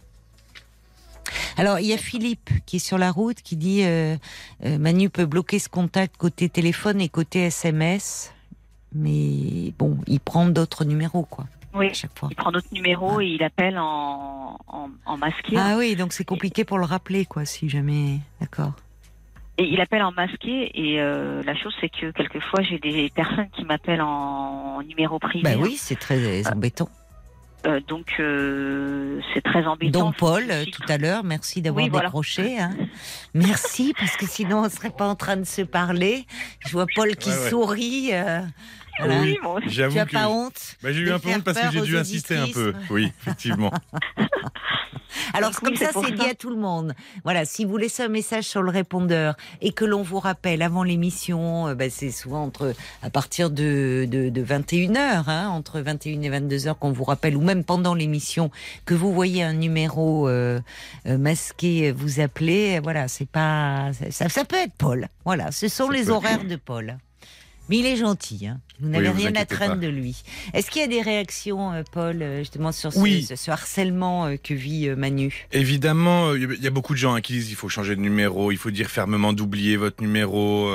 Alors, 1.56 1.78
il 1.80 1.86
y 1.86 1.92
a 1.92 1.98
Philippe 1.98 2.50
qui 2.66 2.76
est 2.76 2.78
sur 2.78 2.98
la 2.98 3.10
route 3.10 3.42
qui 3.42 3.56
dit 3.56 3.82
euh, 3.84 4.16
euh, 4.64 4.78
Manu 4.78 5.10
peut 5.10 5.26
bloquer 5.26 5.58
ce 5.58 5.68
contact 5.68 6.16
côté 6.16 6.48
téléphone 6.48 7.00
et 7.00 7.08
côté 7.08 7.40
SMS, 7.46 8.32
mais 8.94 9.72
bon, 9.78 9.98
il 10.06 10.20
prend 10.20 10.46
d'autres 10.46 10.84
numéros, 10.84 11.24
quoi, 11.24 11.46
Oui. 11.74 11.88
à 11.88 11.92
chaque 11.92 12.16
fois. 12.18 12.28
Il 12.30 12.36
prend 12.36 12.52
d'autres 12.52 12.72
numéros 12.72 13.20
et 13.20 13.26
il 13.26 13.42
appelle 13.42 13.76
en, 13.78 14.56
en, 14.68 14.88
en 15.04 15.16
masqué. 15.18 15.56
Ah 15.58 15.74
oui, 15.76 15.96
donc 15.96 16.12
c'est 16.12 16.24
compliqué 16.24 16.64
pour 16.64 16.78
le 16.78 16.84
rappeler, 16.84 17.26
quoi, 17.26 17.44
si 17.44 17.68
jamais. 17.68 18.20
D'accord. 18.40 18.72
Et 19.60 19.64
il 19.64 19.80
appelle 19.80 20.02
en 20.04 20.12
masqué 20.12 20.70
et 20.74 21.00
euh, 21.00 21.42
la 21.42 21.56
chose 21.56 21.74
c'est 21.80 21.88
que 21.88 22.12
quelquefois 22.12 22.62
j'ai 22.62 22.78
des 22.78 23.10
personnes 23.10 23.48
qui 23.50 23.64
m'appellent 23.64 24.02
en 24.02 24.80
numéro 24.86 25.18
privé. 25.18 25.42
Bah 25.42 25.56
oui, 25.60 25.74
c'est 25.76 25.98
très 25.98 26.46
embêtant. 26.46 26.88
Euh, 27.66 27.80
donc 27.88 28.06
euh, 28.20 29.20
c'est 29.34 29.42
très 29.42 29.66
embêtant. 29.66 29.98
Donc 30.06 30.16
Paul, 30.16 30.44
tout 30.72 30.84
à 30.88 30.96
l'heure, 30.96 31.24
merci 31.24 31.60
d'avoir 31.60 31.82
Oui, 31.84 31.90
voilà. 31.90 32.06
décroché. 32.06 32.56
hein. 32.60 32.70
Merci, 33.34 33.94
parce 33.98 34.16
que 34.16 34.26
sinon 34.26 34.58
on 34.64 34.68
serait 34.68 34.90
pas 34.90 35.08
en 35.08 35.16
train 35.16 35.36
de 35.36 35.42
se 35.44 35.62
parler. 35.62 36.24
Je 36.64 36.70
vois 36.70 36.86
Paul 36.94 37.16
qui 37.16 37.30
Ouais, 37.30 37.36
ouais. 37.36 37.50
sourit. 37.50 38.10
Euh, 39.00 39.04
voilà. 39.04 39.20
Oui, 39.20 39.38
bon, 39.42 39.60
J'avoue 39.66 39.94
Tu 39.94 40.00
as 40.00 40.06
que 40.06 40.12
pas 40.12 40.28
honte 40.28 40.76
bah, 40.82 40.92
j'ai 40.92 41.00
eu 41.00 41.10
un 41.10 41.18
peu 41.18 41.30
honte 41.30 41.44
parce 41.44 41.58
que 41.58 41.70
j'ai 41.72 41.80
dû 41.82 41.96
insister 41.98 42.36
un 42.36 42.48
peu. 42.48 42.74
Oui, 42.90 43.12
effectivement. 43.20 43.72
Alors 45.34 45.50
Oui, 45.50 45.56
comme 45.62 45.76
ça, 45.76 45.90
c'est 45.92 46.12
dit 46.12 46.26
à 46.26 46.34
tout 46.34 46.50
le 46.50 46.56
monde. 46.56 46.94
Voilà, 47.24 47.44
si 47.44 47.64
vous 47.64 47.76
laissez 47.76 48.02
un 48.02 48.08
message 48.08 48.44
sur 48.44 48.62
le 48.62 48.70
répondeur 48.70 49.36
et 49.60 49.72
que 49.72 49.84
l'on 49.84 50.02
vous 50.02 50.18
rappelle 50.18 50.62
avant 50.62 50.82
l'émission, 50.82 51.68
euh, 51.68 51.74
bah, 51.74 51.90
c'est 51.90 52.10
souvent 52.10 52.44
entre 52.44 52.74
à 53.02 53.10
partir 53.10 53.50
de, 53.50 54.06
de, 54.08 54.28
de 54.28 54.42
21h, 54.42 55.24
hein, 55.28 55.48
entre 55.48 55.80
21 55.80 56.22
et 56.22 56.30
22h 56.30 56.74
qu'on 56.74 56.92
vous 56.92 57.04
rappelle, 57.04 57.36
ou 57.36 57.42
même 57.42 57.64
pendant 57.64 57.94
l'émission, 57.94 58.50
que 58.84 58.94
vous 58.94 59.12
voyez 59.12 59.42
un 59.42 59.54
numéro 59.54 60.28
euh, 60.28 60.60
euh, 61.06 61.18
masqué 61.18 61.92
vous 61.92 62.20
appeler, 62.20 62.76
euh, 62.76 62.80
voilà, 62.82 63.08
c'est 63.08 63.28
pas... 63.28 63.90
Ça, 64.10 64.28
ça 64.28 64.44
peut 64.44 64.56
être 64.56 64.74
Paul. 64.78 65.08
Voilà, 65.24 65.50
ce 65.52 65.68
sont 65.68 65.86
Ça 65.86 65.92
les 65.92 66.10
horaires 66.10 66.44
de 66.44 66.56
Paul. 66.56 66.98
Mais 67.68 67.78
il 67.78 67.86
est 67.86 67.96
gentil, 67.96 68.46
hein. 68.46 68.60
vous 68.80 68.88
n'avez 68.88 69.08
Oui, 69.10 69.26
rien 69.26 69.34
à 69.36 69.44
craindre 69.44 69.74
pas. 69.74 69.80
de 69.80 69.88
lui. 69.88 70.22
Est-ce 70.54 70.70
qu'il 70.70 70.80
y 70.80 70.84
a 70.84 70.88
des 70.88 71.02
réactions, 71.02 71.72
euh, 71.72 71.82
Paul, 71.92 72.22
euh, 72.22 72.38
justement 72.38 72.72
sur 72.72 72.92
ce, 72.92 72.98
Oui. 72.98 73.22
ce- 73.28 73.36
ce 73.36 73.50
harcèlement 73.50 74.26
euh, 74.26 74.36
que 74.36 74.54
vit 74.54 74.88
Manu? 74.96 75.46
Évidemment, 75.52 76.34
il 76.34 76.62
y 76.62 76.66
a 76.66 76.70
beaucoup 76.70 76.94
de 76.94 76.98
gens 76.98 77.14
hein, 77.14 77.20
qui 77.20 77.34
disent 77.34 77.50
il 77.50 77.56
faut 77.56 77.68
changer 77.68 77.94
de 77.96 78.00
numéro, 78.00 78.50
il 78.52 78.58
faut 78.58 78.70
dire 78.70 78.88
fermement 78.88 79.32
d'oublier 79.32 79.76
votre 79.76 80.02
numéro. 80.02 80.70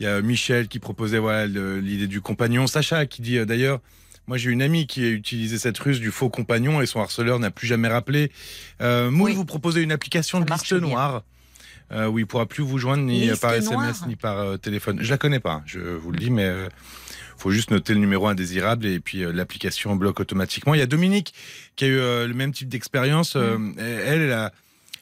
Il 0.00 0.04
y 0.04 0.06
a 0.06 0.20
Michel 0.22 0.68
qui 0.68 0.78
proposait 0.78 1.18
voilà 1.18 1.46
l'idée 1.46 2.06
du 2.06 2.20
compagnon. 2.20 2.66
Sacha 2.66 3.04
qui 3.06 3.20
dit 3.22 3.44
d'ailleurs, 3.44 3.80
moi 4.26 4.36
j'ai 4.38 4.50
une 4.50 4.62
amie 4.62 4.86
qui 4.86 5.04
a 5.04 5.08
utilisé 5.08 5.58
cette 5.58 5.78
ruse 5.78 6.00
du 6.00 6.10
faux 6.10 6.30
compagnon 6.30 6.80
et 6.80 6.86
son 6.86 7.00
harceleur 7.00 7.38
n'a 7.40 7.50
plus 7.50 7.66
jamais 7.66 7.88
rappelé. 7.88 8.30
Euh, 8.80 9.10
Moon 9.10 9.24
Oui. 9.26 9.34
vous 9.34 9.44
proposez 9.44 9.82
une 9.82 9.92
application 9.92 10.38
Ça 10.38 10.44
de 10.44 10.50
liste 10.52 10.72
noire. 10.72 11.24
Euh, 11.92 12.06
où 12.08 12.18
il 12.18 12.26
pourra 12.26 12.46
plus 12.46 12.62
vous 12.62 12.78
joindre 12.78 13.02
ni 13.04 13.20
Liste 13.28 13.40
par 13.40 13.52
SMS 13.54 13.72
noire 13.72 14.08
ni 14.08 14.16
par 14.16 14.38
euh, 14.38 14.56
téléphone. 14.56 14.98
Je 15.00 15.10
la 15.10 15.18
connais 15.18 15.40
pas, 15.40 15.52
hein, 15.54 15.62
je 15.66 15.80
vous 15.80 16.10
le 16.12 16.18
dis, 16.18 16.30
mais 16.30 16.44
euh, 16.46 16.68
faut 17.36 17.50
juste 17.50 17.70
noter 17.70 17.94
le 17.94 18.00
numéro 18.00 18.26
indésirable 18.28 18.86
et 18.86 19.00
puis 19.00 19.22
euh, 19.24 19.32
l'application 19.32 19.94
bloque 19.96 20.20
automatiquement. 20.20 20.74
Il 20.74 20.78
y 20.78 20.82
a 20.82 20.86
Dominique 20.86 21.34
qui 21.76 21.84
a 21.84 21.88
eu 21.88 21.98
euh, 21.98 22.26
le 22.26 22.34
même 22.34 22.52
type 22.52 22.68
d'expérience. 22.68 23.36
Mm. 23.36 23.74
elle, 23.78 24.22
elle 24.22 24.32
a, 24.32 24.52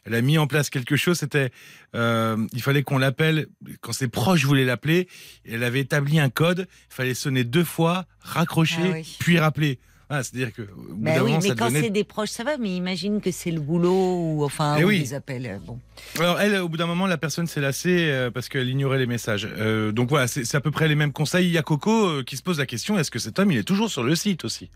elle 0.06 0.14
a 0.14 0.22
mis 0.22 0.38
en 0.38 0.46
place 0.46 0.70
quelque 0.70 0.96
chose. 0.96 1.18
C'était, 1.18 1.50
il 1.94 2.62
fallait 2.62 2.82
qu'on 2.82 2.98
l'appelle 2.98 3.46
quand 3.82 3.92
ses 3.92 4.08
proches 4.08 4.44
voulaient 4.44 4.64
l'appeler. 4.64 5.08
Elle 5.48 5.62
avait 5.62 5.80
établi 5.80 6.18
un 6.18 6.30
code. 6.30 6.66
Il 6.90 6.94
fallait 6.94 7.14
sonner 7.14 7.44
deux 7.44 7.64
fois, 7.64 8.06
raccrocher, 8.20 8.80
Ah 8.82 8.90
oui. 8.94 9.16
puis 9.20 9.38
rappeler. 9.38 9.78
Ah, 10.12 10.24
C'est-à-dire 10.24 10.52
que 10.52 10.62
au 10.62 10.94
bout 10.94 11.04
d'un 11.04 11.22
oui, 11.22 11.30
moment, 11.30 11.40
mais 11.42 11.48
ça 11.50 11.54
quand 11.54 11.66
devenait 11.66 11.82
c'est 11.82 11.90
des 11.90 12.02
proches, 12.04 12.30
ça 12.30 12.42
va, 12.42 12.58
mais 12.58 12.74
imagine 12.74 13.20
que 13.20 13.30
c'est 13.30 13.52
le 13.52 13.60
boulot 13.60 13.94
ou 13.94 14.44
enfin 14.44 14.74
Eh 14.78 14.84
ou 14.84 14.88
oui. 14.88 14.98
des 15.00 15.14
appels. 15.14 15.46
euh, 15.46 15.58
Bon. 15.64 15.78
Alors 16.18 16.40
elle, 16.40 16.56
au 16.56 16.68
bout 16.68 16.76
d'un 16.76 16.86
moment, 16.86 17.06
la 17.06 17.16
personne 17.16 17.46
s'est 17.46 17.60
lassée 17.60 18.08
euh, 18.10 18.30
parce 18.30 18.48
qu'elle 18.48 18.68
ignorait 18.68 18.98
les 18.98 19.06
messages. 19.06 19.48
Euh, 19.58 19.92
donc 19.92 20.08
voilà, 20.08 20.26
c'est 20.26 20.54
à 20.54 20.60
peu 20.60 20.72
près 20.72 20.88
les 20.88 20.96
mêmes 20.96 21.12
conseils. 21.12 21.46
Il 21.46 21.52
y 21.52 21.58
a 21.58 21.62
Coco 21.62 22.24
qui 22.24 22.36
se 22.36 22.42
pose 22.42 22.58
la 22.58 22.66
question 22.66 22.98
est-ce 22.98 23.10
que 23.12 23.20
cet 23.20 23.38
homme, 23.38 23.52
il 23.52 23.58
est 23.58 23.62
toujours 23.62 23.88
sur 23.88 24.02
le 24.02 24.14
site 24.16 24.44
aussi? 24.44 24.68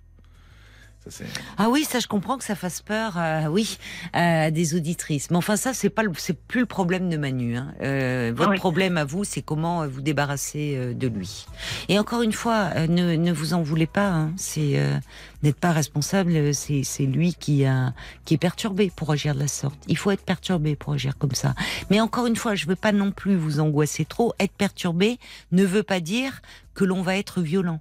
Ça, 1.07 1.25
Ah 1.59 1.69
oui, 1.69 1.85
ça 1.85 2.01
je 2.01 2.07
comprends 2.07 2.39
que 2.39 2.45
ça 2.45 2.55
fasse 2.55 2.81
peur, 2.81 3.15
euh, 3.19 3.47
oui, 3.47 3.79
à 4.15 4.51
des 4.51 4.75
auditrices. 4.75 5.31
Mais 5.31 5.37
enfin 5.37 5.57
ça 5.57 5.75
c'est 5.75 5.91
pas, 5.91 6.03
c'est 6.17 6.39
plus 6.39 6.61
le 6.61 6.67
problème 6.67 7.11
de 7.11 7.17
Manu. 7.17 7.57
hein. 7.57 7.75
Euh, 7.83 8.33
votre 8.35 8.53
Oui. 8.53 8.57
problème 8.59 8.97
à 8.97 9.05
vous, 9.05 9.25
c'est 9.25 9.43
comment 9.43 9.83
euh, 9.83 9.87
vous 9.87 10.01
débarrasser 10.01 10.75
euh, 10.77 10.95
de 10.95 11.07
lui. 11.09 11.47
Et 11.89 11.99
encore 11.99 12.23
une 12.23 12.33
fois, 12.33 12.71
euh, 12.77 12.87
ne, 12.87 13.17
ne 13.17 13.33
vous 13.33 13.53
en 13.55 13.63
voulez 13.63 13.87
pas. 13.87 14.09
hein. 14.09 14.33
C'est 14.37 14.79
euh, 14.79 14.97
n'êtes 15.43 15.59
pas 15.61 15.73
responsable. 15.73 16.33
euh, 16.37 16.53
C'est 16.55 16.83
c'est 16.85 17.07
lui 17.07 17.35
qui 17.35 17.67
a 17.67 17.93
qui 18.25 18.35
est 18.35 18.39
perturbé 18.39 18.91
pour 18.95 19.11
agir 19.11 19.35
de 19.35 19.41
la 19.41 19.49
sorte. 19.49 19.79
Il 19.89 19.99
faut 19.99 20.11
être 20.11 20.25
perturbé 20.25 20.75
pour 20.77 20.95
agir 20.95 21.19
comme 21.19 21.35
ça. 21.35 21.55
Mais 21.91 22.01
encore 22.01 22.27
une 22.27 22.37
fois, 22.37 22.55
je 22.55 22.67
veux 22.67 22.77
pas 22.77 22.93
non 22.93 23.13
plus 23.13 23.37
vous 23.37 23.61
angoisser 23.61 24.05
trop. 24.07 24.33
Être 24.39 24.55
perturbé 24.55 25.19
ne 25.53 25.65
veut 25.65 25.83
pas 25.83 26.01
dire 26.01 26.41
que 26.75 26.85
l'on 26.85 27.03
va 27.03 27.17
être 27.19 27.43
violent, 27.43 27.81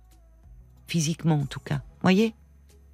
physiquement 0.88 1.40
en 1.40 1.46
tout 1.46 1.60
cas. 1.62 1.82
Voyez? 2.02 2.36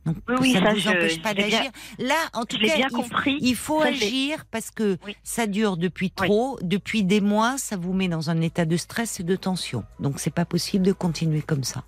Donc 0.05 0.15
Oui, 0.39 0.53
ça 0.53 0.61
ne 0.61 0.69
vous 0.71 0.79
je- 0.79 0.89
empêche 0.89 1.21
pas 1.21 1.33
d'agir. 1.33 1.71
Là, 1.99 2.15
en 2.33 2.45
tout 2.45 2.57
cas, 2.57 2.75
bien 2.75 2.87
il, 2.89 2.95
compris. 2.95 3.37
il 3.41 3.55
faut 3.55 3.81
Ça, 3.81 3.89
agir 3.89 4.45
parce 4.49 4.71
que 4.71 4.97
Oui. 5.05 5.15
ça 5.23 5.45
dure 5.45 5.77
depuis 5.77 6.11
Oui. 6.19 6.27
trop, 6.27 6.57
depuis 6.61 7.03
des 7.03 7.21
mois, 7.21 7.57
ça 7.57 7.75
vous 7.77 7.93
met 7.93 8.07
dans 8.07 8.29
un 8.29 8.39
état 8.41 8.65
de 8.65 8.77
stress 8.77 9.19
et 9.19 9.23
de 9.23 9.35
tension. 9.35 9.83
Donc 9.99 10.19
c'est 10.19 10.33
pas 10.33 10.45
possible 10.45 10.85
de 10.85 10.93
continuer 10.93 11.41
comme 11.41 11.63
ça. 11.63 11.83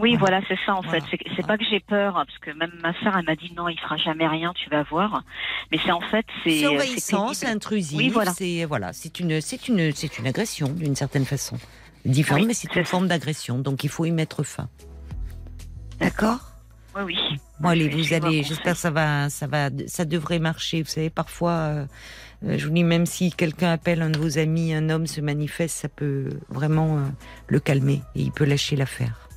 Oui, 0.00 0.16
Voilà. 0.16 0.40
c'est 0.48 0.56
ça 0.64 0.74
en 0.76 0.80
Voilà. 0.80 1.00
fait. 1.04 1.18
C'est 1.36 1.46
pas 1.46 1.58
que 1.58 1.64
j'ai 1.68 1.80
peur, 1.80 2.16
hein, 2.16 2.24
parce 2.24 2.38
que 2.38 2.50
même 2.56 2.72
ma 2.82 2.92
sœur, 3.02 3.16
elle 3.18 3.24
m'a 3.26 3.34
dit 3.34 3.52
non, 3.56 3.68
il 3.68 3.78
fera 3.80 3.96
jamais 3.96 4.26
rien, 4.28 4.52
tu 4.54 4.70
vas 4.70 4.84
voir. 4.84 5.22
Mais 5.72 5.78
c'est 5.84 5.90
en 5.90 6.00
fait, 6.00 6.24
c'est 6.44 6.66
envahissant, 6.68 7.34
c'est 7.34 7.48
intrusif, 7.48 7.98
Oui, 7.98 8.08
voilà. 8.08 8.32
c'est 8.32 8.64
voilà, 8.64 8.92
c'est 8.92 9.18
une, 9.20 9.40
c'est 9.40 9.66
une, 9.68 9.92
c'est 9.92 10.18
une 10.18 10.26
agression 10.28 10.68
d'une 10.68 10.94
certaine 10.96 11.24
façon. 11.24 11.58
Différente, 12.04 12.40
Oui, 12.42 12.46
mais 12.46 12.54
c'est 12.54 12.68
c'est 12.72 12.78
une 12.78 12.84
ça. 12.86 12.90
forme 12.90 13.08
d'agression. 13.08 13.58
Donc 13.58 13.82
il 13.84 13.90
faut 13.90 14.04
y 14.04 14.12
mettre 14.12 14.44
fin. 14.44 14.68
D'accord. 15.98 16.38
Oui, 16.98 17.04
oui. 17.04 17.40
Bon 17.60 17.68
allez, 17.68 17.88
vous 17.88 18.12
allez. 18.12 18.42
J'espère 18.42 18.74
que 18.74 18.78
ça 18.78 18.90
va, 18.90 19.30
ça 19.30 19.46
va, 19.46 19.70
ça 19.86 20.04
devrait 20.04 20.38
marcher. 20.38 20.82
Vous 20.82 20.88
savez, 20.88 21.10
parfois, 21.10 21.52
euh, 21.52 21.86
euh, 22.44 22.58
je 22.58 22.66
vous 22.66 22.72
dis 22.72 22.84
même 22.84 23.06
si 23.06 23.32
quelqu'un 23.32 23.72
appelle 23.72 24.02
un 24.02 24.10
de 24.10 24.18
vos 24.18 24.38
amis, 24.38 24.74
un 24.74 24.90
homme 24.90 25.06
se 25.06 25.20
manifeste, 25.20 25.76
ça 25.76 25.88
peut 25.88 26.28
vraiment 26.48 26.98
euh, 26.98 27.02
le 27.48 27.60
calmer 27.60 28.02
et 28.14 28.22
il 28.22 28.32
peut 28.32 28.44
lâcher 28.44 28.76
l'affaire. 28.76 29.28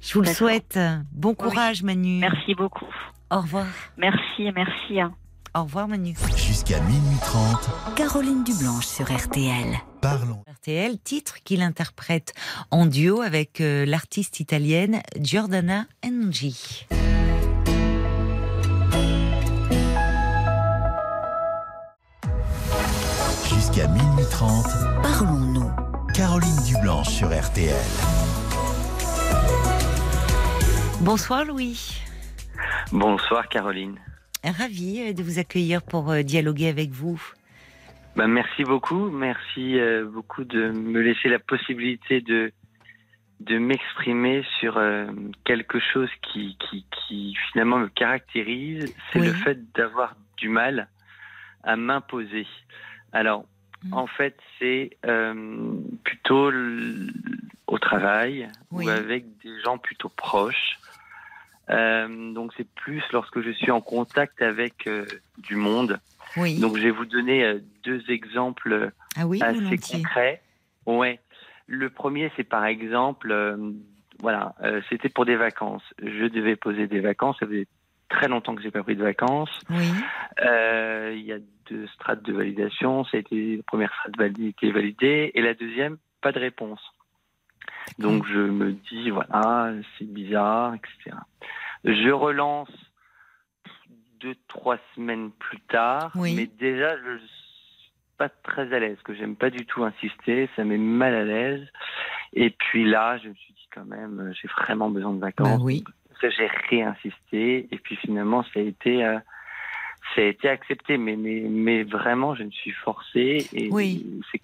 Je 0.00 0.14
vous 0.14 0.22
le 0.22 0.32
souhaite. 0.32 0.78
Bon 1.12 1.34
courage, 1.34 1.82
Manu. 1.82 2.18
Merci 2.18 2.54
beaucoup. 2.54 2.88
Au 3.30 3.40
revoir. 3.40 3.66
Merci, 3.96 4.50
merci. 4.54 5.00
hein. 5.00 5.14
Au 5.54 5.64
revoir, 5.64 5.86
Manu. 5.86 6.14
Jusqu'à 6.34 6.80
minuit 6.80 7.18
30, 7.20 7.94
Caroline 7.94 8.42
Dublanche 8.42 8.86
sur 8.86 9.04
RTL. 9.14 9.76
parlons. 10.00 10.42
RTL, 10.50 10.98
titre 10.98 11.42
qu'il 11.44 11.60
interprète 11.60 12.32
en 12.70 12.86
duo 12.86 13.20
avec 13.20 13.60
euh, 13.60 13.84
l'artiste 13.84 14.40
italienne 14.40 15.02
Giordana 15.20 15.84
Engi. 16.02 16.86
Jusqu'à 23.46 23.88
minuit 23.88 24.24
30, 24.30 24.64
Parlons-nous. 25.02 25.70
Caroline 26.14 26.62
Dublanche 26.66 27.08
sur 27.10 27.28
RTL. 27.28 27.74
Bonsoir 31.00 31.44
Louis. 31.44 32.00
Bonsoir 32.90 33.48
Caroline. 33.48 33.98
Ravi 34.44 35.00
euh, 35.02 35.12
de 35.12 35.22
vous 35.22 35.38
accueillir 35.38 35.82
pour 35.82 36.10
euh, 36.10 36.22
dialoguer 36.22 36.68
avec 36.68 36.90
vous. 36.90 37.20
Ben, 38.16 38.26
merci 38.28 38.64
beaucoup, 38.64 39.10
merci 39.10 39.78
euh, 39.78 40.04
beaucoup 40.04 40.44
de 40.44 40.70
me 40.70 41.00
laisser 41.00 41.28
la 41.28 41.38
possibilité 41.38 42.20
de 42.20 42.52
de 43.40 43.58
m'exprimer 43.58 44.44
sur 44.60 44.76
euh, 44.78 45.06
quelque 45.44 45.80
chose 45.80 46.08
qui, 46.22 46.56
qui, 46.60 46.86
qui 46.92 47.34
finalement 47.50 47.78
me 47.78 47.88
caractérise, 47.88 48.86
c'est 49.12 49.18
Oui. 49.18 49.26
le 49.26 49.32
fait 49.32 49.58
d'avoir 49.72 50.14
du 50.36 50.48
mal 50.48 50.86
à 51.64 51.76
m'imposer. 51.76 52.46
Alors, 53.12 53.44
Mm. 53.84 53.94
en 53.94 54.06
fait, 54.06 54.36
c'est 54.60 54.96
euh, 55.06 55.74
plutôt 56.04 56.52
au 57.66 57.78
travail 57.80 58.48
Oui. 58.70 58.86
ou 58.86 58.88
avec 58.90 59.24
des 59.42 59.60
gens 59.64 59.76
plutôt 59.76 60.08
proches. 60.08 60.78
Euh, 61.70 62.32
donc, 62.32 62.52
c'est 62.56 62.68
plus 62.74 63.02
lorsque 63.12 63.40
je 63.40 63.50
suis 63.50 63.70
en 63.70 63.80
contact 63.80 64.42
avec 64.42 64.86
euh, 64.86 65.06
du 65.38 65.56
monde. 65.56 65.98
Oui. 66.36 66.58
Donc, 66.58 66.76
je 66.76 66.82
vais 66.82 66.90
vous 66.90 67.06
donner 67.06 67.44
euh, 67.44 67.58
deux 67.84 68.02
exemples 68.10 68.90
ah 69.16 69.26
oui, 69.26 69.40
assez 69.42 69.60
volontiers. 69.60 70.02
concret. 70.02 70.42
Ouais. 70.86 71.20
Le 71.66 71.90
premier, 71.90 72.30
c'est 72.36 72.44
par 72.44 72.64
exemple, 72.66 73.56
voilà, 74.20 74.54
c'était 74.90 75.08
pour 75.08 75.24
des 75.24 75.36
vacances. 75.36 75.82
Je 76.02 76.26
devais 76.26 76.56
poser 76.56 76.86
des 76.86 77.00
vacances. 77.00 77.36
Ça 77.38 77.46
faisait 77.46 77.68
très 78.08 78.28
longtemps 78.28 78.54
que 78.54 78.62
j'ai 78.62 78.72
pas 78.72 78.82
pris 78.82 78.96
de 78.96 79.02
vacances. 79.02 79.50
Oui. 79.70 79.86
Il 80.42 81.22
y 81.24 81.32
a 81.32 81.38
deux 81.70 81.86
strates 81.94 82.22
de 82.24 82.32
validation. 82.32 83.04
Ça 83.04 83.16
a 83.16 83.20
été 83.20 83.56
la 83.56 83.62
première 83.62 83.92
strate 83.94 84.16
validée, 84.18 84.72
validée, 84.72 85.30
et 85.34 85.40
la 85.40 85.54
deuxième, 85.54 85.96
pas 86.20 86.32
de 86.32 86.40
réponse. 86.40 86.80
Donc 87.98 88.26
je 88.26 88.38
me 88.38 88.72
dis 88.72 89.10
voilà, 89.10 89.72
c'est 89.98 90.10
bizarre, 90.12 90.74
etc. 90.74 91.16
Je 91.84 92.10
relance 92.10 92.70
deux 94.20 94.36
trois 94.48 94.78
semaines 94.94 95.30
plus 95.32 95.60
tard, 95.60 96.12
Oui. 96.14 96.34
mais 96.36 96.46
déjà 96.46 96.96
je 96.96 97.18
suis 97.18 97.92
pas 98.18 98.28
très 98.28 98.72
à 98.72 98.78
l'aise, 98.78 98.98
que 99.02 99.14
j'aime 99.14 99.36
pas 99.36 99.50
du 99.50 99.66
tout 99.66 99.82
insister, 99.84 100.48
ça 100.54 100.64
met 100.64 100.78
mal 100.78 101.14
à 101.14 101.24
l'aise. 101.24 101.66
Et 102.34 102.50
puis 102.50 102.84
là, 102.88 103.18
je 103.18 103.28
me 103.28 103.34
suis 103.34 103.52
dit 103.52 103.68
quand 103.74 103.84
même, 103.84 104.20
euh, 104.20 104.32
j'ai 104.32 104.48
vraiment 104.48 104.88
besoin 104.90 105.12
de 105.12 105.18
Bah 105.18 105.26
vacances. 105.26 105.60
oui. 105.62 105.82
Ça, 106.20 106.30
j'ai 106.30 106.46
réinsisté, 106.70 107.68
et 107.72 107.78
puis 107.78 107.96
finalement, 107.96 108.44
ça 108.54 108.60
a 108.60 108.62
été, 108.62 109.04
euh, 109.04 109.18
ça 110.14 110.20
a 110.20 110.24
été 110.24 110.48
accepté, 110.48 110.96
mais, 110.98 111.16
mais, 111.16 111.40
mais 111.40 111.82
vraiment, 111.82 112.34
je 112.36 112.44
me 112.44 112.50
suis 112.50 112.70
forcé, 112.70 113.48
et 113.52 113.70
Oui. 113.72 114.06
c'est 114.30 114.38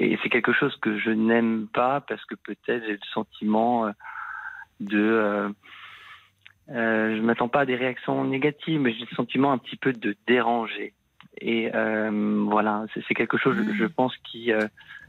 et 0.00 0.18
c'est 0.22 0.30
quelque 0.30 0.52
chose 0.52 0.74
que 0.76 0.98
je 0.98 1.10
n'aime 1.10 1.68
pas 1.72 2.00
parce 2.00 2.24
que 2.24 2.34
peut-être 2.34 2.84
j'ai 2.86 2.92
le 2.92 2.98
sentiment 3.12 3.86
euh, 3.86 3.90
de, 4.80 4.98
euh, 4.98 5.48
euh, 6.70 7.16
je 7.16 7.22
m'attends 7.22 7.48
pas 7.48 7.60
à 7.60 7.66
des 7.66 7.76
réactions 7.76 8.24
négatives, 8.24 8.80
mais 8.80 8.92
j'ai 8.92 9.04
le 9.10 9.14
sentiment 9.14 9.52
un 9.52 9.58
petit 9.58 9.76
peu 9.76 9.92
de 9.92 10.16
déranger. 10.26 10.94
Et 11.38 11.70
euh, 11.74 12.44
voilà, 12.50 12.84
c'est 13.08 13.14
quelque 13.14 13.38
chose, 13.38 13.56
Mm. 13.56 13.72
je 13.78 13.84
pense, 13.86 14.12
qui 14.30 14.52
euh, 14.52 14.66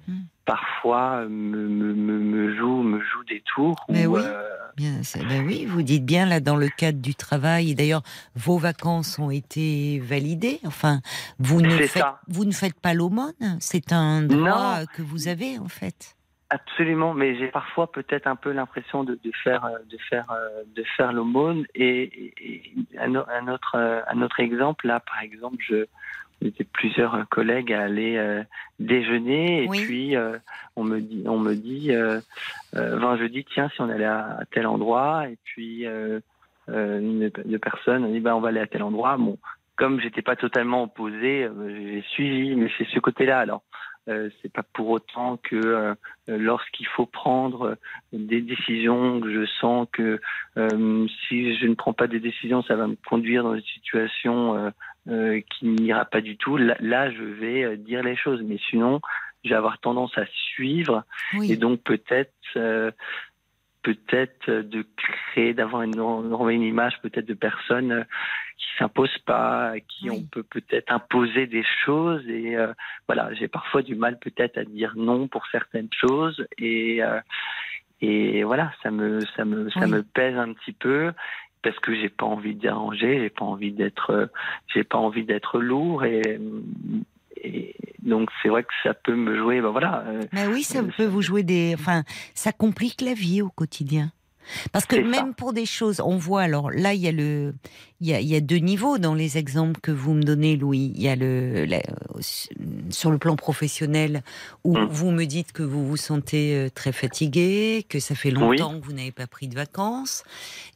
Mm. 0.07 0.21
parfois 0.45 1.25
me, 1.27 1.67
me, 1.67 1.93
me, 1.93 2.19
me 2.19 2.55
joue, 2.55 2.81
me 2.81 2.99
joue 2.99 3.23
des 3.29 3.41
tours. 3.53 3.85
Mais 3.89 4.07
où, 4.07 4.15
oui. 4.15 4.21
euh, 4.25 4.47
Bien, 4.77 5.01
ben 5.29 5.45
oui, 5.45 5.65
vous 5.65 5.81
dites 5.83 6.05
bien 6.05 6.25
là 6.25 6.39
dans 6.39 6.55
le 6.55 6.69
cadre 6.69 6.99
du 6.99 7.13
travail. 7.13 7.71
Et 7.71 7.75
d'ailleurs, 7.75 8.01
vos 8.35 8.57
vacances 8.57 9.19
ont 9.19 9.29
été 9.29 9.99
validées. 9.99 10.59
Enfin, 10.65 11.01
vous 11.39 11.61
ne 11.61 11.69
faites, 11.69 11.89
ça. 11.91 12.19
vous 12.27 12.45
ne 12.45 12.51
faites 12.53 12.79
pas 12.79 12.93
l'aumône. 12.93 13.33
C'est 13.59 13.91
un 13.91 14.21
droit 14.23 14.79
Non. 14.79 14.85
que 14.95 15.01
vous 15.01 15.27
avez 15.27 15.59
en 15.59 15.67
fait. 15.67 16.15
Absolument, 16.53 17.13
mais 17.13 17.37
j'ai 17.37 17.47
parfois 17.47 17.89
peut-être 17.89 18.27
un 18.27 18.35
peu 18.35 18.51
l'impression 18.51 19.05
de, 19.05 19.17
de 19.23 19.31
faire 19.41 19.63
euh, 19.63 19.77
de 19.89 19.97
faire 20.09 20.29
euh, 20.31 20.63
de 20.75 20.83
faire 20.97 21.13
l'aumône. 21.13 21.65
Et, 21.75 22.33
un, 22.99 23.15
autre 23.47 23.75
euh, 23.75 24.01
un 24.09 24.21
autre 24.21 24.41
exemple 24.41 24.85
là 24.85 24.99
par 24.99 25.21
exemple 25.21 25.55
je 25.65 25.85
on 26.41 26.47
était 26.47 26.65
plusieurs 26.65 27.25
collègues 27.29 27.71
à 27.71 27.83
aller 27.83 28.17
euh, 28.17 28.43
déjeuner. 28.79 29.63
Et 29.63 29.67
Oui. 29.69 29.85
puis 29.85 30.17
euh, 30.17 30.37
on 30.75 30.83
me 30.83 30.99
dit 30.99 31.23
on 31.25 31.39
me 31.39 31.55
dit 31.55 31.93
euh, 31.93 32.19
euh, 32.75 33.17
je 33.17 33.25
dis 33.27 33.45
tiens 33.53 33.69
si 33.73 33.79
on 33.79 33.87
allait 33.89 34.03
à, 34.03 34.39
à 34.41 34.45
tel 34.51 34.67
endroit. 34.67 35.29
Et 35.29 35.37
puis 35.45 35.87
euh, 35.87 36.19
euh, 36.67 36.99
une 36.99 37.29
de 37.29 37.57
personnes 37.57 38.03
on 38.03 38.11
dit 38.11 38.19
bah 38.19 38.35
on 38.35 38.41
va 38.41 38.49
aller 38.49 38.59
à 38.59 38.67
tel 38.67 38.83
endroit. 38.83 39.15
Bon 39.15 39.37
comme 39.77 40.01
j'étais 40.01 40.21
pas 40.21 40.35
totalement 40.35 40.83
opposé 40.83 41.45
euh, 41.45 41.69
j'ai 41.69 42.03
suivi 42.09 42.57
mais 42.57 42.69
c'est 42.77 42.87
ce 42.89 42.99
côté 42.99 43.25
là 43.25 43.39
alors 43.39 43.63
euh, 44.09 44.29
c'est 44.41 44.51
pas 44.51 44.63
pour 44.73 44.89
autant 44.89 45.37
que 45.37 45.55
euh, 45.55 45.93
lorsqu'il 46.27 46.87
faut 46.87 47.05
prendre 47.05 47.61
euh, 47.61 47.75
des 48.13 48.41
décisions, 48.41 49.21
que 49.21 49.31
je 49.31 49.45
sens 49.59 49.87
que 49.91 50.19
euh, 50.57 51.07
si 51.27 51.55
je 51.57 51.67
ne 51.67 51.75
prends 51.75 51.93
pas 51.93 52.07
des 52.07 52.19
décisions, 52.19 52.63
ça 52.63 52.75
va 52.75 52.87
me 52.87 52.97
conduire 53.07 53.43
dans 53.43 53.53
une 53.53 53.61
situation 53.61 54.55
euh, 54.55 54.69
euh, 55.07 55.41
qui 55.49 55.65
n'ira 55.65 56.05
pas 56.05 56.21
du 56.21 56.37
tout. 56.37 56.57
Là, 56.57 56.75
là, 56.79 57.11
je 57.11 57.23
vais 57.23 57.77
dire 57.77 58.03
les 58.03 58.15
choses, 58.15 58.41
mais 58.43 58.57
sinon, 58.69 59.01
je 59.43 59.49
vais 59.49 59.55
avoir 59.55 59.79
tendance 59.79 60.17
à 60.17 60.25
suivre 60.53 61.03
Oui. 61.33 61.51
et 61.51 61.55
donc 61.55 61.81
peut-être 61.81 62.33
euh, 62.55 62.91
peut-être 63.83 64.49
euh, 64.49 64.63
de 64.63 64.85
créer, 64.97 65.53
d'avoir 65.53 65.83
une, 65.83 66.61
image 66.61 66.93
peut-être 67.01 67.25
de 67.25 67.33
personnes 67.33 67.91
euh, 67.91 68.03
qui 68.57 68.67
s'imposent 68.77 69.17
pas, 69.25 69.69
à 69.69 69.79
qui 69.79 70.09
Oui. 70.09 70.17
on 70.19 70.23
peut 70.29 70.43
peut-être 70.43 70.91
imposer 70.91 71.47
des 71.47 71.63
choses 71.85 72.27
et 72.27 72.55
euh, 72.55 72.73
voilà, 73.07 73.33
j'ai 73.33 73.47
parfois 73.47 73.81
du 73.81 73.95
mal 73.95 74.19
peut-être 74.19 74.57
à 74.57 74.63
dire 74.63 74.93
non 74.95 75.27
pour 75.27 75.47
certaines 75.47 75.89
choses 75.91 76.45
et 76.57 77.03
euh, 77.03 77.19
et 78.03 78.43
voilà, 78.43 78.71
ça 78.81 78.89
me 78.89 79.19
ça 79.37 79.45
me 79.45 79.69
ça 79.69 79.85
me 79.85 80.01
pèse 80.01 80.35
un 80.35 80.53
petit 80.53 80.71
peu 80.71 81.11
parce 81.61 81.77
que 81.79 81.93
j'ai 81.93 82.09
pas 82.09 82.25
envie 82.25 82.55
de 82.55 82.61
déranger, 82.61 83.19
j'ai 83.19 83.29
pas 83.29 83.45
envie 83.45 83.71
d'être 83.71 84.29
j'ai 84.73 84.83
pas 84.83 84.97
envie 84.97 85.23
d'être 85.23 85.59
lourd 85.59 86.03
et 86.03 86.39
et 87.43 87.75
donc 88.03 88.29
c'est 88.41 88.49
vrai 88.49 88.63
que 88.63 88.73
ça 88.83 88.93
peut 88.93 89.15
me 89.15 89.37
jouer 89.37 89.61
ben 89.61 89.69
voilà 89.71 90.03
euh, 90.07 90.21
Mais 90.33 90.47
oui, 90.47 90.63
ça 90.63 90.79
Euh, 90.79 90.89
peut 90.97 91.05
vous 91.05 91.21
jouer 91.21 91.43
des. 91.43 91.75
Enfin, 91.77 92.03
ça 92.35 92.51
complique 92.51 93.01
la 93.01 93.13
vie 93.13 93.41
au 93.41 93.49
quotidien. 93.49 94.11
Parce 94.71 94.85
que 94.87 94.95
ça. 94.95 95.01
même 95.03 95.35
pour 95.35 95.53
des 95.53 95.67
choses, 95.67 96.01
on 96.03 96.17
voit, 96.17 96.41
alors 96.41 96.71
là, 96.71 96.93
il 96.95 96.99
y 96.99 97.07
a 97.07 97.11
le, 97.11 97.53
il 98.01 98.07
y 98.07 98.13
a, 98.13 98.19
il 98.19 98.27
y 98.27 98.35
a 98.35 98.41
deux 98.41 98.57
niveaux 98.57 98.97
dans 98.97 99.13
les 99.13 99.37
exemples 99.37 99.79
que 99.79 99.91
vous 99.91 100.13
me 100.15 100.23
donnez, 100.23 100.57
Louis. 100.57 100.91
Il 100.95 101.01
y 101.01 101.07
a 101.07 101.15
le, 101.15 101.63
la- 101.65 101.83
sur 102.89 103.11
le 103.11 103.17
plan 103.19 103.35
professionnel, 103.35 104.23
où 104.63 104.75
Mm. 104.77 104.87
vous 104.89 105.11
me 105.11 105.25
dites 105.25 105.51
que 105.53 105.61
vous 105.63 105.85
vous 105.87 105.95
sentez 105.95 106.55
euh, 106.55 106.69
très 106.73 106.91
fatigué, 106.91 107.85
que 107.87 107.99
ça 107.99 108.15
fait 108.15 108.29
Oui. 108.35 108.57
longtemps 108.57 108.79
que 108.79 108.83
vous 108.85 108.93
n'avez 108.93 109.11
pas 109.11 109.27
pris 109.27 109.47
de 109.47 109.55
vacances. 109.55 110.23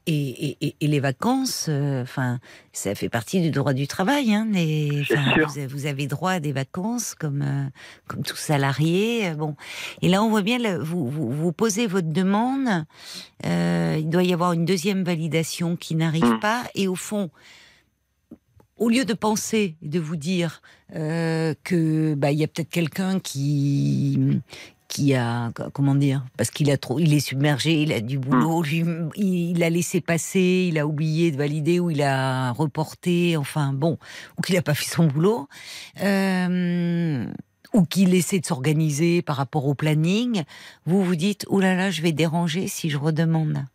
Et, 0.07 0.13
et- 0.51 0.57
et- 0.67 0.75
et 0.81 0.87
les 0.87 0.99
vacances, 0.99 1.65
euh, 1.67 2.03
enfin, 2.03 2.39
ça 2.73 2.93
fait 2.93 3.09
partie 3.09 3.41
du 3.41 3.49
droit 3.49 3.73
du 3.73 3.87
travail. 3.87 4.33
Hein, 4.35 4.47
les, 4.51 5.03
vous, 5.09 5.57
avez, 5.57 5.65
vous 5.67 5.85
avez 5.87 6.05
droit 6.05 6.33
à 6.33 6.39
des 6.39 6.51
vacances 6.51 7.15
comme, 7.15 7.41
euh, 7.41 7.65
comme 8.07 8.21
tout 8.21 8.35
salarié. 8.35 9.29
euh, 9.29 9.33
Bon. 9.33 9.55
Et 10.03 10.07
là, 10.09 10.21
on 10.21 10.29
voit 10.29 10.43
bien, 10.43 10.59
vous, 10.77 11.09
vous, 11.09 11.31
vous 11.31 11.51
posez 11.51 11.87
votre 11.87 12.11
demande. 12.11 12.85
euh, 13.45 13.97
il 13.99 14.09
doit 14.09 14.23
y 14.23 14.31
avoir 14.33 14.53
une 14.53 14.65
deuxième 14.65 15.03
validation 15.03 15.75
qui 15.75 15.95
n'arrive 15.95 16.23
Mm. 16.35 16.39
pas. 16.39 16.63
Et 16.75 16.87
au 16.87 16.95
fond, 16.95 17.31
au 18.77 18.89
lieu 18.89 19.05
de 19.05 19.13
penser, 19.13 19.75
et 19.81 19.87
de 19.87 19.99
vous 19.99 20.17
dire 20.17 20.61
euh, 20.95 21.53
que 21.63 22.13
bah 22.13 22.31
il 22.31 22.37
y 22.37 22.43
a 22.43 22.47
peut-être 22.47 22.69
quelqu'un 22.69 23.19
qui 23.19 24.41
qui 24.87 25.15
a 25.15 25.51
comment 25.73 25.95
dire 25.95 26.23
parce 26.37 26.51
qu'il 26.51 26.69
a 26.71 26.77
trop 26.77 26.99
il 26.99 27.13
est 27.13 27.19
submergé 27.19 27.81
il 27.81 27.91
a 27.91 28.01
du 28.01 28.19
boulot 28.19 28.61
lui 28.61 28.83
il, 29.15 29.51
il 29.51 29.63
a 29.63 29.69
laissé 29.69 30.01
passer 30.01 30.67
il 30.69 30.77
a 30.77 30.85
oublié 30.85 31.31
de 31.31 31.37
valider 31.37 31.79
ou 31.79 31.89
il 31.89 32.01
a 32.01 32.51
reporté 32.51 33.37
enfin 33.37 33.73
bon 33.73 33.97
ou 34.37 34.41
qu'il 34.41 34.55
a 34.57 34.61
pas 34.61 34.73
fait 34.73 34.89
son 34.89 35.07
boulot 35.07 35.47
euh, 36.01 37.25
ou 37.73 37.83
qu'il 37.83 38.13
essaie 38.13 38.39
de 38.39 38.45
s'organiser 38.45 39.21
par 39.21 39.37
rapport 39.37 39.65
au 39.65 39.73
planning 39.73 40.43
vous 40.85 41.03
vous 41.03 41.15
dites 41.15 41.45
oh 41.49 41.59
là 41.59 41.75
là 41.75 41.89
je 41.91 42.01
vais 42.01 42.11
déranger 42.11 42.67
si 42.67 42.89
je 42.89 42.97
redemande 42.97 43.65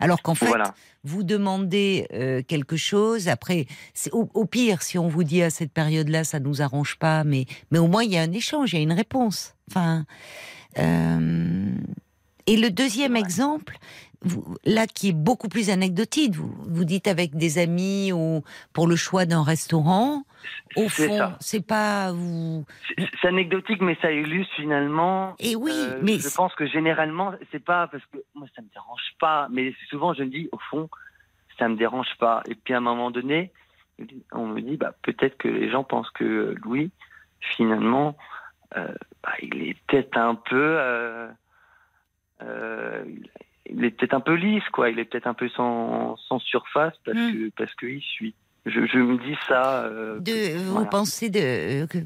alors 0.00 0.22
qu'en 0.22 0.34
fait 0.34 0.46
Voilà. 0.46 0.74
vous 1.04 1.22
demandez 1.22 2.06
euh, 2.12 2.42
quelque 2.42 2.76
chose. 2.76 3.28
Après, 3.28 3.66
c'est 3.94 4.12
au, 4.12 4.28
au 4.34 4.46
pire, 4.46 4.82
si 4.82 4.98
on 4.98 5.08
vous 5.08 5.24
dit 5.24 5.42
à 5.42 5.50
cette 5.50 5.72
période-là, 5.72 6.24
ça 6.24 6.40
nous 6.40 6.62
arrange 6.62 6.96
pas, 6.98 7.22
mais 7.24 7.46
mais 7.70 7.78
au 7.78 7.86
moins 7.86 8.02
il 8.02 8.12
y 8.12 8.16
a 8.16 8.22
un 8.22 8.32
échange, 8.32 8.72
il 8.72 8.76
y 8.76 8.78
a 8.80 8.82
une 8.82 8.92
réponse. 8.92 9.54
Enfin, 9.70 10.04
euh, 10.78 11.70
et 12.46 12.56
le 12.56 12.70
deuxième 12.70 13.16
exemple, 13.16 13.78
vous, 14.22 14.56
là 14.64 14.86
qui 14.86 15.08
est 15.08 15.16
beaucoup 15.16 15.48
plus 15.48 15.70
anecdotique, 15.70 16.34
vous 16.34 16.54
vous 16.66 16.84
dites 16.84 17.08
avec 17.08 17.36
des 17.36 17.58
amis 17.58 18.12
ou 18.12 18.42
pour 18.72 18.86
le 18.86 18.96
choix 18.96 19.24
d'un 19.26 19.42
restaurant. 19.42 20.24
Au 20.76 20.88
fond, 20.88 21.32
c'est 21.40 21.66
pas 21.66 22.12
vous. 22.12 22.64
C'est 23.20 23.28
anecdotique, 23.28 23.80
mais 23.80 23.96
ça 24.00 24.10
illustre 24.10 24.54
finalement. 24.56 25.34
Et 25.38 25.56
oui, 25.56 25.72
euh, 25.74 26.00
mais 26.02 26.18
je 26.18 26.34
pense 26.34 26.54
que 26.54 26.66
généralement, 26.66 27.32
c'est 27.50 27.64
pas 27.64 27.86
parce 27.88 28.04
que 28.06 28.18
moi 28.34 28.46
ça 28.54 28.62
me 28.62 28.68
dérange 28.68 29.14
pas, 29.18 29.48
mais 29.50 29.74
souvent 29.88 30.14
je 30.14 30.22
me 30.22 30.30
dis 30.30 30.48
au 30.52 30.58
fond, 30.70 30.88
ça 31.58 31.68
me 31.68 31.76
dérange 31.76 32.14
pas. 32.18 32.42
Et 32.48 32.54
puis 32.54 32.74
à 32.74 32.78
un 32.78 32.80
moment 32.80 33.10
donné, 33.10 33.52
on 34.32 34.46
me 34.46 34.60
dit 34.60 34.76
bah 34.76 34.94
peut-être 35.02 35.36
que 35.36 35.48
les 35.48 35.70
gens 35.70 35.84
pensent 35.84 36.10
que 36.10 36.54
Louis, 36.62 36.90
finalement, 37.40 38.16
euh, 38.76 38.94
bah, 39.22 39.32
il 39.42 39.62
est 39.62 39.76
peut-être 39.86 40.16
un 40.16 40.34
peu, 40.34 40.76
euh, 40.78 41.28
euh, 42.42 43.04
il 43.72 43.84
est 43.84 43.90
peut-être 43.90 44.14
un 44.14 44.20
peu 44.20 44.34
lisse 44.34 44.68
quoi. 44.72 44.90
Il 44.90 44.98
est 44.98 45.04
peut-être 45.04 45.26
un 45.26 45.34
peu 45.34 45.48
sans, 45.50 46.16
sans 46.16 46.38
surface 46.38 46.94
parce 47.04 47.16
Hmm. 47.18 47.32
que 47.32 47.50
parce 47.56 47.74
qu'il 47.74 48.00
suit. 48.00 48.34
Je, 48.66 48.84
je 48.86 48.98
me 48.98 49.16
dis 49.18 49.36
ça. 49.48 49.84
euh, 49.84 50.18
de, 50.20 50.58
vous 50.58 50.72
voilà. 50.74 50.88
pensez 50.90 51.30
de 51.30 51.40
euh, 51.40 51.86
que- 51.86 51.98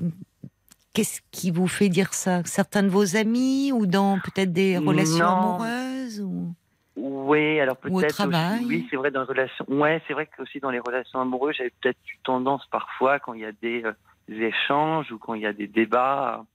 qu'est-ce 0.93 1.21
qui 1.33 1.51
vous 1.51 1.67
fait 1.67 1.89
dire 1.89 2.15
ça? 2.15 2.43
Certains 2.45 2.83
de 2.85 2.89
vos 2.89 3.17
amis 3.17 3.73
ou 3.73 3.87
dans 3.87 4.19
peut-être 4.21 4.53
des 4.53 4.79
relations 4.79 5.25
Non. 5.27 5.55
amoureuses 5.57 6.21
ou? 6.21 6.55
Oui, 6.97 7.59
alors 7.59 7.77
peut-être. 7.77 8.25
Oui, 8.69 8.87
c'est 8.89 8.97
vrai 8.97 9.11
dans 9.11 9.23
les 9.23 9.27
relations. 9.27 9.65
Ouais, 9.69 10.01
c'est 10.07 10.13
vrai 10.13 10.27
que 10.27 10.43
aussi 10.43 10.61
dans 10.61 10.71
les 10.71 10.79
relations 10.79 11.21
amoureuses, 11.21 11.57
j'avais 11.57 11.73
peut-être 11.81 11.99
eu 12.09 12.19
tendance 12.23 12.65
parfois 12.71 13.19
quand 13.19 13.35
il 13.35 13.41
y 13.41 13.45
a 13.45 13.53
des, 13.61 13.83
euh, 13.85 13.93
des 14.29 14.41
échanges 14.43 15.11
ou 15.11 15.19
quand 15.19 15.35
il 15.35 15.43
y 15.43 15.47
a 15.47 15.53
des 15.53 15.67
débats 15.67 16.47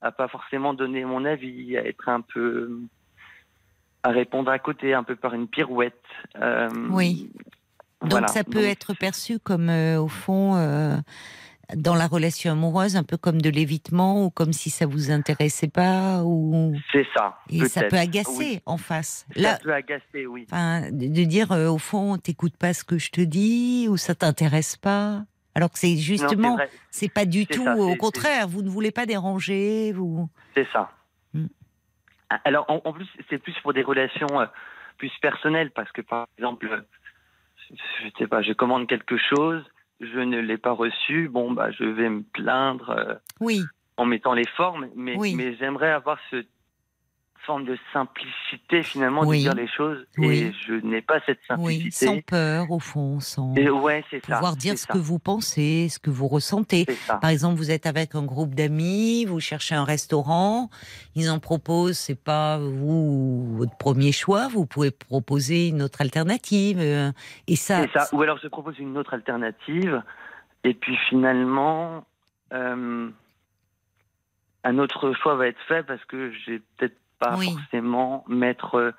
à, 0.00 0.06
à 0.08 0.12
pas 0.12 0.28
forcément 0.28 0.72
donner 0.72 1.04
mon 1.04 1.26
avis, 1.26 1.76
à 1.76 1.84
être 1.86 2.08
un 2.08 2.22
peu 2.22 2.80
à 4.06 4.10
répondre 4.10 4.50
à 4.50 4.58
côté, 4.58 4.94
un 4.94 5.02
peu 5.02 5.16
par 5.16 5.34
une 5.34 5.48
pirouette. 5.48 6.00
Euh, 6.40 6.68
Oui. 6.90 7.30
Donc 8.02 8.10
voilà. 8.10 8.28
ça 8.28 8.44
peut 8.44 8.52
Donc, 8.60 8.64
être 8.64 8.94
perçu 8.94 9.38
comme 9.38 9.68
euh, 9.70 9.98
au 10.00 10.06
fond 10.06 10.54
euh, 10.56 10.96
dans 11.74 11.94
la 11.94 12.06
relation 12.06 12.52
amoureuse 12.52 12.94
un 12.94 13.02
peu 13.02 13.16
comme 13.16 13.40
de 13.40 13.48
l'évitement 13.50 14.22
ou 14.24 14.30
comme 14.30 14.52
si 14.52 14.68
ça 14.70 14.86
vous 14.86 15.10
intéressait 15.10 15.66
pas 15.68 16.22
ou 16.22 16.76
C'est 16.92 17.06
ça. 17.16 17.38
et 17.50 17.64
ça 17.68 17.84
peut 17.84 17.96
agacer 17.96 18.30
Oui. 18.38 18.60
en 18.66 18.76
face. 18.76 19.26
Ça 19.34 19.40
Là, 19.40 19.58
peut 19.62 19.72
agacer, 19.72 20.26
oui. 20.26 20.46
enfin, 20.52 20.82
de, 20.92 21.24
dire 21.24 21.50
au 21.52 21.78
fond 21.78 22.18
t'écoutes 22.18 22.56
pas 22.56 22.74
ce 22.74 22.84
que 22.84 22.98
je 22.98 23.10
te 23.10 23.22
dis 23.22 23.86
ou 23.90 23.96
ça 23.96 24.14
t'intéresse 24.14 24.76
pas. 24.76 25.22
Alors 25.54 25.70
que 25.72 25.78
c'est 25.78 25.96
justement 25.96 26.58
c'est 26.90 27.08
pas 27.12 27.24
du 27.24 27.46
tout 27.46 27.64
ça, 27.64 27.76
au 27.76 27.96
contraire. 27.96 28.46
Vous 28.46 28.60
ne 28.62 28.68
voulez 28.68 28.90
pas 28.90 29.06
déranger 29.06 29.92
vous. 29.92 30.28
C'est 30.54 30.66
ça. 30.72 30.90
Alors, 32.44 32.64
en, 32.68 32.80
en 32.84 32.92
plus, 32.92 33.08
c'est 33.30 33.38
plus 33.38 33.54
pour 33.62 33.72
des 33.72 33.82
relations 33.82 34.40
euh, 34.40 34.46
plus 34.98 35.12
personnelles, 35.20 35.70
parce 35.70 35.90
que 35.92 36.00
par 36.02 36.26
exemple, 36.38 36.84
je 37.70 38.08
sais 38.18 38.26
pas, 38.26 38.42
je 38.42 38.52
commande 38.52 38.88
quelque 38.88 39.16
chose, 39.16 39.62
je 40.00 40.18
ne 40.18 40.40
l'ai 40.40 40.58
pas 40.58 40.72
reçu, 40.72 41.28
bon, 41.28 41.52
bah, 41.52 41.70
je 41.70 41.84
vais 41.84 42.08
me 42.08 42.22
plaindre 42.22 42.90
euh, 42.90 43.14
Oui. 43.40 43.62
en 43.96 44.06
mettant 44.06 44.34
les 44.34 44.46
formes, 44.46 44.88
mais, 44.94 45.16
Oui. 45.16 45.34
mais 45.34 45.56
j'aimerais 45.56 45.90
avoir 45.90 46.18
cette 46.30 46.48
forme 47.46 47.64
de 47.64 47.78
simplicité 47.92 48.82
finalement 48.82 49.22
Oui. 49.22 49.38
de 49.38 49.42
dire 49.44 49.54
les 49.54 49.68
choses, 49.68 50.04
Oui. 50.18 50.38
et 50.40 50.52
je 50.66 50.74
n'ai 50.74 51.00
pas 51.00 51.20
cette 51.24 51.38
Oui, 51.58 51.90
sans 51.92 52.06
simplicité. 52.06 52.22
peur 52.22 52.70
au 52.72 52.78
fond, 52.80 53.20
sans 53.20 53.54
Et 53.54 53.70
ouais, 53.70 54.04
c'est 54.10 54.24
ça. 54.26 54.34
pouvoir 54.34 54.56
dire 54.56 54.76
ce 54.76 54.86
ça, 54.86 54.92
que 54.92 54.98
vous 54.98 55.18
pensez, 55.18 55.88
ce 55.88 55.98
que 55.98 56.10
vous 56.10 56.26
ressentez. 56.28 56.84
Par 57.20 57.30
exemple, 57.30 57.56
vous 57.56 57.70
êtes 57.70 57.86
avec 57.86 58.14
un 58.16 58.24
groupe 58.24 58.54
d'amis, 58.54 59.24
vous 59.24 59.38
cherchez 59.40 59.74
un 59.76 59.84
restaurant, 59.84 60.68
ils 61.14 61.30
en 61.30 61.38
proposent, 61.38 61.96
c'est 61.96 62.20
pas 62.20 62.58
vous 62.58 63.56
votre 63.56 63.76
premier 63.78 64.12
choix, 64.12 64.48
vous 64.48 64.66
pouvez 64.66 64.90
proposer 64.90 65.68
une 65.68 65.82
autre 65.82 66.00
alternative. 66.02 66.78
euh, 66.80 67.12
Et 67.46 67.56
ça. 67.56 67.86
Ou 68.12 68.22
alors 68.22 68.38
je 68.42 68.48
propose 68.48 68.78
une 68.78 68.98
autre 68.98 69.14
alternative. 69.14 70.02
Et 70.64 70.74
puis 70.74 70.96
finalement, 71.08 72.04
euh, 72.52 73.08
un 74.64 74.78
autre 74.78 75.12
choix 75.22 75.36
va 75.36 75.46
être 75.46 75.60
fait 75.68 75.84
parce 75.84 76.04
que 76.06 76.32
j'ai 76.44 76.58
peut-être 76.76 76.96
pas 77.18 77.36
Oui. 77.36 77.50
forcément 77.52 78.24
m'être 78.28 78.74
euh, 78.76 78.92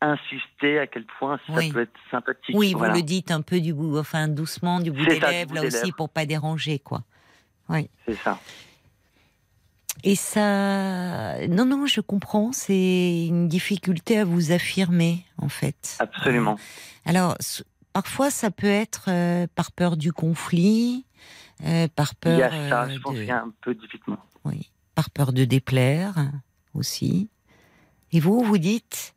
insisté 0.00 0.78
à 0.78 0.86
quel 0.86 1.04
point 1.18 1.38
ça 1.46 1.52
Oui. 1.54 1.72
peut 1.72 1.80
être 1.82 1.92
sympathique. 2.10 2.54
oui, 2.56 2.72
Voilà. 2.74 2.92
vous 2.94 2.98
le 3.00 3.04
dites 3.04 3.30
un 3.30 3.42
peu 3.42 3.60
du 3.60 3.74
bout, 3.74 3.98
enfin 3.98 4.28
doucement, 4.28 4.80
du 4.80 4.90
bout 4.92 5.04
des 5.06 5.18
ça, 5.20 5.30
lèvres, 5.30 5.54
là 5.54 5.62
aussi, 5.62 5.82
lèvres. 5.84 5.96
pour 5.96 6.08
pas 6.08 6.24
déranger, 6.26 6.78
quoi. 6.78 7.02
C'est 8.06 8.14
ça. 8.24 8.38
Et 10.04 10.14
ça, 10.14 11.46
non, 11.48 11.64
non, 11.66 11.86
je 11.86 12.00
comprends, 12.00 12.52
c'est 12.52 13.26
une 13.26 13.48
difficulté 13.48 14.18
à 14.18 14.24
vous 14.24 14.52
affirmer, 14.52 15.24
en 15.38 15.48
fait. 15.48 15.96
Absolument. 15.98 16.56
Alors, 17.04 17.34
s- 17.40 17.64
parfois, 17.92 18.30
ça 18.30 18.50
peut 18.52 18.66
être 18.68 19.06
euh, 19.08 19.46
par 19.56 19.72
peur 19.72 19.96
du 19.96 20.12
conflit, 20.12 21.04
euh, 21.64 21.88
par 21.88 22.14
peur, 22.14 22.38
Il 22.38 22.40
y 22.40 22.42
a 22.44 22.68
ça, 22.70 22.82
euh, 22.84 22.88
je 22.90 22.98
pense 23.00 23.14
de, 23.14 23.18
qu'il 23.18 23.28
y 23.28 23.32
a 23.32 23.42
un 23.42 23.52
peu 23.60 23.74
d'évitement. 23.74 24.18
oui, 24.44 24.70
par 24.94 25.10
peur 25.10 25.32
de 25.32 25.44
déplaire 25.44 26.14
aussi. 26.74 27.28
Et 28.12 28.20
vous, 28.20 28.42
vous 28.42 28.58
dites 28.58 29.14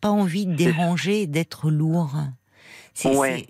pas 0.00 0.10
envie 0.10 0.46
de 0.46 0.54
déranger, 0.54 1.26
d'être 1.26 1.70
lourd. 1.70 2.14
Ouais. 3.04 3.46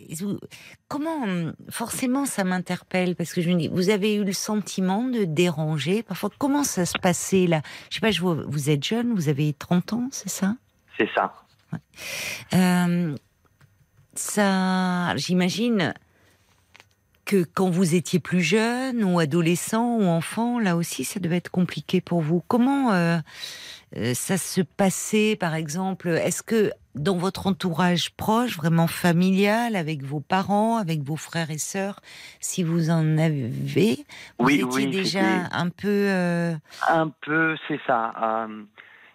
comment 0.89 1.27
Forcément, 1.69 2.25
ça 2.25 2.45
m'interpelle 2.45 3.15
parce 3.15 3.35
que 3.35 3.43
je 3.43 3.51
me 3.51 3.59
dis, 3.59 3.69
vous 3.69 3.91
avez 3.91 4.15
eu 4.15 4.25
le 4.25 4.33
sentiment 4.33 5.03
de 5.03 5.25
déranger. 5.25 6.03
Parfois, 6.03 6.31
comment 6.39 6.65
ça 6.65 6.87
se 6.87 6.99
passait 6.99 7.47
là? 7.47 7.61
Je 7.91 7.97
sais 7.97 8.01
pas, 8.01 8.11
je 8.11 8.23
vous 8.23 8.71
êtes 8.71 8.85
jeune, 8.85 9.15
vous 9.15 9.29
avez 9.29 9.53
30 9.53 9.93
ans, 9.93 10.09
c'est 10.13 10.31
ça? 10.31 10.57
C'est 10.97 11.11
ça. 11.15 11.35
euh, 12.55 13.17
ça, 14.15 15.17
j'imagine 15.17 15.93
que 17.25 17.43
quand 17.43 17.71
vous 17.71 17.95
étiez 17.95 18.21
plus 18.21 18.43
jeune 18.43 19.03
ou 19.03 19.19
adolescent 19.19 19.97
ou 19.97 20.05
enfant, 20.05 20.59
là 20.59 20.77
aussi, 20.77 21.05
ça 21.05 21.21
devait 21.21 21.39
être 21.39 21.51
compliqué 21.51 22.01
pour 22.01 22.21
vous. 22.21 22.43
Comment 22.49 22.93
euh, 22.93 23.19
ça 24.15 24.37
se 24.39 24.61
passait, 24.61 25.37
par 25.39 25.55
exemple 25.55 26.09
Est-ce 26.09 26.43
que 26.43 26.71
dans 26.95 27.17
votre 27.17 27.47
entourage 27.47 28.11
proche, 28.11 28.57
vraiment 28.57 28.87
familial, 28.87 29.77
avec 29.77 30.03
vos 30.03 30.21
parents, 30.21 30.77
avec 30.77 31.03
vos 31.03 31.17
frères 31.17 31.51
et 31.51 31.59
sœurs, 31.59 32.01
si 32.41 32.63
vous 32.63 32.91
en 32.91 33.19
avez, 33.19 33.49
vous 34.39 34.47
Oui, 34.47 34.55
étiez 34.61 34.65
oui, 34.67 34.87
déjà 34.91 35.49
un 35.53 35.71
peu... 35.71 35.89
euh, 35.89 36.55
Un 36.89 37.09
peu, 37.09 37.57
c'est 37.69 37.81
ça. 37.87 38.47
Euh, 38.49 38.63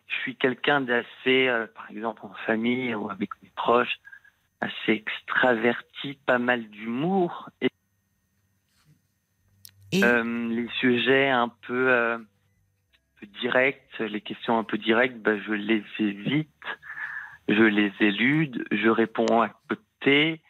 je 0.07 0.15
suis 0.21 0.35
quelqu'un 0.35 0.81
d'assez, 0.81 1.47
euh, 1.47 1.67
par 1.73 1.89
exemple 1.91 2.21
en 2.25 2.33
famille 2.45 2.93
ou 2.95 3.09
avec 3.09 3.29
mes 3.43 3.51
proches, 3.55 3.99
assez 4.61 4.91
extraverti, 4.91 6.17
pas 6.25 6.39
mal 6.39 6.67
d'humour 6.69 7.49
et 7.61 7.69
et 9.91 10.03
Euh, 10.03 10.49
les 10.49 10.67
sujets 10.79 11.29
un 11.29 11.47
peu, 11.67 11.89
euh, 11.91 12.17
peu 13.19 13.27
directs, 13.41 13.99
les 13.99 14.21
questions 14.21 14.57
un 14.57 14.63
peu 14.63 14.77
directes, 14.77 15.17
bah, 15.17 15.37
je 15.37 15.53
les 15.53 15.83
évite. 15.99 16.49
je 17.47 17.63
les 17.63 17.91
élude, 17.99 18.65
je 18.71 18.89
réponds 18.89 19.41
à 19.41 19.49
côté. 19.67 20.41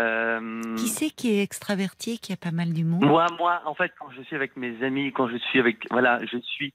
Euh, 0.00 0.74
Qui 0.76 0.88
c'est 0.88 1.10
qui 1.10 1.34
est 1.34 1.42
extraverti, 1.42 2.18
qui 2.18 2.32
a 2.32 2.36
pas 2.36 2.50
mal 2.50 2.72
d'humour? 2.72 3.04
Moi, 3.04 3.26
moi, 3.38 3.62
en 3.66 3.74
fait, 3.74 3.92
quand 3.98 4.10
je 4.10 4.22
suis 4.22 4.34
avec 4.34 4.56
mes 4.56 4.82
amis, 4.82 5.12
quand 5.12 5.28
je 5.28 5.36
suis 5.36 5.60
avec, 5.60 5.86
voilà, 5.90 6.24
je 6.24 6.38
suis 6.38 6.72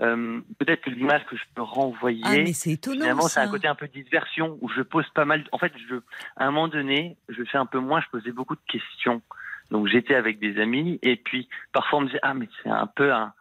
euh, 0.00 0.40
peut-être 0.58 0.82
que 0.82 0.90
l'image 0.90 1.24
que 1.26 1.36
je 1.36 1.42
peux 1.54 1.62
renvoyer. 1.62 2.22
Ah, 2.24 2.32
mais 2.32 2.52
c'est 2.52 2.72
étonnant. 2.72 3.00
Finalement, 3.00 3.28
c'est 3.28 3.40
un 3.40 3.48
côté 3.48 3.66
un 3.68 3.74
peu 3.74 3.88
diversion 3.88 4.58
où 4.60 4.68
je 4.68 4.82
pose 4.82 5.08
pas 5.14 5.24
mal. 5.24 5.44
En 5.52 5.58
fait, 5.58 5.72
je, 5.88 5.96
à 6.36 6.46
un 6.46 6.50
moment 6.50 6.68
donné, 6.68 7.16
je 7.28 7.42
fais 7.44 7.58
un 7.58 7.66
peu 7.66 7.78
moins, 7.78 8.00
je 8.00 8.08
posais 8.10 8.32
beaucoup 8.32 8.56
de 8.56 8.60
questions. 8.68 9.22
Donc 9.70 9.88
j'étais 9.88 10.14
avec 10.14 10.38
des 10.38 10.60
amis 10.60 10.98
et 11.02 11.16
puis 11.16 11.48
parfois 11.72 11.98
on 11.98 12.02
me 12.02 12.06
disait 12.06 12.20
ah 12.22 12.34
mais 12.34 12.48
c'est 12.62 12.68
un 12.68 12.86
peu 12.86 13.12
un, 13.12 13.32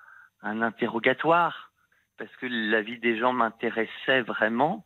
un 0.46 0.62
interrogatoire 0.62 1.72
parce 2.18 2.32
que 2.40 2.46
la 2.46 2.82
vie 2.82 3.00
des 3.00 3.18
gens 3.20 3.34
m'intéressait 3.34 4.22
vraiment. 4.22 4.86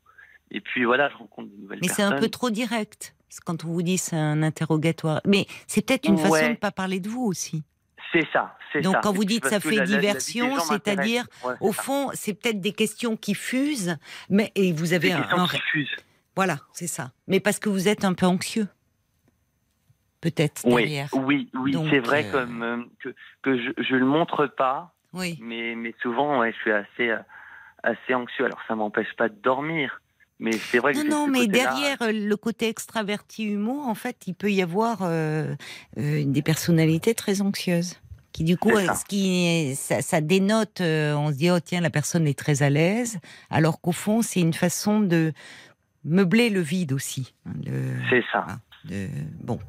Et 0.51 0.61
puis 0.61 0.83
voilà, 0.85 1.09
je 1.09 1.15
rencontre 1.17 1.49
de 1.49 1.61
nouvelles 1.61 1.79
Mais 1.81 1.87
c'est 1.89 1.97
personnes. 1.97 2.17
un 2.17 2.19
peu 2.19 2.29
trop 2.29 2.49
direct. 2.49 3.15
Quand 3.45 3.63
on 3.65 3.67
vous 3.67 3.83
dit 3.83 3.99
c'est 3.99 4.15
un 4.17 4.41
interrogatoire. 4.41 5.21
Mais 5.25 5.45
c'est 5.67 5.85
peut-être 5.85 6.07
une 6.09 6.17
façon 6.17 6.43
de 6.45 6.49
ne 6.51 6.55
pas 6.55 6.71
parler 6.71 6.99
de 6.99 7.07
vous 7.09 7.23
aussi. 7.23 7.63
C'est 8.11 8.27
ça, 8.33 8.57
c'est 8.73 8.81
Donc, 8.81 8.95
ça. 8.95 9.01
quand 9.03 9.11
vous 9.13 9.23
dites 9.25 9.45
ça 9.45 9.59
fait 9.59 9.75
la- 9.75 9.85
diversion, 9.85 10.57
c'est-à-dire. 10.61 11.25
Ouais, 11.45 11.53
Au 11.59 11.71
c'est 11.71 11.77
ça. 11.77 11.83
fond, 11.83 12.09
c'est 12.15 12.33
peut-être 12.33 12.59
des 12.59 12.71
questions 12.73 13.15
qui 13.15 13.35
fusent, 13.35 13.97
mais 14.31 14.51
et 14.55 14.73
vous 14.73 14.93
avez 14.93 15.09
des 15.09 15.13
un, 15.13 15.29
un- 15.43 15.47
qui 15.47 15.59
fusent. 15.59 15.95
voilà, 16.35 16.57
c'est 16.73 16.87
ça. 16.87 17.11
Mais 17.27 17.39
parce 17.39 17.59
que 17.59 17.69
vous 17.69 17.87
êtes 17.87 18.03
un 18.05 18.13
peu 18.15 18.25
anxieux, 18.25 18.67
peut-être 20.21 20.61
Oui, 20.65 20.81
derrière. 20.83 21.09
oui, 21.13 21.49
oui, 21.53 21.75
c'est 21.91 21.99
vrai 21.99 22.25
euh, 22.25 22.31
comme 22.31 22.63
euh, 22.63 22.77
que, 23.03 23.09
que 23.43 23.57
je, 23.61 23.71
je 23.83 23.95
le 23.95 24.05
montre 24.05 24.47
pas, 24.47 24.95
Oui. 25.13 25.37
mais, 25.41 25.75
mais 25.75 25.93
souvent 26.01 26.39
ouais, 26.39 26.51
je 26.51 26.57
suis 26.57 26.71
assez, 26.71 27.09
euh, 27.09 27.17
assez 27.83 28.13
anxieux. 28.13 28.45
Alors 28.45 28.59
ça 28.67 28.75
m'empêche 28.75 29.13
pas 29.17 29.29
de 29.29 29.35
dormir, 29.41 30.01
mais 30.39 30.51
c'est 30.53 30.77
vrai 30.79 30.93
que 30.93 30.99
Non, 30.99 31.25
non, 31.25 31.27
mais 31.27 31.47
derrière 31.47 32.01
euh, 32.01 32.11
le 32.11 32.35
côté 32.37 32.67
extraverti 32.69 33.45
humour, 33.45 33.87
en 33.87 33.95
fait, 33.95 34.27
il 34.27 34.35
peut 34.35 34.51
y 34.51 34.61
avoir 34.61 34.99
euh, 35.01 35.55
euh, 35.97 36.23
des 36.25 36.41
personnalités 36.41 37.15
très 37.15 37.41
anxieuses. 37.41 37.99
Qui 38.31 38.43
du 38.43 38.57
coup, 38.57 38.77
ça. 38.77 38.93
ce 38.93 39.05
qui 39.05 39.73
ça, 39.75 40.03
ça 40.03 40.21
dénote, 40.21 40.81
euh, 40.81 41.15
on 41.15 41.31
se 41.31 41.37
dit 41.37 41.49
oh 41.49 41.59
tiens 41.59 41.81
la 41.81 41.89
personne 41.89 42.27
est 42.27 42.37
très 42.37 42.61
à 42.61 42.69
l'aise, 42.69 43.17
alors 43.49 43.81
qu'au 43.81 43.91
fond 43.91 44.21
c'est 44.21 44.39
une 44.39 44.53
façon 44.53 44.99
de 44.99 45.33
meubler 46.05 46.51
le 46.51 46.61
vide 46.61 46.93
aussi. 46.93 47.33
hein, 47.47 47.53
C'est 48.11 48.23
ça. 48.31 48.45
de- 48.85 49.09
bon, 49.41 49.59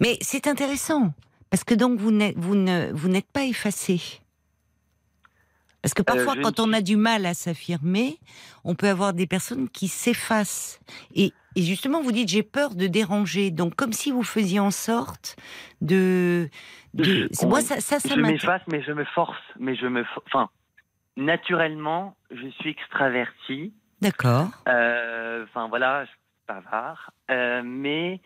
mais 0.00 0.18
c'est 0.20 0.48
intéressant 0.48 1.14
parce 1.48 1.62
que 1.62 1.74
donc 1.74 2.00
vous 2.00 2.10
n'êtes 2.10 2.36
vous 2.36 2.56
ne 2.56 2.90
vous 2.92 3.08
n'êtes 3.08 3.30
pas 3.32 3.44
effacé. 3.44 4.00
Parce 5.86 5.94
que 5.94 6.02
parfois, 6.02 6.32
Euh, 6.32 6.36
je 6.38 6.42
quand 6.42 6.58
on 6.60 6.72
a 6.72 6.80
du 6.80 6.96
mal 6.96 7.26
à 7.26 7.34
s'affirmer, 7.34 8.18
on 8.64 8.74
peut 8.74 8.88
avoir 8.88 9.12
des 9.12 9.26
personnes 9.26 9.68
qui 9.68 9.88
s'effacent. 9.88 10.80
Et, 11.14 11.32
et 11.54 11.62
justement, 11.62 12.02
vous 12.02 12.12
dites 12.12 12.28
j'ai 12.28 12.42
peur 12.42 12.74
de 12.74 12.86
déranger. 12.88 13.50
Donc, 13.50 13.74
comme 13.76 13.92
si 13.92 14.10
vous 14.10 14.22
faisiez 14.24 14.58
en 14.60 14.70
sorte 14.72 15.36
de. 15.80 16.48
de... 16.94 17.04
Je- 17.04 17.28
c'est- 17.32 17.46
Moi, 17.46 17.60
ça, 17.60 17.80
ça, 17.80 18.00
ça 18.00 18.14
je 18.14 18.20
m'efface, 18.20 18.62
mais 18.66 18.82
je 18.82 18.92
me 18.92 19.04
force, 19.04 19.38
mais 19.60 19.76
je 19.76 19.86
me, 19.86 20.04
enfin, 20.26 20.48
naturellement, 21.16 22.16
je 22.30 22.48
suis 22.60 22.70
extraverti. 22.70 23.72
D'accord. 24.00 24.48
Euh, 24.68 25.44
Enfin 25.44 25.68
voilà, 25.68 26.04
je 26.04 26.10
suis 26.10 26.18
bavard, 26.48 27.10
Euh, 27.30 27.62
mais 27.64 28.20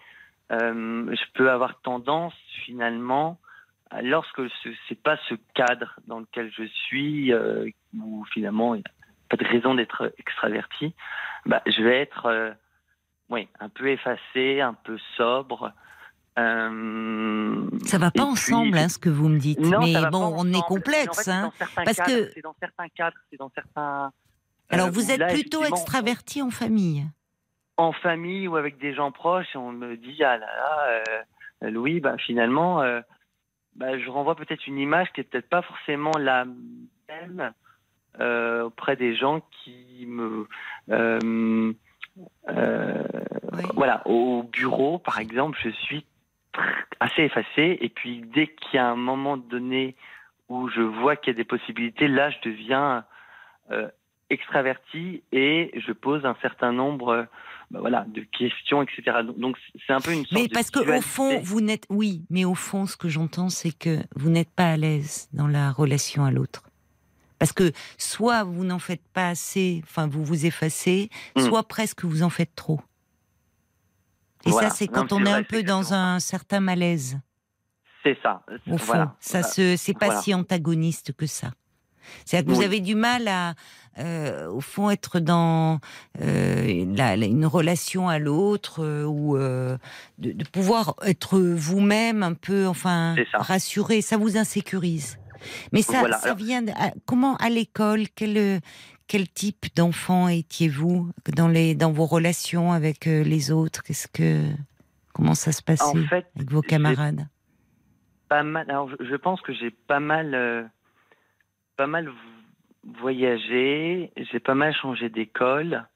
euh, 0.53 1.15
je 1.15 1.25
peux 1.35 1.51
avoir 1.51 1.81
tendance 1.83 2.35
finalement, 2.65 3.39
lorsque 4.03 4.49
ce 4.62 4.68
c'est 4.88 5.01
pas 5.03 5.16
ce 5.28 5.34
cadre 5.55 5.95
dans 6.07 6.20
lequel 6.20 6.51
je 6.57 6.64
suis, 6.64 7.32
euh, 7.32 7.68
où 7.99 8.24
finalement 8.32 8.74
il 8.74 8.78
n'y 8.78 8.84
a 8.84 8.93
pas 9.28 9.36
de 9.36 9.47
raison 9.49 9.74
d'être 9.74 10.12
extraverti, 10.18 10.95
bah, 11.47 11.62
je 11.66 11.82
vais 11.82 12.01
être, 12.01 12.26
euh, 12.26 12.51
oui, 13.28 13.49
un 13.61 13.68
peu 13.68 13.88
effacé, 13.88 14.61
un 14.61 14.74
peu 14.74 14.99
sobre. 15.16 15.72
Euh, 16.38 17.66
Ça 17.84 17.99
va 17.99 18.07
pas 18.11 18.22
puis, 18.22 18.30
ensemble, 18.32 18.78
hein, 18.78 18.88
ce 18.88 18.99
que 18.99 19.11
vous 19.11 19.28
me 19.28 19.38
dites. 19.38 19.61
non, 19.61 19.80
mais 19.80 19.95
bon, 20.11 20.18
on 20.18 20.34
ensemble. 20.34 20.51
est 20.55 20.57
en 20.57 20.62
complexe. 20.62 21.24
fait, 21.24 21.30
hein. 21.30 21.43
dans 21.43 21.51
certains 21.53 21.84
parce 21.84 21.97
cadres, 21.97 22.11
que- 22.11 22.30
c'est 22.34 22.41
dans 22.43 22.57
certains 22.61 22.88
cadres, 22.88 23.16
c'est 23.30 23.36
dans 23.36 23.51
certains. 23.55 24.12
Alors, 24.70 24.86
euh, 24.86 24.91
vous 24.91 25.09
où 25.09 25.11
êtes 25.11 25.18
là, 25.18 25.28
plutôt 25.32 25.64
extraverti 25.64 26.43
en 26.43 26.51
famille? 26.51 27.07
En 27.76 27.93
famille 27.93 28.47
ou 28.47 28.57
avec 28.57 28.78
des 28.78 28.95
gens 28.95 29.11
proches, 29.11 29.49
et 29.55 29.59
on 29.59 29.72
me 29.72 29.97
dit 29.97 30.22
ah 30.22 30.36
là 30.38 30.47
là, 30.47 31.03
euh, 31.64 31.70
Louis, 31.70 32.01
bah 32.01 32.16
finalement, 32.18 32.80
bah, 33.77 33.99
je 33.99 34.09
renvoie 34.11 34.35
peut-être 34.35 34.66
une 34.66 34.79
image 34.79 35.12
qui 35.12 35.21
est 35.21 35.25
peut-être 35.25 35.49
pas 35.49 35.62
forcément 35.62 36.18
la 36.18 36.45
même 37.09 37.53
euh, 38.18 38.64
auprès 38.64 38.97
des 38.97 39.14
gens 39.14 39.41
qui 39.51 40.05
me 40.07 40.49
euh, 40.91 41.73
euh, 42.49 43.05
Oui. 43.53 43.64
voilà, 43.75 44.03
au 44.07 44.43
bureau, 44.43 44.99
par 44.99 45.18
exemple, 45.18 45.59
je 45.62 45.71
suis 45.71 46.05
assez 46.99 47.23
effacé. 47.23 47.79
Et 47.81 47.89
puis, 47.89 48.23
dès 48.35 48.49
qu'il 48.49 48.75
y 48.75 48.79
a 48.79 48.89
un 48.89 48.97
moment 48.97 49.37
donné 49.37 49.97
où 50.49 50.68
je 50.68 50.83
vois 50.83 51.16
qu'il 51.16 51.33
y 51.33 51.37
a 51.37 51.39
des 51.39 51.45
possibilités, 51.45 52.09
là, 52.09 52.31
je 52.31 52.39
deviens 52.43 53.05
extraverti 54.31 55.23
et 55.31 55.71
je 55.77 55.93
pose 55.93 56.27
un 56.27 56.37
certain 56.43 56.73
nombre 56.73 57.29
bah, 57.71 57.81
voilà, 57.81 58.05
de 58.09 58.23
questions, 58.23 58.83
etc. 58.83 59.18
Donc, 59.37 59.57
c'est 59.87 59.93
un 59.93 60.01
peu 60.01 60.12
une 60.12 60.25
sorte 60.27 60.33
Mais 60.33 60.49
de 60.49 60.53
parce 60.53 60.71
que 60.71 60.81
au 60.81 61.01
fond, 61.01 61.41
vous 61.41 61.61
n'êtes. 61.61 61.85
Oui, 61.89 62.25
mais 62.31 62.45
au 62.45 62.55
fond, 62.55 62.87
ce 62.87 62.97
que 62.97 63.09
j'entends, 63.09 63.49
c'est 63.49 63.73
que 63.73 63.99
vous 64.16 64.29
n'êtes 64.31 64.51
pas 64.51 64.71
à 64.73 64.77
l'aise 64.77 65.29
dans 65.33 65.47
la 65.47 65.71
relation 65.71 66.25
à 66.25 66.31
l'autre. 66.31 66.64
Parce 67.39 67.53
que 67.53 67.73
soit 67.97 68.45
vous 68.45 68.64
n'en 68.64 68.79
faites 68.79 69.07
pas 69.14 69.29
assez, 69.31 69.81
enfin 69.85 70.07
vous 70.09 70.25
vous 70.25 70.45
effacez, 70.47 71.09
Mm. 71.37 71.41
soit 71.43 71.62
presque 71.66 72.05
vous 72.05 72.23
en 72.23 72.29
faites 72.31 72.55
trop. 72.55 72.81
Et 74.47 74.51
Voilà. 74.51 74.68
ça, 74.71 74.77
c'est 74.77 74.89
quand 74.89 75.12
on 75.12 75.25
est 75.25 75.31
un 75.33 75.43
peu 75.43 75.62
dans 75.62 75.93
un 75.95 76.18
certain 76.18 76.61
malaise. 76.61 77.18
C'est 78.03 78.18
ça. 78.23 78.43
Au 78.66 78.79
fond, 78.79 78.85
Voilà. 78.87 79.16
ça 79.21 79.43
se, 79.43 79.77
c'est 79.77 79.93
pas 79.95 80.07
Voilà. 80.07 80.23
si 80.23 80.35
antagoniste 80.35 81.12
que 81.12 81.27
ça. 81.27 81.53
C'est-à-dire 82.25 82.51
que 82.53 82.57
vous 82.57 82.65
avez 82.65 82.81
du 82.81 82.95
mal 82.95 83.29
à, 83.29 83.55
euh, 83.99 84.49
au 84.49 84.61
fond, 84.61 84.91
être 84.91 85.21
dans 85.21 85.81
euh, 86.21 86.85
la- 86.97 87.17
la- 87.17 87.27
une 87.27 87.47
relation 87.47 88.09
à 88.09 88.19
l'autre 88.19 88.85
euh, 88.85 89.05
ou 89.05 89.37
de, 89.37 89.79
de 90.19 90.45
pouvoir 90.45 90.95
être 91.05 91.39
vous-même 91.39 92.23
un 92.23 92.35
peu, 92.35 92.67
enfin, 92.67 93.15
ça. 93.33 93.39
rassuré. 93.39 94.01
Ça 94.01 94.17
vous 94.17 94.37
insécurise. 94.37 95.19
Mais 95.73 95.83
ça, 95.83 96.01
Voilà. 96.01 96.19
ça 96.19 96.35
vient. 96.35 96.63
de- 96.63 96.71
à- 96.73 96.93
comment 97.07 97.37
à 97.37 97.49
l'école 97.49 98.05
quel 98.15 98.61
quel 99.07 99.29
type 99.29 99.67
d'enfant 99.75 100.29
étiez-vous 100.29 101.11
dans 101.35 101.49
les 101.49 101.75
dans 101.75 101.91
vos 101.93 102.07
relations 102.07 102.73
avec 102.73 103.07
les 103.07 103.51
autres? 103.51 103.83
Qu'est-ce 103.83 104.07
que 104.07 104.45
comment 105.15 105.35
ça 105.35 105.51
se 105.53 105.63
passait 105.63 105.83
En 105.85 106.07
fait, 106.07 106.27
avec 106.37 106.51
vos 106.53 106.61
camarades? 106.63 107.27
pas 108.29 108.45
mal. 108.45 108.71
Alors, 108.71 108.89
je, 109.01 109.17
pense 109.17 109.41
que 109.41 109.53
j'ai 109.53 109.71
pas 109.73 109.99
mal, 109.99 110.71
pas 111.81 111.87
mal 111.87 112.12
voyagé. 113.01 114.12
J'ai 114.18 114.39
pas 114.39 114.55
mal 114.55 114.74
changé 114.74 115.09
d'école. 115.09 115.87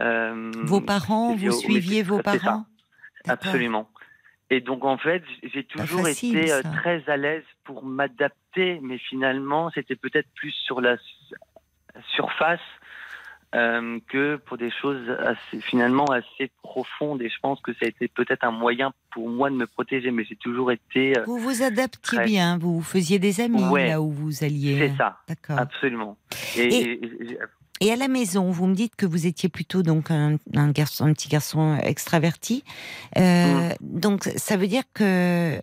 Euh, 0.00 0.50
Vos 0.64 0.80
parents, 0.80 1.34
vous 1.34 1.52
suiviez 1.52 2.02
vos 2.02 2.20
parents? 2.20 2.64
Absolument. 3.28 3.90
Et 4.48 4.62
donc 4.62 4.86
en 4.86 4.96
fait, 4.96 5.22
j'ai 5.42 5.64
toujours 5.64 6.06
facile, 6.06 6.38
été 6.38 6.50
euh, 6.50 6.62
ça. 6.62 6.70
très 6.70 7.02
à 7.10 7.18
l'aise 7.18 7.44
pour 7.64 7.84
m'adapter, 7.84 8.80
mais 8.82 8.96
finalement, 8.96 9.70
c'était 9.74 9.96
peut-être 9.96 10.30
plus 10.34 10.52
sur 10.52 10.80
la 10.80 10.96
su- 10.96 11.34
surface 12.16 12.60
euh, 13.54 13.98
que 14.08 14.36
pour 14.36 14.58
des 14.58 14.70
choses 14.70 15.08
assez, 15.20 15.60
finalement 15.60 16.04
assez 16.06 16.50
profondes. 16.62 17.22
Et 17.22 17.28
je 17.28 17.38
pense 17.40 17.60
que 17.60 17.72
ça 17.72 17.86
a 17.86 17.88
été 17.88 18.08
peut-être 18.08 18.44
un 18.44 18.50
moyen 18.50 18.92
pour 19.10 19.28
moi 19.28 19.48
de 19.50 19.54
me 19.56 19.66
protéger, 19.66 20.10
mais 20.10 20.24
j'ai 20.24 20.36
toujours 20.36 20.70
été. 20.72 21.16
euh, 21.18 21.24
Vous 21.26 21.38
vous 21.38 21.62
adaptiez 21.62 22.18
Très. 22.18 22.24
bien, 22.26 22.58
vous 22.58 22.74
vous 22.76 22.82
faisiez 22.82 23.18
des 23.18 23.40
amis 23.40 23.64
Ouais. 23.68 23.88
là 23.88 24.00
où 24.02 24.10
vous 24.10 24.44
alliez. 24.44 24.78
c'est 24.90 24.96
ça, 24.96 25.18
D'accord. 25.28 25.58
absolument. 25.58 26.16
Et, 26.56 26.60
Et- 26.62 26.92
et- 26.92 27.32
et- 27.32 27.38
Et 27.80 27.92
à 27.92 27.96
la 27.96 28.08
maison, 28.08 28.50
vous 28.50 28.66
me 28.66 28.74
dites 28.74 28.96
que 28.96 29.06
vous 29.06 29.26
étiez 29.28 29.48
plutôt 29.48 29.84
donc 29.84 30.10
un, 30.10 30.36
un 30.56 30.70
garçon, 30.72 31.04
un 31.06 31.12
petit 31.12 31.28
garçon 31.28 31.78
extraverti. 31.80 32.64
Euh, 33.16 33.70
Donc 33.80 34.24
ça 34.36 34.56
veut 34.56 34.66
dire 34.66 34.82
que 34.94 35.60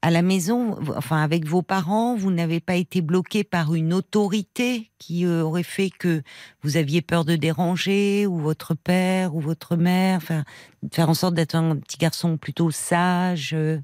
à 0.00 0.10
la 0.10 0.22
maison, 0.22 0.78
enfin 0.96 1.22
avec 1.22 1.46
vos 1.46 1.62
parents, 1.62 2.14
vous 2.16 2.30
n'avez 2.30 2.60
pas 2.60 2.76
été 2.76 3.00
bloqué 3.00 3.42
par 3.42 3.74
une 3.74 3.92
autorité 3.92 4.90
qui 4.98 5.24
euh, 5.26 5.42
aurait 5.42 5.64
fait 5.64 5.90
que 5.90 6.22
vous 6.62 6.76
aviez 6.76 7.02
peur 7.02 7.24
de 7.24 7.34
déranger, 7.34 8.26
ou 8.26 8.38
votre 8.38 8.74
père 8.74 9.34
ou 9.34 9.40
votre 9.40 9.76
mère, 9.76 10.18
enfin 10.18 10.44
faire 10.92 11.10
en 11.10 11.14
sorte 11.14 11.34
d'être 11.34 11.56
un 11.56 11.76
petit 11.76 11.98
garçon 11.98 12.36
plutôt 12.36 12.70
sage, 12.70 13.54
euh, 13.54 13.78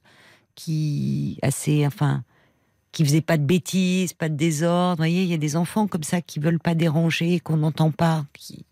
qui 0.54 1.38
assez, 1.42 1.86
enfin 1.86 2.22
qui 2.92 3.04
faisait 3.04 3.20
pas 3.20 3.36
de 3.36 3.44
bêtises, 3.44 4.12
pas 4.12 4.28
de 4.28 4.36
désordre. 4.36 4.92
Vous 4.92 4.98
voyez, 4.98 5.24
il 5.24 5.28
y 5.28 5.34
a 5.34 5.38
des 5.38 5.56
enfants 5.56 5.88
comme 5.88 6.04
ça 6.04 6.22
qui 6.22 6.38
veulent 6.38 6.60
pas 6.60 6.76
déranger, 6.76 7.40
qu'on 7.40 7.56
n'entend 7.56 7.90
pas. 7.90 8.24
Qui... 8.32 8.64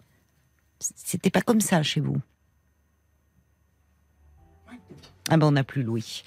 C'était 0.79 1.31
pas 1.31 1.43
comme 1.43 1.61
ça 1.61 1.83
chez 1.83 2.01
vous. 2.01 2.19
Ah 5.31 5.37
ben 5.37 5.47
on 5.47 5.53
n'a 5.53 5.65
plus 5.65 5.83
Louis. 5.83 6.25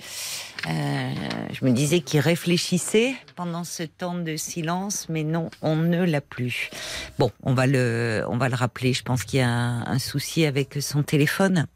Euh, 0.68 1.14
je 1.52 1.66
me 1.66 1.72
disais 1.72 2.00
qu'il 2.00 2.20
réfléchissait 2.22 3.14
pendant 3.36 3.64
ce 3.64 3.84
temps 3.84 4.16
de 4.16 4.36
silence, 4.36 5.08
mais 5.10 5.24
non, 5.24 5.50
on 5.62 5.76
ne 5.76 6.04
l'a 6.06 6.22
plus. 6.22 6.70
Bon, 7.20 7.32
on 7.44 7.54
va 7.54 7.68
le, 7.68 8.24
on 8.30 8.38
va 8.38 8.50
le 8.50 8.56
rappeler. 8.56 8.94
Je 8.94 9.04
pense 9.04 9.24
qu'il 9.24 9.40
y 9.40 9.44
a 9.44 9.50
un, 9.50 10.00
souci 10.00 10.46
avec 10.46 10.78
son 10.82 11.04
téléphone. 11.04 11.68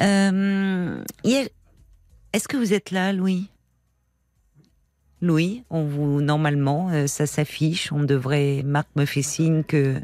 Euh, 0.00 1.04
Est-ce 2.32 2.48
que 2.48 2.56
vous 2.56 2.72
êtes 2.72 2.90
là, 2.90 3.12
Louis? 3.12 3.48
Louis, 5.20 5.62
on 5.70 5.84
vous 5.84 6.20
normalement, 6.20 6.90
euh, 6.90 7.06
ça 7.06 7.26
s'affiche. 7.26 7.92
On 7.92 8.02
devrait. 8.02 8.62
Marc 8.64 8.88
me 8.96 9.04
fait 9.04 9.22
signe 9.22 9.62
que. 9.62 10.00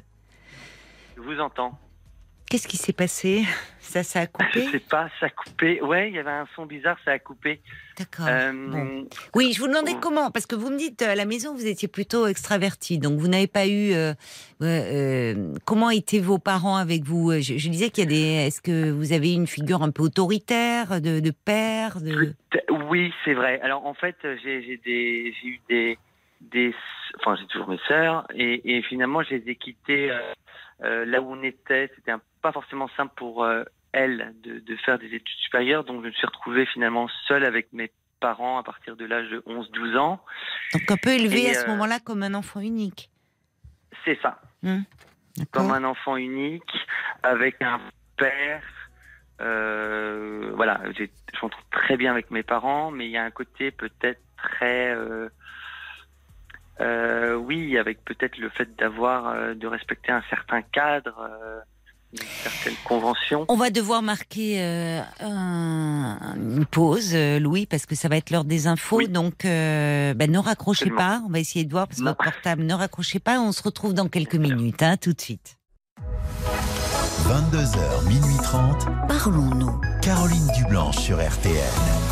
Je 1.16 1.22
vous 1.22 1.40
entends. 1.40 1.76
Qu'est-ce 2.50 2.66
qui 2.66 2.78
s'est 2.78 2.94
passé? 2.94 3.44
Ça, 3.78 4.02
ça 4.02 4.20
a 4.20 4.26
coupé 4.26 4.64
Je 4.66 4.70
sais 4.70 4.78
pas, 4.78 5.08
ça 5.20 5.26
a 5.26 5.28
coupé. 5.28 5.82
Ouais, 5.82 6.08
il 6.08 6.14
y 6.14 6.18
avait 6.18 6.30
un 6.30 6.46
son 6.54 6.64
bizarre, 6.64 6.96
ça 7.04 7.12
a 7.12 7.18
coupé. 7.18 7.60
D'accord. 7.98 8.26
Euh... 8.28 8.52
Bon. 8.52 9.08
Oui, 9.34 9.52
je 9.52 9.60
vous 9.60 9.68
demandais 9.68 9.92
oh. 9.94 10.00
comment, 10.00 10.30
parce 10.30 10.46
que 10.46 10.54
vous 10.54 10.70
me 10.70 10.78
dites 10.78 11.02
à 11.02 11.14
la 11.14 11.26
maison 11.26 11.54
vous 11.54 11.66
étiez 11.66 11.88
plutôt 11.88 12.26
extraverti, 12.26 12.98
donc 12.98 13.18
vous 13.18 13.28
n'avez 13.28 13.46
pas 13.46 13.66
eu. 13.66 13.92
Euh, 13.92 14.14
euh, 14.62 15.52
comment 15.66 15.90
étaient 15.90 16.20
vos 16.20 16.38
parents 16.38 16.76
avec 16.76 17.02
vous? 17.04 17.32
Je, 17.32 17.58
je, 17.58 17.68
disais 17.68 17.90
qu'il 17.90 18.04
y 18.04 18.06
a 18.06 18.10
des. 18.10 18.46
Est-ce 18.46 18.62
que 18.62 18.90
vous 18.90 19.12
avez 19.12 19.34
une 19.34 19.46
figure 19.46 19.82
un 19.82 19.90
peu 19.90 20.04
autoritaire, 20.04 21.02
de, 21.02 21.20
de 21.20 21.30
père 21.30 22.00
de... 22.00 22.34
Oui, 22.88 23.12
c'est 23.24 23.34
vrai. 23.34 23.60
Alors 23.62 23.86
en 23.86 23.94
fait, 23.94 24.16
j'ai 24.42 24.80
eu 25.44 25.60
des, 25.68 25.98
des, 26.40 26.74
enfin 27.20 27.36
j'ai 27.36 27.46
toujours 27.46 27.68
mes 27.68 27.80
sœurs, 27.88 28.26
et, 28.34 28.76
et 28.76 28.82
finalement 28.82 29.22
je 29.22 29.34
les 29.34 29.50
ai 29.50 29.54
quittées. 29.54 30.10
Euh, 30.82 31.04
là 31.04 31.20
où 31.20 31.32
on 31.32 31.42
était, 31.42 31.90
c'était 31.96 32.12
pas 32.40 32.52
forcément 32.52 32.88
simple 32.96 33.12
pour 33.16 33.44
euh, 33.44 33.64
elle 33.92 34.34
de, 34.42 34.60
de, 34.60 34.76
faire 34.76 34.98
des 34.98 35.06
études 35.06 35.38
supérieures, 35.38 35.84
donc 35.84 36.02
je 36.02 36.08
me 36.08 36.12
suis 36.12 36.26
retrouvé 36.26 36.66
finalement 36.66 37.08
seul 37.26 37.44
avec 37.44 37.72
mes 37.72 37.90
parents 38.20 38.58
à 38.58 38.62
partir 38.62 38.96
de 38.96 39.04
l'âge 39.04 39.28
de 39.30 39.40
11-12 39.40 39.96
ans. 39.96 40.20
Donc 40.72 40.90
un 40.90 40.96
peu 40.96 41.10
élevé 41.10 41.44
Et, 41.44 41.50
à 41.50 41.54
ce 41.54 41.64
euh, 41.64 41.68
moment-là 41.68 41.98
comme 42.00 42.22
un 42.22 42.34
enfant 42.34 42.60
unique. 42.60 43.10
C'est 44.04 44.18
ça. 44.20 44.40
Mmh. 44.62 44.80
Comme 45.52 45.70
un 45.70 45.84
enfant 45.84 46.16
unique, 46.16 46.72
avec 47.22 47.62
un 47.62 47.80
père. 48.16 48.62
Euh, 49.40 50.50
voilà, 50.56 50.80
je 50.96 51.04
m'entends 51.40 51.56
très 51.70 51.96
bien 51.96 52.10
avec 52.10 52.30
mes 52.32 52.42
parents, 52.42 52.90
mais 52.90 53.06
il 53.06 53.12
y 53.12 53.16
a 53.16 53.22
un 53.22 53.30
côté 53.30 53.70
peut-être 53.70 54.20
très 54.36 54.90
euh, 54.90 55.28
euh, 56.80 57.34
oui, 57.34 57.76
avec 57.78 58.04
peut-être 58.04 58.38
le 58.38 58.48
fait 58.50 58.68
d'avoir, 58.78 59.28
euh, 59.28 59.54
de 59.54 59.66
respecter 59.66 60.12
un 60.12 60.22
certain 60.30 60.62
cadre, 60.62 61.14
euh, 61.20 61.60
une 62.12 62.26
certaine 62.42 62.74
convention. 62.84 63.44
On 63.48 63.56
va 63.56 63.70
devoir 63.70 64.02
marquer 64.02 64.62
euh, 64.62 65.00
un, 65.20 66.18
une 66.36 66.64
pause, 66.66 67.10
euh, 67.14 67.38
Louis, 67.38 67.66
parce 67.66 67.84
que 67.84 67.94
ça 67.94 68.08
va 68.08 68.16
être 68.16 68.30
l'heure 68.30 68.44
des 68.44 68.66
infos. 68.66 68.98
Oui. 68.98 69.08
Donc, 69.08 69.42
ben, 69.42 70.30
ne 70.30 70.38
raccrochez 70.38 70.84
Absolument. 70.86 70.98
pas. 70.98 71.22
On 71.26 71.30
va 71.30 71.38
essayer 71.40 71.64
de 71.64 71.70
voir 71.70 71.88
parce 71.88 71.98
que 71.98 72.04
votre 72.04 72.22
portable, 72.22 72.62
ne 72.62 72.74
raccrochez 72.74 73.18
pas. 73.18 73.40
On 73.40 73.52
se 73.52 73.62
retrouve 73.62 73.92
dans 73.92 74.08
quelques 74.08 74.36
minutes, 74.36 74.82
hein, 74.82 74.96
tout 74.96 75.12
de 75.12 75.20
suite. 75.20 75.56
22h, 77.26 78.08
minuit 78.08 78.36
30. 78.42 78.86
Parlons-nous. 79.06 79.80
Caroline 80.00 80.48
Dublanche 80.56 80.96
sur 80.96 81.16
RTL. 81.18 82.07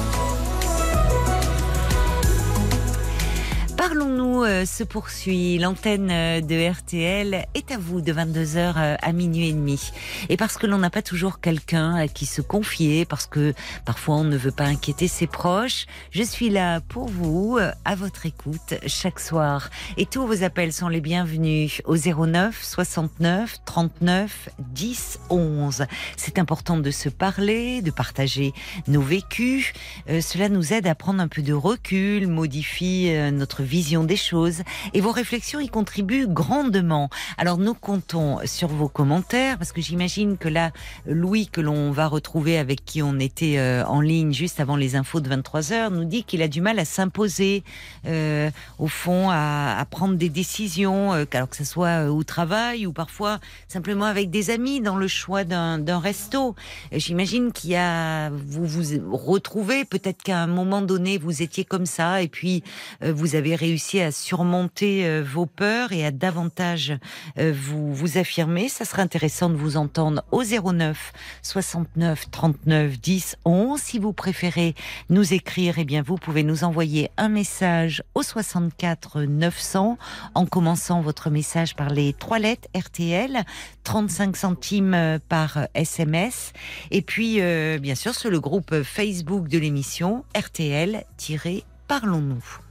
Parlons-nous 4.16 4.44
euh, 4.44 4.64
se 4.64 4.82
poursuit. 4.82 5.58
L'antenne 5.58 6.10
euh, 6.10 6.40
de 6.40 6.70
RTL 6.70 7.46
est 7.52 7.70
à 7.70 7.76
vous 7.76 8.00
de 8.00 8.14
22h 8.14 8.56
euh, 8.56 8.96
à 9.02 9.12
minuit 9.12 9.48
et 9.48 9.52
demi. 9.52 9.90
Et 10.30 10.38
parce 10.38 10.56
que 10.56 10.66
l'on 10.66 10.78
n'a 10.78 10.88
pas 10.88 11.02
toujours 11.02 11.38
quelqu'un 11.38 11.94
à 11.94 12.08
qui 12.08 12.24
se 12.24 12.40
confier, 12.40 13.04
parce 13.04 13.26
que 13.26 13.52
parfois 13.84 14.16
on 14.16 14.24
ne 14.24 14.38
veut 14.38 14.52
pas 14.52 14.64
inquiéter 14.64 15.06
ses 15.06 15.26
proches, 15.26 15.84
je 16.12 16.22
suis 16.22 16.48
là 16.48 16.80
pour 16.80 17.08
vous, 17.08 17.58
à 17.84 17.94
votre 17.94 18.24
écoute, 18.24 18.74
chaque 18.86 19.20
soir. 19.20 19.68
Et 19.98 20.06
tous 20.06 20.26
vos 20.26 20.42
appels 20.42 20.72
sont 20.72 20.88
les 20.88 21.02
bienvenus 21.02 21.82
au 21.84 21.96
09 21.96 22.64
69 22.64 23.58
39 23.66 24.48
10 24.58 25.18
11. 25.28 25.84
C'est 26.16 26.38
important 26.38 26.78
de 26.78 26.90
se 26.90 27.10
parler, 27.10 27.82
de 27.82 27.90
partager 27.90 28.54
nos 28.88 29.02
vécus. 29.02 29.74
Cela 30.08 30.48
nous 30.48 30.72
aide 30.72 30.86
à 30.86 30.94
prendre 30.94 31.20
un 31.20 31.28
peu 31.28 31.42
de 31.42 31.52
recul, 31.52 32.28
modifie 32.28 33.10
notre 33.32 33.62
vision 33.62 34.05
des 34.06 34.16
choses 34.16 34.62
et 34.94 35.00
vos 35.00 35.12
réflexions 35.12 35.60
y 35.60 35.68
contribuent 35.68 36.26
grandement. 36.26 37.10
Alors 37.38 37.58
nous 37.58 37.74
comptons 37.74 38.38
sur 38.44 38.68
vos 38.68 38.88
commentaires 38.88 39.58
parce 39.58 39.72
que 39.72 39.80
j'imagine 39.80 40.38
que 40.38 40.48
là, 40.48 40.70
Louis, 41.06 41.48
que 41.48 41.60
l'on 41.60 41.90
va 41.90 42.06
retrouver 42.06 42.58
avec 42.58 42.84
qui 42.84 43.02
on 43.02 43.18
était 43.18 43.58
euh, 43.58 43.84
en 43.86 44.00
ligne 44.00 44.32
juste 44.32 44.60
avant 44.60 44.76
les 44.76 44.96
infos 44.96 45.20
de 45.20 45.28
23 45.28 45.72
heures, 45.72 45.90
nous 45.90 46.04
dit 46.04 46.24
qu'il 46.24 46.42
a 46.42 46.48
du 46.48 46.60
mal 46.60 46.78
à 46.78 46.84
s'imposer, 46.84 47.64
euh, 48.06 48.50
au 48.78 48.88
fond, 48.88 49.28
à, 49.30 49.84
prendre 49.90 50.16
des 50.16 50.28
décisions, 50.28 51.12
euh, 51.12 51.24
alors 51.32 51.48
que 51.48 51.56
ce 51.56 51.64
soit 51.64 52.10
au 52.10 52.24
travail 52.24 52.86
ou 52.86 52.92
parfois 52.92 53.38
simplement 53.68 54.04
avec 54.06 54.30
des 54.30 54.50
amis 54.50 54.80
dans 54.80 54.96
le 54.96 55.08
choix 55.08 55.44
d'un 55.44 55.98
resto. 55.98 56.54
J'imagine 56.92 57.52
qu'il 57.52 57.70
y 57.70 57.76
a, 57.76 58.30
vous 58.30 58.66
vous 58.66 59.16
retrouvez, 59.16 59.84
peut-être 59.84 60.22
qu'à 60.22 60.40
un 60.40 60.46
moment 60.46 60.82
donné, 60.82 61.18
vous 61.18 61.42
étiez 61.42 61.64
comme 61.64 61.86
ça 61.86 62.22
et 62.22 62.28
puis 62.28 62.62
vous 63.00 63.34
avez 63.34 63.54
réussi 63.54 63.95
à 64.02 64.12
surmonter 64.12 65.06
euh, 65.06 65.22
vos 65.22 65.46
peurs 65.46 65.92
et 65.92 66.04
à 66.04 66.10
davantage 66.10 66.92
euh, 67.38 67.52
vous, 67.54 67.94
vous 67.94 68.18
affirmer. 68.18 68.68
Ça 68.68 68.84
serait 68.84 69.02
intéressant 69.02 69.48
de 69.48 69.54
vous 69.54 69.76
entendre 69.76 70.24
au 70.32 70.42
09 70.42 71.12
69 71.42 72.30
39 72.30 73.00
10 73.00 73.36
11. 73.44 73.80
Si 73.80 73.98
vous 73.98 74.12
préférez 74.12 74.74
nous 75.10 75.34
écrire, 75.34 75.74
eh 75.78 75.84
bien, 75.84 76.02
vous 76.02 76.16
pouvez 76.16 76.42
nous 76.42 76.64
envoyer 76.64 77.10
un 77.16 77.28
message 77.28 78.02
au 78.14 78.22
64 78.22 79.22
900 79.22 79.98
en 80.34 80.46
commençant 80.46 81.00
votre 81.00 81.30
message 81.30 81.76
par 81.76 81.90
les 81.90 82.12
trois 82.12 82.38
lettres 82.38 82.68
RTL, 82.76 83.44
35 83.84 84.36
centimes 84.36 84.94
euh, 84.94 85.18
par 85.28 85.68
SMS. 85.74 86.52
Et 86.90 87.02
puis, 87.02 87.40
bien 87.80 87.94
sûr, 87.94 88.14
sur 88.14 88.30
le 88.30 88.40
groupe 88.40 88.82
Facebook 88.82 89.48
de 89.48 89.58
l'émission 89.58 90.24
RTL-Parlons-nous. 90.34 92.65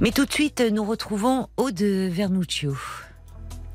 Mais 0.00 0.10
tout 0.10 0.26
de 0.26 0.32
suite, 0.32 0.60
nous 0.72 0.84
retrouvons 0.84 1.48
Aude 1.56 1.80
Vernuccio. 1.80 2.76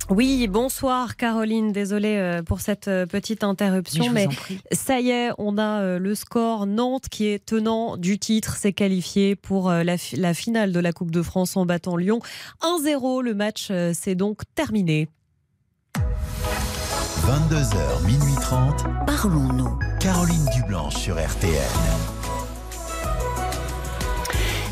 Oui, 0.10 0.48
bonsoir 0.48 1.18
Caroline, 1.18 1.74
désolée 1.74 2.16
euh, 2.16 2.42
pour 2.42 2.62
cette 2.62 2.88
euh, 2.88 3.06
petite 3.06 3.44
interruption, 3.44 4.06
mais 4.14 4.30
ça 4.72 5.02
y 5.02 5.10
est, 5.10 5.32
on 5.38 5.58
a 5.58 5.82
euh, 5.82 6.00
le 6.00 6.16
score 6.16 6.66
Nantes 6.66 7.10
qui 7.10 7.28
est 7.28 7.46
tenant 7.46 7.98
du 7.98 8.18
titre, 8.18 8.56
s'est 8.56 8.72
qualifié 8.72 9.36
pour 9.36 9.70
la, 9.70 9.98
fi- 9.98 10.16
la 10.16 10.34
finale 10.34 10.72
de 10.72 10.80
la 10.80 10.94
Coupe 10.94 11.12
de 11.12 11.22
France 11.22 11.58
en 11.58 11.66
battant 11.66 11.98
Lyon. 11.98 12.20
1-0, 12.62 13.22
le 13.22 13.34
match 13.34 13.68
s'est 13.94 14.16
donc 14.16 14.44
terminé. 14.56 15.10
22h, 15.98 18.06
minuit 18.06 18.36
30. 18.40 18.86
Parlons-nous. 19.06 19.78
Caroline 20.00 20.46
Dublanche 20.56 20.96
sur 20.96 21.16
RTL. 21.16 21.52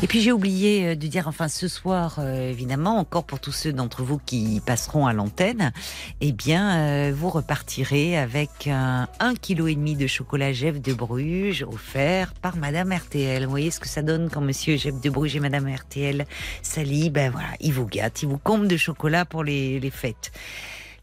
Et 0.02 0.08
puis 0.08 0.20
j'ai 0.20 0.30
oublié 0.30 0.88
euh, 0.88 0.94
de 0.94 1.06
dire, 1.06 1.26
enfin 1.26 1.48
ce 1.48 1.68
soir, 1.68 2.16
euh, 2.18 2.50
évidemment, 2.50 2.98
encore 2.98 3.24
pour 3.24 3.40
tous 3.40 3.52
ceux 3.52 3.72
d'entre 3.72 4.02
vous 4.02 4.18
qui 4.18 4.60
passeront 4.64 5.06
à 5.06 5.14
l'antenne, 5.14 5.72
eh 6.20 6.32
bien, 6.32 6.76
euh, 6.76 7.12
vous 7.16 7.30
repartirez 7.30 8.18
avec 8.18 8.66
un 8.66 9.08
1,5 9.20 9.38
kg 9.38 9.96
de 9.96 10.06
chocolat 10.06 10.52
Jeff 10.52 10.82
de 10.82 10.92
Bruges 10.92 11.64
offert 11.66 12.34
par 12.34 12.56
Madame 12.56 12.92
RTL. 12.92 13.44
Vous 13.44 13.50
voyez 13.50 13.70
ce 13.70 13.80
que 13.80 13.88
ça 13.88 14.02
donne 14.02 14.28
quand 14.28 14.42
Monsieur 14.42 14.76
Jeff 14.76 15.00
de 15.00 15.08
Bruges 15.08 15.34
et 15.34 15.40
Madame 15.40 15.66
RTL 15.66 16.26
s'allient 16.60 17.08
Ben 17.08 17.30
voilà, 17.30 17.48
ils 17.60 17.72
vous 17.72 17.86
gâtent, 17.86 18.22
ils 18.22 18.28
vous 18.28 18.38
comblent 18.38 18.68
de 18.68 18.76
chocolat 18.76 19.24
pour 19.24 19.44
les, 19.44 19.80
les 19.80 19.90
fêtes. 19.90 20.30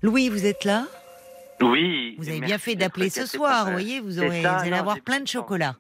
Louis, 0.04 0.30
vous 0.30 0.46
êtes 0.46 0.66
là? 0.66 0.86
Oui. 1.62 2.16
Vous 2.20 2.30
avez 2.30 2.42
bien 2.42 2.60
fait 2.60 2.76
d'appeler 2.76 3.10
ce 3.10 3.26
soir, 3.26 3.66
vous 3.66 3.72
voyez, 3.72 4.00
vous, 4.02 4.14
c'est 4.14 4.28
aurez, 4.28 4.44
ça, 4.44 4.54
vous 4.54 4.62
allez 4.62 4.70
non, 4.70 4.78
avoir 4.78 5.02
plein 5.02 5.20
de 5.20 5.28
chocolat. 5.28 5.78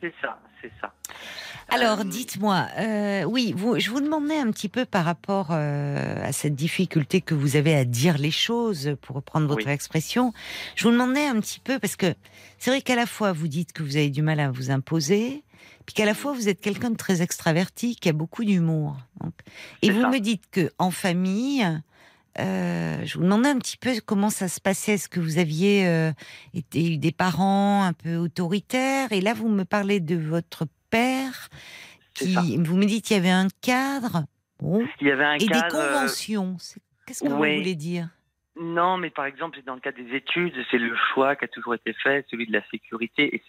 C'est 0.00 0.12
ça, 0.20 0.40
c'est 0.60 0.72
ça. 0.80 0.92
Alors, 1.74 2.04
dites-moi, 2.04 2.66
euh, 2.78 3.24
oui, 3.24 3.54
vous, 3.56 3.78
je 3.78 3.88
vous 3.90 4.02
demandais 4.02 4.36
un 4.36 4.50
petit 4.50 4.68
peu 4.68 4.84
par 4.84 5.06
rapport 5.06 5.48
euh, 5.52 6.22
à 6.22 6.30
cette 6.32 6.54
difficulté 6.54 7.22
que 7.22 7.34
vous 7.34 7.56
avez 7.56 7.74
à 7.74 7.86
dire 7.86 8.18
les 8.18 8.30
choses, 8.30 8.94
pour 9.00 9.16
reprendre 9.16 9.46
votre 9.46 9.66
Oui. 9.66 9.72
expression. 9.72 10.34
Je 10.76 10.84
vous 10.84 10.90
demandais 10.90 11.24
un 11.24 11.40
petit 11.40 11.60
peu, 11.60 11.78
parce 11.78 11.96
que 11.96 12.14
c'est 12.58 12.70
vrai 12.70 12.82
qu'à 12.82 12.94
la 12.94 13.06
fois 13.06 13.32
vous 13.32 13.48
dites 13.48 13.72
que 13.72 13.82
vous 13.82 13.96
avez 13.96 14.10
du 14.10 14.20
mal 14.20 14.38
à 14.38 14.50
vous 14.50 14.70
imposer, 14.70 15.44
puis 15.86 15.94
qu'à 15.94 16.04
la 16.04 16.12
fois 16.14 16.34
vous 16.34 16.50
êtes 16.50 16.60
quelqu'un 16.60 16.90
de 16.90 16.96
très 16.96 17.22
extraverti, 17.22 17.96
qui 17.96 18.10
a 18.10 18.12
beaucoup 18.12 18.44
d'humour. 18.44 18.98
Et 19.80 19.90
vous 19.90 20.02
ça. 20.02 20.10
me 20.10 20.18
dites 20.20 20.44
que 20.50 20.70
en 20.78 20.90
famille, 20.90 21.66
euh, 22.38 23.00
je 23.04 23.16
vous 23.16 23.24
demandais 23.24 23.48
un 23.48 23.58
petit 23.58 23.78
peu 23.78 23.94
comment 24.04 24.30
ça 24.30 24.48
se 24.48 24.60
passait. 24.60 24.94
Est-ce 24.94 25.08
que 25.08 25.20
vous 25.20 25.38
aviez 25.38 25.86
euh, 25.86 26.12
été, 26.52 26.92
eu 26.92 26.98
des 26.98 27.12
parents 27.12 27.82
un 27.84 27.94
peu 27.94 28.16
autoritaires? 28.16 29.10
Et 29.12 29.22
là, 29.22 29.32
vous 29.32 29.48
me 29.48 29.64
parlez 29.64 30.00
de 30.00 30.16
votre 30.16 30.66
père, 30.92 31.48
qui, 32.14 32.56
vous 32.58 32.76
me 32.76 32.84
dites 32.84 33.04
qu'il 33.06 33.16
y 33.16 33.18
avait 33.20 33.30
un 33.30 33.48
cadre 33.62 34.24
bon, 34.60 34.86
Il 35.00 35.08
y 35.08 35.10
avait 35.10 35.24
un 35.24 35.34
et 35.34 35.46
cadre. 35.46 35.72
des 35.72 35.78
euh, 35.78 35.92
conventions. 35.98 36.56
Qu'est-ce 37.06 37.24
que 37.24 37.28
ouais. 37.28 37.54
vous 37.54 37.58
voulez 37.60 37.74
dire? 37.74 38.08
Non, 38.60 38.98
mais 38.98 39.08
par 39.10 39.24
exemple, 39.24 39.58
dans 39.66 39.74
le 39.74 39.80
cas 39.80 39.92
des 39.92 40.14
études, 40.14 40.54
c'est 40.70 40.78
le 40.78 40.94
choix 41.14 41.34
qui 41.36 41.46
a 41.46 41.48
toujours 41.48 41.74
été 41.74 41.94
fait, 41.94 42.26
celui 42.30 42.46
de 42.46 42.52
la 42.52 42.62
sécurité, 42.70 43.34
et 43.34 43.42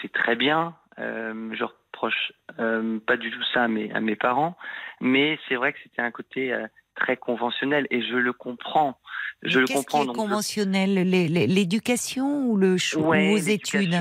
c'est- 0.00 0.12
très 0.12 0.36
bien. 0.36 0.76
Euh, 1.00 1.50
je 1.58 1.64
reproche 1.64 2.32
euh, 2.60 2.98
pas 3.04 3.16
du 3.16 3.30
tout 3.32 3.42
ça 3.52 3.64
à 3.64 3.68
mes, 3.68 3.92
à 3.92 4.00
mes 4.00 4.14
parents, 4.16 4.56
mais 5.00 5.38
c'est 5.48 5.56
vrai 5.56 5.72
que 5.72 5.78
c'était 5.82 6.02
un 6.02 6.10
côté 6.12 6.52
euh, 6.52 6.66
très 6.94 7.16
conventionnel, 7.16 7.86
et 7.90 8.00
je 8.02 8.14
le 8.16 8.32
comprends. 8.32 8.98
Je 9.42 9.56
Mais 9.56 9.60
le 9.62 9.66
Qu'est-ce 9.66 9.78
comprends. 9.80 9.98
qui 9.98 10.04
est 10.04 10.06
donc 10.06 10.16
conventionnel? 10.16 10.94
L'éducation 11.10 12.46
ou 12.46 12.56
le 12.56 12.76
choix 12.78 13.16
aux 13.16 13.36
études? 13.36 13.94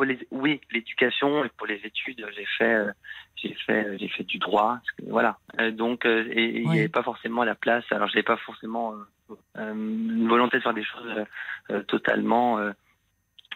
Pour 0.00 0.06
les 0.06 0.18
oui 0.30 0.62
l'éducation 0.70 1.44
et 1.44 1.50
pour 1.58 1.66
les 1.66 1.78
études 1.84 2.26
j'ai 2.34 2.46
fait 2.56 2.72
euh, 2.72 2.90
j'ai 3.36 3.54
fait 3.66 3.84
euh, 3.84 3.98
j'ai 4.00 4.08
fait 4.08 4.24
du 4.24 4.38
droit 4.38 4.78
voilà. 5.06 5.36
Euh, 5.60 5.70
donc 5.72 6.06
et 6.06 6.60
il 6.60 6.70
n'y 6.70 6.78
avait 6.78 6.88
pas 6.88 7.02
forcément 7.02 7.44
la 7.44 7.54
place 7.54 7.84
alors 7.90 8.08
je 8.08 8.14
n'avais 8.14 8.22
pas 8.22 8.38
forcément 8.38 8.94
une 9.56 10.26
volonté 10.26 10.56
de 10.56 10.62
faire 10.62 10.72
des 10.72 10.84
choses 10.84 11.26
totalement 11.86 12.58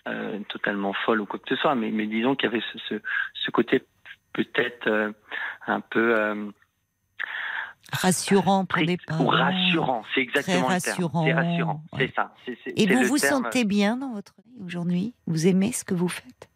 euh, 0.07 0.39
totalement 0.51 0.93
folles 0.93 1.23
ou 1.23 1.27
quoi 1.27 1.39
que 1.39 1.49
ce 1.49 1.57
soit 1.57 1.75
mais 1.75 1.91
mais 1.91 2.07
disons 2.07 2.35
qu'il 2.35 2.51
y 2.51 2.53
avait 2.53 2.65
ce 2.75 2.79
ce, 2.91 2.95
ce 3.33 3.51
côté 3.51 3.83
peut-être 4.35 4.87
euh, 4.87 5.13
un 5.67 5.81
peu 5.81 6.53
Rassurant 8.01 8.65
pour 8.67 8.83
les 8.83 8.97
parents. 8.97 9.25
ou 9.25 9.29
rassurant 9.29 10.05
c'est 10.15 10.21
exactement 10.21 10.69
le 10.69 10.81
terme 10.81 10.97
rassurant, 11.05 11.25
c'est 11.25 11.33
rassurant 11.33 11.85
ouais. 11.93 12.07
c'est 12.09 12.15
ça 12.15 12.35
c'est 12.45 12.59
c'est- 12.65 12.73
Et 12.81 12.87
vous 12.87 13.05
vous 13.05 13.19
terme. 13.19 13.45
sentez 13.45 13.65
bien 13.65 13.97
dans 13.97 14.13
votre 14.13 14.35
vie 14.47 14.63
aujourd'hui? 14.65 15.15
Vous 15.27 15.47
aimez 15.47 15.73
ce 15.73 15.85
que 15.85 15.95
vous 15.95 16.09
faites? 16.09 16.49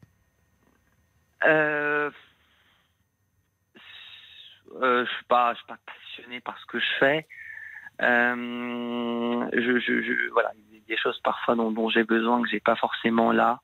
Euh, 1.44 2.10
euh, 4.82 5.04
je 5.06 5.10
suis 5.10 5.24
pas, 5.24 5.52
je 5.54 5.58
suis 5.58 5.66
pas 5.66 5.78
passionné 5.86 6.40
par 6.40 6.58
ce 6.58 6.66
que 6.66 6.78
je 6.78 6.86
fais. 6.98 7.26
Euh, 8.02 9.48
je, 9.52 9.78
je, 9.80 10.02
je- 10.02 10.30
voilà, 10.32 10.52
il 10.70 10.74
y 10.74 10.78
a 10.78 10.80
des 10.88 10.96
choses 10.96 11.18
parfois 11.22 11.54
dont, 11.56 11.70
dont 11.72 11.88
j'ai 11.88 12.04
besoin 12.04 12.42
que 12.42 12.48
j'ai 12.48 12.60
pas 12.60 12.76
forcément 12.76 13.32
là. 13.32 13.60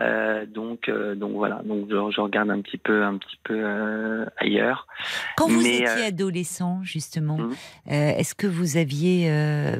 Euh, 0.00 0.44
donc, 0.46 0.88
euh, 0.88 1.14
donc 1.14 1.34
voilà, 1.34 1.60
donc 1.64 1.86
je, 1.88 2.10
je 2.10 2.20
regarde 2.20 2.50
un 2.50 2.60
petit 2.60 2.78
peu, 2.78 3.04
un 3.04 3.16
petit 3.16 3.38
peu 3.44 3.54
euh, 3.56 4.26
ailleurs. 4.38 4.88
Quand 5.36 5.48
vous 5.48 5.62
Mais, 5.62 5.76
étiez 5.76 6.06
adolescent, 6.06 6.82
justement, 6.82 7.38
euh, 7.38 7.50
est-ce 7.86 8.34
que 8.34 8.48
vous 8.48 8.76
aviez 8.76 9.30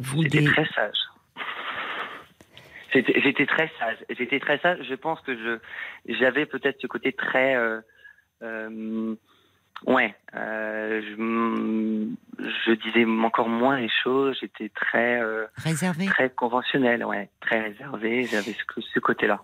vous 0.01 0.23
J'étais 0.23 0.39
des 0.41 0.45
très 0.45 0.67
sage. 0.75 0.97
J'étais 2.93 3.21
j'étais 3.23 3.47
très 3.47 3.69
sage. 3.79 3.97
J'étais 4.17 4.39
très 4.39 4.59
sage. 4.59 4.79
Je 4.89 4.95
pense 4.95 5.21
que 5.23 5.37
je 5.37 5.59
j'avais 6.15 6.47
peut-être 6.47 6.81
ce 6.81 6.87
côté 6.87 7.13
très 7.13 7.57
ouais. 9.87 10.15
je, 10.33 12.07
je 12.39 12.73
disais 12.73 13.05
encore 13.05 13.49
moins 13.49 13.81
les 13.81 13.91
choses. 14.05 14.39
J'étais 14.41 14.69
très 14.69 15.21
réservés 15.57 16.07
très 16.07 16.31
conventionnel. 16.31 17.05
Ouais, 17.05 17.31
très 17.41 17.63
réservé. 17.63 18.29
J'avais 18.31 18.53
ce, 18.53 18.81
ce 18.81 19.01
côté-là. 19.01 19.41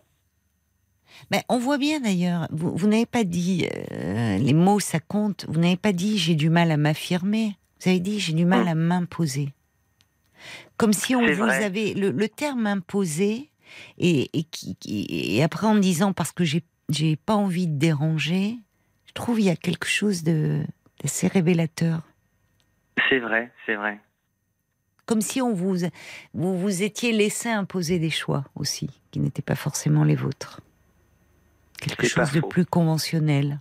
Ben, 1.30 1.40
on 1.48 1.58
voit 1.58 1.78
bien 1.78 2.00
d'ailleurs, 2.00 2.46
vous, 2.50 2.74
vous 2.76 2.86
n'avez 2.88 3.06
pas 3.06 3.24
dit, 3.24 3.68
euh, 3.92 4.38
les 4.38 4.52
mots 4.54 4.80
ça 4.80 5.00
compte, 5.00 5.44
vous 5.48 5.60
n'avez 5.60 5.76
pas 5.76 5.92
dit 5.92 6.18
j'ai 6.18 6.34
du 6.34 6.50
mal 6.50 6.70
à 6.70 6.76
m'affirmer, 6.76 7.56
vous 7.80 7.90
avez 7.90 8.00
dit 8.00 8.20
j'ai 8.20 8.32
du 8.32 8.44
mal 8.44 8.66
à 8.68 8.74
m'imposer. 8.74 9.52
Comme 10.76 10.92
si 10.92 11.14
on 11.14 11.20
vous 11.26 11.34
vrai. 11.44 11.62
avait, 11.64 11.92
le, 11.94 12.10
le 12.10 12.28
terme 12.28 12.66
imposer, 12.66 13.50
et, 13.98 14.30
et, 14.38 14.44
qui, 14.44 14.74
qui- 14.76 15.06
et 15.10 15.42
après 15.42 15.66
en 15.66 15.76
disant 15.76 16.12
parce 16.12 16.32
que 16.32 16.42
j'ai 16.44 17.16
pas 17.16 17.34
envie 17.34 17.66
de 17.68 17.78
déranger, 17.78 18.56
je 19.06 19.12
trouve 19.12 19.38
il 19.40 19.46
y 19.46 19.50
a 19.50 19.56
quelque 19.56 19.86
chose 19.86 20.22
d'assez 20.24 21.26
révélateur. 21.28 22.02
C'est 23.08 23.18
vrai, 23.20 23.52
c'est 23.66 23.74
vrai. 23.76 24.00
Comme 25.06 25.20
si 25.20 25.42
on 25.42 25.52
vous, 25.52 25.76
vous 26.34 26.58
vous 26.58 26.82
étiez 26.82 27.12
laissé 27.12 27.48
imposer 27.48 27.98
des 27.98 28.10
choix 28.10 28.44
aussi, 28.54 28.88
qui 29.10 29.18
n'étaient 29.20 29.42
pas 29.42 29.56
forcément 29.56 30.04
les 30.04 30.14
vôtres. 30.14 30.60
Quelque 31.80 32.06
chose 32.06 32.30
de 32.32 32.40
faux. 32.40 32.48
plus 32.48 32.64
conventionnel. 32.66 33.60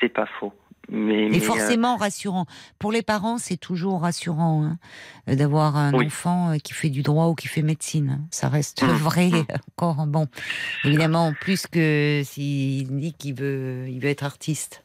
C'est 0.00 0.08
pas 0.08 0.26
faux. 0.40 0.52
Mais, 0.90 1.26
Et 1.26 1.28
mais, 1.28 1.36
euh, 1.36 1.40
forcément 1.40 1.96
rassurant. 1.96 2.46
Pour 2.78 2.92
les 2.92 3.02
parents, 3.02 3.36
c'est 3.36 3.58
toujours 3.58 4.00
rassurant 4.00 4.64
hein, 4.64 4.78
euh, 5.28 5.34
d'avoir 5.34 5.76
un 5.76 5.92
Oui. 5.92 6.06
enfant 6.06 6.52
euh, 6.52 6.56
qui 6.56 6.72
fait 6.72 6.88
du 6.88 7.02
droit 7.02 7.26
ou 7.26 7.34
qui 7.34 7.46
fait 7.46 7.60
médecine. 7.60 8.26
Ça 8.30 8.48
reste 8.48 8.82
Mm. 8.82 8.86
vrai 8.92 9.30
encore. 9.76 10.06
Bon, 10.06 10.26
évidemment, 10.84 11.34
plus 11.40 11.66
que 11.66 12.22
s'il 12.24 12.96
dit 12.98 13.12
qu'il 13.12 13.34
veut, 13.34 13.84
il 13.88 14.00
veut 14.00 14.08
être 14.08 14.24
artiste. 14.24 14.82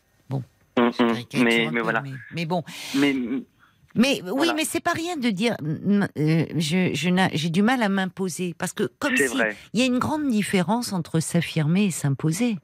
Je 0.76 0.82
hum. 0.82 0.92
caricature 0.92 1.44
mais, 1.44 1.66
mais 1.72 1.72
peu, 1.72 1.80
voilà. 1.84 2.04
Mais, 2.34 2.46
bon, 2.48 2.64
Mais 2.96 3.14
mais 3.96 4.22
oui, 4.24 4.32
Voilà. 4.36 4.54
mais 4.56 4.66
c'est 4.66 4.80
pas 4.80 4.92
rien 4.94 5.16
de 5.18 5.30
dire. 5.30 5.56
mm, 5.62 6.06
euh, 6.18 6.46
je, 6.58 6.90
je 6.96 7.30
j'ai 7.34 7.50
du 7.52 7.62
mal 7.62 7.84
à 7.84 7.90
m'imposer 7.90 8.56
parce 8.58 8.74
que 8.74 8.92
comme 9.00 9.16
c'est 9.16 9.28
si 9.28 9.38
vrai. 9.38 9.56
il 9.74 9.80
y 9.80 9.84
a 9.84 9.86
une 9.86 10.00
grande 10.00 10.28
différence 10.30 10.92
entre 10.94 11.20
s'affirmer 11.20 11.86
et 11.86 11.92
s'imposer. 11.92 12.58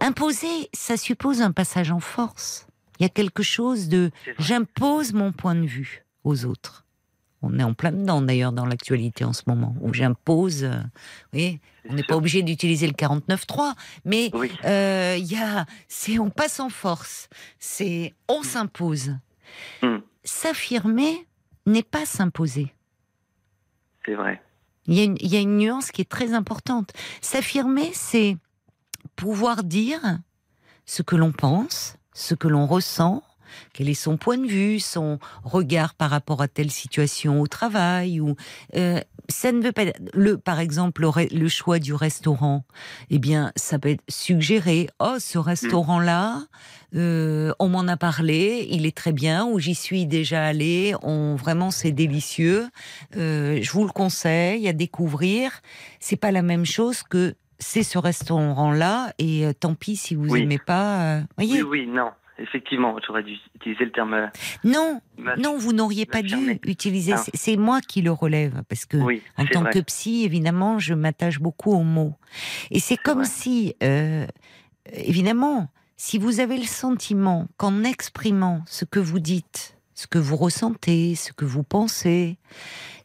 Imposer, 0.00 0.68
ça 0.72 0.96
suppose 0.96 1.42
un 1.42 1.52
passage 1.52 1.90
en 1.90 2.00
force. 2.00 2.66
Il 2.98 3.02
y 3.02 3.06
a 3.06 3.10
quelque 3.10 3.42
chose 3.42 3.88
de 3.88 4.10
j'impose 4.38 5.12
mon 5.12 5.32
point 5.32 5.54
de 5.54 5.66
vue 5.66 6.04
aux 6.24 6.44
autres. 6.46 6.84
On 7.42 7.58
est 7.58 7.62
en 7.62 7.74
plein 7.74 7.92
dedans 7.92 8.22
d'ailleurs 8.22 8.52
dans 8.52 8.64
l'actualité 8.64 9.24
en 9.24 9.32
ce 9.34 9.42
moment, 9.46 9.76
où 9.82 9.92
j'impose. 9.92 10.64
euh, 10.64 10.80
voyez, 11.32 11.60
on 11.88 11.92
n'est 11.94 12.02
pas 12.02 12.16
obligé 12.16 12.42
d'utiliser 12.42 12.86
le 12.86 12.94
49.3, 12.94 13.74
mais 14.04 14.30
Oui. 14.32 14.50
euh, 14.64 15.16
il 15.18 15.26
y 15.30 15.36
a, 15.36 15.66
c'est 15.86 16.18
on 16.18 16.30
passe 16.30 16.58
en 16.60 16.70
force, 16.70 17.28
c'est 17.58 18.14
on 18.28 18.42
s'impose. 18.42 19.16
Mm. 19.82 19.98
S'affirmer 20.24 21.26
n'est 21.66 21.82
pas 21.82 22.06
s'imposer. 22.06 22.74
C'est 24.06 24.14
vrai. 24.14 24.42
Y, 24.88 25.14
il 25.20 25.32
y 25.32 25.36
a 25.36 25.40
une 25.40 25.58
nuance 25.58 25.90
qui 25.90 26.00
est 26.00 26.08
très 26.10 26.32
importante. 26.32 26.92
S'affirmer, 27.20 27.90
c'est 27.92 28.36
pouvoir 29.16 29.64
dire 29.64 30.00
ce 30.84 31.02
que 31.02 31.16
l'on 31.16 31.32
pense, 31.32 31.96
ce 32.14 32.34
que 32.34 32.48
l'on 32.48 32.66
ressent, 32.66 33.22
quel 33.72 33.88
est 33.88 33.94
son 33.94 34.16
point 34.16 34.38
de 34.38 34.46
vue, 34.46 34.80
son 34.80 35.18
regard 35.44 35.94
par 35.94 36.10
rapport 36.10 36.42
à 36.42 36.48
telle 36.48 36.70
situation 36.70 37.40
au 37.40 37.46
travail. 37.46 38.20
Ou 38.20 38.36
euh, 38.74 39.00
ça 39.28 39.52
ne 39.52 39.60
veut 39.60 39.72
pas 39.72 39.84
le, 40.14 40.38
par 40.38 40.60
exemple, 40.60 41.08
le, 41.30 41.48
choix 41.48 41.78
du 41.78 41.94
restaurant. 41.94 42.64
Eh 43.10 43.18
bien, 43.18 43.52
ça 43.56 43.78
peut 43.78 43.90
être 43.90 44.04
suggéré. 44.08 44.88
Oh, 45.00 45.16
ce 45.18 45.38
restaurant-là, 45.38 46.42
euh, 46.94 47.52
on 47.58 47.68
m'en 47.68 47.86
a 47.88 47.96
parlé, 47.96 48.66
il 48.70 48.86
est 48.86 48.96
très 48.96 49.12
bien. 49.12 49.46
Ou 49.46 49.58
j'y 49.58 49.74
suis 49.74 50.06
déjà 50.06 50.44
allé. 50.44 50.94
On 51.02 51.34
vraiment, 51.34 51.70
c'est 51.70 51.92
délicieux. 51.92 52.68
Euh, 53.16 53.58
je 53.62 53.70
vous 53.72 53.84
le 53.84 53.92
conseille 53.92 54.68
à 54.68 54.72
découvrir. 54.72 55.50
C'est 56.00 56.16
pas 56.16 56.30
la 56.30 56.42
même 56.42 56.64
chose 56.64 57.02
que 57.02 57.34
c'est 57.58 57.82
ce 57.82 57.98
restaurant-là 57.98 59.12
et 59.18 59.46
euh, 59.46 59.52
tant 59.52 59.74
pis 59.74 59.96
si 59.96 60.14
vous 60.14 60.28
Oui. 60.28 60.42
aimez 60.42 60.58
pas. 60.58 61.16
euh, 61.18 61.20
voyez 61.36 61.62
Oui, 61.62 61.80
oui, 61.82 61.86
non. 61.86 62.10
Effectivement, 62.38 62.94
j'aurais 63.06 63.22
dû 63.22 63.32
utiliser 63.54 63.86
le 63.86 63.92
terme. 63.92 64.12
euh, 64.12 64.26
Non, 64.62 65.00
non, 65.38 65.56
vous 65.56 65.72
n'auriez 65.72 66.04
pas 66.04 66.20
dû 66.20 66.58
utiliser. 66.64 67.14
Ah. 67.14 67.22
c'est- 67.32 67.56
moi 67.56 67.80
qui 67.80 68.02
le 68.02 68.12
relève 68.12 68.62
parce 68.68 68.84
que 68.84 68.98
Oui, 68.98 69.22
en 69.38 69.46
tant 69.46 69.62
vrai. 69.62 69.70
que 69.72 69.78
psy, 69.78 70.24
évidemment, 70.24 70.78
je 70.78 70.92
m'attache 70.92 71.38
beaucoup 71.40 71.72
aux 71.72 71.82
mots. 71.82 72.12
Et 72.70 72.78
c'est 72.78 72.98
comme 72.98 73.20
vrai. 73.20 73.26
si, 73.26 73.74
euh, 73.82 74.26
évidemment, 74.92 75.68
si 75.96 76.18
vous 76.18 76.40
avez 76.40 76.58
le 76.58 76.64
sentiment 76.66 77.48
qu'en 77.56 77.84
exprimant 77.84 78.60
ce 78.66 78.84
que 78.84 79.00
vous 79.00 79.18
dites, 79.18 79.78
ce 79.94 80.06
que 80.06 80.18
vous 80.18 80.36
ressentez, 80.36 81.14
ce 81.14 81.32
que 81.32 81.46
vous 81.46 81.62
pensez, 81.62 82.36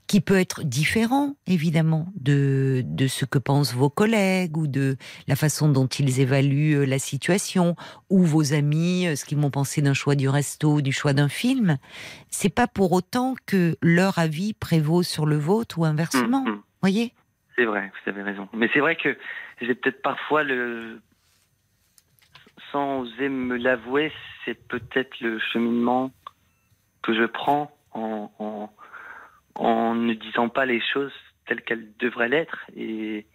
qui 0.08 0.22
peut 0.22 0.38
être 0.38 0.64
différent, 0.64 1.36
évidemment, 1.47 2.08
de, 2.16 2.82
de 2.86 3.08
ce 3.08 3.26
que 3.26 3.38
pensent 3.38 3.74
vos 3.74 3.89
collègues 3.89 4.58
ou 4.58 4.68
de 4.68 4.97
la 5.28 5.36
façon 5.36 5.70
dont 5.70 5.88
ils 5.88 6.20
évaluent 6.20 6.82
euh, 6.82 6.86
la 6.86 6.99
situation, 6.99 7.76
ou 8.10 8.24
vos 8.24 8.54
amis, 8.54 9.08
euh, 9.08 9.16
ce 9.16 9.26
qu'ils 9.26 9.38
m'ont 9.38 9.52
pensé 9.52 9.82
d'un 9.82 9.93
choix 9.93 10.16
du 10.16 10.28
resto, 10.28 10.82
du 10.82 10.91
choix 10.91 11.14
d'un 11.14 11.30
film, 11.30 11.78
c'est 12.30 12.54
pas 12.54 12.68
pour 12.68 12.91
autant 12.91 13.36
que 13.45 13.78
leur 13.82 14.20
avis 14.20 14.54
prévaut 14.54 15.04
sur 15.04 15.26
le 15.26 15.38
vôtre 15.38 15.80
ou 15.80 15.86
inversement. 15.86 16.43
Hum. 16.45 16.62
Voyez? 16.82 17.14
C'est 17.56 17.66
vrai, 17.66 17.91
vous 18.04 18.10
avez 18.10 18.24
raison. 18.24 18.49
Mais 18.54 18.70
c'est 18.74 18.80
vrai 18.80 18.95
que 18.95 19.16
j'ai 19.62 19.76
peut-être 19.76 20.02
parfois 20.02 20.43
le. 20.43 20.99
Sans 22.72 23.02
oser 23.02 23.28
me 23.28 23.58
l'avouer, 23.58 24.12
c'est 24.45 24.56
peut-être 24.68 25.20
le 25.20 25.39
cheminement 25.39 26.12
que 27.02 27.14
je 27.14 27.26
prends 27.26 27.76
en, 27.93 28.32
en, 28.39 28.72
en 29.56 29.95
ne 29.95 30.14
disant 30.14 30.49
pas 30.49 30.66
les 30.66 30.82
choses 30.93 31.12
telles 31.47 31.62
qu'elles 31.62 31.88
devraient 31.99 32.30
l'être. 32.30 32.58
Et 32.76 33.26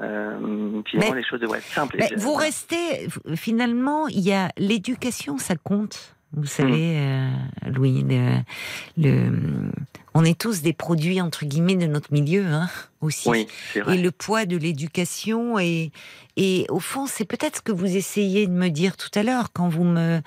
euh, 0.00 0.82
finalement, 0.86 1.12
Mais- 1.14 1.20
les 1.20 1.24
choses 1.24 1.40
devraient 1.40 1.58
être 1.58 1.64
simples. 1.64 1.98
Vous 2.16 2.34
restez, 2.34 3.08
finalement, 3.36 4.08
il 4.08 4.20
y 4.20 4.32
a 4.32 4.50
l'éducation, 4.56 5.38
ça 5.38 5.56
compte? 5.56 6.16
Vous 6.32 6.46
savez, 6.46 6.96
euh, 6.98 7.28
Louis, 7.66 8.04
le, 8.08 8.36
le- 8.96 9.72
on 10.14 10.24
est 10.24 10.38
tous 10.40 10.62
des 10.62 10.72
produits 10.72 11.20
entre 11.20 11.44
guillemets 11.44 11.74
de 11.76 11.86
notre 11.86 12.12
milieu, 12.12 12.46
hein, 12.46 12.68
aussi. 13.00 13.28
Oui, 13.28 13.46
c'est 13.72 13.80
Et 13.80 13.82
vrai. 13.82 13.96
le 13.98 14.10
poids 14.12 14.46
de 14.46 14.56
l'éducation 14.56 15.58
et 15.58 15.90
et 16.36 16.66
au 16.68 16.78
fond 16.78 17.06
c'est 17.06 17.24
peut-être 17.24 17.56
ce 17.56 17.60
que 17.62 17.72
vous 17.72 17.96
essayez 17.96 18.46
de 18.46 18.52
me 18.52 18.68
dire 18.68 18.96
tout 18.96 19.10
à 19.16 19.22
l'heure 19.24 19.52
quand 19.52 19.68
vous 19.68 19.82
me 19.84 20.20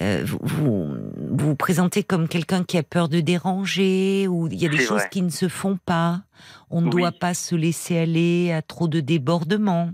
euh, 0.00 0.24
vous, 0.24 0.38
vous 0.42 0.96
vous 1.36 1.54
présentez 1.54 2.02
comme 2.02 2.28
quelqu'un 2.28 2.64
qui 2.64 2.78
a 2.78 2.82
peur 2.82 3.08
de 3.10 3.20
déranger, 3.20 4.26
ou 4.28 4.48
il 4.48 4.60
y 4.60 4.66
a 4.66 4.70
des 4.70 4.78
choses 4.78 5.00
vrai. 5.00 5.08
qui 5.10 5.20
ne 5.22 5.28
se 5.30 5.48
font 5.48 5.78
pas. 5.84 6.22
On 6.70 6.80
ne 6.80 6.86
Oui. 6.86 6.92
doit 7.02 7.12
pas 7.12 7.34
se 7.34 7.54
laisser 7.54 7.98
aller 7.98 8.52
à 8.52 8.62
trop 8.62 8.88
de 8.88 9.00
débordements 9.00 9.90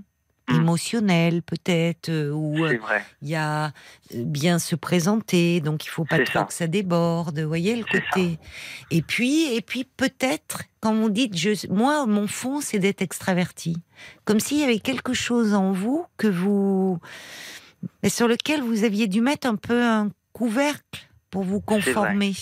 Mm. 0.48 0.56
émotionnels, 0.56 1.42
peut-être, 1.42 2.08
euh, 2.08 2.30
ou 2.32 2.64
euh, 2.64 2.78
il 3.22 3.28
y 3.28 3.34
a 3.34 3.66
euh, 3.66 3.70
bien 4.24 4.58
se 4.58 4.74
présenter, 4.76 5.60
donc 5.60 5.84
il 5.84 5.88
faut 5.88 6.04
pas 6.04 6.18
trop 6.24 6.40
ça. 6.40 6.44
que 6.44 6.52
ça 6.54 6.66
déborde. 6.66 7.38
Vous 7.38 7.48
voyez 7.48 7.76
le 7.76 7.84
côté. 7.84 8.38
Et 8.90 9.02
puis, 9.02 9.54
et 9.54 9.60
puis 9.60 9.84
peut-être, 9.84 10.62
quand 10.80 10.94
vous 10.94 11.10
dites, 11.10 11.36
je, 11.36 11.66
moi, 11.70 12.06
mon 12.06 12.26
fond, 12.26 12.60
c'est 12.60 12.78
d'être 12.78 13.02
extraverti, 13.02 13.76
comme 14.24 14.40
s'il 14.40 14.58
y 14.60 14.64
avait 14.64 14.78
quelque 14.80 15.12
chose 15.12 15.54
en 15.54 15.72
vous 15.72 16.06
que 16.16 16.28
vous, 16.28 16.98
mais 18.02 18.08
sur 18.08 18.26
lequel 18.28 18.62
vous 18.62 18.84
aviez 18.84 19.06
dû 19.06 19.20
mettre 19.20 19.46
un 19.46 19.56
peu 19.56 19.82
un 19.84 20.10
couvercle 20.32 21.08
pour 21.30 21.42
vous 21.42 21.60
conformer. 21.60 22.32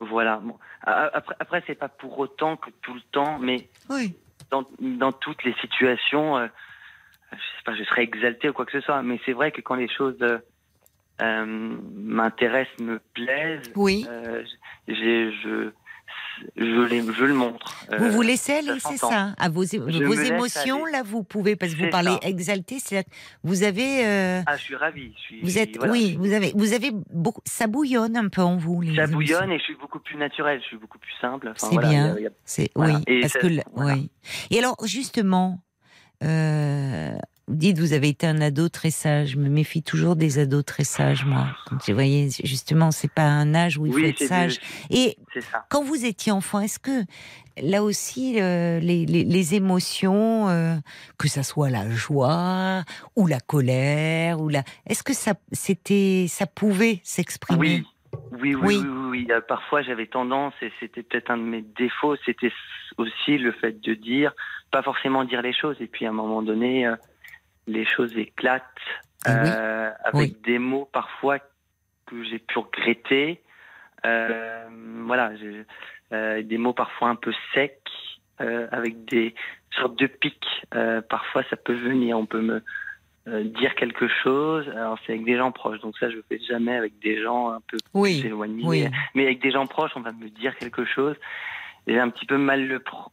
Voilà. 0.00 0.36
Bon. 0.36 0.56
Après, 0.82 1.34
après 1.40 1.62
c'est 1.66 1.74
pas 1.74 1.88
pour 1.88 2.18
autant 2.18 2.56
que 2.56 2.70
tout 2.82 2.94
le 2.94 3.00
temps, 3.10 3.38
mais 3.38 3.68
Oui. 3.88 4.14
dans, 4.50 4.64
dans 4.78 5.12
toutes 5.12 5.42
les 5.44 5.54
situations, 5.60 6.36
euh, 6.36 6.46
je 7.36 7.40
sais 7.58 7.64
pas, 7.64 7.74
je 7.74 7.84
serais 7.84 8.02
exalté 8.04 8.48
ou 8.48 8.52
quoi 8.52 8.66
que 8.66 8.72
ce 8.72 8.80
soit, 8.80 9.02
mais 9.02 9.20
c'est 9.26 9.32
vrai 9.32 9.52
que 9.52 9.60
quand 9.60 9.74
les 9.74 9.88
choses 9.88 10.16
euh, 11.20 11.76
m'intéressent, 11.94 12.78
me 12.80 13.00
plaisent, 13.14 13.70
Oui. 13.76 14.06
euh, 14.08 14.42
je, 14.88 15.30
je, 15.42 15.70
les, 16.56 17.02
je 17.02 17.24
le 17.24 17.34
montre. 17.34 17.84
Vous 17.98 18.04
Euh, 18.06 18.10
vous 18.10 18.22
laissez 18.22 18.52
aller, 18.54 18.78
c'est 18.80 18.96
ça. 18.96 19.34
À 19.38 19.48
vos, 19.48 19.62
émotions, 19.62 20.84
là, 20.86 21.02
vous 21.04 21.22
pouvez, 21.22 21.54
parce 21.56 21.74
que 21.74 21.84
vous 21.84 21.90
parlez 21.90 22.10
ça. 22.10 22.28
exalté, 22.28 22.78
c'est 22.80 23.04
vous 23.44 23.62
avez. 23.62 24.04
Ah, 24.46 24.56
je 24.56 24.62
suis 24.62 24.74
ravi. 24.76 25.12
Je 25.16 25.20
suis, 25.20 25.40
Vous 25.42 25.58
êtes, 25.58 25.76
voilà, 25.76 25.92
oui, 25.92 26.16
vous 26.18 26.32
avez, 26.32 26.52
vous 26.56 26.72
avez 26.72 26.90
beaucoup, 27.12 27.40
ça 27.44 27.66
bouillonne 27.68 28.16
un 28.16 28.28
peu 28.28 28.42
en 28.42 28.56
vous. 28.56 28.80
Les 28.80 28.96
Ça 28.96 29.06
bouillonne 29.06 29.50
et 29.52 29.58
je 29.58 29.64
suis 29.64 29.76
beaucoup 29.76 30.00
plus 30.00 30.16
naturel, 30.16 30.60
je 30.60 30.66
suis 30.66 30.76
beaucoup 30.76 30.98
plus 30.98 31.14
simple. 31.20 31.48
Enfin, 31.48 31.68
C'est 31.68 31.74
voilà, 31.74 31.88
bien. 31.88 32.16
C'est 32.44 32.70
Voilà. 32.74 32.94
oui, 32.96 33.02
Et 33.06 33.20
parce 33.20 33.32
ça- 33.34 33.38
que 33.40 33.46
le- 33.46 33.62
voilà. 33.72 33.94
oui. 33.94 34.10
Et 34.50 34.58
alors 34.58 34.76
justement, 34.84 35.60
euh, 36.24 37.12
vous 37.46 37.56
dites 37.56 37.78
vous 37.78 37.92
avez 37.92 38.08
été 38.08 38.26
un 38.26 38.40
ado 38.40 38.68
très 38.70 38.90
sage. 38.90 39.30
Je 39.32 39.36
me 39.36 39.48
méfie 39.50 39.82
toujours 39.82 40.16
des 40.16 40.38
ados 40.38 40.64
très 40.64 40.84
sages, 40.84 41.24
moi. 41.26 41.48
Donc, 41.70 41.80
vous 41.86 41.92
voyez, 41.94 42.30
justement, 42.42 42.90
c'est 42.90 43.10
pas 43.12 43.24
un 43.26 43.54
âge 43.54 43.76
où 43.76 43.86
il 43.86 43.92
faut 43.92 43.98
être 44.08 44.18
sage. 44.28 44.58
Et 44.90 45.18
quand 45.68 45.84
vous 45.84 46.04
étiez 46.06 46.32
enfant, 46.32 46.60
est-ce 46.60 46.78
que 46.78 47.04
là 47.62 47.82
aussi 47.84 48.40
euh, 48.40 48.80
les, 48.80 49.04
les- 49.06 49.24
les 49.24 49.54
émotions, 49.54 50.48
euh, 50.48 50.74
que 51.18 51.28
ça 51.28 51.42
soit 51.42 51.68
la 51.70 51.88
joie 51.90 52.82
ou 53.14 53.26
la 53.26 53.40
colère 53.40 54.40
ou 54.40 54.48
la, 54.48 54.64
est-ce 54.86 55.02
que 55.02 55.12
ça 55.14 55.34
c'était, 55.52 56.26
ça 56.28 56.46
pouvait 56.46 57.00
s'exprimer? 57.04 57.58
Oui. 57.60 57.86
Oui, 58.32 58.54
oui, 58.54 58.60
Oui. 58.62 58.82
oui. 59.10 59.26
Euh, 59.30 59.40
Parfois, 59.40 59.82
j'avais 59.82 60.06
tendance, 60.06 60.54
et 60.62 60.72
c'était 60.80 61.02
peut-être 61.02 61.30
un 61.30 61.36
de 61.38 61.42
mes 61.42 61.62
défauts, 61.62 62.16
c'était 62.24 62.52
aussi 62.98 63.38
le 63.38 63.52
fait 63.52 63.80
de 63.80 63.94
dire, 63.94 64.32
pas 64.70 64.82
forcément 64.82 65.24
dire 65.24 65.42
les 65.42 65.52
choses, 65.52 65.76
et 65.80 65.86
puis 65.86 66.06
à 66.06 66.10
un 66.10 66.12
moment 66.12 66.42
donné, 66.42 66.86
euh, 66.86 66.96
les 67.66 67.84
choses 67.84 68.16
éclatent 68.16 68.64
Ah 69.24 69.30
oui. 69.42 69.50
euh, 69.50 69.90
avec 70.04 70.40
des 70.42 70.58
mots 70.58 70.88
parfois 70.92 71.38
que 72.06 72.22
j'ai 72.24 72.38
pu 72.38 72.58
regretter. 72.58 73.40
Euh, 74.04 74.66
voilà, 75.06 75.30
des 76.42 76.58
mots 76.58 76.74
parfois 76.74 77.08
un 77.08 77.14
peu 77.16 77.32
secs, 77.54 77.80
avec 78.38 79.06
des 79.06 79.34
sortes 79.70 79.98
de 79.98 80.06
pics. 80.06 80.66
Parfois, 81.08 81.42
ça 81.48 81.56
peut 81.56 81.72
venir, 81.74 82.18
on 82.18 82.26
peut 82.26 82.42
me 82.42 82.62
dire 83.26 83.74
quelque 83.74 84.06
chose. 84.22 84.68
Alors, 84.70 84.98
c'est 85.06 85.12
avec 85.12 85.24
des 85.24 85.36
gens 85.36 85.50
proches, 85.52 85.80
donc 85.80 85.96
ça, 85.98 86.10
je 86.10 86.18
fais 86.28 86.38
jamais 86.40 86.74
avec 86.76 86.98
des 87.00 87.22
gens 87.22 87.50
un 87.50 87.60
peu 87.66 87.78
Oui, 87.94 88.20
plus 88.20 88.28
éloignés. 88.28 88.62
oui. 88.66 88.86
Mais 89.14 89.24
avec 89.24 89.40
des 89.40 89.50
gens 89.50 89.66
proches, 89.66 89.92
on 89.96 90.00
va 90.00 90.12
me 90.12 90.28
dire 90.28 90.56
quelque 90.56 90.84
chose. 90.84 91.16
Et 91.86 91.92
j'ai 91.94 92.00
un 92.00 92.10
petit 92.10 92.26
peu 92.26 92.36
mal 92.38 92.66
le, 92.66 92.78
pr- 92.78 93.10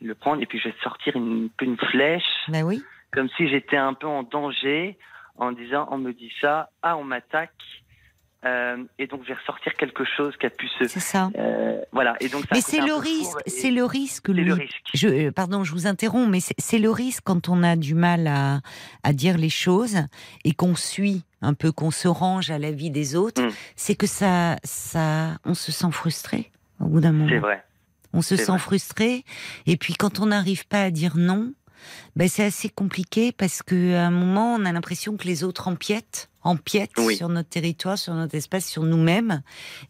le 0.00 0.14
prendre, 0.14 0.42
et 0.42 0.46
puis 0.46 0.58
je 0.58 0.68
vais 0.68 0.74
sortir 0.82 1.16
une, 1.16 1.48
une 1.60 1.76
flèche, 1.76 2.24
Ben 2.48 2.62
oui. 2.64 2.82
comme 3.12 3.28
si 3.36 3.48
j'étais 3.48 3.76
un 3.76 3.94
peu 3.94 4.06
en 4.06 4.22
danger, 4.24 4.96
en 5.36 5.52
disant, 5.52 5.88
on 5.90 5.98
me 5.98 6.12
dit 6.12 6.32
ça, 6.40 6.70
ah, 6.82 6.96
on 6.96 7.04
m'attaque. 7.04 7.52
Euh, 8.44 8.76
et 8.98 9.06
donc, 9.06 9.22
je 9.22 9.28
vais 9.28 9.34
ressortir 9.34 9.72
quelque 9.74 10.04
chose 10.04 10.34
qui 10.36 10.46
a 10.46 10.50
pu 10.50 10.66
se. 10.78 10.88
C'est 10.88 10.98
ça. 11.00 11.30
euh, 11.38 11.80
voilà. 11.92 12.16
Et 12.20 12.28
donc, 12.28 12.42
ça 12.42 12.48
Mais 12.52 12.60
c'est 12.60 12.80
le 12.80 12.94
risque, 12.94 13.38
c'est 13.46 13.70
le 13.70 13.84
risque, 13.84 14.26
c'est 14.26 14.32
le 14.32 14.52
risque. 14.54 14.82
Je, 14.94 15.08
euh, 15.08 15.30
pardon, 15.30 15.62
je 15.62 15.70
vous 15.72 15.86
interromps, 15.86 16.28
mais 16.28 16.40
c'est- 16.40 16.78
le 16.78 16.90
risque 16.90 17.22
quand 17.24 17.48
on 17.48 17.62
a 17.62 17.76
du 17.76 17.94
mal 17.94 18.26
à, 18.26 18.60
à 19.04 19.12
dire 19.12 19.38
les 19.38 19.48
choses 19.50 19.98
et 20.44 20.52
qu'on 20.54 20.74
suit 20.74 21.22
un 21.40 21.54
peu, 21.54 21.70
qu'on 21.70 21.92
se 21.92 22.08
range 22.08 22.50
à 22.50 22.58
la 22.58 22.72
vie 22.72 22.90
des 22.90 23.14
autres, 23.14 23.42
Mm. 23.42 23.50
c'est 23.76 23.94
que 23.94 24.06
ça, 24.08 24.56
ça, 24.64 25.38
on 25.44 25.54
se 25.54 25.70
sent 25.70 25.90
frustré 25.92 26.50
au 26.80 26.86
bout 26.86 27.00
d'un 27.00 27.12
moment. 27.12 27.28
C'est 27.30 27.38
vrai. 27.38 27.62
On 28.12 28.22
se 28.22 28.36
sent 28.36 28.44
vrai. 28.46 28.58
frustré 28.58 29.24
et 29.66 29.76
puis 29.76 29.94
quand 29.94 30.18
on 30.18 30.26
n'arrive 30.26 30.66
pas 30.66 30.82
à 30.82 30.90
dire 30.90 31.16
non, 31.16 31.52
ben 32.16 32.28
c'est 32.28 32.44
assez 32.44 32.68
compliqué 32.68 33.30
parce 33.32 33.62
que 33.62 33.94
à 33.94 34.06
un 34.06 34.10
moment 34.10 34.54
on 34.56 34.64
a 34.64 34.72
l'impression 34.72 35.16
que 35.16 35.24
les 35.28 35.44
autres 35.44 35.68
empiètent, 35.68 36.28
empiètent 36.44 36.90
Oui. 36.98 37.16
sur 37.16 37.28
notre 37.28 37.48
territoire, 37.48 37.98
sur 37.98 38.14
notre 38.14 38.34
espace, 38.34 38.66
sur 38.66 38.82
nous-mêmes 38.82 39.42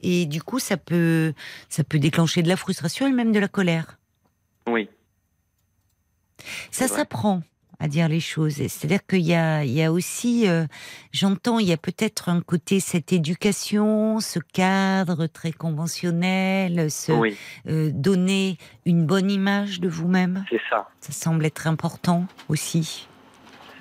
et 0.03 0.27
du 0.27 0.43
coup 0.43 0.59
ça 0.59 0.77
peut, 0.77 1.33
ça 1.69 1.85
peut 1.85 1.99
déclencher 1.99 2.43
de 2.43 2.49
la 2.49 2.57
frustration 2.57 3.07
et 3.07 3.13
même 3.13 3.33
de 3.33 3.39
la 3.41 3.49
colère. 3.49 3.99
Oui. 4.69 4.89
Ça 6.71 6.89
s'apprend 6.89 7.43
à 7.79 7.89
dire 7.89 8.09
les 8.09 8.21
choses. 8.21 8.55
C'est-à-dire 8.55 9.05
qu'il 9.07 9.23
y 9.23 9.35
a, 9.35 9.65
il 9.65 9.73
y 9.73 9.83
a 9.83 9.91
aussi, 9.91 10.49
euh, 10.49 10.67
j'entends, 11.11 11.59
il 11.59 11.67
y 11.67 11.73
a 11.73 11.77
peut-être 11.77 12.29
un 12.29 12.41
côté 12.41 12.79
cette 12.79 13.13
éducation, 13.13 14.21
ce 14.21 14.39
cadre 14.39 15.27
très 15.27 15.51
conventionnel, 15.51 16.89
Oui, 17.09 17.37
euh, 17.69 17.91
donner 17.93 18.57
une 18.87 19.05
bonne 19.05 19.31
image 19.33 19.81
de 19.81 19.89
vous-même. 19.89 20.45
c'est 20.49 20.61
ça. 20.71 20.89
Ça 21.01 21.13
semble 21.13 21.45
être 21.45 21.67
important 21.67 22.27
aussi. 22.49 23.09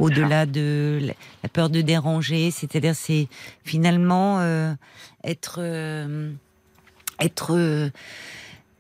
Au-delà 0.02 0.46
de 0.46 1.00
la- 1.02 1.50
peur 1.50 1.70
de 1.70 1.82
déranger, 1.82 2.52
c'est-à-dire 2.52 2.96
c'est 2.96 3.28
finalement 3.64 4.40
euh, 4.40 4.74
être 5.24 5.56
euh, 5.60 6.32
être 7.20 7.56
euh, 7.56 7.90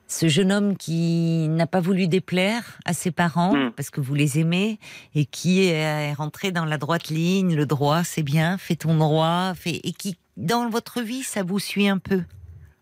ce 0.07 0.27
jeune 0.27 0.51
homme 0.51 0.75
qui 0.75 1.47
n'a 1.49 1.67
pas 1.67 1.79
voulu 1.79 2.07
déplaire 2.07 2.79
à 2.85 2.93
ses 2.93 3.11
parents 3.11 3.55
Mm. 3.55 3.71
parce 3.75 3.89
que 3.89 4.01
vous 4.01 4.13
les 4.15 4.39
aimez 4.39 4.77
et 5.15 5.25
qui 5.25 5.63
est, 5.65 6.13
rentré 6.13 6.51
dans 6.51 6.65
la 6.65 6.77
droite 6.77 7.07
ligne, 7.09 7.55
le 7.55 7.65
droit 7.65 8.03
c'est 8.03 8.23
bien, 8.23 8.57
fais 8.57 8.75
ton 8.75 8.95
droit, 8.97 9.53
fais, 9.55 9.79
et 9.83 9.93
qui 9.93 10.17
dans 10.37 10.69
votre 10.69 11.01
vie 11.01 11.23
ça 11.23 11.43
vous 11.43 11.59
suit 11.59 11.87
un 11.87 11.97
peu 11.97 12.23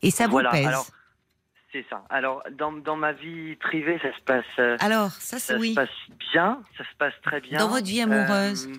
et 0.01 0.11
ça 0.11 0.27
Voilà, 0.27 0.49
vous 0.49 0.55
pèse. 0.55 0.65
alors, 0.67 0.87
C'est 1.71 1.85
ça. 1.89 2.03
Alors, 2.09 2.41
dans, 2.57 2.71
dans 2.71 2.95
ma 2.95 3.11
vie 3.11 3.55
privée, 3.57 3.99
ça 4.01 4.11
se 4.17 4.21
passe. 4.23 4.43
euh, 4.57 4.75
Alors 4.79 5.11
ça 5.11 5.37
c'est 5.37 5.53
ça 5.53 5.59
oui. 5.59 5.69
se 5.69 5.75
passe 5.75 5.89
bien, 6.33 6.61
ça 6.77 6.83
se 6.83 6.95
passe 6.97 7.13
très 7.21 7.41
bien. 7.41 7.59
Dans 7.59 7.67
votre 7.69 7.85
vie 7.85 8.01
amoureuse 8.01 8.67
Euh, 8.67 8.73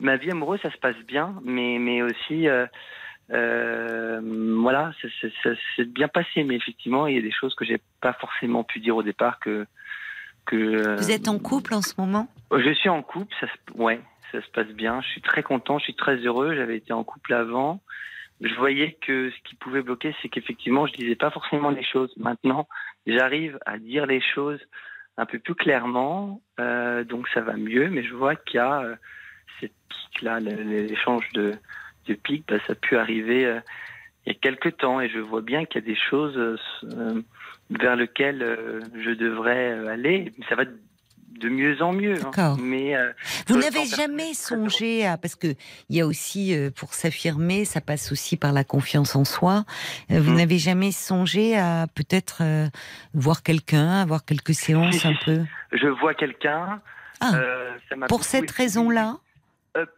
Ma 0.00 0.16
vie 0.16 0.30
amoureuse, 0.30 0.60
ça 0.62 0.70
se 0.70 0.76
passe 0.78 0.96
bien, 1.06 1.34
mais, 1.44 1.78
mais 1.78 2.00
aussi, 2.02 2.46
euh, 2.48 4.20
voilà, 4.60 4.92
ça, 5.42 5.50
s'est 5.76 5.84
bien 5.84 6.08
passé, 6.08 6.42
mais 6.42 6.56
effectivement, 6.56 7.06
il 7.06 7.16
y 7.16 7.18
a 7.18 7.22
des 7.22 7.32
choses 7.32 7.54
que 7.54 7.64
j'ai 7.64 7.80
pas 8.00 8.12
forcément 8.14 8.64
pu 8.64 8.80
dire 8.80 8.96
au 8.96 9.02
départ 9.02 9.38
que. 9.40 9.66
que 10.46 10.96
Vous 10.98 11.10
êtes 11.10 11.28
en 11.28 11.38
couple 11.38 11.74
en 11.74 11.82
ce 11.82 11.94
moment? 11.98 12.28
Je 12.54 12.72
suis 12.74 12.88
en 12.88 13.02
couple, 13.02 13.34
ça 13.40 13.46
se, 13.46 13.78
ouais, 13.78 14.00
ça 14.32 14.40
se 14.42 14.48
passe 14.50 14.68
bien. 14.68 15.00
Je 15.02 15.08
suis 15.08 15.20
très 15.22 15.42
content, 15.42 15.78
je 15.78 15.84
suis 15.84 15.94
très 15.96 16.16
heureux. 16.16 16.54
J'avais 16.54 16.76
été 16.76 16.92
en 16.92 17.04
couple 17.04 17.32
avant. 17.34 17.80
Je 18.40 18.54
voyais 18.54 18.96
que 19.00 19.30
ce 19.30 19.48
qui 19.48 19.54
pouvait 19.56 19.82
bloquer, 19.82 20.14
c'est 20.20 20.28
qu'effectivement, 20.28 20.86
je 20.86 20.94
disais 20.94 21.16
pas 21.16 21.30
forcément 21.30 21.70
les 21.70 21.84
choses. 21.84 22.12
Maintenant, 22.16 22.68
j'arrive 23.06 23.58
à 23.66 23.78
dire 23.78 24.06
les 24.06 24.20
choses 24.20 24.60
un 25.16 25.26
peu 25.26 25.38
plus 25.38 25.54
clairement, 25.54 26.40
euh, 26.58 27.04
donc 27.04 27.28
ça 27.28 27.42
va 27.42 27.54
mieux. 27.54 27.88
Mais 27.90 28.02
je 28.02 28.14
vois 28.14 28.36
qu'il 28.36 28.56
y 28.56 28.60
a 28.60 28.80
euh, 28.82 28.96
cette 29.60 29.74
pique-là, 29.88 30.40
l'échange 30.40 31.28
de, 31.34 31.52
de 32.06 32.14
piques, 32.14 32.46
bah, 32.48 32.58
ça 32.66 32.72
a 32.72 32.76
pu 32.76 32.96
arriver 32.96 33.44
euh, 33.44 33.60
il 34.26 34.32
y 34.32 34.36
a 34.36 34.38
quelques 34.38 34.76
temps, 34.76 35.00
et 35.00 35.08
je 35.08 35.18
vois 35.18 35.40
bien 35.40 35.64
qu'il 35.64 35.80
y 35.80 35.84
a 35.84 35.86
des 35.86 35.98
choses 35.98 36.36
euh, 36.36 37.22
vers 37.70 37.96
lesquelles 37.96 38.42
euh, 38.42 38.80
je 38.98 39.10
devrais 39.10 39.72
euh, 39.72 39.88
aller. 39.88 40.32
Ça 40.48 40.56
va 40.56 40.64
de 41.30 41.48
mieux 41.48 41.80
en 41.82 41.92
mieux. 41.92 42.16
hein. 42.36 42.56
Mais 42.60 42.96
euh, 42.96 43.12
Vous 43.46 43.56
n'avez 43.58 43.86
jamais 43.86 44.34
songé 44.34 45.06
à 45.06 45.16
parce 45.16 45.36
que 45.36 45.54
il 45.88 45.96
y 45.96 46.00
a 46.00 46.06
aussi 46.06 46.54
euh, 46.56 46.70
pour 46.70 46.92
s'affirmer, 46.94 47.64
ça 47.64 47.80
passe 47.80 48.12
aussi 48.12 48.36
par 48.36 48.52
la 48.52 48.64
confiance 48.64 49.14
en 49.16 49.24
soi. 49.24 49.64
Euh, 50.10 50.20
Vous 50.20 50.30
Mhm. 50.32 50.36
n'avez 50.38 50.58
jamais 50.58 50.92
songé 50.92 51.56
à 51.56 51.86
peut-être 51.94 52.42
voir 53.14 53.42
quelqu'un, 53.42 54.00
avoir 54.02 54.24
quelques 54.24 54.54
séances 54.54 55.04
un 55.06 55.14
peu? 55.24 55.40
je 55.72 55.86
vois 55.86 56.14
quelqu'un. 56.14 56.80
Ah, 57.20 57.32
pour 58.08 58.24
cette 58.24 58.50
raison-là, 58.50 59.18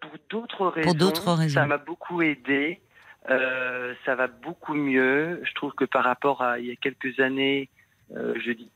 Pour 0.01 0.19
d'autres 0.29 0.67
raisons. 0.69 0.93
d'autres 0.95 1.33
raisons. 1.33 1.55
Ça 1.55 1.67
m'a 1.67 1.79
beaucoup 1.79 2.21
aidé. 2.23 2.81
Ça 3.29 4.15
va 4.17 4.27
beaucoup 4.27 4.75
mieux. 4.75 5.41
Je 5.45 5.55
trouve 5.55 5.73
que 5.73 5.85
par 5.85 6.05
rapport 6.05 6.43
à 6.43 6.59
il 6.59 6.67
y 6.67 6.73
a 6.73 6.77
quelques 6.77 7.19
années, 7.21 7.69
je 8.15 8.53
dis 8.53 8.71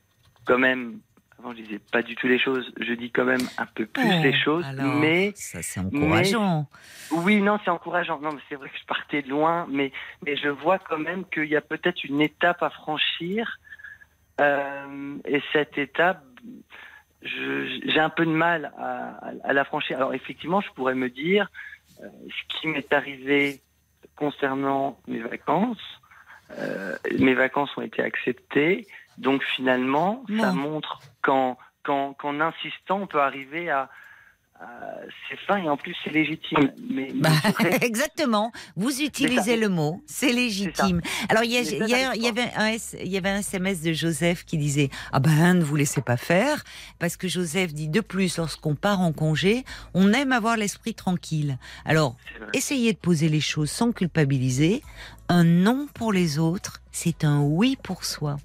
quand 0.45 0.59
même 0.59 1.01
Avant, 1.39 1.53
je 1.53 1.63
disais 1.63 1.79
pas 1.79 2.03
du 2.03 2.15
tout 2.17 2.27
les 2.29 2.39
choses. 2.39 2.73
Je 2.81 2.93
dis 2.95 3.11
quand 3.11 3.25
même 3.25 3.51
un 3.59 3.67
peu 3.67 3.87
plus 3.87 4.11
Oh, 4.11 4.23
les 4.23 4.33
choses, 4.39 4.65
alors, 4.65 4.95
mais 4.95 5.33
ça 5.35 5.61
c'est 5.63 5.81
encourageant. 5.81 6.69
oui, 7.11 7.41
non, 7.43 7.59
c'est 7.65 7.71
encourageant. 7.71 8.19
Non, 8.21 8.33
mais 8.33 8.41
c'est 8.49 8.55
vrai 8.57 8.69
que 8.71 8.79
je 8.79 8.87
partais 8.87 9.23
de 9.23 9.29
loin, 9.29 9.67
mais 9.69 9.93
mais 10.25 10.37
je 10.37 10.49
vois 10.49 10.79
quand 10.79 10.99
même 10.99 11.25
qu'il 11.27 11.45
y 11.47 11.57
a 11.57 11.61
peut-être 11.61 12.03
une 12.05 12.21
étape 12.21 12.63
à 12.63 12.71
franchir, 12.71 13.59
euh, 14.41 15.17
et 15.27 15.43
cette 15.53 15.77
étape, 15.79 16.23
j'ai 17.23 18.01
un 18.01 18.11
peu 18.11 18.25
de 18.25 18.31
mal 18.31 18.73
à, 18.79 19.29
à- 19.29 19.33
à 19.45 19.53
la 19.53 19.65
franchir. 19.65 19.97
Alors 19.97 20.15
effectivement, 20.15 20.61
je 20.61 20.71
pourrais 20.73 20.95
me 20.95 21.11
dire 21.11 21.49
euh, 22.03 22.09
ce 22.29 22.57
qui 22.61 22.69
m'est 22.69 22.93
arrivé 22.93 23.61
concernant 24.17 24.99
mes 25.07 25.21
vacances. 25.21 25.83
euh, 26.59 26.97
mes 27.19 27.35
vacances 27.35 27.77
ont 27.77 27.83
été 27.83 28.03
acceptées, 28.03 28.87
donc 29.19 29.43
finalement, 29.43 30.25
ça 30.41 30.53
montre 30.53 31.03
qu'en 31.27 31.59
qu'en 31.85 32.15
qu'en 32.15 32.41
insistant, 32.41 33.01
on 33.03 33.07
peut 33.07 33.21
arriver 33.21 33.69
à, 33.71 33.91
à 34.59 34.67
ses 35.29 35.37
fins 35.47 35.59
et 35.59 35.69
en 35.69 35.77
plus 35.77 35.95
c'est 36.03 36.11
légitime. 36.11 36.73
Mais, 36.91 37.13
Bah, 37.15 37.29
exactement. 37.83 38.53
Vous 38.75 39.03
utilisez 39.03 39.57
le 39.59 39.69
mot, 39.69 40.03
c'est 40.07 40.33
légitime. 40.33 41.03
Alors 41.29 41.45
il 41.45 41.51
y, 41.53 41.59
a- 41.59 41.61
Mais 41.61 41.79
ça, 41.79 41.87
hier, 41.87 42.13
il 42.17 42.23
y 42.23 42.29
avait 42.29 42.51
un 42.57 42.69
S- 42.69 42.97
il 43.01 43.09
y 43.09 43.19
avait 43.19 43.29
un 43.29 43.39
SMS 43.41 43.83
de 43.83 43.93
Joseph 43.93 44.45
qui 44.47 44.57
disait 44.57 44.89
ah 45.13 45.21
ben 45.21 45.55
ne 45.55 45.63
vous 45.63 45.77
laissez 45.77 46.01
pas 46.01 46.17
faire 46.17 46.65
parce 46.99 47.17
que 47.19 47.29
Joseph 47.29 47.75
dit 47.75 47.89
de 47.89 48.01
plus 48.01 48.39
lorsqu'on 48.39 48.75
part 48.75 49.01
en 49.03 49.13
congé, 49.13 49.65
on 49.95 50.13
aime 50.15 50.33
avoir 50.33 50.57
l'esprit 50.57 50.95
tranquille. 50.95 51.59
Alors 51.85 52.17
c'est 52.53 52.59
essayez 52.59 52.93
de 52.95 52.99
poser 52.99 53.29
les 53.29 53.41
choses 53.43 53.71
sans 53.71 53.93
culpabiliser. 53.93 54.83
Un 55.29 55.45
non 55.45 55.87
pour 55.95 56.13
les 56.13 56.39
autres, 56.39 56.81
c'est 56.93 57.25
un 57.25 57.41
oui 57.43 57.77
pour 57.83 58.05
soi. 58.05 58.37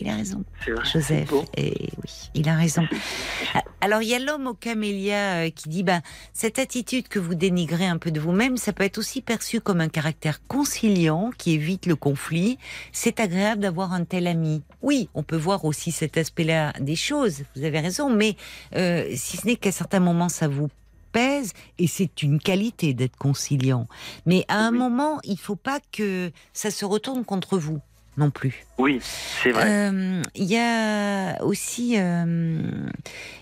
Il 0.00 0.08
a 0.08 0.16
raison. 0.16 0.42
Vrai. 0.66 0.84
Joseph. 0.90 1.30
Et 1.56 1.74
oui, 2.02 2.30
il 2.34 2.48
a 2.48 2.56
raison. 2.56 2.86
Alors 3.82 4.02
il 4.02 4.08
y 4.08 4.14
a 4.14 4.18
l'homme 4.18 4.46
au 4.46 4.54
camélia 4.54 5.44
euh, 5.44 5.50
qui 5.50 5.68
dit 5.68 5.82
ben 5.82 6.02
cette 6.32 6.58
attitude 6.58 7.08
que 7.08 7.18
vous 7.18 7.34
dénigrez 7.34 7.86
un 7.86 7.98
peu 7.98 8.10
de 8.10 8.20
vous-même, 8.20 8.56
ça 8.56 8.72
peut 8.72 8.84
être 8.84 8.98
aussi 8.98 9.20
perçu 9.22 9.60
comme 9.60 9.80
un 9.80 9.88
caractère 9.88 10.40
conciliant 10.46 11.30
qui 11.36 11.52
évite 11.52 11.86
le 11.86 11.96
conflit. 11.96 12.58
C'est 12.92 13.20
agréable 13.20 13.62
d'avoir 13.62 13.92
un 13.92 14.04
tel 14.04 14.26
ami. 14.26 14.62
Oui, 14.82 15.08
on 15.14 15.22
peut 15.22 15.36
voir 15.36 15.64
aussi 15.64 15.92
cet 15.92 16.16
aspect-là 16.16 16.72
des 16.80 16.96
choses. 16.96 17.42
Vous 17.56 17.64
avez 17.64 17.80
raison, 17.80 18.10
mais 18.10 18.36
euh, 18.76 19.06
si 19.14 19.36
ce 19.38 19.46
n'est 19.46 19.56
qu'à 19.56 19.72
certains 19.72 20.00
moments 20.00 20.28
ça 20.28 20.48
vous 20.48 20.68
pèse 21.12 21.52
et 21.78 21.86
c'est 21.88 22.22
une 22.22 22.38
qualité 22.38 22.94
d'être 22.94 23.16
conciliant. 23.16 23.88
Mais 24.26 24.44
à 24.48 24.58
un 24.58 24.70
Oui. 24.72 24.78
moment, 24.78 25.18
il 25.24 25.38
faut 25.38 25.56
pas 25.56 25.80
que 25.90 26.30
ça 26.52 26.70
se 26.70 26.84
retourne 26.84 27.24
contre 27.24 27.58
vous 27.58 27.80
non 28.16 28.30
plus. 28.30 28.66
Oui, 28.78 28.98
c'est 29.02 29.52
vrai. 29.52 29.64
Euh, 29.66 30.22
Il 30.34 30.44
y 30.44 30.58
a 30.58 31.42
aussi, 31.42 31.94
euh, 31.96 32.60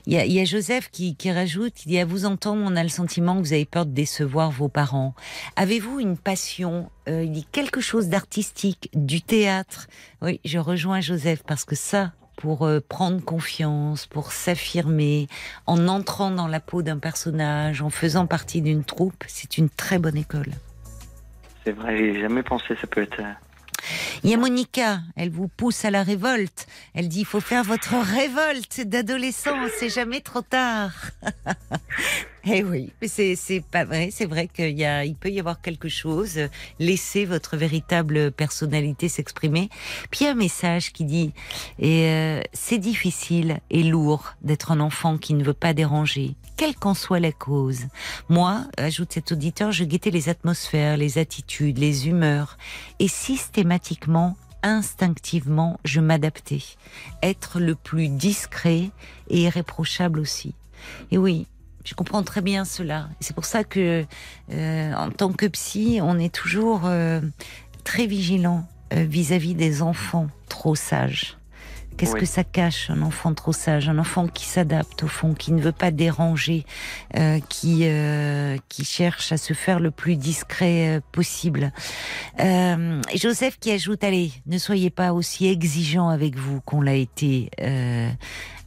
il 0.07 0.13
y, 0.13 0.19
a, 0.19 0.25
il 0.25 0.33
y 0.33 0.41
a 0.41 0.45
Joseph 0.45 0.91
qui, 0.91 1.17
qui 1.17 1.33
rajoute, 1.33 1.85
il 1.85 1.89
dit 1.89 1.99
à 1.99 2.05
vous 2.05 2.27
entendre, 2.27 2.63
on 2.65 2.77
a 2.77 2.83
le 2.83 2.89
sentiment 2.89 3.37
que 3.37 3.41
vous 3.41 3.53
avez 3.53 3.65
peur 3.65 3.87
de 3.87 3.93
décevoir 3.93 4.51
vos 4.51 4.69
parents. 4.69 5.15
Avez-vous 5.57 6.01
une 6.01 6.17
passion 6.17 6.91
euh, 7.09 7.25
Il 7.25 7.33
dit 7.33 7.47
quelque 7.51 7.81
chose 7.81 8.09
d'artistique, 8.09 8.91
du 8.95 9.23
théâtre. 9.23 9.87
Oui, 10.23 10.41
je 10.45 10.59
rejoins 10.59 11.01
Joseph 11.01 11.43
parce 11.47 11.65
que 11.65 11.75
ça, 11.75 12.13
pour 12.37 12.67
euh, 12.67 12.81
prendre 12.87 13.25
confiance, 13.25 14.07
pour 14.07 14.33
s'affirmer, 14.33 15.27
en 15.67 15.89
entrant 15.89 16.31
dans 16.31 16.47
la 16.47 16.61
peau 16.61 16.83
d'un 16.83 16.99
personnage, 16.99 17.83
en 17.83 17.91
faisant 17.91 18.27
partie 18.27 18.63
d'une 18.63 18.85
troupe, 18.85 19.25
c'est 19.27 19.59
une 19.59 19.71
très 19.71 19.99
bonne 19.99 20.17
école. 20.17 20.53
C'est 21.65 21.73
vrai, 21.73 21.97
j'ai 21.97 22.21
jamais 22.21 22.43
pensé. 22.43 22.77
Ça 22.81 22.87
peut 22.87 23.03
être. 23.03 23.21
Il 24.25 24.31
y 24.31 24.35
a 24.35 24.37
Monica, 24.37 25.01
elle 25.17 25.31
vous 25.31 25.49
pousse 25.49 25.85
à 25.85 25.91
la 25.91 26.03
révolte. 26.03 26.67
Elle 26.95 27.09
dit 27.09 27.21
il 27.21 27.27
faut 27.27 27.41
faire 27.41 27.65
votre 27.65 27.95
révolte 27.95 28.81
d'adolescent, 28.83 29.57
c'est 29.79 29.89
jamais 29.89 30.21
trop 30.21 30.43
tard. 30.43 30.93
Eh 32.45 32.63
oui, 32.63 32.93
mais 33.03 33.09
c'est 33.09 33.63
pas 33.71 33.85
vrai, 33.85 34.11
c'est 34.13 34.27
vrai 34.27 34.49
qu'il 34.49 34.79
il 34.79 35.17
peut 35.17 35.31
y 35.31 35.41
avoir 35.41 35.61
quelque 35.61 35.89
chose, 35.89 36.39
laissez 36.79 37.25
votre 37.25 37.57
véritable 37.57 38.31
personnalité 38.31 39.09
s'exprimer. 39.09 39.69
Puis 40.11 40.27
un 40.27 40.35
message 40.35 40.93
qui 40.93 41.05
dit 41.05 41.33
et 41.79 42.07
euh, 42.07 42.41
c'est 42.53 42.79
difficile 42.79 43.61
et 43.71 43.83
lourd 43.83 44.35
d'être 44.43 44.71
un 44.71 44.81
enfant 44.81 45.19
qui 45.19 45.35
ne 45.35 45.45
veut 45.45 45.53
pas 45.53 45.75
déranger, 45.75 46.37
quelle 46.57 46.75
qu'en 46.75 46.95
soit 46.95 47.21
la 47.21 47.33
cause. 47.33 47.87
Moi, 48.29 48.65
ajoute 48.77 49.13
cet 49.13 49.33
auditeur, 49.33 49.73
je 49.73 49.85
guettais 49.85 50.11
les 50.11 50.29
atmosphères, 50.29 50.97
les 50.97 51.19
attitudes, 51.19 51.79
les 51.79 52.09
humeurs 52.09 52.57
et 52.99 53.09
systématiquement, 53.09 54.37
instinctivement, 54.63 55.79
je 55.85 56.01
m'adaptais. 56.01 56.63
Être 57.23 57.61
le 57.61 57.75
plus 57.75 58.09
discret 58.09 58.91
et 59.29 59.43
irréprochable 59.43 60.21
aussi. 60.21 60.55
Et 61.11 61.19
oui, 61.19 61.47
je 61.89 61.95
comprends 61.95 62.23
très 62.23 62.43
bien 62.43 62.65
cela. 62.67 63.09
C'est 63.21 63.35
pour 63.35 63.47
ça 63.47 63.65
que, 63.65 64.05
euh, 64.53 64.95
en 64.95 65.11
tant 65.11 65.33
que 65.33 65.47
psy, 65.47 66.01
on 66.03 66.19
est 66.19 66.35
toujours 66.35 66.83
euh, 66.85 67.21
très 67.85 68.07
vigilant 68.07 68.69
euh, 68.93 69.05
vis-à-vis 69.09 69.55
des 69.55 69.81
enfants 69.81 70.29
trop 70.49 70.75
sages. 70.75 71.37
Qu'est-ce 71.97 72.13
Oui. 72.13 72.21
que 72.21 72.27
ça 72.27 72.45
cache, 72.45 72.91
un 72.91 73.03
enfant 73.03 73.35
trop 73.35 73.53
sage, 73.53 73.89
un 73.89 73.99
enfant 73.99 74.29
qui 74.29 74.45
s'adapte 74.45 75.03
au 75.03 75.09
fond, 75.09 75.35
qui 75.35 75.51
ne 75.51 75.61
veut 75.61 75.73
pas 75.73 75.91
déranger, 75.91 76.65
euh, 77.17 77.41
qui 77.49 77.81
euh, 77.87 78.57
qui 78.69 78.85
cherche 78.85 79.33
à 79.33 79.37
se 79.37 79.53
faire 79.53 79.81
le 79.81 79.91
plus 79.91 80.15
discret 80.17 80.99
euh, 80.99 81.01
possible. 81.11 81.73
Euh, 82.39 83.01
Joseph 83.17 83.59
qui 83.59 83.73
ajoute 83.73 84.05
allez, 84.05 84.31
ne 84.47 84.59
soyez 84.59 84.91
pas 84.91 85.13
aussi 85.13 85.49
exigeant 85.49 86.09
avec 86.09 86.37
vous 86.37 86.61
qu'on 86.61 86.83
l'a 86.83 86.95
été 86.95 87.51
euh, 87.61 88.11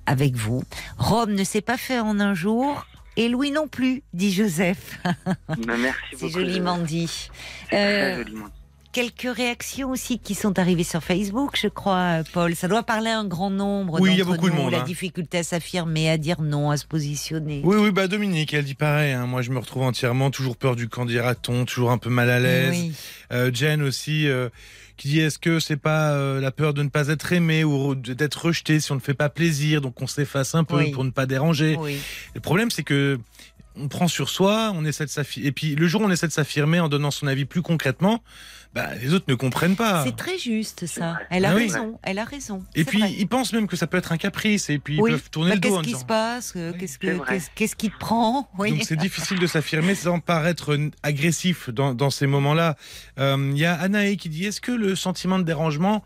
avec 0.07 0.36
vous. 0.36 0.61
Rome 0.97 1.32
ne 1.34 1.43
s'est 1.45 1.61
pas 1.61 1.78
fait 1.78 1.99
en 1.99 2.19
un 2.19 2.34
jour. 2.34 2.86
Et 3.18 3.28
Louis 3.30 3.51
non 3.51 3.68
plus, 3.68 4.03
dit 4.14 4.32
Joseph. 4.32 4.99
bah, 5.26 5.55
merci 5.78 5.97
C'est 6.12 6.18
beaucoup. 6.18 6.32
joliment 6.39 6.78
dit. 6.78 7.07
C'est 7.07 7.68
très 7.68 7.78
Euh, 7.78 8.24
joliment. 8.24 8.45
Quelques 8.93 9.34
réactions 9.34 9.91
aussi 9.91 10.20
qui 10.20 10.36
sont 10.36 10.59
arrivées 10.59 10.84
sur 10.84 11.01
Facebook, 11.01 11.51
je 11.57 11.70
crois, 11.70 12.24
Paul. 12.34 12.57
Ça 12.57 12.68
doit 12.68 12.84
parler 12.84 13.09
à 13.09 13.20
un 13.20 13.26
grand 13.26 13.49
nombre. 13.49 14.01
Oui, 14.01 14.09
il 14.12 14.18
y 14.18 14.22
a 14.22 14.26
d'entre 14.26 14.36
beaucoup 14.36 14.49
de 14.49 14.55
monde, 14.55 14.74
La 14.74 14.82
hein. 14.82 14.84
difficulté 14.84 15.38
à 15.38 15.43
s'affirmer, 15.43 16.09
à 16.09 16.18
dire 16.18 16.41
non, 16.41 16.72
à 16.72 16.76
se 16.78 16.86
positionner. 16.86 17.62
Oui, 17.64 17.78
oui, 17.80 17.91
bah 17.91 18.09
Dominique, 18.09 18.53
elle 18.53 18.66
dit 18.66 18.76
pareil. 18.76 19.14
hein. 19.14 19.28
Moi, 19.28 19.43
je 19.43 19.51
me 19.51 19.59
retrouve 19.59 19.84
entièrement, 19.84 20.30
toujours 20.30 20.57
peur 20.57 20.76
du 20.76 20.89
candidaton, 20.89 21.64
toujours 21.64 21.91
un 21.91 21.97
peu 21.97 22.09
mal 22.09 22.30
à 22.30 22.41
l'aise. 22.41 22.72
Oui. 22.72 22.91
Euh, 23.32 23.49
Jen 23.53 23.82
aussi, 23.82 24.28
euh, 24.28 24.49
qui 25.02 25.08
dit 25.08 25.20
est-ce 25.20 25.39
que 25.39 25.60
c'est 25.60 25.78
pas 25.78 26.12
euh, 26.12 26.39
la 26.39 26.52
peur 26.52 26.76
de 26.76 26.84
ne 26.84 26.89
pas 26.89 27.08
être 27.08 27.34
aimé 27.34 27.64
ou 27.64 27.95
d'être 27.95 28.45
rejeté 28.45 28.80
si 28.80 28.91
on 28.91 28.95
ne 28.95 28.99
fait 28.99 29.16
pas 29.16 29.30
plaisir, 29.30 29.82
donc 29.82 29.99
on 29.99 30.06
s'efface 30.06 30.54
un 30.54 30.64
peu 30.64 30.76
Oui. 30.78 30.91
pour 30.91 31.04
ne 31.04 31.10
pas 31.10 31.26
déranger. 31.26 31.76
oui. 31.80 31.97
Le 32.36 32.39
problème, 32.39 32.70
c'est 32.70 32.84
que 32.84 33.20
on 33.76 33.88
prend 33.88 34.08
sur 34.08 34.30
soi, 34.30 34.72
on 34.76 34.86
essaie 34.86 35.06
de 35.06 35.10
s'affirmer. 35.10 35.47
Et 35.47 35.52
puis, 35.54 35.76
le 35.76 35.88
jour 35.88 36.02
où 36.02 36.06
on 36.06 36.12
essaie 36.12 36.28
de 36.28 36.32
s'affirmer 36.34 36.80
en 36.80 36.88
donnant 36.89 37.10
son 37.10 37.26
avis 37.26 37.45
plus 37.45 37.62
concrètement, 37.64 38.22
bah, 38.74 38.95
les 39.01 39.13
autres 39.13 39.26
ne 39.28 39.36
comprennent 39.36 39.76
pas. 39.76 40.03
C'est 40.05 40.15
très 40.15 40.38
juste 40.38 40.86
ça. 40.86 41.19
Elle 41.30 41.45
a 41.45 41.51
Ah 41.51 41.55
oui. 41.55 41.63
raison. 41.63 41.99
Elle 42.03 42.19
a 42.19 42.24
raison. 42.24 42.63
Et 42.76 42.86
puis, 42.86 42.99
vrai. 42.99 43.11
ils 43.17 43.28
pensent 43.28 43.51
même 43.53 43.67
que 43.67 43.76
ça 43.76 43.86
peut 43.88 43.97
être 43.97 44.11
un 44.13 44.17
caprice. 44.17 44.69
Et 44.69 44.80
puis, 44.80 44.95
ils 44.95 45.01
oui. 45.01 45.11
peuvent 45.11 45.30
tourner 45.30 45.49
Bah, 45.51 45.55
le 45.55 45.61
dos 45.61 45.78
Qu'est-ce 45.82 45.93
qui 45.93 45.99
se 45.99 46.05
passe 46.05 46.53
Euh, 46.55 46.72
Oui, 46.74 46.88
Qu'est-ce 47.55 47.76
qui 47.76 47.89
te 47.89 47.97
prend 47.97 48.49
Oui. 48.57 48.72
Donc 48.72 48.84
c'est 48.84 48.95
difficile 48.95 49.39
de 49.39 49.47
s'affirmer 49.47 49.95
sans 49.95 50.19
paraître 50.19 50.78
agressif 51.03 51.69
dans, 51.69 51.93
dans 51.93 52.09
ces 52.09 52.28
moments-là. 52.28 52.76
Euh, 53.19 53.49
Il 53.53 53.57
y 53.57 53.65
a 53.65 53.74
Anaé 53.76 54.15
qui 54.17 54.30
dit 54.30 54.45
est-ce 54.45 54.61
que 54.61 54.72
le 54.72 54.95
sentiment 54.95 55.38
de 55.39 55.43
dérangement 55.43 56.03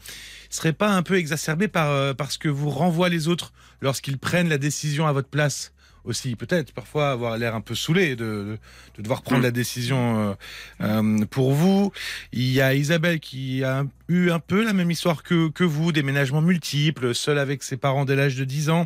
serait 0.50 0.74
pas 0.74 0.90
un 0.90 1.04
peu 1.04 1.18
exacerbé 1.18 1.68
par 1.68 1.90
euh, 1.92 2.14
parce 2.14 2.38
que 2.38 2.48
vous 2.50 2.70
renvoie 2.70 3.10
les 3.10 3.28
autres 3.28 3.52
lorsqu'ils 3.82 4.18
prennent 4.18 4.50
la 4.50 4.58
décision 4.58 5.06
à 5.06 5.12
votre 5.12 5.30
place? 5.30 5.72
Aussi 6.06 6.36
peut-être 6.36 6.72
parfois 6.74 7.12
avoir 7.12 7.38
l'air 7.38 7.56
un 7.56 7.62
peu 7.62 7.76
saoulé 7.76 8.16
de, 8.16 8.26
de, 8.26 8.58
de 8.98 9.02
devoir 9.02 9.22
prendre 9.22 9.42
la 9.44 9.52
décision 9.52 10.20
euh, 10.20 10.34
euh, 10.82 11.26
pour 11.26 11.54
vous. 11.54 11.92
Il 12.32 12.50
y 12.52 12.62
a 12.62 12.74
Isabelle 12.74 13.20
qui 13.20 13.64
a 13.64 13.86
eu 14.08 14.30
un 14.30 14.40
peu 14.40 14.64
la 14.64 14.74
même 14.74 14.92
histoire 14.92 15.24
que, 15.24 15.50
que 15.50 15.64
vous, 15.64 15.92
déménagements 15.92 16.42
multiples, 16.42 17.16
seule 17.16 17.40
avec 17.40 17.64
ses 17.64 17.78
parents 17.78 18.06
dès 18.06 18.16
l'âge 18.16 18.36
de 18.36 18.44
10 18.46 18.70
ans, 18.70 18.86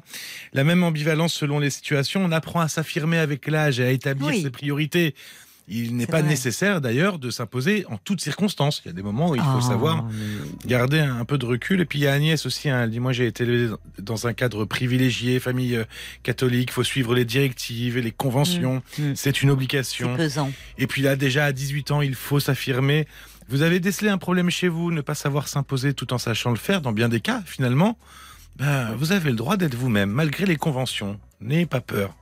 la 0.54 0.64
même 0.64 0.84
ambivalence 0.84 1.34
selon 1.34 1.60
les 1.60 1.70
situations. 1.70 2.24
On 2.24 2.32
apprend 2.32 2.62
à 2.62 2.68
s'affirmer 2.68 3.18
avec 3.18 3.48
l'âge 3.48 3.80
et 3.80 3.86
à 3.86 3.92
établir 3.92 4.28
Oui. 4.30 4.42
ses 4.42 4.50
priorités. 4.50 5.16
Il 5.72 5.96
n'est 5.96 6.08
pas 6.08 6.22
vrai. 6.22 6.30
nécessaire 6.30 6.82
d'ailleurs 6.82 7.20
de 7.20 7.30
s'imposer 7.30 7.86
en 7.90 7.98
toutes 7.98 8.22
circonstances. 8.22 8.82
Il 8.84 8.88
y 8.88 8.92
a 8.92 8.94
des 8.94 9.04
moments 9.04 9.30
où 9.30 9.36
il 9.36 9.42
faut 9.42 9.48
Ah, 9.60 9.62
savoir 9.62 10.04
mais- 10.04 10.68
garder 10.68 11.00
un 11.00 11.24
peu 11.26 11.38
de 11.38 11.46
recul. 11.46 11.80
Et 11.82 11.86
puis 11.86 12.00
il 12.00 12.02
y 12.04 12.08
a 12.08 12.14
Agnès 12.14 12.44
aussi, 12.46 12.70
hein, 12.70 12.82
elle 12.84 12.90
dit 12.90 13.00
moi 13.00 13.14
j'ai 13.14 13.28
été 13.28 13.44
élevé 13.44 13.76
dans 14.00 14.26
un 14.28 14.34
cadre 14.34 14.66
privilégié, 14.66 15.40
famille 15.40 15.76
euh, 15.76 15.84
catholique, 16.24 16.72
faut 16.72 16.84
suivre 16.84 17.14
les 17.16 17.26
directives 17.26 17.98
et 17.98 18.02
les 18.02 18.12
conventions, 18.12 18.82
Mm, 18.98 19.04
mm. 19.12 19.16
c'est 19.16 19.42
une 19.42 19.50
C'est 19.50 19.54
obligation. 19.54 20.16
pesant. 20.18 20.52
Et 20.78 20.88
puis 20.88 21.02
là 21.02 21.16
déjà 21.16 21.46
à 21.46 21.52
18 21.52 21.92
ans, 21.92 22.02
il 22.02 22.16
faut 22.16 22.40
s'affirmer. 22.40 23.08
Vous 23.48 23.62
avez 23.64 23.80
décelé 23.80 24.10
un 24.10 24.18
problème 24.18 24.50
chez 24.50 24.68
vous, 24.68 24.92
ne 24.92 25.02
pas 25.02 25.16
savoir 25.16 25.48
s'imposer 25.48 25.94
tout 25.94 26.14
en 26.14 26.18
sachant 26.18 26.50
le 26.52 26.56
faire 26.58 26.82
dans 26.82 26.92
bien 26.92 27.10
des 27.10 27.20
cas 27.20 27.42
finalement. 27.46 27.98
Ben, 28.58 28.94
vous 28.98 29.12
avez 29.12 29.30
le 29.30 29.36
droit 29.36 29.56
d'être 29.58 29.76
vous-même 29.76 30.10
malgré 30.12 30.46
les 30.46 30.56
conventions. 30.58 31.20
N'ayez 31.42 31.66
pas 31.66 31.80
peur. 31.82 32.16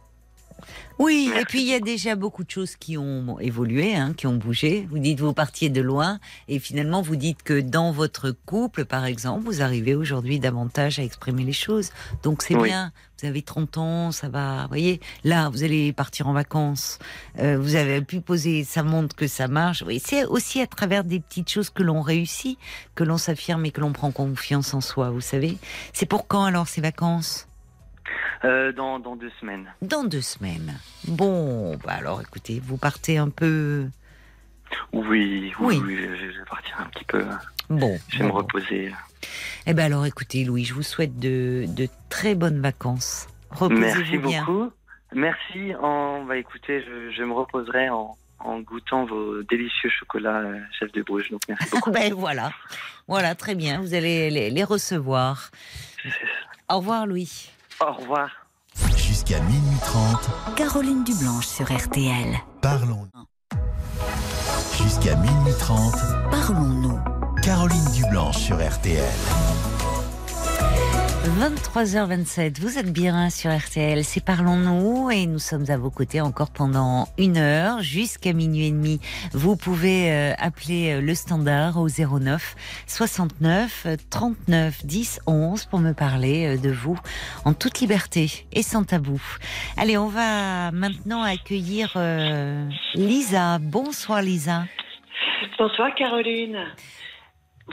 Oui, 1.00 1.32
et 1.40 1.46
puis 1.46 1.62
il 1.62 1.68
y 1.68 1.76
a 1.76 1.80
déjà 1.80 2.16
beaucoup 2.16 2.44
de 2.44 2.50
choses 2.50 2.76
qui 2.76 2.98
ont 2.98 3.40
évolué, 3.40 3.96
hein, 3.96 4.14
qui 4.18 4.26
ont 4.26 4.36
bougé. 4.36 4.88
Vous 4.90 4.98
dites 4.98 5.20
vous 5.20 5.32
partiez 5.34 5.70
de 5.70 5.80
loin 5.82 6.20
et 6.48 6.58
finalement 6.58 7.04
vous 7.04 7.16
dites 7.16 7.44
que 7.44 7.62
dans 7.62 7.92
votre 7.92 8.32
couple, 8.32 8.84
par 8.86 9.06
exemple, 9.06 9.44
vous 9.46 9.62
arrivez 9.62 9.94
aujourd'hui 9.94 10.40
davantage 10.40 10.98
à 10.98 11.04
exprimer 11.04 11.44
les 11.44 11.54
choses. 11.54 11.92
Donc 12.24 12.42
c'est 12.42 12.56
Oui. 12.56 12.70
bien. 12.70 12.92
Vous 13.22 13.28
avez 13.28 13.42
30 13.44 13.78
ans, 13.78 14.12
ça 14.12 14.30
va. 14.30 14.64
Vous 14.64 14.68
voyez, 14.70 15.00
là, 15.24 15.50
vous 15.50 15.64
allez 15.64 15.92
partir 15.94 16.28
en 16.28 16.34
vacances. 16.34 17.00
Euh, 17.40 17.58
vous 17.60 17.76
avez 17.76 18.02
pu 18.02 18.22
poser, 18.22 18.64
ça 18.64 18.82
montre 18.84 19.16
que 19.16 19.28
ça 19.28 19.48
marche. 19.48 19.84
Oui, 19.86 20.02
c'est 20.04 20.26
aussi 20.26 20.62
à 20.62 20.68
travers 20.68 21.04
des 21.04 21.20
petites 21.20 21.50
choses 21.50 21.70
que 21.72 21.82
l'on 21.84 22.02
réussit, 22.02 22.58
que 22.96 23.04
l'on 23.04 23.18
s'affirme 23.18 23.66
et 23.66 23.72
que 23.72 23.82
l'on 23.82 23.92
prend 23.92 24.12
confiance 24.12 24.74
en 24.74 24.82
soi. 24.82 25.10
Vous 25.12 25.22
savez. 25.22 25.58
C'est 25.94 26.06
pour 26.08 26.28
quand 26.28 26.44
alors 26.46 26.68
ces 26.68 26.82
vacances? 26.82 27.48
Euh, 28.46 28.72
dans, 28.72 29.00
dans 29.00 29.16
deux 29.16 29.32
semaines. 29.40 29.74
Dans 29.82 30.04
deux 30.04 30.22
semaines. 30.22 30.78
Bon, 31.08 31.76
bah 31.78 31.94
alors 31.94 32.22
écoutez, 32.22 32.62
vous 32.64 32.78
partez 32.78 33.18
un 33.18 33.30
peu. 33.30 33.88
Oui, 34.94 35.54
Oui. 35.60 35.80
oui, 35.80 35.82
oui, 35.86 35.98
je, 35.98 36.32
je 36.34 36.40
vais 36.40 36.46
partir 36.50 36.76
un 36.80 36.86
petit 36.86 37.06
peu. 37.06 37.26
Bon. 37.70 37.98
Je 38.10 38.20
vais 38.20 38.24
me 38.26 38.30
bon. 38.30 38.38
reposer. 38.38 38.94
Eh 39.66 39.74
ben 39.74 39.86
alors 39.86 40.06
écoutez, 40.06 40.44
Louis, 40.46 40.66
je 40.66 40.74
vous 40.74 40.84
souhaite 40.84 41.18
de, 41.20 41.66
de 41.68 41.88
très 42.10 42.36
bonnes 42.36 42.62
vacances. 42.62 43.28
Merci 43.52 43.64
Reposez-vous 43.98 44.28
bien. 44.28 44.46
beaucoup. 44.46 44.72
Merci. 45.14 45.74
En, 45.82 46.24
bah, 46.26 46.38
écoutez, 46.38 46.84
je, 46.86 47.12
je 47.12 47.24
me 47.24 47.34
reposerai 47.34 47.90
en, 47.90 48.18
en 48.40 48.60
goûtant 48.60 49.06
vos 49.06 49.42
délicieux 49.44 49.90
chocolats 49.90 50.40
euh, 50.42 50.60
chef 50.78 50.92
de 50.92 51.02
Bruges. 51.02 51.32
Donc 51.32 51.42
merci 51.48 51.70
beaucoup. 51.72 51.92
ben 51.92 52.14
voilà, 52.14 52.52
voilà, 53.08 53.34
très 53.36 53.56
bien. 53.56 53.80
Vous 53.82 53.94
allez 53.94 54.30
les, 54.30 54.50
les 54.50 54.64
recevoir. 54.64 55.50
Au 56.70 56.78
revoir, 56.78 57.06
Louis. 57.08 57.50
Au 57.80 57.92
revoir. 57.94 58.30
Jusqu'à 58.96 59.40
minuit 59.42 59.78
30, 59.82 60.56
Caroline 60.56 61.04
Dublanche 61.04 61.46
sur 61.46 61.66
RTL. 61.72 62.38
parlons. 62.62 63.08
Jusqu'à 64.82 65.16
minuit 65.16 65.54
30, 65.60 65.94
Parlons-nous. 66.32 67.00
Caroline 67.44 67.86
Dublanche 67.94 68.38
sur 68.38 68.58
RTL. 68.58 69.04
23h27, 71.28 72.62
vous 72.62 72.78
êtes 72.80 72.94
bien 72.94 73.30
sur 73.30 73.52
RTL, 73.52 74.04
c'est 74.06 74.24
Parlons-nous 74.24 75.12
et 75.12 75.26
nous 75.26 75.40
sommes 75.40 75.66
à 75.70 75.78
vos 75.78 75.90
côtés 75.90 76.22
encore 76.22 76.52
pendant 76.52 77.08
une 77.18 77.38
heure 77.38 77.82
jusqu'à 77.82 78.32
minuit 78.32 78.68
et 78.68 78.72
demi. 78.72 79.02
Vous 79.34 79.58
pouvez 79.58 80.12
euh, 80.12 80.34
appeler 80.38 80.94
euh, 80.94 81.02
le 81.02 81.14
standard 81.16 81.78
au 81.78 81.90
09 81.90 82.56
69 82.88 83.84
euh, 83.86 83.96
39 84.10 84.86
10 84.86 85.20
11 85.28 85.66
pour 85.66 85.80
me 85.80 85.92
parler 85.92 86.56
euh, 86.56 86.58
de 86.58 86.70
vous 86.70 86.98
en 87.44 87.54
toute 87.54 87.82
liberté 87.82 88.46
et 88.54 88.64
sans 88.64 88.86
tabou. 88.86 89.22
Allez, 89.76 89.98
on 89.98 90.08
va 90.08 90.72
maintenant 90.72 91.24
accueillir 91.24 91.98
Lisa. 92.96 93.60
Bonsoir 93.60 94.22
Lisa. 94.22 94.64
Bonsoir 95.60 95.94
Caroline. 95.94 96.58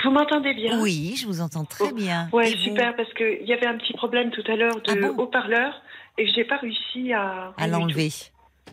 Vous 0.03 0.11
m'entendez 0.11 0.55
bien? 0.55 0.81
Oui, 0.81 1.15
je 1.21 1.27
vous 1.27 1.41
entends 1.41 1.65
très 1.65 1.93
bien. 1.93 2.29
Ouais, 2.33 2.51
Et 2.51 2.55
vous 2.57 2.63
super, 2.63 2.97
parce 2.97 3.13
qu'il 3.15 3.47
y 3.47 3.53
avait 3.53 3.67
un 3.67 3.77
petit 3.79 3.93
problème 3.93 4.31
tout 4.31 4.43
à 4.51 4.57
l'heure 4.57 4.81
de 4.81 4.91
Ah 4.91 4.95
bon? 4.97 5.23
haut-parleur 5.23 5.83
et 6.19 6.27
j'ai 6.29 6.45
pas 6.45 6.57
réussi 6.57 7.13
à. 7.13 7.55
À 7.57 7.67
l'enlever. 7.67 8.11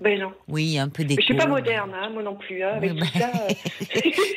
Ben 0.02 0.19
non. 0.19 0.31
Oui, 0.48 0.80
un 0.80 0.89
peu 0.89 1.03
d'écho. 1.03 1.22
Je 1.22 1.26
suis 1.26 1.35
pas 1.35 1.45
moderne, 1.45 1.91
hein, 1.93 2.10
moi 2.10 2.23
non 2.23 2.35
plus. 2.35 2.64
Hein, 2.64 2.72
avec 2.77 2.93
tout 2.93 2.99
bah, 2.99 3.06
ça. 3.19 3.27
euh, 3.48 3.53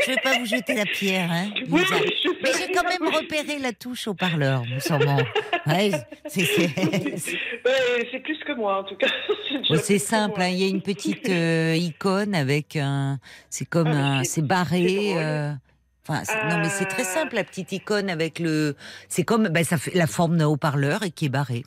Je 0.05 0.11
vais 0.11 0.20
pas 0.23 0.39
vous 0.39 0.44
jeter 0.44 0.74
la 0.74 0.85
pierre, 0.85 1.31
hein, 1.32 1.47
oui, 1.70 1.81
je 1.89 2.28
Mais 2.43 2.51
j'ai 2.59 2.73
quand 2.73 2.82
même 2.82 3.15
repéré 3.15 3.59
la 3.59 3.73
touche 3.73 4.06
au 4.06 4.12
parleur, 4.15 4.62
en- 4.90 5.70
Ouais, 5.70 5.90
c'est- 6.27 6.44
c'est 6.44 6.69
Ouais, 7.65 8.09
c'est 8.11 8.19
plus 8.19 8.39
que 8.44 8.52
moi 8.52 8.81
en 8.81 8.85
tout 8.85 8.97
cas. 8.97 9.06
Bon, 9.70 9.77
c'est 9.82 9.94
que 9.94 10.01
simple, 10.01 10.43
hein, 10.43 10.48
il 10.48 10.59
y 10.59 10.65
a 10.65 10.69
une 10.69 10.82
petite 10.82 11.31
euh, 11.31 11.74
icône 11.77 12.35
avec 12.35 12.77
un. 12.77 13.19
C'est 13.48 13.66
comme 13.66 13.89
Ah, 13.89 14.19
un. 14.19 14.24
C'est 14.24 14.43
barré. 14.43 15.15
Euh, 16.10 16.48
non, 16.51 16.59
mais 16.59 16.68
c'est 16.68 16.85
très 16.85 17.05
simple, 17.05 17.35
la 17.35 17.44
petite 17.44 17.72
icône 17.72 18.10
avec 18.10 18.39
le. 18.39 18.76
C'est 19.09 19.24
comme. 19.24 19.48
Ben, 19.48 19.64
ça 19.64 19.78
fait 19.78 19.94
la 19.94 20.06
forme 20.06 20.36
d'un 20.36 20.47
haut-parleur 20.47 21.02
et 21.02 21.10
qui 21.10 21.26
est 21.26 21.31
barré. 21.31 21.64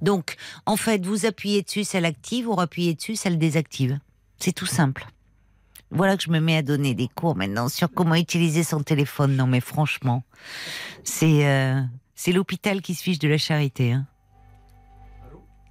Donc, 0.00 0.36
en 0.66 0.76
fait, 0.76 1.04
vous 1.04 1.26
appuyez 1.26 1.62
dessus, 1.62 1.84
ça 1.84 2.00
l'active, 2.00 2.46
vous 2.46 2.58
appuyez 2.58 2.94
dessus, 2.94 3.16
ça 3.16 3.30
le 3.30 3.36
désactive. 3.36 3.98
C'est 4.38 4.52
tout 4.52 4.66
simple. 4.66 5.06
Voilà 5.90 6.16
que 6.16 6.22
je 6.22 6.30
me 6.30 6.40
mets 6.40 6.56
à 6.56 6.62
donner 6.62 6.94
des 6.94 7.08
cours 7.08 7.36
maintenant 7.36 7.68
sur 7.68 7.90
comment 7.92 8.14
utiliser 8.14 8.62
son 8.62 8.82
téléphone. 8.82 9.36
Non, 9.36 9.46
mais 9.46 9.60
franchement, 9.60 10.24
c'est 11.04 11.46
euh, 11.46 11.80
c'est 12.14 12.32
l'hôpital 12.32 12.80
qui 12.80 12.94
se 12.94 13.02
fiche 13.02 13.18
de 13.18 13.28
la 13.28 13.38
charité. 13.38 13.92
Hein. 13.92 14.06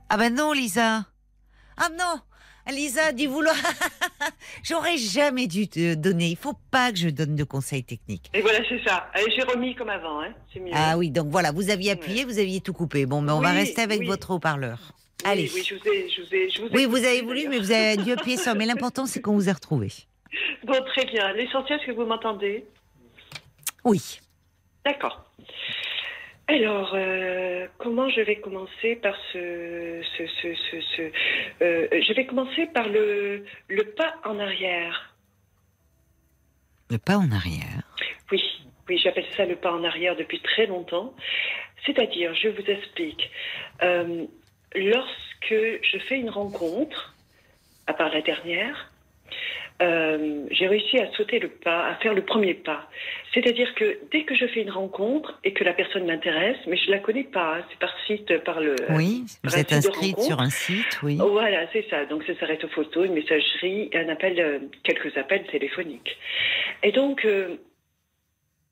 Ah 0.09 0.17
ben 0.17 0.33
non, 0.33 0.51
Lisa. 0.51 1.05
Ah 1.77 1.89
non, 1.97 2.19
Lisa, 2.71 3.11
dis 3.11 3.27
vouloir. 3.27 3.55
J'aurais 4.63 4.97
jamais 4.97 5.47
dû 5.47 5.67
te 5.67 5.95
donner. 5.95 6.27
Il 6.27 6.37
faut 6.37 6.55
pas 6.71 6.91
que 6.91 6.97
je 6.97 7.09
donne 7.09 7.35
de 7.35 7.43
conseils 7.43 7.83
techniques. 7.83 8.29
Et 8.33 8.41
voilà, 8.41 8.59
c'est 8.67 8.83
ça. 8.83 9.09
Allez, 9.13 9.31
j'ai 9.35 9.43
remis 9.43 9.75
comme 9.75 9.89
avant, 9.89 10.21
hein. 10.21 10.33
mieux. 10.55 10.71
Ah 10.73 10.97
oui, 10.97 11.11
donc 11.11 11.27
voilà, 11.27 11.51
vous 11.51 11.69
aviez 11.69 11.91
appuyé, 11.91 12.25
vous 12.25 12.39
aviez 12.39 12.61
tout 12.61 12.73
coupé. 12.73 13.05
Bon, 13.05 13.21
mais 13.21 13.31
on 13.31 13.41
va 13.41 13.51
rester 13.51 13.81
avec 13.81 14.01
oui. 14.01 14.05
votre 14.05 14.31
haut-parleur. 14.31 14.79
Oui, 15.23 15.31
Allez. 15.31 15.51
Oui, 15.53 15.63
je 15.67 15.75
vous 15.75 15.87
ai, 15.87 16.09
je 16.09 16.21
vous 16.21 16.35
ai, 16.35 16.49
je 16.49 16.61
vous 16.61 16.67
ai 16.67 16.75
Oui, 16.75 16.85
vous 16.85 16.97
avez 16.97 17.21
voulu, 17.21 17.47
mais 17.47 17.59
vous 17.59 17.71
avez 17.71 17.97
dû 17.97 18.11
appuyer 18.11 18.37
sur. 18.37 18.55
Mais 18.55 18.65
l'important, 18.67 19.05
c'est 19.05 19.21
qu'on 19.21 19.33
vous 19.33 19.49
ait 19.49 19.53
retrouvé. 19.53 19.89
Bon, 20.63 20.79
très 20.85 21.05
bien. 21.05 21.33
L'essentiel, 21.33 21.79
c'est 21.81 21.91
que 21.91 21.95
vous 21.95 22.05
m'entendez. 22.05 22.65
Oui. 23.83 24.19
D'accord. 24.85 25.25
Alors, 26.49 26.93
euh, 26.95 27.67
comment 27.77 28.09
je 28.09 28.21
vais 28.21 28.37
commencer 28.37 28.95
par 28.95 29.15
ce... 29.31 30.01
ce, 30.17 30.25
ce, 30.25 30.55
ce, 30.55 30.81
ce- 30.81 31.11
euh, 31.61 31.87
je 31.91 32.13
vais 32.13 32.25
commencer 32.25 32.65
par 32.73 32.89
le, 32.89 33.45
le 33.67 33.83
pas 33.83 34.15
en 34.25 34.39
arrière. 34.39 35.15
Le 36.89 36.97
pas 36.97 37.17
en 37.17 37.29
arrière. 37.31 37.83
Oui, 38.31 38.41
oui, 38.87 38.97
j'appelle 38.97 39.27
ça 39.37 39.45
le 39.45 39.57
pas 39.57 39.71
en 39.71 39.83
arrière 39.83 40.15
depuis 40.15 40.39
très 40.39 40.65
longtemps. 40.65 41.13
C'est-à-dire, 41.85 42.33
je 42.33 42.47
vous 42.47 42.65
explique. 42.65 43.29
Euh, 43.83 44.25
lorsque 44.73 45.53
je 45.53 45.99
fais 46.07 46.17
une 46.17 46.31
rencontre, 46.31 47.13
à 47.85 47.93
part 47.93 48.09
la 48.11 48.21
dernière, 48.23 48.91
euh, 49.81 50.45
j'ai 50.51 50.67
réussi 50.67 50.99
à 50.99 51.11
sauter 51.13 51.39
le 51.39 51.47
pas, 51.47 51.87
à 51.87 51.95
faire 51.95 52.13
le 52.13 52.23
premier 52.23 52.53
pas. 52.53 52.89
C'est-à-dire 53.33 53.73
que 53.75 53.99
dès 54.11 54.23
que 54.23 54.35
je 54.35 54.45
fais 54.47 54.61
une 54.61 54.71
rencontre 54.71 55.39
et 55.43 55.53
que 55.53 55.63
la 55.63 55.73
personne 55.73 56.05
m'intéresse, 56.05 56.57
mais 56.67 56.75
je 56.75 56.91
la 56.91 56.99
connais 56.99 57.23
pas, 57.23 57.57
hein, 57.57 57.63
c'est 57.69 57.79
par 57.79 57.93
site, 58.05 58.43
par 58.43 58.59
le. 58.59 58.75
Oui, 58.89 59.23
vous 59.43 59.57
êtes 59.57 59.71
inscrite 59.71 60.19
sur 60.19 60.41
un 60.41 60.49
site, 60.49 60.99
oui. 61.03 61.17
Voilà, 61.17 61.65
c'est 61.71 61.85
ça. 61.89 62.05
Donc 62.05 62.23
ça 62.25 62.37
s'arrête 62.39 62.63
aux 62.63 62.69
photos, 62.69 63.05
une 63.05 63.13
messagerie, 63.13 63.89
un 63.93 64.09
appel, 64.09 64.39
euh, 64.39 64.59
quelques 64.83 65.15
appels 65.17 65.45
téléphoniques. 65.47 66.17
Et 66.83 66.91
donc, 66.91 67.23
euh, 67.23 67.55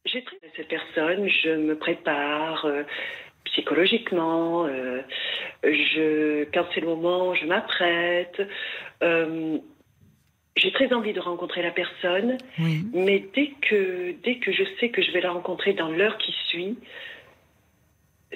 j'ai 0.06 0.24
traité 0.24 0.48
cette 0.56 0.68
personne, 0.68 1.30
je 1.30 1.50
me 1.50 1.78
prépare 1.78 2.66
euh, 2.66 2.84
psychologiquement, 3.46 4.66
euh, 4.66 5.02
je, 5.64 6.46
quand 6.54 6.66
c'est 6.74 6.82
le 6.82 6.88
moment, 6.88 7.34
je 7.36 7.46
m'apprête. 7.46 8.42
Euh, 9.04 9.58
j'ai 10.58 10.72
très 10.72 10.92
envie 10.94 11.14
de 11.14 11.20
rencontrer 11.20 11.62
la 11.62 11.72
personne, 11.72 12.38
Oui. 12.60 12.84
mais 12.94 13.24
dès 13.34 13.52
que, 13.62 14.16
dès 14.24 14.36
que 14.36 14.52
je 14.52 14.64
sais 14.80 14.90
que 14.90 15.02
je 15.02 15.12
vais 15.12 15.22
la 15.22 15.32
rencontrer 15.32 15.74
dans 15.74 15.90
l'heure 15.90 16.18
qui 16.18 16.34
suit, 16.48 16.78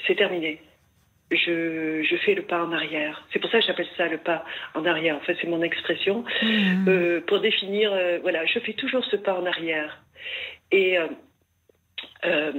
c'est 0.07 0.15
terminé. 0.15 0.61
Je, 1.31 2.03
je 2.03 2.15
fais 2.17 2.35
le 2.35 2.41
pas 2.41 2.63
en 2.63 2.71
arrière. 2.73 3.25
C'est 3.31 3.39
pour 3.39 3.49
ça 3.49 3.59
que 3.59 3.65
j'appelle 3.65 3.87
ça 3.95 4.07
le 4.07 4.17
pas 4.17 4.43
en 4.75 4.85
arrière. 4.85 5.15
En 5.15 5.21
fait, 5.21 5.37
c'est 5.41 5.47
mon 5.47 5.61
expression. 5.61 6.25
Mhm. 6.43 6.85
Euh, 6.87 7.21
pour 7.21 7.39
définir, 7.39 7.91
euh, 7.93 8.19
voilà, 8.21 8.45
je 8.45 8.59
fais 8.59 8.73
toujours 8.73 9.03
ce 9.05 9.15
pas 9.15 9.39
en 9.39 9.45
arrière. 9.45 10.03
Et 10.71 10.97
euh, 10.97 11.07
euh, 12.25 12.51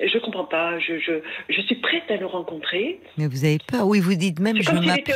je 0.00 0.18
comprends 0.18 0.44
pas. 0.46 0.78
Je, 0.78 0.98
je, 0.98 1.12
je 1.48 1.60
suis 1.62 1.76
prête 1.76 2.10
à 2.10 2.16
le 2.16 2.26
rencontrer. 2.26 3.00
Mais 3.18 3.26
vous 3.26 3.44
avez 3.44 3.58
peur. 3.66 3.86
Oui, 3.86 4.00
vous 4.00 4.14
dites 4.14 4.38
même 4.40 4.60
je 4.62 4.70
m'apprête. 4.72 5.10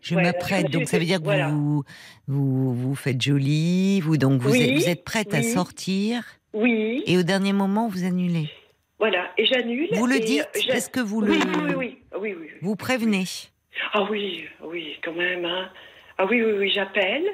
Je 0.00 0.14
Ouais, 0.14 0.22
m'apprête, 0.22 0.70
donc 0.70 0.88
ça 0.88 0.98
veut 0.98 1.04
dire 1.04 1.18
que 1.18 1.24
voilà. 1.24 1.48
vous, 1.48 1.82
vous 2.26 2.74
vous 2.74 2.94
faites 2.94 3.20
jolie, 3.20 4.00
vous 4.00 4.16
donc 4.16 4.40
vous, 4.40 4.50
Oui, 4.52 4.62
êtes, 4.62 4.74
vous 4.74 4.88
êtes 4.88 5.04
prête 5.04 5.34
à 5.34 5.42
sortir 5.42 6.24
Oui, 6.52 7.02
et 7.06 7.16
au 7.18 7.22
dernier 7.22 7.52
moment 7.52 7.88
vous 7.88 8.04
annulez. 8.04 8.48
voilà. 8.98 9.30
Et 9.38 9.46
j'annule. 9.46 9.88
Vous 9.92 10.06
le 10.06 10.18
dites 10.18 10.48
euh, 10.56 10.72
Est-ce 10.74 10.88
que 10.90 11.00
vous 11.00 11.20
oui, 11.22 11.26
le 11.26 11.32
oui, 11.34 11.40
oui, 11.44 11.74
oui, 11.74 11.74
oui, 11.76 11.96
oui, 12.20 12.34
oui. 12.40 12.48
vous 12.62 12.76
prévenez 12.76 13.24
Ah 13.92 14.06
oui, 14.10 14.44
oui, 14.64 14.96
quand 15.04 15.14
même. 15.14 15.44
Hein. 15.44 15.70
Ah 16.18 16.26
oui, 16.26 16.42
oui, 16.42 16.52
oui, 16.58 16.70
j'appelle 16.74 17.24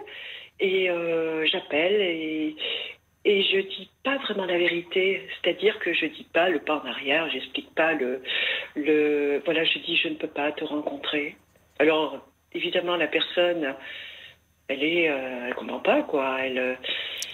et 0.61 0.91
euh, 0.91 1.47
j'appelle 1.47 2.01
et 2.01 2.57
et 3.25 3.43
je 3.43 3.61
dis 3.61 3.91
pas 4.05 4.17
vraiment 4.19 4.45
la 4.47 4.57
vérité, 4.59 5.23
c'est-à-dire 5.43 5.79
que 5.81 5.93
je 5.93 6.07
dis 6.07 6.27
pas 6.33 6.49
le 6.49 6.61
pas 6.61 6.83
en 6.83 6.87
arrière, 6.87 7.29
j'explique 7.31 7.75
pas 7.75 7.93
le 7.95 8.23
le 8.77 9.41
voilà, 9.45 9.65
je 9.65 9.79
dis 9.81 9.97
je 9.97 10.09
ne 10.09 10.15
peux 10.15 10.29
pas 10.29 10.53
te 10.53 10.65
rencontrer. 10.65 11.37
Alors 11.79 12.19
évidemment 12.53 12.97
la 12.97 13.09
personne 13.09 13.75
elle 14.69 14.83
est 14.83 15.09
euh, 15.11 15.47
elle 15.49 15.55
comprend 15.55 15.81
pas 15.81 16.03
quoi, 16.03 16.39
elle 16.41 16.59
euh, 16.59 16.75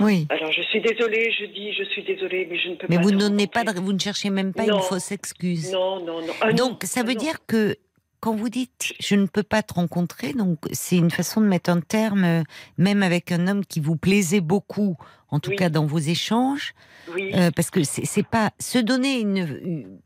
Oui. 0.00 0.26
alors 0.30 0.50
je 0.52 0.62
suis 0.62 0.80
désolée, 0.80 1.30
je 1.32 1.44
dis 1.46 1.72
je 1.72 1.84
suis 1.84 2.02
désolée 2.02 2.46
mais 2.50 2.58
je 2.58 2.68
ne 2.70 2.74
peux 2.76 2.86
Mais 2.88 2.96
pas 2.96 3.02
vous 3.02 3.10
te 3.10 3.14
ne 3.16 3.20
donnez 3.20 3.46
pas, 3.46 3.64
de- 3.64 3.78
vous 3.80 3.92
ne 3.92 3.98
cherchez 3.98 4.30
même 4.30 4.52
pas 4.52 4.64
Non. 4.66 4.76
une 4.76 4.82
fausse 4.82 5.12
excuse. 5.12 5.70
Non, 5.72 6.00
non, 6.04 6.20
non. 6.22 6.32
Ah 6.40 6.50
non, 6.50 6.56
donc 6.70 6.82
ça 6.84 7.00
ah 7.00 7.06
veut 7.06 7.14
dire 7.14 7.38
que 7.46 7.76
quand 8.24 8.34
vous 8.34 8.48
dites 8.48 8.94
je 9.00 9.16
ne 9.16 9.26
peux 9.26 9.42
pas 9.42 9.62
te 9.62 9.74
rencontrer, 9.74 10.32
donc 10.32 10.58
c'est 10.72 10.96
une 10.96 11.10
façon 11.10 11.42
de 11.42 11.46
mettre 11.46 11.68
un 11.68 11.80
terme, 11.82 12.24
euh, 12.24 12.42
même 12.78 13.02
avec 13.02 13.30
un 13.32 13.46
homme 13.48 13.66
qui 13.66 13.80
vous 13.80 13.96
plaisait 13.96 14.40
beaucoup, 14.40 14.96
en 15.28 15.40
tout 15.40 15.50
Oui. 15.50 15.56
cas 15.56 15.68
dans 15.68 15.84
vos 15.84 15.98
échanges, 15.98 16.72
Oui. 17.14 17.32
euh, 17.34 17.50
parce 17.54 17.70
que 17.70 17.84
c'est 17.84 18.26
pas 18.26 18.52
se 18.58 18.78
donner 18.78 19.20
une, 19.20 19.36
une- 19.62 19.98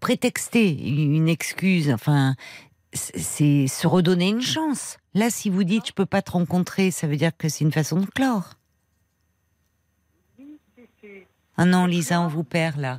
prétexter 0.00 0.68
une 0.78 1.28
excuse, 1.28 1.90
enfin 1.90 2.34
c'est- 2.92 3.18
c'est 3.18 3.66
se 3.66 3.86
redonner 3.86 4.28
une 4.28 4.42
chance. 4.42 4.98
Là, 5.14 5.30
si 5.30 5.48
vous 5.48 5.64
dites 5.64 5.86
je 5.86 5.92
peux 5.92 6.04
pas 6.06 6.20
te 6.20 6.32
rencontrer, 6.32 6.90
ça 6.90 7.06
veut 7.06 7.16
dire 7.16 7.34
que 7.36 7.48
c'est 7.48 7.64
une 7.64 7.72
façon 7.72 7.98
de 7.98 8.06
clore. 8.06 8.50
Ah 11.56 11.64
non, 11.64 11.86
Lisa, 11.86 12.20
on 12.20 12.26
vous 12.28 12.42
perd 12.44 12.78
là. 12.80 12.98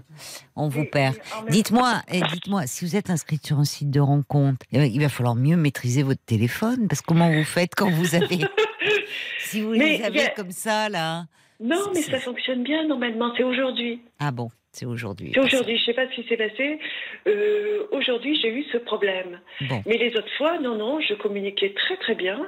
On 0.56 0.68
vous 0.70 0.86
perd. 0.86 1.16
Dites-moi, 1.50 2.02
eh, 2.12 2.22
dites-moi, 2.32 2.68
si 2.68 2.86
vous 2.86 2.96
êtes 2.96 3.10
inscrite 3.10 3.46
sur 3.46 3.60
un 3.60 3.66
site 3.66 3.90
de 3.92 4.00
rencontre, 4.00 4.66
eh 4.72 4.78
ben, 4.78 4.90
il 4.92 5.02
va 5.02 5.10
falloir 5.10 5.36
mieux 5.36 5.58
maîtriser 5.58 6.04
votre 6.04 6.24
téléphone, 6.26 6.88
parce 6.88 7.02
que 7.02 7.08
comment 7.08 7.30
vous 7.32 7.44
faites 7.44 7.76
quand 7.76 7.90
vous 7.90 8.16
avez, 8.16 8.40
si 9.40 9.62
vous 9.62 9.72
Mais 9.72 9.98
les 9.98 10.04
avez 10.04 10.26
a- 10.28 10.30
comme 10.30 10.52
ça 10.52 10.88
là 10.90 11.26
Non, 11.60 11.92
mais 11.94 12.02
ça 12.02 12.20
fonctionne 12.20 12.64
bien 12.64 12.88
normalement. 12.88 13.34
C'est 13.36 13.44
aujourd'hui. 13.44 14.02
Ah 14.20 14.32
bon, 14.32 14.50
c'est 14.72 14.86
aujourd'hui. 14.86 15.32
C'est 15.34 15.40
aujourd'hui. 15.42 15.78
Je 15.78 15.84
sais 15.86 15.94
pas 15.94 16.08
ce 16.10 16.16
qui 16.22 16.28
s'est 16.28 16.38
passé. 16.38 16.80
Euh, 17.28 17.88
aujourd'hui, 17.92 18.40
j'ai 18.42 18.50
eu 18.54 18.64
ce 18.72 18.78
problème. 18.78 19.40
Bon, 19.70 19.84
Mais 19.86 19.98
les 19.98 20.16
autres 20.16 20.32
fois, 20.38 20.60
non, 20.60 20.78
non, 20.78 21.00
je 21.02 21.14
communiquais 21.16 21.74
très 21.74 21.98
très 21.98 22.16
bien. 22.16 22.40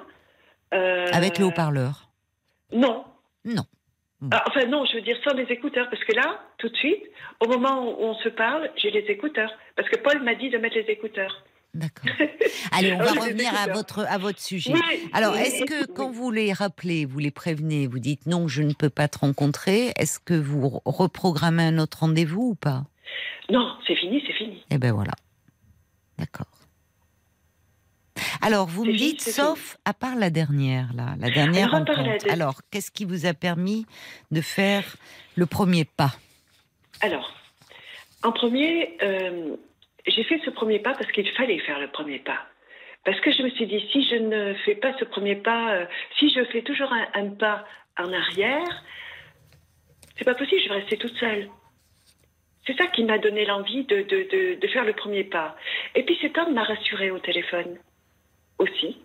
Euh, 0.73 1.07
avec 1.11 1.38
le 1.38 1.45
haut-parleur? 1.45 2.09
Non. 2.73 3.03
Non. 3.45 3.63
Ah, 4.31 4.44
enfin 4.48 4.65
non, 4.65 4.84
je 4.85 4.95
veux 4.95 5.02
dire 5.02 5.18
sans 5.23 5.35
les 5.35 5.44
écouteurs, 5.44 5.88
parce 5.91 6.03
que 6.03 6.14
là, 6.15 6.41
tout 6.57 6.69
de 6.69 6.76
suite, 6.77 7.03
au 7.39 7.48
moment 7.48 7.84
où 7.88 7.95
on 8.03 8.15
se 8.15 8.30
parle, 8.30 8.69
j'ai 8.76 8.89
les 8.89 9.06
écouteurs, 9.10 9.52
parce 9.76 9.88
que 9.89 9.98
Paul 9.99 10.23
m'a 10.23 10.34
dit 10.35 10.49
de 10.49 10.57
mettre 10.57 10.76
les 10.76 10.91
écouteurs. 10.91 11.44
D'accord. 11.76 12.10
Allez, 12.72 12.94
on 12.94 12.99
Ah 12.99 13.03
va 13.03 13.11
oui, 13.11 13.19
revenir 13.19 13.52
à 13.56 13.68
votre 13.72 13.99
à 14.10 14.18
votre 14.18 14.39
sujet. 14.39 14.73
Oui, 14.73 15.10
Alors, 15.14 15.35
est-ce 15.35 15.65
que 15.65 15.85
quand 15.94 16.10
vous 16.10 16.31
les 16.31 16.52
rappelez, 16.52 17.06
vous 17.06 17.19
les 17.19 17.30
prévenez, 17.30 17.85
vous 17.85 17.99
dites 17.99 18.26
non, 18.26 18.48
je 18.48 18.64
ne 18.64 18.73
peux 18.73 18.89
pas 18.89 19.07
te 19.07 19.19
rencontrer, 19.19 19.91
est-ce 19.98 20.19
que 20.19 20.34
vous 20.34 20.61
re- 20.68 20.81
reprogrammez 20.85 21.64
un 21.64 21.77
autre 21.77 21.99
rendez-vous 21.99 22.49
ou 22.52 22.56
pas? 22.56 22.85
Non, 23.52 23.76
c'est 23.85 23.95
fini, 23.95 24.23
c'est 24.26 24.34
fini. 24.34 24.64
Eh 24.72 24.80
ben 24.80 24.94
voilà. 24.94 25.11
D'accord. 26.18 26.48
Alors, 28.41 28.68
vous 28.68 28.85
me 28.85 28.94
dites, 28.94 29.22
sauf 29.22 29.77
à 29.85 29.94
part 29.94 30.15
la 30.15 30.30
dernière, 30.30 30.94
là, 30.94 31.15
la 31.19 31.30
dernière 31.30 31.73
Alors, 32.30 32.56
la 32.56 32.64
qu'est-ce 32.72 32.91
qui 32.91 33.06
vous 33.06 33.26
a 33.26 33.34
permis 33.34 33.85
de 34.31 34.41
faire 34.41 34.95
le 35.35 35.45
premier 35.45 35.85
pas? 35.85 36.11
Alors, 37.02 37.34
en 38.23 38.31
premier, 38.31 38.98
euh, 39.02 39.56
j'ai 40.07 40.23
fait 40.23 40.41
ce 40.44 40.49
premier 40.49 40.80
pas 40.80 40.94
parce 40.94 41.11
qu'il 41.11 41.30
fallait 41.31 41.60
faire 41.60 41.80
le 41.80 41.88
premier 41.88 42.19
pas. 42.19 42.39
Parce 43.06 43.19
que 43.22 43.31
je 43.31 43.44
me 43.44 43.49
suis 43.52 43.68
dit, 43.68 43.88
si 43.91 44.03
je 44.10 44.15
ne 44.15 44.53
fais 44.65 44.76
pas 44.76 44.94
ce 44.99 45.06
premier 45.06 45.35
pas, 45.35 45.73
euh, 45.73 45.85
si 46.19 46.30
je 46.30 46.44
fais 46.45 46.61
toujours 46.61 46.91
un, 46.91 47.07
un 47.14 47.30
pas 47.30 47.65
en 47.98 48.11
arrière, 48.11 48.84
c'est 50.18 50.26
pas 50.26 50.35
possible, 50.35 50.61
je 50.64 50.69
vais 50.69 50.80
rester 50.80 50.98
toute 50.98 51.15
seule. 51.18 51.49
C'est 52.65 52.77
ça 52.77 52.88
qui 52.88 53.06
m'a 53.06 53.18
donné 53.18 53.45
l'envie 53.45 53.85
de, 53.85 54.02
de, 54.02 54.27
de, 54.30 54.60
de 54.60 54.68
faire 54.68 54.84
le 54.84 54.94
premier 54.94 55.23
pas. 55.23 55.56
Et 55.95 56.03
puis 56.03 56.18
cet 56.22 56.38
homme 56.38 56.53
m'a 56.53 56.64
rassurée 56.64 57.11
au 57.11 57.19
téléphone 57.19 57.77
aussi. 58.59 58.97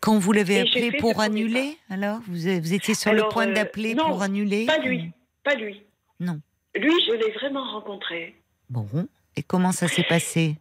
Quand 0.00 0.18
vous 0.18 0.32
l'avez 0.32 0.60
appelé 0.60 0.92
pour 0.92 1.20
annuler, 1.20 1.76
alors 1.90 2.20
vous, 2.28 2.36
vous 2.36 2.74
étiez 2.74 2.94
sur 2.94 3.12
le 3.12 3.28
point 3.28 3.48
euh, 3.48 3.54
d'appeler 3.54 3.94
pour 3.94 4.22
annuler 4.22 4.66
Pas 4.66 4.78
lui, 4.78 5.10
pas 5.42 5.54
lui. 5.54 5.82
Non. 6.20 6.40
Lui, 6.76 6.92
je 7.06 7.12
l'ai 7.12 7.30
vraiment 7.32 7.64
rencontré. 7.64 8.34
Bon. 8.70 8.86
Et 9.36 9.42
comment 9.42 9.72
ça 9.72 9.88
s'est 9.88 10.04
passé 10.04 10.56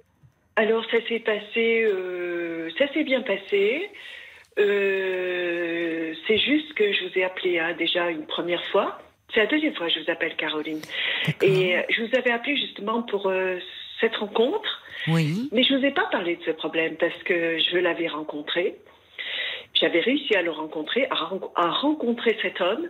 Alors, 0.55 0.83
ça 0.89 0.97
s'est 1.07 1.19
passé, 1.19 1.83
euh, 1.83 2.69
ça 2.77 2.91
s'est 2.93 3.03
bien 3.03 3.21
passé. 3.21 3.89
Euh, 4.57 6.13
c'est 6.27 6.37
juste 6.37 6.73
que 6.73 6.93
je 6.93 7.05
vous 7.05 7.19
ai 7.19 7.23
appelé 7.23 7.59
hein, 7.59 7.73
déjà 7.77 8.09
une 8.09 8.25
première 8.25 8.65
fois. 8.67 8.99
C'est 9.33 9.41
la 9.41 9.47
deuxième 9.47 9.75
fois 9.75 9.87
que 9.87 9.93
je 9.93 9.99
vous 9.99 10.11
appelle, 10.11 10.35
Caroline. 10.37 10.81
Et 11.41 11.75
je 11.89 12.03
vous 12.03 12.15
avais 12.17 12.31
appelé 12.31 12.55
justement 12.55 13.01
pour 13.03 13.27
euh, 13.27 13.57
cette 14.05 14.15
rencontre, 14.17 14.81
Oui. 15.07 15.49
mais 15.51 15.63
je 15.63 15.73
ne 15.73 15.79
vous 15.79 15.85
ai 15.85 15.91
pas 15.91 16.07
parlé 16.11 16.35
de 16.37 16.43
ce 16.43 16.51
problème 16.51 16.95
parce 16.97 17.21
que 17.23 17.57
je 17.59 17.77
l'avais 17.77 18.07
rencontré. 18.07 18.75
J'avais 19.73 19.99
réussi 19.99 20.35
à 20.35 20.41
le 20.41 20.51
rencontrer, 20.51 21.05
à, 21.09 21.15
ren- 21.15 21.51
à 21.55 21.69
rencontrer 21.69 22.37
cet 22.41 22.61
homme, 22.61 22.87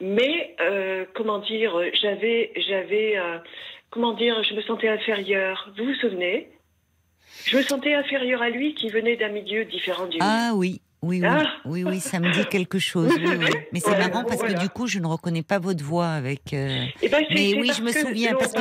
mais 0.00 0.54
euh, 0.60 1.04
comment 1.14 1.38
dire, 1.38 1.72
j'avais, 2.00 2.52
j'avais, 2.68 3.16
euh, 3.16 3.38
comment 3.90 4.12
dire, 4.12 4.42
je 4.42 4.54
me 4.54 4.62
sentais 4.62 4.88
inférieure. 4.88 5.70
Vous 5.78 5.84
vous 5.86 5.94
souvenez? 5.94 6.48
Je 7.46 7.56
me 7.56 7.62
sentais 7.62 7.94
inférieure 7.94 8.42
à 8.42 8.50
lui 8.50 8.74
qui 8.74 8.88
venait 8.90 9.16
d'un 9.16 9.28
milieu 9.30 9.64
différent 9.64 10.06
du. 10.06 10.18
Ah 10.20 10.50
oui. 10.54 10.80
Oui, 11.02 11.20
oui, 11.22 11.26
Ah. 11.26 11.46
oui, 11.64 11.82
oui, 11.84 11.98
ça 11.98 12.20
me 12.20 12.30
dit 12.30 12.44
quelque 12.50 12.78
chose. 12.78 13.10
Oui, 13.16 13.24
oui. 13.38 13.46
Mais 13.72 13.80
c'est 13.80 13.96
marrant 13.96 14.22
parce 14.24 14.36
voilà. 14.40 14.54
que 14.56 14.60
du 14.60 14.68
coup, 14.68 14.86
je 14.86 14.98
ne 14.98 15.06
reconnais 15.06 15.42
pas 15.42 15.58
votre 15.58 15.82
voix 15.82 16.08
avec. 16.08 16.52
euh, 16.52 16.84
Eh 17.00 17.08
ben, 17.08 17.24
Mais 17.30 17.54
oui, 17.54 17.70
je 17.74 17.80
me 17.82 17.90
souviens 17.90 18.34
parce 18.34 18.52
que 18.52 18.60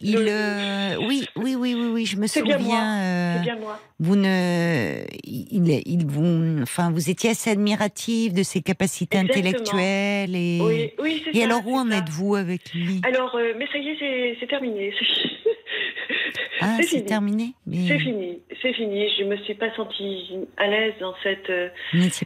il, 0.00 0.16
euh, 0.28 0.96
oui, 1.06 1.26
oui, 1.36 1.54
oui, 1.56 1.74
oui, 1.74 1.86
oui, 1.92 2.06
je 2.06 2.16
me 2.16 2.26
C'est 2.26 2.42
bien 2.42 2.58
moi, 2.58 2.64
souviens. 2.66 3.00
euh, 3.02 3.38
bien 3.40 3.56
moi. 3.56 3.78
vous 3.98 4.16
ne, 4.16 5.02
il, 5.24 5.82
il 5.86 6.06
vous, 6.06 6.62
enfin, 6.62 6.90
vous 6.90 7.10
étiez 7.10 7.30
assez 7.30 7.50
admiratif 7.50 8.32
de 8.32 8.42
ses 8.42 8.62
capacités 8.62 9.18
Exactement. 9.18 9.50
intellectuelles 9.52 10.34
et. 10.36 10.58
Oui, 10.62 10.90
oui, 11.00 11.22
c'est 11.24 11.36
Et 11.36 11.40
ça, 11.40 11.44
alors 11.46 11.66
où 11.66 11.76
en 11.76 11.90
êtes-vous 11.90 12.34
avec 12.36 12.72
lui? 12.74 13.00
Alors, 13.04 13.34
euh, 13.36 13.52
mais 13.58 13.66
ça 13.72 13.78
y 13.78 13.88
est, 13.88 13.96
c'est- 13.98 14.36
c'est 14.40 14.46
terminé. 14.46 14.92
Ah, 16.62 16.76
c'est 16.82 17.06
terminé. 17.06 17.54
Mais 17.66 17.88
C'est 17.88 17.98
fini, 17.98 18.38
c'est 18.60 18.74
fini. 18.74 19.08
Je 19.18 19.24
me 19.24 19.36
suis 19.38 19.54
pas 19.54 19.74
sentie 19.76 20.30
à 20.58 20.66
l'aise 20.66 20.92
dans 21.00 21.14
cette 21.22 21.48
euh, 21.48 21.68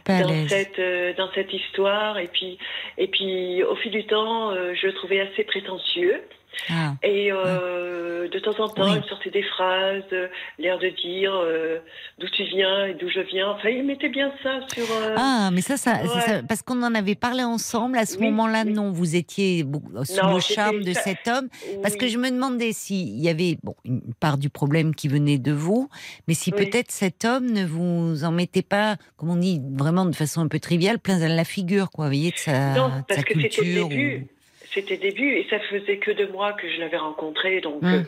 pas 0.03 0.23
dans 0.23 0.47
cette 0.49 0.77
euh, 0.77 1.13
dans 1.17 1.29
cette 1.33 1.53
histoire 1.53 2.17
et 2.19 2.27
puis 2.27 2.57
et 2.97 3.07
puis 3.07 3.63
au 3.63 3.75
fil 3.77 3.91
du 3.93 4.05
temps, 4.05 4.51
euh, 4.51 4.73
je 4.75 4.87
le 4.87 4.93
trouvais 4.93 5.21
assez 5.21 5.45
prétentieux 5.45 6.21
Ah, 6.69 6.93
et 7.03 7.31
euh, 7.31 8.27
de 8.29 8.39
temps 8.39 8.59
en 8.63 8.69
temps, 8.69 8.83
Oui. 8.85 8.91
il 8.95 9.01
me 9.01 9.07
sortait 9.07 9.29
des 9.29 9.43
phrases, 9.43 10.03
euh, 10.13 10.27
l'air 10.59 10.77
de 10.79 10.89
dire 10.89 11.33
euh, 11.35 11.79
d'où 12.19 12.27
tu 12.29 12.43
viens 12.43 12.85
et 12.85 12.93
d'où 12.95 13.09
je 13.09 13.19
viens. 13.19 13.49
Enfin, 13.51 13.69
il 13.69 13.83
mettait 13.83 14.09
bien 14.09 14.31
ça 14.43 14.59
sur. 14.73 14.83
euh, 14.91 15.15
Ah, 15.17 15.49
mais 15.53 15.61
ça, 15.61 15.77
ça, 15.77 15.99
c'est 16.03 16.09
Ouais. 16.09 16.21
ça, 16.21 16.43
parce 16.47 16.61
qu'on 16.61 16.81
en 16.83 16.95
avait 16.95 17.15
parlé 17.15 17.43
ensemble. 17.43 17.97
À 17.97 18.05
ce 18.05 18.17
Oui, 18.17 18.25
moment-là, 18.27 18.63
oui. 18.65 18.73
non, 18.73 18.91
vous 18.91 19.15
étiez 19.15 19.63
sous 20.03 20.21
Non, 20.21 20.35
le 20.35 20.39
charme 20.39 20.81
de 20.83 20.93
cet 20.93 21.27
homme. 21.27 21.49
Parce 21.81 21.95
que 21.95 22.07
je 22.07 22.17
me 22.17 22.29
demandais 22.29 22.71
s'il 22.73 23.19
y 23.19 23.29
avait 23.29 23.57
bon, 23.63 23.75
une 23.85 24.01
part 24.19 24.37
du 24.37 24.49
problème 24.49 24.95
qui 24.95 25.07
venait 25.07 25.37
de 25.37 25.51
vous, 25.51 25.89
mais 26.27 26.33
si 26.33 26.51
peut-être 26.51 26.91
cet 26.91 27.25
homme 27.25 27.51
ne 27.51 27.65
vous 27.65 28.23
en 28.23 28.31
mettait 28.31 28.61
pas, 28.63 28.95
comme 29.17 29.29
on 29.29 29.35
dit, 29.35 29.61
vraiment 29.77 30.05
de 30.05 30.15
façon 30.15 30.41
un 30.41 30.47
peu 30.47 30.59
triviale, 30.59 30.99
plein 30.99 31.21
à 31.21 31.27
la 31.27 31.43
figure, 31.43 31.89
quoi, 31.91 32.05
vous 32.05 32.11
voyez, 32.11 32.31
de 32.31 32.37
sa, 32.37 32.73
Non, 32.75 32.87
de 32.89 32.93
parce 33.07 33.19
sa 33.19 33.23
que 33.23 33.33
c'était 33.33 33.43
le 33.43 33.49
culture. 33.49 33.87
début. 33.89 34.17
ou- 34.23 34.34
C'était 34.75 34.97
début 34.97 35.31
et 35.37 35.47
ça 35.49 35.57
faisait 35.71 35.97
que 35.97 36.11
deux 36.11 36.27
mois 36.31 36.53
que 36.53 36.69
je 36.69 36.79
l'avais 36.79 36.97
rencontré, 36.97 37.61
donc 37.61 37.81
Hmm. 37.81 37.93
euh, 37.93 38.03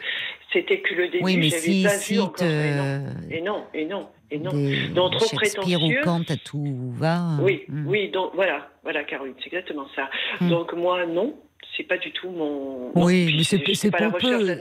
c'était 0.53 0.81
que 0.81 0.93
le 0.93 1.07
début. 1.07 1.23
Oui, 1.23 1.37
mais 1.37 1.49
si 1.49 1.83
pas 1.83 1.97
vu 1.97 2.19
encore. 2.19 2.45
Et 2.45 2.75
non, 2.75 2.83
euh, 2.83 3.09
et 3.31 3.41
non, 3.41 3.63
et 3.73 3.85
non, 3.85 4.07
et 4.31 4.37
non. 4.37 4.51
Donc, 4.93 5.13
trop 5.13 5.25
Shakespeare 5.27 5.81
ou 5.81 5.87
prétentieux. 5.87 6.01
Kant 6.03 6.23
à 6.27 6.35
tout 6.35 6.91
va. 6.91 7.37
Oui, 7.41 7.63
hmm. 7.69 7.87
oui, 7.87 8.09
donc 8.09 8.31
voilà, 8.35 8.69
voilà, 8.83 9.03
Caroline, 9.05 9.33
c'est 9.39 9.47
exactement 9.47 9.87
ça. 9.95 10.09
Hmm. 10.41 10.49
Donc 10.49 10.73
moi, 10.73 11.05
non, 11.05 11.35
c'est 11.77 11.83
pas 11.83 11.97
du 11.97 12.11
tout 12.11 12.29
mon. 12.29 12.91
Oui, 12.95 13.33
mais 13.37 13.43
c'est 13.43 13.59
pas 13.91 14.09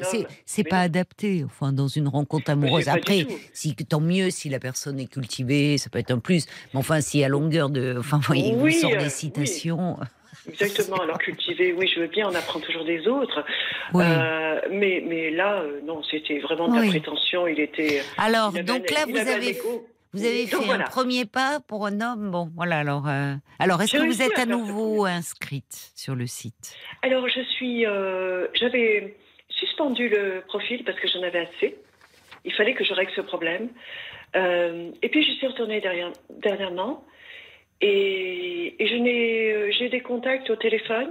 c'est 0.02 0.26
c'est 0.44 0.70
non. 0.70 0.78
adapté. 0.78 1.42
Enfin, 1.44 1.72
dans 1.72 1.88
une 1.88 2.08
rencontre 2.08 2.50
amoureuse. 2.50 2.88
Après, 2.88 3.26
si 3.52 3.74
tant 3.74 4.00
mieux 4.00 4.30
si 4.30 4.48
la 4.48 4.60
personne 4.60 5.00
est 5.00 5.10
cultivée, 5.10 5.78
ça 5.78 5.90
peut 5.90 5.98
être 5.98 6.10
un 6.10 6.18
plus. 6.18 6.46
Mais 6.72 6.78
enfin, 6.78 7.00
si 7.00 7.24
à 7.24 7.28
longueur 7.28 7.70
de, 7.70 7.96
enfin, 7.98 8.18
vous 8.18 8.26
voyez, 8.26 8.48
il 8.50 8.56
vous 8.56 8.64
Oui, 8.66 8.74
sort 8.74 8.92
euh, 8.92 8.98
des 8.98 9.06
oui. 9.06 9.32
Exactement. 10.48 10.96
Alors 11.02 11.18
cultiver, 11.18 11.72
oui, 11.72 11.90
je 11.92 12.00
veux 12.00 12.06
bien, 12.06 12.28
on 12.28 12.34
apprend 12.34 12.60
toujours 12.60 12.84
des 12.84 13.06
autres. 13.08 13.44
Oui. 13.94 14.04
Euh, 14.06 14.60
mais 14.70 15.02
mais 15.06 15.30
là, 15.30 15.60
euh, 15.60 15.80
non, 15.84 16.02
c'était 16.02 16.38
vraiment 16.38 16.68
de 16.68 16.80
la 16.80 16.86
prétention. 16.88 17.46
Il 17.46 17.60
était. 17.60 18.02
Alors, 18.18 18.52
il 18.54 18.64
donc 18.64 18.90
un- 18.90 18.94
là, 18.94 19.00
vous 19.08 19.16
avez, 19.16 19.58
vous 20.12 20.24
avez 20.24 20.46
Donc, 20.46 20.60
fait 20.62 20.66
voilà. 20.66 20.84
un 20.84 20.88
premier 20.88 21.24
pas 21.24 21.60
pour 21.66 21.86
un 21.86 22.00
homme. 22.00 22.30
Bon, 22.30 22.50
voilà. 22.54 22.78
Alors, 22.78 23.08
euh, 23.08 23.34
alors, 23.58 23.82
est-ce 23.82 23.96
que 23.96 24.06
vous 24.06 24.22
êtes 24.22 24.38
à 24.38 24.46
nouveau 24.46 25.04
inscrite 25.04 25.92
sur 25.94 26.14
le 26.14 26.26
site? 26.26 26.76
Alors 27.02 27.28
je 27.28 27.40
suis, 27.42 27.84
j'avais 28.54 29.16
suspendu 29.48 30.08
le 30.08 30.42
profil 30.46 30.84
parce 30.84 30.98
que 31.00 31.08
j'en 31.08 31.22
avais 31.22 31.40
assez. 31.40 31.76
Il 32.44 32.52
fallait 32.54 32.74
que 32.74 32.84
je 32.84 32.92
règle 32.94 33.12
ce 33.16 33.20
problème. 33.22 33.68
Et 34.34 35.08
puis 35.08 35.24
je 35.24 35.32
suis 35.32 35.46
retournée 35.46 35.80
derrière, 35.80 36.12
dernièrement 36.30 37.04
et, 37.80 38.82
et 38.82 38.86
je 38.88 38.94
euh, 38.96 39.70
j'ai 39.78 39.88
des 39.88 40.00
contacts 40.00 40.48
au 40.50 40.56
téléphone 40.56 41.10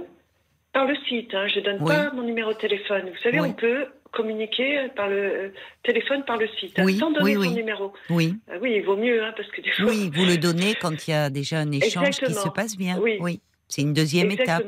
par 0.72 0.86
le 0.86 0.96
site. 1.08 1.34
Hein, 1.34 1.46
je 1.48 1.60
donne 1.60 1.78
Oui. 1.80 1.88
pas 1.94 2.10
mon 2.12 2.22
numéro 2.22 2.52
de 2.52 2.58
téléphone. 2.58 3.08
Vous 3.10 3.22
savez, 3.22 3.40
Oui. 3.40 3.48
on 3.50 3.52
peut 3.54 3.86
communiquer 4.12 4.88
par 4.96 5.08
le 5.08 5.16
euh, 5.16 5.48
téléphone 5.82 6.24
par 6.24 6.38
le 6.38 6.48
site 6.58 6.78
hein, 6.78 6.86
sans 6.98 7.10
donner 7.10 7.36
oui, 7.36 7.44
son 7.44 7.50
oui. 7.50 7.54
numéro. 7.54 7.92
Oui, 8.10 8.34
Euh, 8.50 8.58
oui, 8.60 8.74
il 8.76 8.82
vaut 8.82 8.96
mieux 8.96 9.22
hein, 9.22 9.32
parce 9.36 9.48
que 9.50 9.60
des 9.60 9.70
fois. 9.70 9.86
oui. 9.86 10.10
Vous 10.12 10.24
le 10.24 10.38
donnez 10.38 10.74
quand 10.74 11.06
il 11.06 11.10
y 11.10 11.14
a 11.14 11.28
déjà 11.30 11.58
un 11.58 11.70
échange 11.72 12.18
qui 12.20 12.32
se 12.32 12.48
passe 12.48 12.76
bien. 12.76 12.98
Oui. 12.98 13.40
C'est 13.68 13.82
une 13.82 13.92
deuxième 13.94 14.30
étape. 14.30 14.64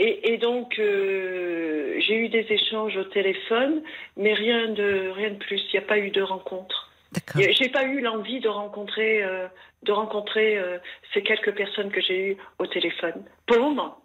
Et, 0.00 0.32
et 0.32 0.38
donc, 0.38 0.78
euh, 0.78 1.96
j'ai 2.00 2.16
eu 2.16 2.28
des 2.28 2.46
échanges 2.50 2.96
au 2.96 3.04
téléphone, 3.04 3.82
mais 4.16 4.32
rien 4.32 4.68
de, 4.68 5.10
rien 5.10 5.30
de 5.30 5.36
plus. 5.38 5.60
Il 5.72 5.78
n'y 5.78 5.84
a 5.84 5.88
pas 5.88 5.98
eu 5.98 6.10
de 6.10 6.22
rencontre. 6.22 6.90
D'accord. 7.12 7.42
J'ai 7.50 7.68
pas 7.68 7.84
eu 7.84 8.00
l'envie 8.00 8.38
de 8.40 8.48
rencontrer, 8.48 9.24
euh, 9.24 9.48
de 9.84 9.92
rencontrer 9.92 10.58
euh, 10.58 10.78
ces 11.14 11.22
quelques 11.22 11.54
personnes 11.54 11.90
que 11.90 12.00
j'ai 12.00 12.30
eues 12.32 12.36
au 12.58 12.66
téléphone. 12.66 13.14
Pour 13.46 13.56
le 13.56 13.62
moment. 13.62 13.98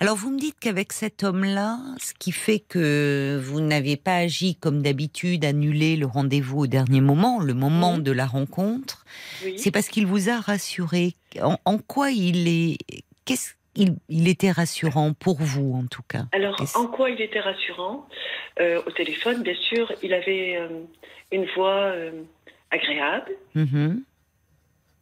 Alors 0.00 0.16
vous 0.16 0.30
me 0.30 0.38
dites 0.38 0.58
qu'avec 0.60 0.92
cet 0.92 1.24
homme-là, 1.24 1.78
ce 1.98 2.12
qui 2.14 2.30
fait 2.30 2.58
que 2.60 3.40
vous 3.42 3.60
n'avez 3.60 3.96
pas 3.96 4.16
agi 4.16 4.54
comme 4.56 4.82
d'habitude, 4.82 5.44
annulé 5.44 5.96
le 5.96 6.06
rendez-vous 6.06 6.60
au 6.60 6.66
dernier 6.66 7.00
moment, 7.00 7.40
le 7.40 7.54
moment 7.54 7.96
de 7.98 8.12
la 8.12 8.26
rencontre, 8.26 9.04
Oui. 9.44 9.58
c'est 9.58 9.70
parce 9.70 9.88
qu'il 9.88 10.06
vous 10.06 10.28
a 10.28 10.38
rassuré. 10.40 11.14
En, 11.40 11.56
en 11.64 11.78
quoi 11.78 12.10
il 12.10 12.46
est 12.48 12.76
Qu'est-ce 13.24 13.54
il, 13.74 13.96
il 14.08 14.28
était 14.28 14.50
rassurant 14.52 15.12
pour 15.14 15.36
vous 15.40 15.74
en 15.74 15.86
tout 15.86 16.02
cas? 16.06 16.24
Alors, 16.32 16.56
en 16.76 16.86
quoi 16.86 17.10
il 17.10 17.20
était 17.20 17.40
rassurant? 17.40 18.06
Euh, 18.60 18.80
Au 18.86 18.90
téléphone, 18.90 19.42
bien 19.42 19.54
sûr, 19.54 19.92
il 20.02 20.14
avait 20.14 20.56
euh, 20.56 20.68
une 21.32 21.46
voix 21.56 21.82
euh, 21.86 22.22
agréable, 22.70 23.32
Mhm. 23.54 24.02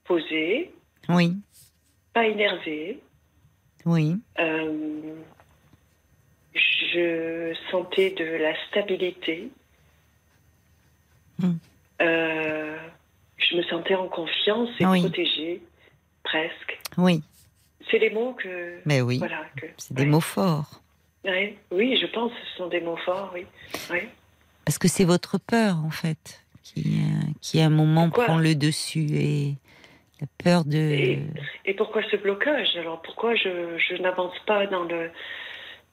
Posée, 0.05 0.73
Oui, 1.09 1.37
pas 2.13 2.27
énervée. 2.27 3.01
oui, 3.85 4.17
Euh, 4.39 5.15
je 6.55 7.55
sentais 7.71 8.11
de 8.13 8.25
la 8.25 8.55
stabilité. 8.69 9.51
Hmm. 11.39 11.55
Euh, 12.01 12.77
je 13.39 13.57
me 13.57 13.63
sentais 13.65 13.95
en 13.95 14.09
confiance 14.09 14.69
et 14.81 14.87
Oui. 14.87 15.01
protégée, 15.01 15.63
presque. 16.23 16.79
oui. 16.97 17.23
C'est 17.91 17.99
les 17.99 18.11
mots 18.11 18.33
que. 18.33 18.81
Mais 18.87 19.03
oui, 19.03 19.19
Voilà. 19.19 19.45
C'est 19.77 19.93
des 19.95 20.07
mots 20.07 20.21
forts. 20.21 20.81
Ouais. 21.25 21.57
Oui, 21.71 21.99
je 22.01 22.07
pense 22.07 22.33
que 22.33 22.39
ce 22.51 22.57
sont 22.57 22.69
des 22.69 22.81
mots 22.81 22.97
forts, 22.97 23.31
oui. 23.35 23.45
Parce 24.65 24.79
que 24.79 24.89
c'est 24.89 25.05
votre 25.05 25.37
peur 25.39 25.77
en 25.85 25.91
fait 25.91 26.41
qui, 26.63 26.81
euh, 27.03 27.31
qui 27.43 27.61
à 27.61 27.67
un 27.67 27.71
moment 27.71 28.07
Pourquoi 28.07 28.25
prend 28.25 28.39
le 28.39 28.55
dessus 28.55 29.07
et 29.13 29.55
la 30.21 30.27
peur 30.43 30.65
de. 30.65 30.77
Et- 30.77 31.23
Et 31.67 31.75
pourquoi 31.75 32.03
ce 32.11 32.17
blocage? 32.17 32.77
Alors 32.77 33.03
pourquoi 33.03 33.35
je, 33.35 33.77
je 33.79 34.01
n'avance 34.03 34.35
pas 34.47 34.67
dans 34.67 34.85
le. 34.85 35.11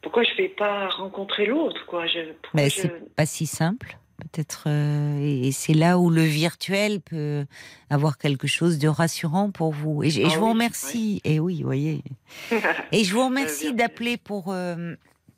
Pourquoi 0.02 0.24
je 0.24 0.32
ne 0.32 0.38
vais 0.38 0.50
pas 0.50 0.90
rencontrer 0.90 1.46
l'autre 1.46 1.86
quoi? 1.86 2.08
Je, 2.08 2.20
Ben, 2.54 2.70
c'est 2.70 2.92
pas 3.16 3.26
si 3.28 3.46
simple, 3.46 3.98
peut-être. 4.18 4.64
euh, 4.68 5.20
et 5.20 5.48
et 5.48 5.52
c'est 5.52 5.74
là 5.76 6.00
où 6.00 6.10
le 6.10 6.24
virtuel 6.24 7.02
peut 7.02 7.46
avoir 7.92 8.18
quelque 8.18 8.48
chose 8.48 8.80
de 8.80 8.88
rassurant 8.88 9.52
pour 9.52 9.72
vous. 9.72 10.02
Et, 10.04 10.10
je- 10.10 10.22
et 10.22 10.26
Ah 10.26 10.30
je 10.30 10.40
vous 10.40 10.50
remercie. 10.50 11.22
Et 11.24 11.40
oui, 11.40 11.58
vous 11.62 11.68
voyez. 11.68 12.02
Et 12.92 13.04
je 13.04 13.14
vous 13.14 13.26
remercie 13.26 13.66
virtuel. 13.66 13.76
d'appeler 13.76 14.18
pour 14.18 14.46
euh, 14.50 14.96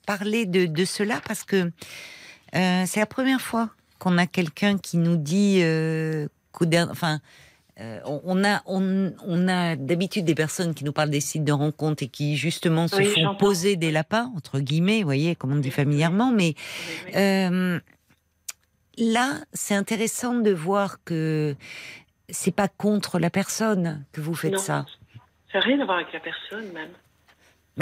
parler 0.07 0.45
de, 0.45 0.65
de 0.65 0.85
cela 0.85 1.19
parce 1.27 1.43
que 1.43 1.69
euh, 2.55 2.83
c'est 2.85 2.99
la 3.01 3.05
première 3.05 3.41
fois 3.41 3.69
qu'on 3.99 4.17
a 4.17 4.27
quelqu'un 4.27 4.77
qui 4.77 4.97
nous 4.97 5.17
dit 5.17 5.59
euh, 5.61 6.27
enfin. 6.89 7.19
Euh, 7.79 7.99
on- 8.05 8.43
a, 8.43 8.61
on, 8.67 9.13
on 9.25 9.47
a 9.47 9.75
d'habitude 9.75 10.25
des 10.25 10.35
personnes 10.35 10.73
qui 10.75 10.83
nous 10.83 10.93
parlent 10.93 11.09
des 11.09 11.21
sites 11.21 11.43
de 11.43 11.51
rencontres 11.51 12.03
et 12.03 12.07
qui 12.07 12.37
justement 12.37 12.87
se 12.87 12.97
Oui, 12.97 13.05
font 13.23 13.35
poser 13.35 13.75
des 13.75 13.91
lapins 13.91 14.31
entre 14.35 14.59
guillemets, 14.59 14.99
vous 14.99 15.05
voyez, 15.05 15.35
comme 15.35 15.51
on 15.53 15.55
dit 15.59 15.71
familièrement, 15.71 16.31
mais 16.31 16.53
euh, 17.15 17.79
là, 18.97 19.39
c'est 19.53 19.75
intéressant 19.75 20.35
de 20.35 20.51
voir 20.51 21.03
que 21.03 21.55
c'est 22.29 22.55
pas 22.55 22.67
contre 22.67 23.19
la 23.19 23.29
personne 23.29 24.05
que 24.11 24.21
vous 24.21 24.35
faites 24.35 24.53
Non. 24.53 24.59
ça. 24.59 24.85
Ça 25.51 25.59
n'a 25.59 25.65
rien 25.65 25.79
à 25.81 25.85
voir 25.85 25.97
avec 25.97 26.13
la 26.13 26.19
personne 26.19 26.71
même. 26.73 26.89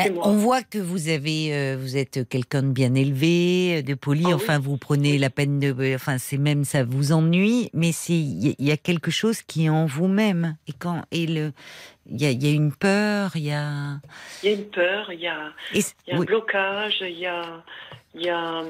Moi. 0.09 0.25
on 0.25 0.37
voit 0.37 0.63
que 0.63 0.77
vous 0.77 1.09
avez, 1.09 1.53
euh, 1.53 1.77
vous 1.77 1.97
êtes 1.97 2.27
quelqu'un 2.29 2.63
de 2.63 2.69
bien 2.69 2.95
élevé, 2.95 3.83
de 3.83 3.93
poli. 3.93 4.21
Ah 4.25 4.29
oui. 4.29 4.33
enfin, 4.35 4.57
vous 4.57 4.77
prenez 4.77 5.17
la 5.17 5.29
peine 5.29 5.59
de, 5.59 5.95
enfin, 5.95 6.17
c'est 6.17 6.37
même 6.37 6.63
ça 6.63 6.83
vous 6.85 7.11
ennuie, 7.11 7.69
mais 7.73 7.91
c'est 7.91 8.13
il 8.13 8.47
y, 8.47 8.49
a- 8.51 8.55
il 8.57 8.65
y 8.67 8.71
a 8.71 8.77
quelque 8.77 9.11
chose 9.11 9.41
qui 9.41 9.65
est 9.65 9.69
en 9.69 9.85
vous-même. 9.85 10.55
Et 10.67 10.71
quand 10.73 11.03
et 11.11 11.27
le, 11.27 11.51
il 12.09 12.21
y 12.21 12.33
y 12.33 12.47
a 12.47 12.51
une 12.51 12.71
peur, 12.73 13.31
il 13.35 13.43
y 13.43 13.51
a. 13.51 13.99
Il 14.43 14.49
y 14.49 14.53
a 14.53 14.55
une 14.55 14.69
peur, 14.69 15.11
il 15.11 15.19
y 15.19 15.27
a, 15.27 15.51
et 15.73 15.79
y 15.79 16.11
a 16.11 16.15
un 16.15 16.19
blocage, 16.23 16.97
il 17.01 17.19
y 17.19 17.25
a. 17.25 17.63
Il 18.15 18.21
y 18.23 18.29
a... 18.29 18.61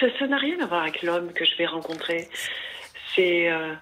Ça 0.00 0.06
ça 0.18 0.26
n'a 0.26 0.38
rien 0.38 0.60
à 0.60 0.66
voir 0.66 0.82
avec 0.82 1.02
l'homme 1.02 1.32
que 1.32 1.44
je 1.44 1.56
vais 1.58 1.66
rencontrer. 1.66 2.28
C'est. 3.14 3.50
euh, 3.52 3.72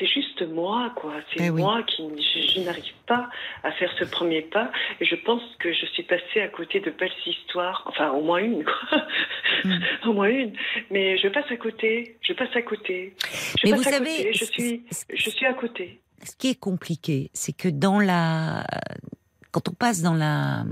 C'est 0.00 0.06
juste 0.06 0.40
moi, 0.48 0.92
quoi. 0.96 1.12
C'est 1.32 1.44
Eh 1.44 1.50
oui. 1.50 1.60
moi 1.60 1.82
qui 1.82 2.02
je, 2.16 2.40
je 2.54 2.60
n'arrive 2.60 2.92
pas 3.06 3.28
à 3.62 3.70
faire 3.72 3.92
ce 3.98 4.04
premier 4.04 4.40
pas. 4.40 4.72
Et 4.98 5.04
je 5.04 5.14
pense 5.14 5.42
que 5.58 5.72
je 5.72 5.84
suis 5.86 6.02
passée 6.04 6.40
à 6.40 6.48
côté 6.48 6.80
de 6.80 6.90
belles 6.90 7.12
histoires. 7.26 7.84
Enfin, 7.86 8.10
au 8.12 8.22
moins 8.22 8.38
une, 8.38 8.64
quoi. 8.64 9.02
Mm. 9.64 9.78
au 10.08 10.12
moins 10.14 10.28
une. 10.30 10.54
Mais 10.90 11.18
je 11.18 11.28
passe 11.28 11.44
à 11.50 11.56
côté. 11.58 12.16
Je 12.22 12.32
passe 12.32 12.48
à 12.56 12.62
côté. 12.62 13.14
Je 13.30 13.54
Mais 13.64 13.70
passe 13.72 13.80
vous 13.82 13.88
à 13.88 13.92
savez, 13.92 14.16
côté. 14.16 14.32
Je 14.32 14.44
suis, 14.46 14.82
je 15.12 15.30
suis 15.30 15.44
à 15.46 15.52
côté. 15.52 16.00
ce 16.24 16.34
qui 16.34 16.48
est 16.48 16.58
compliqué, 16.58 17.30
c'est 17.34 17.52
que 17.54 17.68
dans 17.68 18.00
la, 18.00 18.64
quand 19.52 19.68
on 19.68 19.72
passe 19.74 20.00
dans 20.00 20.14
la, 20.14 20.64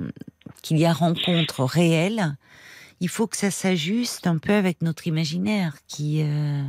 qu'il 0.62 0.78
y 0.78 0.86
a 0.86 0.92
rencontre 0.94 1.64
réelle, 1.64 2.34
il 3.00 3.10
faut 3.10 3.26
que 3.26 3.36
ça 3.36 3.50
s'ajuste 3.50 4.26
un 4.26 4.38
peu 4.38 4.54
avec 4.54 4.80
notre 4.80 5.06
imaginaire 5.06 5.74
qui, 5.86 6.22
euh, 6.22 6.62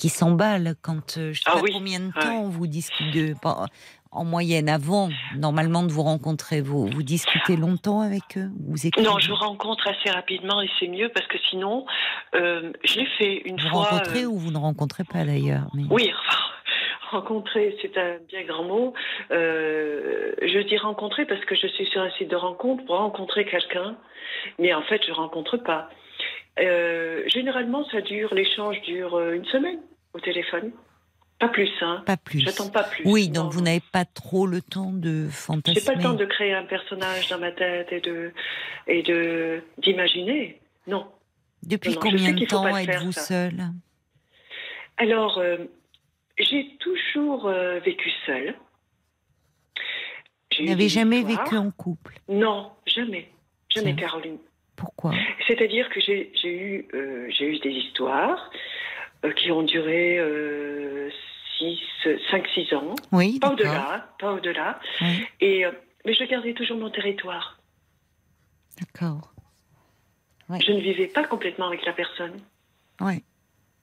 qui 0.00 0.08
s'emballe 0.08 0.74
quand, 0.80 1.18
euh, 1.18 1.32
je 1.34 1.40
sais 1.40 1.44
Ah 1.46 1.52
pas 1.56 1.60
oui. 1.60 1.72
combien 1.74 2.00
de 2.00 2.10
temps 2.12 2.44
vous 2.44 2.66
discutez, 2.66 3.34
en 4.12 4.24
moyenne 4.24 4.68
avant, 4.70 5.10
normalement 5.36 5.82
de 5.84 5.92
vous 5.92 6.02
rencontrer, 6.02 6.62
vous, 6.62 6.86
vous 6.86 7.02
discutez 7.02 7.54
longtemps 7.56 8.00
avec 8.00 8.22
eux, 8.38 8.50
vous 8.66 8.86
écrivez? 8.86 9.06
Non, 9.06 9.18
je 9.18 9.28
vous 9.28 9.36
rencontre 9.36 9.86
assez 9.86 10.10
rapidement 10.10 10.62
et 10.62 10.70
c'est 10.80 10.88
mieux 10.88 11.10
parce 11.10 11.26
que 11.26 11.36
sinon, 11.50 11.84
euh, 12.34 12.72
je 12.82 12.96
l'ai 12.98 13.06
fait 13.18 13.42
une 13.44 13.60
vous 13.60 13.68
fois. 13.68 13.82
rencontrez 13.84 14.22
euh, 14.24 14.28
ou 14.28 14.38
vous 14.38 14.50
ne 14.50 14.58
rencontrez 14.58 15.04
pas 15.04 15.22
d'ailleurs. 15.24 15.66
mais- 15.74 15.84
Oui, 15.90 16.10
rencontrer, 17.10 17.76
c'est 17.82 17.96
un 17.98 18.16
bien 18.26 18.42
grand 18.44 18.64
mot. 18.64 18.94
Euh, 19.32 20.32
je 20.42 20.58
dis 20.60 20.78
rencontrer 20.78 21.26
parce 21.26 21.44
que 21.44 21.54
je 21.54 21.66
suis 21.68 21.86
sur 21.86 22.00
un 22.00 22.10
site 22.12 22.30
de 22.30 22.36
rencontre 22.36 22.84
pour 22.86 22.96
rencontrer 22.96 23.44
quelqu'un, 23.44 23.96
mais 24.58 24.72
en 24.72 24.82
fait, 24.82 25.02
je 25.06 25.12
rencontre 25.12 25.58
pas. 25.58 25.90
Généralement, 27.26 27.84
ça 27.90 28.00
dure, 28.00 28.34
l'échange 28.34 28.80
dure 28.82 29.18
une 29.30 29.44
semaine 29.46 29.78
au 30.14 30.20
téléphone. 30.20 30.72
Pas 31.38 31.48
plus, 31.48 31.70
hein. 31.80 32.02
Pas 32.04 32.18
plus. 32.18 32.40
J'attends 32.40 32.68
pas 32.68 32.84
plus. 32.84 33.02
Oui, 33.06 33.28
Non, 33.28 33.44
donc 33.44 33.52
vous 33.54 33.62
n'avez 33.62 33.80
pas 33.92 34.04
trop 34.04 34.46
le 34.46 34.60
temps 34.60 34.92
de 34.92 35.26
fantasmer. 35.30 35.80
J'ai 35.80 35.86
pas 35.86 35.94
le 35.94 36.02
temps 36.02 36.12
de 36.14 36.26
créer 36.26 36.52
un 36.52 36.64
personnage 36.64 37.28
dans 37.28 37.38
ma 37.38 37.50
tête 37.50 37.90
et 37.92 38.00
de 38.00 38.32
et 38.86 39.02
de 39.02 39.62
d'imaginer. 39.78 40.60
Non. 40.86 41.06
Depuis 41.62 41.94
Non, 41.94 42.00
combien 42.00 42.32
de 42.32 42.44
temps 42.44 42.76
êtes-vous 42.76 43.12
ça. 43.12 43.20
seul 43.22 43.54
Alors, 44.98 45.38
euh, 45.38 45.56
j'ai 46.38 46.76
toujours 46.78 47.46
euh, 47.46 47.78
vécu 47.80 48.10
seule. 48.26 48.54
Vous 50.58 50.66
n'avez 50.66 50.88
jamais 50.88 51.22
vécu 51.22 51.56
en 51.56 51.70
couple? 51.70 52.18
Non, 52.28 52.72
jamais. 52.86 53.30
Jamais. 53.74 53.94
Caroline. 53.94 54.38
Pourquoi? 54.76 55.12
C'est-à-dire 55.46 55.88
que 55.90 56.00
j'ai 56.00 56.32
eu, 56.44 56.86
euh, 56.92 57.28
eu 57.40 57.58
des 57.60 57.70
histoires 57.70 58.50
qui 59.36 59.50
ont 59.50 59.62
duré 59.62 60.18
5-6 62.32 62.74
ans. 62.74 62.94
Oui, 63.12 63.38
Pas 63.38 63.52
au-delà, 63.52 64.14
pas 64.18 64.32
au-delà. 64.32 64.80
Oui, 65.00 65.26
Et, 65.40 65.64
euh, 65.66 65.72
mais 66.04 66.14
je 66.14 66.24
gardais 66.24 66.54
toujours 66.54 66.78
mon 66.78 66.90
territoire. 66.90 67.58
d'accord. 68.78 69.32
Je 70.66 70.72
ne 70.72 70.80
vivais 70.80 71.06
pas 71.06 71.24
complètement 71.24 71.66
avec 71.68 71.84
la 71.84 71.92
personne. 71.92 72.40
Oui, 73.00 73.22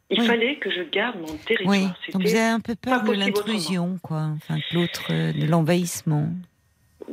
Il 0.09 0.19
Oui. 0.21 0.27
fallait 0.27 0.57
que 0.57 0.69
je 0.69 0.81
garde 0.83 1.17
mon 1.19 1.37
territoire. 1.37 1.69
oui. 1.77 2.11
Donc 2.11 2.21
vous 2.23 2.29
avez 2.35 2.39
un 2.49 2.59
peu 2.59 2.75
peur 2.75 3.03
de 3.03 3.13
l'intrusion, 3.13 3.97
quoi. 4.03 4.29
Enfin, 4.35 4.55
de 4.57 4.63
l'autre, 4.75 5.07
euh, 5.11 5.31
de 5.33 5.45
l'envahissement. 5.45 6.27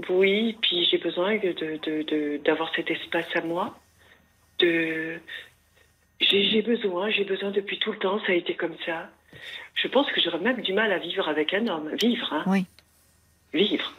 Oui, 0.08 0.56
puis 0.60 0.84
j'ai 0.90 0.98
besoin 0.98 1.36
de, 1.36 1.52
de, 1.52 2.02
de- 2.02 2.40
d'avoir 2.44 2.74
cet 2.74 2.90
espace 2.90 3.26
à 3.36 3.42
moi. 3.42 3.78
De... 4.58 5.20
J'ai, 6.20 6.62
besoin, 6.62 7.10
j'ai 7.10 7.24
besoin 7.24 7.50
depuis 7.50 7.78
tout 7.78 7.92
le 7.92 7.98
temps, 7.98 8.18
ça 8.26 8.32
a 8.32 8.34
été 8.34 8.54
comme 8.54 8.74
ça. 8.86 9.10
Je 9.74 9.88
pense 9.88 10.10
que 10.12 10.20
j'aurais 10.20 10.38
même 10.38 10.60
du 10.62 10.72
mal 10.72 10.92
à 10.92 10.98
vivre 10.98 11.28
avec 11.28 11.52
un 11.52 11.66
homme. 11.66 11.90
Vivre, 12.00 12.32
hein. 12.32 12.44
Oui. 12.46 12.64
Vivre. 13.52 13.92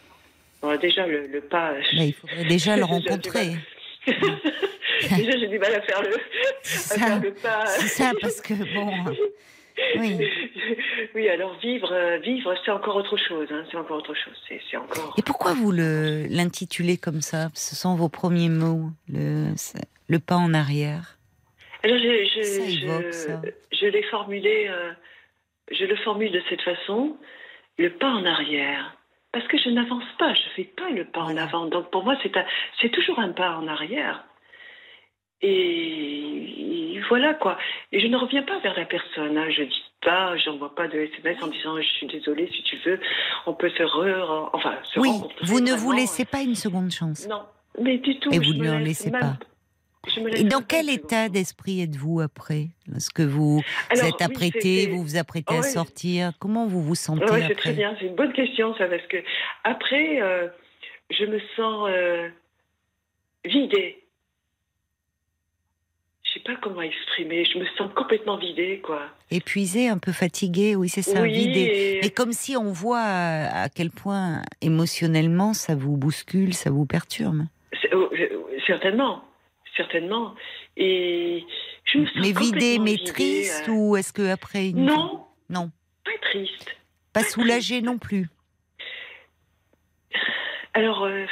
Bon, 0.62 0.76
déjà, 0.78 1.06
le, 1.06 1.28
le 1.28 1.42
pas. 1.42 1.74
Mais 1.96 2.08
il 2.10 2.14
faudrait 2.14 2.46
déjà 2.46 2.78
le 2.78 2.84
rencontrer. 2.96 3.56
déjà, 4.08 5.38
j'ai 5.38 5.48
du 5.48 5.60
mal 5.60 5.76
à 5.76 5.82
faire 5.82 6.02
le, 6.02 6.16
à 6.16 6.98
faire 6.98 7.22
le 7.22 7.34
pas. 7.34 7.66
c'est 7.68 7.88
ça, 7.88 8.12
parce 8.20 8.42
que 8.42 8.54
bon. 8.74 8.94
Oui. 10.00 10.18
Oui, 11.14 11.30
alors 11.30 11.58
vivre, 11.60 11.94
vivre, 12.24 12.54
c'est 12.66 12.72
encore 12.72 12.96
autre 12.96 13.16
chose. 13.18 13.48
hein, 13.52 13.64
c'est 13.70 13.78
encore 13.78 13.98
autre 13.98 14.14
chose. 14.14 14.34
C'est 14.48 14.78
encore. 14.78 15.14
Et 15.18 15.22
pourquoi 15.22 15.54
vous 15.54 15.72
le 15.72 16.26
l'intitulez 16.30 16.98
comme 16.98 17.22
ça? 17.22 17.50
Ce 17.54 17.76
sont 17.76 17.96
vos 17.96 18.10
premiers 18.10 18.50
mots, 18.50 18.90
le, 19.10 19.54
le 20.08 20.20
pas 20.20 20.36
en 20.36 20.54
arrière. 20.54 21.18
Alors, 21.86 21.98
je, 22.00 22.26
je, 22.34 22.42
je- 22.82 23.78
je 23.80 23.86
l'ai 23.86 24.04
formulé, 24.04 24.68
euh, 24.70 24.92
je 25.72 25.86
le 25.86 25.96
formule 25.98 26.32
de 26.32 26.42
cette 26.50 26.62
façon, 26.62 27.16
le 27.78 27.90
pas 27.92 28.10
en 28.10 28.26
arrière. 28.26 28.98
parce 29.32 29.48
que 29.48 29.58
je 29.58 29.70
n'avance 29.70 30.04
pas, 30.18 30.34
je 30.34 30.48
fais 30.56 30.64
pas 30.64 30.90
le 30.90 31.04
pas 31.06 31.22
en 31.22 31.36
avant. 31.38 31.66
Donc 31.66 31.92
pour 31.92 32.04
moi, 32.04 32.16
c'est 32.82 32.90
toujours 32.90 33.20
un 33.20 33.34
pas 33.34 33.58
en 33.58 33.68
arrière. 33.68 34.24
Et, 35.42 37.00
voilà 37.10 37.34
quoi. 37.34 37.58
Et 37.92 38.00
je 38.00 38.08
ne 38.08 38.18
reviens 38.18 38.44
pas 38.44 38.60
vers 38.60 38.76
la 38.76 38.86
personne. 38.86 39.38
Hein. 39.38 39.50
Je 39.50 39.64
dis 39.64 39.84
pas, 40.02 40.36
j'envoie 40.38 40.74
pas 40.74 40.88
de 40.88 40.98
SMS 41.00 41.38
en 41.44 41.48
disant 41.48 41.76
je 41.78 41.88
suis 41.98 42.08
désolée 42.08 42.50
si 42.56 42.64
tu 42.64 42.78
veux, 42.86 43.00
on 43.46 43.54
peut 43.54 43.70
se 43.70 43.84
re, 43.84 44.50
enfin 44.54 44.76
se 44.84 45.00
Oui, 45.00 45.10
vous 45.44 45.60
ne 45.60 45.74
vous 45.74 45.92
laissez 45.92 46.26
pas 46.26 46.42
une 46.42 46.56
seconde 46.56 46.92
chance. 46.92 47.28
Non, 47.28 47.44
mais 47.80 47.98
du 47.98 48.18
tout. 48.20 48.32
Et 48.32 48.42
je 48.42 48.48
vous 48.54 48.54
ne 48.58 48.64
leur 48.64 48.80
laissez 48.80 49.12
pas. 49.12 49.34
Et 50.36 50.44
dans 50.44 50.62
quel 50.62 50.90
état 50.90 51.30
d'esprit 51.30 51.82
êtes-vous 51.82 52.22
après? 52.22 52.68
Lorsque 52.88 53.22
vous 53.22 53.62
Alors, 53.90 54.06
êtes 54.08 54.22
apprêté, 54.22 54.88
vous 54.88 55.02
vous 55.04 55.18
apprêtez 55.18 55.56
à 55.58 55.62
sortir, 55.64 56.32
comment 56.40 56.66
vous 56.68 56.82
vous 56.82 56.96
sentez 56.96 57.26
c'est 57.28 57.44
après? 57.44 57.54
très 57.56 57.74
bien, 57.74 57.96
c'est 58.00 58.06
une 58.08 58.16
bonne 58.16 58.34
question 58.34 58.76
ça, 58.78 58.88
parce 58.88 59.06
que 59.08 59.18
après, 59.64 60.22
euh, 60.22 60.48
je 61.10 61.26
me 61.26 61.40
sens 61.56 61.90
euh, 61.90 62.30
vidée. 63.44 64.02
Je 66.24 66.34
sais 66.34 66.40
pas 66.44 66.56
comment 66.62 66.82
exprimer, 66.82 67.46
je 67.46 67.58
me 67.60 67.66
sens 67.78 67.90
complètement 67.96 68.38
vidée, 68.38 68.82
quoi. 68.84 69.04
Épuisé, 69.32 69.88
un 69.88 69.98
peu 69.98 70.12
fatigué, 70.12 70.76
oui, 70.76 70.90
c'est 70.90 71.02
ça, 71.02 71.22
oui, 71.22 71.32
vidé. 71.32 71.60
et- 71.62 72.06
Et 72.06 72.10
comme 72.10 72.34
si 72.34 72.58
on 72.58 72.72
voit 72.74 73.00
à, 73.02 73.70
quel 73.70 73.90
point 73.90 74.42
émotionnellement 74.62 75.54
ça 75.54 75.76
vous 75.76 75.96
bouscule, 75.98 76.54
ça 76.54 76.70
vous 76.72 76.86
perturbe. 76.86 77.44
oh, 77.94 78.10
euh, 78.12 78.28
certainement, 78.68 79.24
certainement. 79.76 80.36
Et 80.78 81.44
je 81.86 81.98
me 82.00 82.06
sens 82.08 82.16
Mais 82.18 82.32
vidé, 82.32 82.78
complètement 82.78 82.84
mais 82.84 82.92
vidée, 82.96 83.04
triste 83.12 83.66
euh, 83.70 83.72
ou 83.72 83.96
est-ce 83.98 84.14
que 84.14 84.30
après 84.32 84.70
une... 84.70 84.86
Non, 84.86 85.26
Non, 85.50 85.72
pas 86.04 86.12
triste. 86.22 86.76
pas 87.14 87.24
soulagé 87.24 87.82
non 87.82 87.98
plus. 87.98 88.28
Alors, 90.74 91.04
euh, 91.06 91.26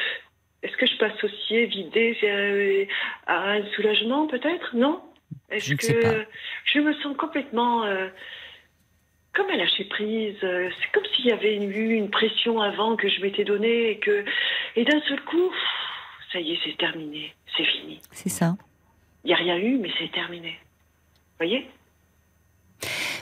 est-ce 0.62 0.76
que 0.78 0.86
je 0.86 0.98
peux 0.98 1.06
associer 1.06 1.66
vidé 1.66 2.18
euh, 2.24 2.86
à 3.28 3.52
un 3.54 3.66
soulagement 3.76 4.28
peut-être? 4.28 4.76
Non 4.76 5.02
Est-ce 5.50 5.72
Je 5.72 5.76
que 5.76 5.84
sais 5.86 6.00
pas. 6.00 6.30
je 6.66 6.80
me 6.80 6.94
sens 7.02 7.16
complètement 7.18 7.84
euh, 7.84 8.08
comme 9.34 9.50
à 9.50 9.56
lâcher 9.58 9.84
prise 9.86 10.36
C'est 10.40 10.92
comme 10.94 11.06
s'il 11.16 11.26
y 11.26 11.32
avait 11.32 11.56
eu 11.58 11.94
une 11.96 12.10
pression 12.10 12.62
avant 12.62 12.96
que 12.96 13.10
je 13.10 13.22
m'étais 13.22 13.44
donnée 13.44 13.90
et 13.92 14.00
que 14.00 14.24
et 14.76 14.86
d'un 14.86 15.02
seul 15.02 15.20
coup, 15.26 15.52
ça 16.34 16.40
y 16.42 16.52
est, 16.54 16.60
c'est 16.66 16.76
terminé, 16.78 17.34
c'est 17.56 17.64
fini. 17.66 18.02
C'est 18.12 18.30
ça. 18.30 18.58
Il 19.24 19.28
n'y 19.28 19.34
a 19.34 19.38
rien 19.38 19.58
eu, 19.58 19.78
mais 19.78 19.90
c'est 19.98 20.12
terminé. 20.12 20.50
Vous 20.50 21.38
voyez? 21.46 21.68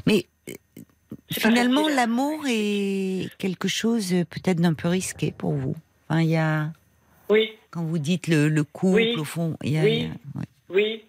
Mais 0.07 0.25
pas 0.49 0.55
finalement, 1.29 1.87
l'amour 1.87 2.41
est 2.47 3.29
quelque 3.37 3.67
chose 3.67 4.13
euh, 4.13 4.23
peut-être 4.25 4.59
d'un 4.59 4.73
peu 4.73 4.87
risqué 4.87 5.31
pour 5.31 5.51
vous. 5.53 5.75
Enfin, 6.09 6.21
il 6.21 6.29
y 6.29 6.37
a... 6.37 6.71
Oui, 7.29 7.51
Quand 7.69 7.83
vous 7.83 7.99
dites 7.99 8.27
le, 8.27 8.49
le 8.49 8.63
couple, 8.63 8.95
Oui. 9.01 9.15
au 9.17 9.23
fond, 9.23 9.57
il 9.63 9.71
y 9.73 9.77
a... 9.77 9.83
Oui. 9.83 10.09
a- 10.35 10.39
oui. 10.69 11.03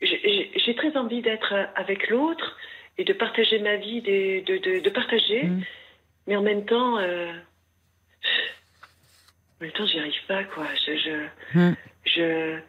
J'ai- 0.00 0.74
très 0.76 0.96
envie 0.98 1.22
d'être 1.22 1.54
avec 1.74 2.08
l'autre 2.08 2.56
et 2.98 3.04
de 3.04 3.12
partager 3.14 3.58
ma 3.58 3.76
vie, 3.76 4.00
de, 4.02 4.44
de, 4.44 4.58
de, 4.58 4.80
de 4.80 4.90
partager. 4.90 5.42
Mm. 5.44 5.62
Mais 6.28 6.36
en 6.36 6.42
même 6.42 6.66
temps, 6.66 6.98
euh, 6.98 7.32
en 9.60 9.64
même 9.64 9.72
temps, 9.72 9.86
j'y 9.86 9.98
arrive 9.98 10.26
pas, 10.26 10.44
quoi. 10.44 10.66
Je, 10.86 10.96
je, 10.96 11.58
Mm. 11.58 11.74
je, 12.06 12.60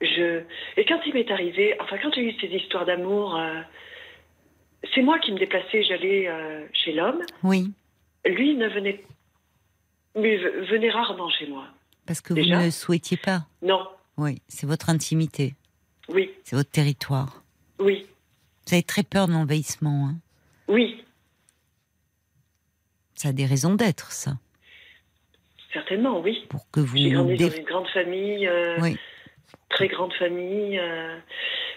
je, 0.00 0.42
et 0.76 0.84
quand 0.84 1.00
il 1.06 1.14
m'est 1.14 1.30
arrivé, 1.30 1.76
enfin, 1.80 1.96
quand 2.02 2.12
j'ai 2.14 2.22
eu 2.22 2.32
ces 2.40 2.48
histoires 2.48 2.84
d'amour, 2.86 3.36
euh, 3.36 3.60
c'est 4.94 5.02
moi 5.02 5.18
qui 5.20 5.32
me 5.32 5.38
déplaçais, 5.38 5.82
j'allais 5.82 6.28
euh, 6.28 6.66
chez 6.72 6.92
l'homme. 6.92 7.22
Oui, 7.42 7.72
Lui 8.24 8.54
ne 8.56 8.68
venait, 8.68 9.04
mais 10.16 10.36
venait 10.36 10.90
rarement 10.90 11.30
chez 11.30 11.46
moi. 11.46 11.66
parce 12.06 12.20
que 12.20 12.32
vous 12.34 12.40
ne 12.40 12.70
souhaitiez 12.70 13.16
pas. 13.16 13.46
Non, 13.62 13.86
Oui, 14.16 14.40
c'est 14.48 14.66
votre 14.66 14.88
intimité, 14.90 15.54
oui, 16.08 16.30
c'est 16.44 16.56
votre 16.56 16.70
territoire. 16.70 17.42
oui, 17.78 18.06
Vous 18.66 18.74
avez 18.74 18.82
très 18.82 19.02
peur 19.04 19.28
de 19.28 19.32
l'envahissement. 19.32 20.08
hein. 20.08 20.16
oui, 20.68 21.04
Ça 23.14 23.28
a 23.28 23.32
des 23.32 23.46
raisons 23.46 23.74
d'être, 23.74 24.10
ça. 24.12 24.32
Certainement, 25.72 26.20
oui. 26.20 26.46
Pour 26.48 26.70
que 26.70 26.80
vous. 26.80 26.96
J'ai 26.96 27.10
grandi 27.10 27.36
dans 27.36 27.50
une 27.50 27.64
grande 27.64 27.88
famille, 27.88 28.46
euh, 28.46 28.78
Oui. 28.80 28.96
très 29.68 29.88
grande 29.88 30.12
famille, 30.14 30.78
euh, 30.78 31.16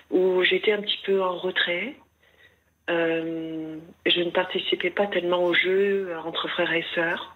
où 0.09 0.43
j'étais 0.43 0.71
un 0.71 0.81
petit 0.81 0.99
peu 1.05 1.21
en 1.21 1.37
retrait. 1.37 1.95
Euh, 2.89 3.77
je 4.05 4.21
ne 4.21 4.31
participais 4.31 4.89
pas 4.89 5.07
tellement 5.07 5.43
aux 5.43 5.53
jeux 5.53 6.13
entre 6.25 6.47
frères 6.49 6.73
et 6.73 6.85
sœurs. 6.95 7.35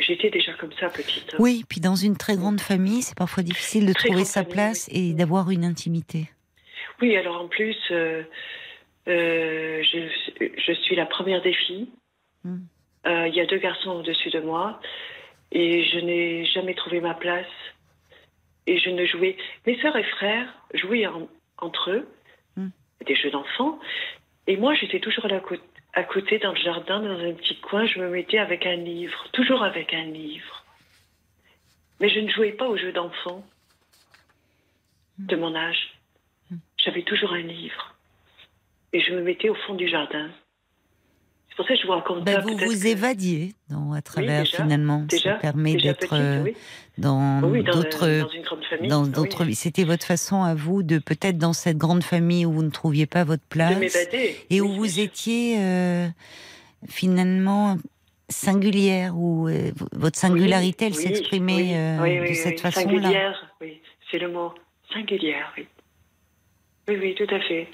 J'étais 0.00 0.30
déjà 0.30 0.52
comme 0.54 0.72
ça, 0.78 0.88
petite. 0.88 1.34
Oui, 1.40 1.64
puis 1.68 1.80
dans 1.80 1.96
une 1.96 2.16
très 2.16 2.36
grande 2.36 2.60
famille, 2.60 3.02
c'est 3.02 3.18
parfois 3.18 3.42
difficile 3.42 3.84
de 3.84 3.92
Très 3.92 4.08
trouver 4.08 4.24
sa 4.24 4.42
famille, 4.42 4.52
place 4.54 4.88
oui. 4.92 5.10
et 5.10 5.12
d'avoir 5.12 5.50
une 5.50 5.64
intimité. 5.64 6.30
Oui, 7.02 7.16
alors 7.16 7.42
en 7.42 7.48
plus, 7.48 7.76
je, 7.90 8.22
je 9.06 10.72
suis 10.82 10.94
la 10.94 11.06
première 11.06 11.42
des 11.42 11.52
filles. 11.52 11.88
Mm. 12.44 12.58
Euh, 13.06 13.28
Il 13.28 13.34
y 13.34 13.40
a 13.40 13.46
deux 13.46 13.58
garçons 13.58 13.90
au-dessus 13.90 14.30
de 14.30 14.40
moi 14.40 14.80
et 15.52 15.84
je 15.84 15.98
n'ai 15.98 16.44
jamais 16.46 16.74
trouvé 16.74 17.00
ma 17.00 17.14
place. 17.14 17.46
Et 18.66 18.78
je 18.78 18.90
ne 18.90 19.04
jouais. 19.06 19.36
Mes 19.66 19.80
sœurs 19.80 19.96
et 19.96 20.04
frères 20.04 20.52
jouaient 20.74 21.06
en- 21.06 21.28
entre 21.58 21.90
eux 21.90 22.08
Mm. 22.56 22.68
des 23.06 23.14
jeux 23.14 23.30
d'enfants. 23.30 23.78
Et 24.46 24.56
moi, 24.56 24.74
j'étais 24.74 25.00
toujours 25.00 25.24
à, 25.26 25.28
la 25.28 25.40
à 25.94 26.02
côté 26.04 26.38
dans 26.38 26.50
le 26.52 26.58
jardin, 26.60 27.00
dans 27.00 27.18
un 27.20 27.32
petit 27.32 27.56
coin. 27.60 27.86
Je 27.86 27.98
me 27.98 28.08
mettais 28.10 28.38
avec 28.38 28.66
un 28.66 28.76
livre, 28.76 29.28
toujours 29.32 29.62
avec 29.62 29.94
un 29.94 30.04
livre. 30.04 30.64
Mais 32.00 32.08
je 32.10 32.20
ne 32.20 32.28
jouais 32.30 32.52
pas 32.52 32.66
aux 32.68 32.76
jeux 32.76 32.92
d'enfants 32.92 33.44
de 35.18 35.36
mon 35.36 35.54
âge. 35.54 35.94
J'avais 36.78 37.02
toujours 37.02 37.32
un 37.32 37.40
livre. 37.42 37.94
Et 38.92 39.00
je 39.00 39.12
me 39.14 39.22
mettais 39.22 39.48
au 39.48 39.54
fond 39.54 39.74
du 39.74 39.88
jardin. 39.88 40.30
C'est 41.58 41.64
pour 41.64 41.66
ça 41.66 41.74
que 41.74 41.80
je 41.80 41.86
vous 41.86 41.92
raconte 41.92 42.28
ça. 42.28 42.40
vous 42.40 42.86
évadiez 42.86 43.52
dans, 43.68 43.92
à 43.92 44.00
travers, 44.00 44.44
déjà, 44.44 44.62
finalement. 44.62 45.00
déjà, 45.08 45.32
Ça 45.32 45.38
permet 45.40 45.74
d'être 45.74 46.14
euh, 46.14 46.42
oui. 46.44 46.54
dans 46.98 47.42
Oui, 47.42 47.64
d'autres. 47.64 48.28
dans 48.86 49.04
d'autres 49.04 49.42
vies. 49.42 49.56
C'était 49.56 49.82
votre 49.82 50.06
façon 50.06 50.44
à 50.44 50.54
vous 50.54 50.84
de 50.84 50.98
peut-être 50.98 51.36
dans 51.36 51.52
cette 51.52 51.76
grande 51.76 52.04
famille 52.04 52.46
où 52.46 52.52
vous 52.52 52.62
ne 52.62 52.70
trouviez 52.70 53.06
pas 53.06 53.24
votre 53.24 53.42
place 53.42 54.08
et 54.50 54.60
où 54.60 54.68
vous 54.72 55.00
étiez 55.00 55.56
euh, 55.58 56.06
finalement 56.88 57.76
singulière, 58.28 59.16
où 59.16 59.48
euh, 59.48 59.72
votre 59.92 60.16
singularité, 60.16 60.86
elle 60.86 60.94
s'exprimait 60.94 61.72
euh, 61.74 62.28
de 62.28 62.34
cette 62.34 62.60
façon-là. 62.60 63.02
Singulière, 63.02 63.52
oui, 63.60 63.80
c'est 64.12 64.18
le 64.18 64.28
mot. 64.30 64.52
Singulière, 64.92 65.52
oui. 65.56 65.66
Oui, 66.88 66.96
oui, 67.00 67.14
tout 67.16 67.34
à 67.34 67.40
fait. 67.40 67.66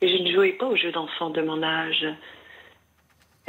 Et 0.00 0.08
je 0.08 0.22
ne 0.22 0.32
jouais 0.32 0.52
pas 0.52 0.68
aux 0.68 0.76
jeux 0.76 0.92
d'enfants 0.92 1.28
de 1.28 1.42
mon 1.42 1.62
âge. 1.62 2.06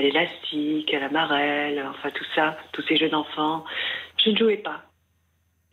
À 0.01 0.03
l'élastique, 0.03 0.91
à 0.95 0.99
la 0.99 1.09
marelle, 1.09 1.85
enfin 1.87 2.09
tout 2.09 2.25
ça, 2.33 2.57
tous 2.71 2.81
ces 2.87 2.97
jeux 2.97 3.09
d'enfants. 3.09 3.63
Je 4.23 4.31
ne 4.31 4.35
jouais 4.35 4.57
pas. 4.57 4.81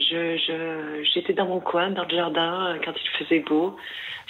Je, 0.01 0.37
je, 0.37 1.03
j'étais 1.15 1.33
dans 1.33 1.47
mon 1.47 1.61
coin, 1.61 1.91
dans 1.91 2.05
le 2.05 2.11
jardin, 2.11 2.67
euh, 2.75 2.79
quand 2.85 2.93
il 2.93 3.25
faisait 3.25 3.41
beau. 3.41 3.75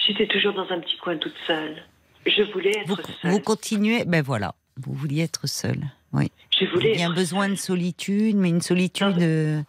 J'étais 0.07 0.25
toujours 0.27 0.53
dans 0.53 0.71
un 0.71 0.79
petit 0.79 0.95
coin 0.97 1.17
toute 1.17 1.35
seule. 1.45 1.83
Je 2.25 2.43
voulais 2.43 2.71
être 2.77 2.87
Vous, 2.87 2.95
seule. 3.21 3.31
vous 3.31 3.39
continuez, 3.41 4.05
ben 4.05 4.23
voilà, 4.23 4.53
vous 4.77 4.93
vouliez 4.93 5.23
être 5.23 5.47
seule. 5.47 5.81
Oui. 6.13 6.31
Je 6.57 6.65
voulais 6.67 6.93
Il 6.93 6.99
y 7.01 7.03
a 7.03 7.07
un 7.09 7.13
besoin 7.13 7.49
de 7.49 7.55
solitude, 7.55 8.35
mais 8.37 8.49
une 8.49 8.61
solitude 8.61 9.17
Non. 9.17 9.21
euh, 9.21 9.61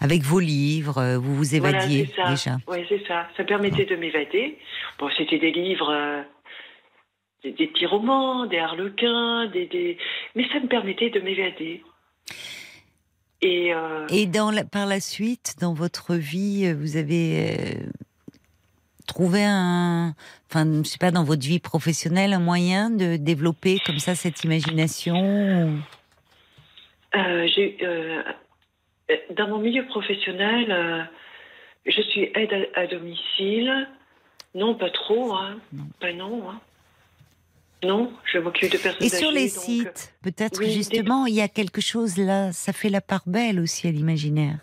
avec 0.00 0.22
vos 0.22 0.40
livres, 0.40 0.98
euh, 0.98 1.18
vous 1.18 1.34
vous 1.36 1.54
évadiez 1.54 2.10
ça. 2.16 2.30
déjà. 2.30 2.56
Oui, 2.66 2.78
c'est 2.88 3.06
ça. 3.06 3.28
Ça 3.36 3.44
permettait 3.44 3.84
de 3.84 3.94
m'évader. 3.96 4.58
Bon, 4.98 5.08
c'était 5.16 5.38
des 5.38 5.52
livres, 5.52 5.90
euh, 5.92 6.22
des, 7.42 7.52
des 7.52 7.66
petits 7.68 7.86
romans, 7.86 8.46
des 8.46 8.58
harlequins, 8.58 9.46
des, 9.46 9.66
des... 9.66 9.96
mais 10.34 10.48
ça 10.48 10.60
me 10.60 10.66
permettait 10.68 11.10
de 11.10 11.20
m'évader. 11.20 11.82
Et, 13.40 13.72
euh, 13.72 14.06
Et 14.10 14.26
dans 14.26 14.50
la- 14.50 14.64
par 14.64 14.86
la 14.86 15.00
suite, 15.00 15.56
dans 15.60 15.72
votre 15.72 16.14
vie, 16.14 16.66
euh, 16.66 16.74
vous 16.74 16.96
avez 16.96 17.56
euh, 17.56 17.74
trouvé 19.06 19.44
un, 19.44 20.14
enfin, 20.50 20.64
je 20.82 20.88
sais 20.88 20.98
pas, 20.98 21.12
dans 21.12 21.24
votre 21.24 21.46
vie 21.46 21.60
professionnelle, 21.60 22.32
un 22.32 22.40
moyen 22.40 22.90
de 22.90 23.16
développer 23.16 23.78
comme 23.86 23.98
ça 24.00 24.14
cette 24.16 24.42
imagination. 24.44 25.80
euh, 27.14 27.46
j'ai, 27.54 27.78
dans 29.30 29.48
mon 29.48 29.58
milieu 29.58 29.86
professionnel, 29.86 31.08
je 31.86 32.02
suis 32.02 32.30
aide 32.34 32.68
à, 32.74 32.80
à 32.80 32.86
domicile. 32.88 33.88
Non, 34.54 34.74
pas 34.74 34.90
trop, 34.90 35.34
hein. 35.34 35.58
Non. 35.72 35.84
Pas 36.00 36.12
non, 36.12 36.50
hein. 36.50 36.60
Non, 37.84 38.12
je 38.32 38.38
m'occupe 38.38 38.72
de 38.72 38.76
personnes 38.78 39.06
Et 39.06 39.08
sur 39.08 39.30
les 39.30 39.48
donc, 39.48 39.56
euh, 39.56 39.60
sites, 39.60 40.14
peut-être 40.22 40.58
oui, 40.60 40.70
justement, 40.72 41.26
il 41.26 41.34
y 41.34 41.40
a 41.40 41.48
quelque 41.48 41.80
chose 41.80 42.16
là, 42.16 42.50
ça 42.52 42.72
fait 42.72 42.88
la 42.88 43.00
part 43.00 43.22
belle 43.26 43.60
aussi 43.60 43.86
à 43.86 43.92
l'imaginaire. 43.92 44.58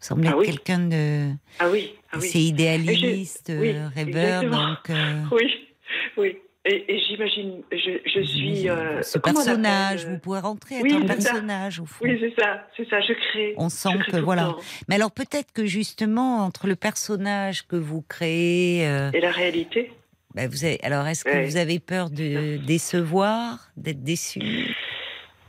Vous 0.00 0.06
semblez 0.08 0.28
Ah 0.32 0.36
oui. 0.38 0.46
quelqu'un 0.46 0.78
de, 0.88 1.30
Ah 1.58 1.68
oui, 1.70 1.94
ah 2.10 2.16
oui. 2.20 2.28
c'est 2.28 2.40
idéaliste, 2.40 3.52
je- 3.52 3.58
oui, 3.58 3.68
euh, 3.74 3.88
rêveur, 3.94 4.42
exactement. 4.42 4.68
donc. 4.70 4.90
euh, 4.90 5.22
Oui, 5.32 5.68
oui. 6.16 6.38
et, 6.64 6.94
et 6.94 7.00
j'imagine, 7.06 7.62
je, 7.70 7.98
je 8.06 8.22
suis. 8.22 8.68
euh, 8.70 9.02
Ce 9.02 9.18
personnage, 9.18 10.06
vous 10.06 10.18
pouvez 10.18 10.40
rentrer, 10.40 10.76
oui, 10.80 10.90
être 10.94 10.96
un 11.04 11.06
ça. 11.20 11.30
personnage 11.30 11.80
au 11.80 11.86
fond. 11.86 12.04
Oui, 12.04 12.16
c'est 12.18 12.34
ça, 12.42 12.66
c'est 12.76 12.88
ça, 12.88 13.00
je 13.02 13.12
crée. 13.12 13.54
On 13.58 13.68
sent 13.68 13.90
crée 14.00 14.12
que 14.12 14.16
voilà. 14.16 14.56
Mais 14.88 14.94
alors 14.94 15.12
peut-être 15.12 15.52
que 15.52 15.66
justement 15.66 16.38
entre 16.46 16.66
le 16.66 16.76
personnage 16.76 17.66
que 17.66 17.76
vous 17.76 18.00
créez, 18.02 18.88
euh, 18.88 19.10
Et 19.12 19.20
la 19.20 19.30
réalité 19.30 19.92
bah, 20.34 20.46
vous 20.48 20.64
avez, 20.64 20.78
alors 20.82 21.06
est-ce 21.06 21.24
que 21.24 21.30
Ouais. 21.30 21.44
vous 21.46 21.56
avez 21.56 21.78
peur 21.80 22.10
de 22.10 22.56
décevoir, 22.64 23.58
d'être 23.76 24.02
déçu? 24.02 24.40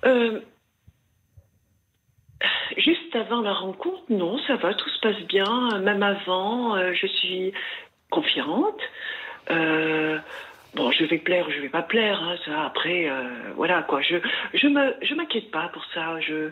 Euh, 0.06 0.40
Juste 2.78 3.16
avant 3.16 3.42
la 3.42 3.54
rencontre, 3.54 4.02
non, 4.10 4.38
ça 4.48 4.56
va, 4.56 4.74
tout 4.74 4.90
se 4.90 5.00
passe 5.00 5.22
bien. 5.28 5.80
Même 5.80 6.02
avant, 6.04 6.76
euh, 6.76 6.92
je 6.94 7.08
suis 7.08 7.54
confiante. 8.10 8.80
Euh, 9.52 10.18
bon, 10.74 10.92
je 10.92 11.06
vais 11.06 11.20
plaire, 11.20 11.46
je 11.56 11.62
vais 11.62 11.70
pas 11.70 11.84
plaire. 11.84 12.22
hein, 12.22 12.36
ça, 12.46 12.64
après, 12.66 13.08
voilà 13.56 13.84
quoi. 13.84 14.02
Je 14.02 14.16
je 14.56 14.68
me 14.68 14.94
je 15.04 15.14
m'inquiète 15.14 15.52
pas 15.52 15.70
pour 15.70 15.86
ça. 15.94 16.20
Je 16.20 16.50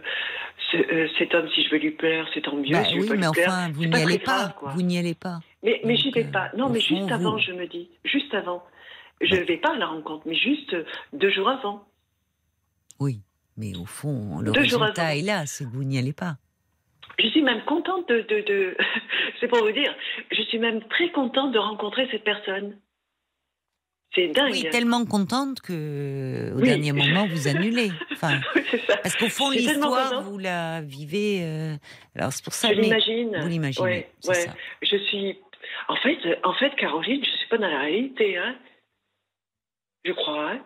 ce- 0.72 1.10
cet 1.18 1.34
homme, 1.34 1.50
si 1.56 1.64
je 1.66 1.72
veux 1.72 1.80
lui 1.80 1.92
plaire, 1.92 2.28
c'est 2.34 2.42
tant 2.42 2.56
mieux. 2.56 2.72
Bah 2.72 2.84
si 2.86 2.92
je 2.92 2.96
veux 2.98 3.02
oui, 3.02 3.08
pas 3.10 3.16
mais 3.16 3.26
lui 3.26 3.32
plaire, 3.34 3.48
enfin 3.50 3.72
vous 3.74 3.86
n'y 3.86 4.02
allez 4.02 4.20
pas, 4.20 4.54
grave, 4.62 4.74
vous 4.76 4.82
n'y 4.84 4.98
allez 5.00 5.16
pas. 5.16 5.40
Mais, 5.64 5.82
mais 5.84 5.96
j'y 5.96 6.12
vais 6.12 6.24
pas. 6.26 6.46
euh, 6.54 6.58
Non, 6.58 6.66
au 6.68 6.70
mais 6.70 6.80
juste 6.80 7.12
avant, 7.12 7.38
je 7.38 7.52
me 7.52 7.68
dis. 7.68 7.90
Juste 8.04 8.34
avant. 8.34 8.64
Je 9.22 9.36
ne 9.36 9.42
vais 9.42 9.58
pas 9.58 9.74
à 9.74 9.78
la 9.78 9.86
rencontre, 9.88 10.24
mais 10.28 10.36
juste 10.36 10.76
deux 11.14 11.30
jours 11.30 11.50
avant. 11.50 11.86
Oui, 13.00 13.22
mais 13.58 13.76
au 13.78 13.86
fond 13.86 14.40
le 14.40 14.52
Deux 14.52 14.62
résultat 14.62 15.16
est 15.16 15.22
là, 15.22 15.46
c'est 15.46 15.66
que 15.66 15.70
vous 15.70 15.84
n'y 15.84 15.98
allez 16.00 16.14
pas. 16.14 16.38
Je 17.20 17.28
suis 17.28 17.44
même 17.44 17.64
contente 17.66 18.08
de. 18.10 18.22
de, 18.22 18.42
de... 18.42 18.78
c'est 19.40 19.48
pour 19.48 19.60
vous 19.60 19.72
dire, 19.72 19.94
je 20.32 20.42
suis 20.44 20.58
même 20.58 20.82
très 20.90 21.12
contente 21.12 21.52
de 21.52 21.60
rencontrer 21.60 22.08
cette 22.12 22.24
personne. 22.24 22.78
C'est 24.16 24.28
dingue. 24.30 24.52
Oui, 24.52 24.68
tellement 24.72 25.06
contente 25.06 25.62
que 25.62 26.52
au 26.54 26.58
Oui. 26.60 26.64
dernier 26.68 26.92
moment 26.92 27.28
vous 27.28 27.48
annulez. 27.48 27.92
Enfin, 28.12 28.40
Oui, 28.56 28.62
c'est 28.72 28.86
ça. 28.86 28.98
parce 28.98 29.16
qu'au 29.16 29.30
fond 29.30 29.52
l'histoire 29.52 30.22
vous 30.24 30.38
la 30.38 30.82
vivez. 30.82 31.42
euh, 31.44 31.76
Alors 32.16 32.34
c'est 32.34 32.44
pour 32.44 32.54
ça. 32.54 32.70
Je 32.74 32.80
l'imagine. 32.82 33.38
Vous 33.40 33.48
l'imaginez, 33.48 33.86
Ouais, 33.88 34.10
ouais. 34.28 34.48
Je 34.82 34.98
suis. 34.98 35.38
En 35.88 35.96
fait, 35.98 36.18
en 36.44 36.54
fait, 36.54 36.72
Caroline, 36.76 37.24
je 37.24 37.30
suis 37.30 37.48
pas 37.48 37.58
dans 37.58 37.68
la 37.68 37.80
réalité, 37.80 38.38
hein. 38.38 38.56
Je 40.04 40.12
crois, 40.14 40.52
hein. 40.52 40.64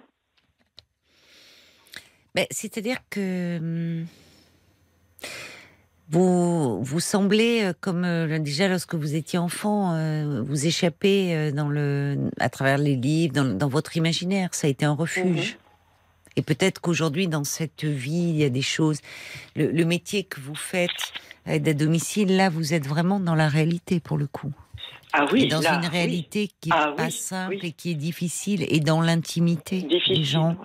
Ben, 2.34 2.46
C'est-à-dire 2.52 2.98
que 3.10 3.58
hum, 3.58 4.06
vous, 6.10 6.84
vous 6.84 7.00
semblez, 7.00 7.64
euh, 7.64 7.74
comme 7.80 8.04
euh, 8.04 8.40
déjà 8.40 8.68
lorsque 8.68 8.96
vous 8.96 9.16
étiez 9.16 9.40
enfant, 9.40 9.94
euh, 9.94 10.42
vous 10.42 10.68
échappez 10.68 11.36
euh, 11.36 11.52
dans 11.52 11.70
le, 11.70 12.30
à 12.40 12.50
travers 12.50 12.78
les 12.78 12.96
livres, 12.96 13.34
dans, 13.34 13.58
dans 13.58 13.68
votre 13.68 13.98
imaginaire. 13.98 14.54
Ça 14.54 14.68
a 14.68 14.70
été 14.70 14.86
un 14.86 14.94
refuge. 14.94 15.54
Mhm. 15.54 15.60
Et 16.38 16.42
peut-être 16.42 16.82
qu'aujourd'hui, 16.82 17.28
dans 17.28 17.46
cette 17.46 17.86
vie, 17.86 18.30
il 18.30 18.36
y 18.36 18.44
a 18.44 18.50
des 18.50 18.62
choses. 18.62 19.00
Le, 19.56 19.72
le 19.72 19.86
métier 19.86 20.26
que 20.26 20.42
vous 20.42 20.56
faites, 20.56 21.14
aide 21.46 21.68
à 21.68 21.74
domicile, 21.74 22.36
là, 22.36 22.50
vous 22.50 22.74
êtes 22.74 22.86
vraiment 22.86 23.20
dans 23.22 23.36
la 23.36 23.48
réalité 23.48 24.00
pour 24.02 24.18
le 24.18 24.28
coup. 24.28 24.54
Ah 25.18 25.26
oui, 25.32 25.44
et 25.44 25.48
dans 25.48 25.62
là, 25.62 25.76
une 25.76 25.82
oui. 25.82 25.88
réalité 25.88 26.50
qui 26.62 26.70
est 26.70 26.74
Ah 26.74 26.94
pas 26.96 27.06
oui, 27.06 27.12
simple 27.12 27.58
et 27.66 27.72
qui 27.72 27.92
est 27.92 27.96
difficile, 27.96 28.66
et 28.68 28.80
dans 28.80 29.02
l'intimité 29.02 29.82
des 30.08 30.24
gens. 30.24 30.56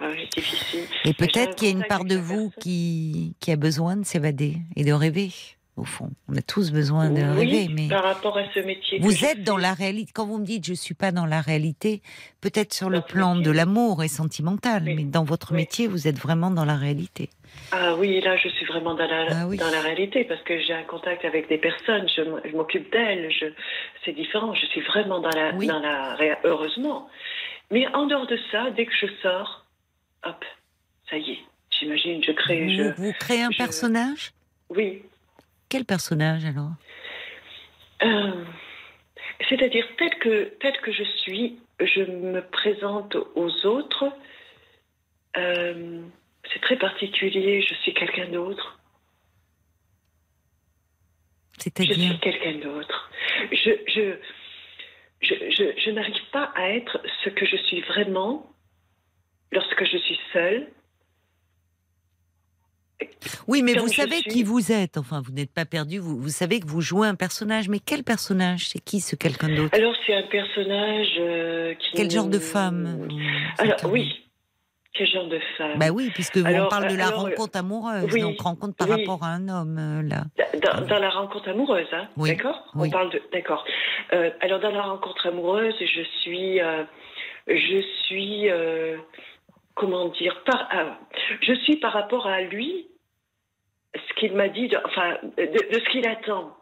ouais, 0.00 0.06
ouais, 0.06 0.06
ouais, 0.08 0.28
difficile. 0.36 0.80
Et 1.04 1.14
peut-être 1.14 1.54
qu'il 1.56 1.68
y 1.68 1.70
a 1.70 1.74
une 1.74 1.84
part 1.84 2.04
de 2.04 2.16
vous 2.16 2.50
qui, 2.60 3.34
qui 3.40 3.50
a 3.52 3.56
besoin 3.56 3.96
de 3.96 4.04
s'évader 4.04 4.58
et 4.76 4.84
de 4.84 4.92
rêver, 4.92 5.32
au 5.76 5.84
fond. 5.84 6.10
On 6.28 6.36
a 6.36 6.42
tous 6.42 6.70
besoin 6.72 7.10
de 7.10 7.20
oui, 7.20 7.46
rêver, 7.46 7.68
mais 7.72 7.88
par 7.88 8.02
rapport 8.02 8.36
à 8.38 8.44
ce 8.54 8.60
métier. 8.60 8.98
vous 8.98 9.24
êtes 9.24 9.42
dans 9.44 9.58
la 9.58 9.74
réalité. 9.74 10.10
Quand 10.14 10.26
vous 10.26 10.38
me 10.38 10.44
dites 10.44 10.66
je 10.66 10.72
suis 10.74 10.94
pas 10.94 11.12
dans 11.12 11.26
la 11.26 11.40
réalité, 11.40 12.00
peut-être 12.40 12.72
sur 12.72 12.88
le 12.88 13.00
Dans 13.00 13.04
plan 13.06 13.34
métier. 13.34 13.52
de 13.52 13.56
l'amour 13.56 14.02
et 14.02 14.08
sentimental, 14.08 14.82
Oui. 14.86 14.94
mais 14.96 15.04
dans 15.04 15.24
votre 15.24 15.52
Oui. 15.52 15.58
métier, 15.58 15.86
vous 15.86 16.08
êtes 16.08 16.18
vraiment 16.18 16.50
dans 16.50 16.64
la 16.64 16.76
réalité. 16.76 17.28
Ah 17.72 17.94
oui, 17.96 18.20
là, 18.22 18.36
je 18.36 18.48
suis 18.48 18.64
vraiment 18.66 18.94
dans 18.94 19.06
la, 19.06 19.26
Ah 19.30 19.44
dans 19.56 19.70
la 19.70 19.80
réalité 19.80 20.24
parce 20.24 20.42
que 20.42 20.58
j'ai 20.60 20.72
un 20.72 20.82
contact 20.84 21.24
avec 21.24 21.48
des 21.48 21.58
personnes, 21.58 22.06
je, 22.08 22.22
m'occupe 22.56 22.90
d'elles, 22.92 23.30
c'est 24.04 24.12
différent, 24.12 24.54
je 24.54 24.66
suis 24.66 24.80
vraiment 24.82 25.20
dans 25.20 25.30
la, 25.30 25.52
dans 25.52 25.78
la, 25.78 26.16
heureusement. 26.44 27.08
Mais 27.70 27.86
en 27.94 28.06
dehors 28.06 28.26
de 28.26 28.38
ça, 28.50 28.70
dès 28.76 28.86
que 28.86 28.92
je 29.00 29.06
sors, 29.22 29.64
hop, 30.24 30.44
ça 31.10 31.16
y 31.18 31.32
est, 31.32 31.38
j'imagine, 31.78 32.22
je 32.24 32.32
crée, 32.32 32.64
Vous, 32.64 32.70
je, 32.70 33.02
vous 33.02 33.12
créez 33.18 33.42
un 33.42 33.50
je- 33.50 33.58
personnage? 33.58 34.32
Oui. 34.70 35.02
Quel 35.68 35.84
personnage 35.84 36.44
alors 36.44 36.72
Euh, 38.02 38.44
c'est-à-dire, 39.48 39.86
tel 39.98 40.10
que, 40.18 40.44
tel 40.60 40.76
que 40.80 40.92
je 40.92 41.04
suis, 41.04 41.58
je 41.80 42.02
me 42.02 42.40
présente 42.40 43.16
aux 43.34 43.66
autres, 43.66 44.12
euh, 45.36 46.02
c'est 46.52 46.60
très 46.60 46.76
particulier, 46.76 47.62
je 47.62 47.74
suis 47.74 47.94
quelqu'un 47.94 48.28
d'autre. 48.28 48.78
Je 51.58 51.62
C'est-à-dire 51.64 52.10
suis 52.10 52.20
quelqu'un 52.20 52.58
d'autre. 52.58 53.10
Je, 53.50 53.70
je, 53.88 54.16
je, 55.20 55.34
je, 55.50 55.80
je 55.80 55.90
n'arrive 55.90 56.30
pas 56.32 56.52
à 56.54 56.68
être 56.70 57.00
ce 57.24 57.30
que 57.30 57.44
je 57.46 57.56
suis 57.56 57.80
vraiment 57.82 58.52
lorsque 59.52 59.84
je 59.84 59.96
suis 59.98 60.20
seule. 60.32 60.68
Oui, 63.48 63.62
mais 63.62 63.74
vous 63.74 63.88
savez 63.88 64.16
suis. 64.18 64.30
qui 64.30 64.42
vous 64.42 64.72
êtes. 64.72 64.96
Enfin, 64.96 65.20
vous 65.24 65.32
n'êtes 65.32 65.52
pas 65.52 65.64
perdu. 65.64 65.98
Vous, 65.98 66.16
vous 66.18 66.28
savez 66.28 66.60
que 66.60 66.66
vous 66.66 66.80
jouez 66.80 67.06
un 67.08 67.14
personnage. 67.14 67.68
Mais 67.68 67.78
quel 67.78 68.02
personnage? 68.04 68.68
C'est 68.68 68.78
qui 68.78 69.00
ce 69.00 69.16
quelqu'un 69.16 69.48
d'autre? 69.54 69.74
Alors, 69.76 69.94
c'est 70.06 70.14
un 70.14 70.22
personnage 70.22 71.08
euh, 71.18 71.74
qui. 71.74 71.90
Quel 71.96 72.10
genre 72.10 72.26
de 72.28 72.36
me- 72.38 72.42
femme? 72.42 73.08
Alors, 73.58 73.76
oui. 73.90 74.22
Quel 74.94 75.06
genre 75.08 75.28
de 75.28 75.38
femme? 75.58 75.78
Bah 75.78 75.90
oui, 75.90 76.10
puisque 76.14 76.38
vous 76.38 76.46
Alors, 76.46 76.66
on 76.66 76.70
parle 76.70 76.88
de 76.90 76.96
la 76.96 77.08
alors, 77.08 77.26
euh, 77.26 77.28
rencontre 77.30 77.58
amoureuse, 77.58 78.08
oui, 78.14 78.22
donc 78.22 78.40
rencontre 78.40 78.76
par 78.76 78.88
oui. 78.88 78.94
rapport 79.04 79.22
à 79.24 79.28
un 79.28 79.46
homme 79.50 79.76
euh, 79.78 80.02
là. 80.02 80.24
Dans, 80.62 80.86
dans 80.86 80.98
la 80.98 81.10
rencontre 81.10 81.50
amoureuse, 81.50 81.86
hein 81.92 82.08
Oui, 82.16 82.30
D'accord? 82.30 82.64
Oui. 82.74 82.88
On 82.88 82.90
parle 82.90 83.10
de. 83.10 83.20
D'accord. 83.30 83.62
Euh, 84.14 84.30
alors, 84.40 84.58
dans 84.60 84.70
la 84.70 84.80
rencontre 84.82 85.26
amoureuse, 85.26 85.74
je 85.80 86.02
suis. 86.22 86.60
euh, 86.62 86.84
je 87.46 87.82
suis. 88.06 88.48
Comment 89.76 90.08
dire 90.08 90.42
par, 90.44 90.66
ah, 90.72 90.98
Je 91.42 91.54
suis 91.54 91.76
par 91.76 91.92
rapport 91.92 92.26
à 92.26 92.40
lui, 92.40 92.88
ce 93.94 94.14
qu'il 94.18 94.32
m'a 94.34 94.48
dit, 94.48 94.66
de, 94.66 94.76
enfin, 94.84 95.18
de, 95.36 95.44
de 95.44 95.78
ce 95.78 95.88
qu'il 95.90 96.06
attend. 96.08 96.56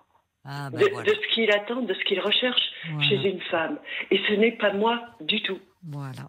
Ah 0.45 0.69
ben 0.71 0.79
de, 0.81 0.89
voilà. 0.91 1.11
de 1.11 1.15
ce 1.17 1.35
qu'il 1.35 1.51
attend, 1.51 1.81
de 1.81 1.95
ce 1.95 2.05
qu'il 2.05 2.21
recherche 2.21 2.61
Voilà. 2.93 3.09
chez 3.09 3.17
une 3.31 3.41
femme. 3.41 3.79
Et 4.11 4.21
ce 4.29 4.35
n'est 4.35 4.53
pas 4.53 4.75
moi 4.75 5.01
du 5.23 5.41
tout. 5.41 5.59
Voilà. 5.89 6.29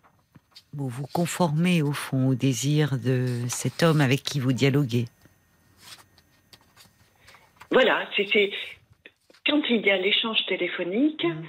Vous 0.73 0.87
vous 0.87 1.07
conformez 1.13 1.81
au 1.81 1.91
fond 1.91 2.29
au 2.29 2.35
désir 2.35 2.97
de 2.97 3.27
cet 3.49 3.83
homme 3.83 3.99
avec 3.99 4.23
qui 4.23 4.39
vous 4.39 4.53
dialoguez. 4.53 5.05
Voilà, 7.71 8.07
c'était. 8.15 8.53
Quand 9.45 9.61
il 9.69 9.85
y 9.85 9.91
a 9.91 9.97
l'échange 9.97 10.45
téléphonique. 10.47 11.23
Mm. 11.25 11.43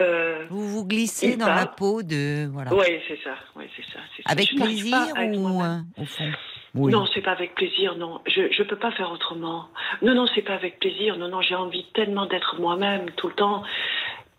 Euh, 0.00 0.46
Vous 0.50 0.68
vous 0.68 0.86
glissez 0.86 1.36
dans 1.36 1.46
la 1.46 1.66
peau 1.66 2.02
de 2.02 2.46
voilà. 2.50 2.74
Oui, 2.74 2.86
c'est 3.06 3.18
ça. 3.22 3.34
Ouais, 3.56 3.68
c'est 3.76 3.84
ça, 3.84 4.00
c'est 4.16 4.22
ça. 4.22 4.30
Avec 4.30 4.50
Je 4.50 4.56
plaisir 4.56 4.98
ou 5.16 5.62
euh, 5.62 5.78
au 5.98 6.04
fond? 6.04 6.30
Oui. 6.74 6.92
Non, 6.92 7.06
c'est 7.12 7.20
pas 7.20 7.32
avec 7.32 7.54
plaisir, 7.54 7.96
non. 7.96 8.20
Je 8.26 8.50
je 8.52 8.62
peux 8.62 8.76
pas 8.76 8.92
faire 8.92 9.10
autrement. 9.10 9.68
Non, 10.02 10.14
non, 10.14 10.26
c'est 10.34 10.42
pas 10.42 10.54
avec 10.54 10.78
plaisir. 10.78 11.16
Non, 11.16 11.28
non, 11.28 11.42
j'ai 11.42 11.56
envie 11.56 11.84
tellement 11.94 12.26
d'être 12.26 12.60
moi-même 12.60 13.10
tout 13.16 13.28
le 13.28 13.34
temps, 13.34 13.62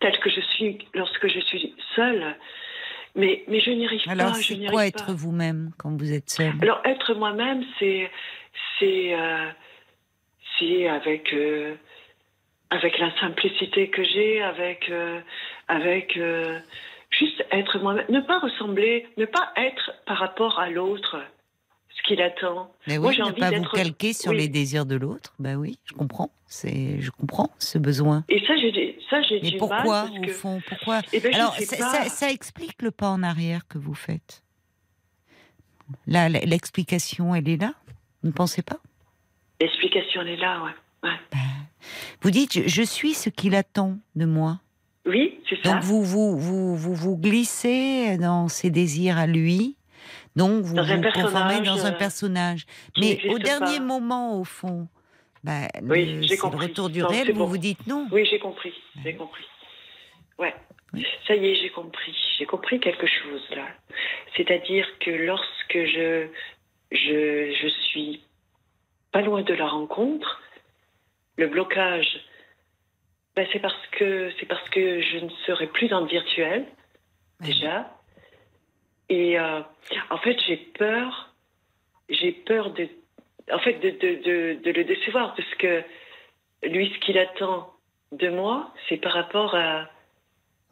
tel 0.00 0.18
que 0.18 0.30
je 0.30 0.40
suis 0.40 0.78
lorsque 0.94 1.28
je 1.28 1.40
suis 1.40 1.74
seule. 1.94 2.34
Mais 3.14 3.44
mais 3.48 3.60
je 3.60 3.70
n'y 3.70 3.84
arrive 3.84 4.00
Alors 4.08 4.32
pas. 4.32 4.40
Je 4.40 4.54
c'est 4.54 4.66
quoi 4.66 4.86
être 4.86 5.12
vous-même 5.12 5.72
quand 5.78 5.90
vous 5.96 6.12
êtes 6.12 6.30
seul 6.30 6.52
Alors 6.62 6.80
être 6.84 7.14
moi-même, 7.14 7.62
c'est 7.78 8.10
c'est 8.78 9.14
euh, 9.14 9.50
c'est 10.58 10.88
avec 10.88 11.32
euh, 11.34 11.74
avec 12.72 12.98
la 12.98 13.14
simplicité 13.20 13.90
que 13.90 14.02
j'ai, 14.02 14.42
avec 14.42 14.88
euh, 14.90 15.20
avec 15.68 16.16
euh, 16.16 16.58
juste 17.10 17.44
être 17.50 17.78
moi-même, 17.78 18.06
ne 18.08 18.20
pas 18.20 18.38
ressembler, 18.40 19.06
ne 19.18 19.26
pas 19.26 19.52
être 19.56 19.92
par 20.06 20.16
rapport 20.18 20.58
à 20.58 20.70
l'autre 20.70 21.22
ce 21.94 22.02
qu'il 22.04 22.22
attend. 22.22 22.72
Mais 22.86 22.98
Moi, 22.98 23.10
oui, 23.10 23.14
j'ai 23.16 23.22
ne 23.22 23.26
envie 23.28 23.40
pas 23.40 23.50
vous 23.50 23.64
calquer 23.64 24.12
sur 24.14 24.30
oui. 24.30 24.38
les 24.38 24.48
désirs 24.48 24.86
de 24.86 24.96
l'autre. 24.96 25.34
Ben 25.38 25.56
oui, 25.56 25.78
je 25.84 25.92
comprends. 25.92 26.30
C'est, 26.46 27.00
je 27.00 27.10
comprends 27.10 27.50
ce 27.58 27.78
besoin. 27.78 28.24
Et 28.30 28.40
ça, 28.46 28.56
j'ai 28.56 28.98
ça 29.10 29.20
j'ai 29.22 29.40
Mais 29.42 29.50
du 29.50 29.58
pourquoi, 29.58 30.04
mal 30.04 30.10
parce 30.10 30.18
au 30.18 30.22
que 30.22 30.32
fond, 30.32 30.62
pourquoi 30.66 31.00
Eh 31.12 31.20
ben, 31.20 31.34
Alors, 31.34 31.54
ça, 31.56 31.76
pas. 31.76 31.84
ça- 31.90 32.08
ça 32.08 32.30
explique 32.30 32.80
le 32.80 32.90
pas 32.90 33.08
en 33.10 33.22
arrière 33.22 33.66
que 33.68 33.76
vous 33.78 33.94
faites. 33.94 34.42
Là, 36.06 36.30
l'explication, 36.30 37.34
elle 37.34 37.48
est 37.50 37.60
là. 37.60 37.72
Vous 38.22 38.28
ne 38.28 38.32
pensez 38.32 38.62
pas? 38.62 38.78
L'explication 39.60 40.22
elle 40.22 40.28
est 40.30 40.36
là, 40.36 40.62
ouais. 40.64 41.10
ouais. 41.10 41.16
Vous 42.22 42.30
dites, 42.30 42.52
je, 42.52 42.68
je 42.68 42.82
suis 42.82 43.14
ce 43.14 43.28
qu'il 43.30 43.54
attend 43.54 43.98
de 44.16 44.24
moi. 44.24 44.60
Oui, 45.06 45.40
c'est 45.48 45.60
ça. 45.62 45.74
Donc 45.74 45.82
vous 45.82 46.02
vous, 46.02 46.36
vous, 46.38 46.76
vous 46.76 46.94
vous 46.94 47.16
glissez 47.16 48.16
dans 48.18 48.48
ses 48.48 48.70
désirs 48.70 49.18
à 49.18 49.26
lui. 49.26 49.76
Donc 50.36 50.62
vous 50.62 50.74
Dans 50.76 50.84
vous 50.84 51.02
conformez 51.12 51.60
dans 51.60 51.84
un 51.86 51.92
euh, 51.92 51.98
personnage. 51.98 52.66
Mais 52.98 53.20
au 53.28 53.38
dernier 53.38 53.78
pas. 53.78 53.84
moment, 53.84 54.38
au 54.38 54.44
fond, 54.44 54.88
bah, 55.44 55.68
Oui, 55.82 56.06
le- 56.06 56.22
j'ai 56.22 56.36
retour 56.36 56.88
du 56.88 57.00
Non, 57.00 57.08
réel. 57.08 57.32
Vous 57.32 57.38
bon. 57.40 57.46
vous 57.46 57.58
dites 57.58 57.86
non. 57.86 58.06
Oui, 58.12 58.26
j'ai 58.30 58.38
compris, 58.38 58.72
j'ai 59.02 59.14
compris. 59.14 59.44
Ouais. 60.38 60.54
Ça 61.26 61.34
y 61.34 61.46
est, 61.46 61.54
j'ai 61.56 61.70
compris. 61.70 62.14
J'ai 62.38 62.44
compris 62.46 62.78
quelque 62.78 63.06
chose 63.06 63.42
là. 63.50 63.66
C'est-à-dire 64.36 64.86
que 65.00 65.10
lorsque 65.10 65.72
je, 65.74 66.26
je, 66.92 67.52
je 67.60 67.68
suis 67.90 68.22
pas 69.10 69.22
loin 69.22 69.42
de 69.42 69.54
la 69.54 69.66
rencontre, 69.68 70.40
le 71.36 71.46
blocage, 71.46 72.20
ben, 73.34 73.46
c'est 73.52 73.60
parce 73.60 73.86
que 73.92 74.30
c'est 74.38 74.46
parce 74.46 74.68
que 74.70 75.00
je 75.00 75.18
ne 75.18 75.30
serai 75.46 75.66
plus 75.68 75.88
dans 75.88 76.00
le 76.00 76.06
virtuel 76.06 76.66
déjà. 77.40 77.90
Et 79.08 79.38
euh, 79.38 79.60
en 80.10 80.18
fait, 80.18 80.38
j'ai 80.46 80.56
peur, 80.56 81.34
j'ai 82.08 82.32
peur 82.32 82.70
de, 82.72 82.88
en 83.50 83.58
fait, 83.58 83.74
de, 83.74 83.90
de, 83.90 84.22
de, 84.22 84.62
de 84.62 84.70
le 84.70 84.84
décevoir 84.84 85.34
parce 85.34 85.54
que 85.56 85.82
lui, 86.62 86.92
ce 86.94 86.98
qu'il 87.00 87.18
attend 87.18 87.72
de 88.12 88.28
moi, 88.28 88.72
c'est 88.88 88.98
par 88.98 89.12
rapport 89.12 89.54
à 89.54 89.88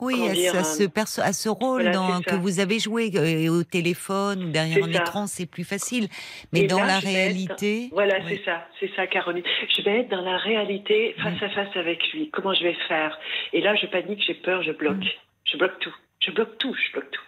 Oui, 0.00 0.14
Comment 0.14 0.30
à, 0.30 0.32
dire, 0.32 0.52
ce- 0.52 0.56
à 0.56 0.60
euh, 0.60 0.64
ce, 0.64 0.82
perso- 0.84 1.20
à 1.22 1.32
ce 1.32 1.48
rôle 1.48 1.82
voilà, 1.82 1.90
dans- 1.92 2.16
c'est 2.18 2.24
que 2.30 2.34
vous 2.36 2.60
avez 2.60 2.78
joué 2.78 3.10
au 3.48 3.62
téléphone 3.64 4.44
ou 4.44 4.50
derrière 4.50 4.84
un 4.84 4.92
ça. 4.92 5.00
écran, 5.00 5.26
c'est 5.26 5.46
plus 5.46 5.64
facile. 5.64 6.08
Mais 6.52 6.60
Et 6.60 6.66
dans 6.66 6.78
là, 6.80 6.86
la 6.86 6.98
être- 6.98 7.04
réalité, 7.06 7.88
Voilà, 7.92 8.16
oui. 8.24 8.24
c'est 8.38 8.44
ça, 8.44 8.66
c'est 8.78 8.90
ça, 8.96 9.06
Caroline. 9.06 9.44
Je 9.76 9.82
vais 9.82 10.00
être 10.00 10.08
dans 10.08 10.22
la 10.22 10.36
réalité, 10.38 11.14
face 11.22 11.42
à 11.42 11.48
face 11.50 11.76
avec 11.76 12.12
lui. 12.12 12.30
Comment 12.30 12.54
je 12.54 12.62
vais 12.62 12.76
faire? 12.88 13.18
Et 13.52 13.60
là, 13.60 13.74
je 13.76 13.86
panique, 13.86 14.22
j'ai 14.26 14.34
peur, 14.34 14.62
je 14.62 14.72
bloque. 14.72 15.04
Je 15.44 15.56
bloque 15.56 15.78
tout. 15.80 15.94
Je 16.20 16.30
bloque 16.30 16.58
tout, 16.58 16.74
je 16.74 16.92
bloque 16.92 17.10
tout. 17.10 17.22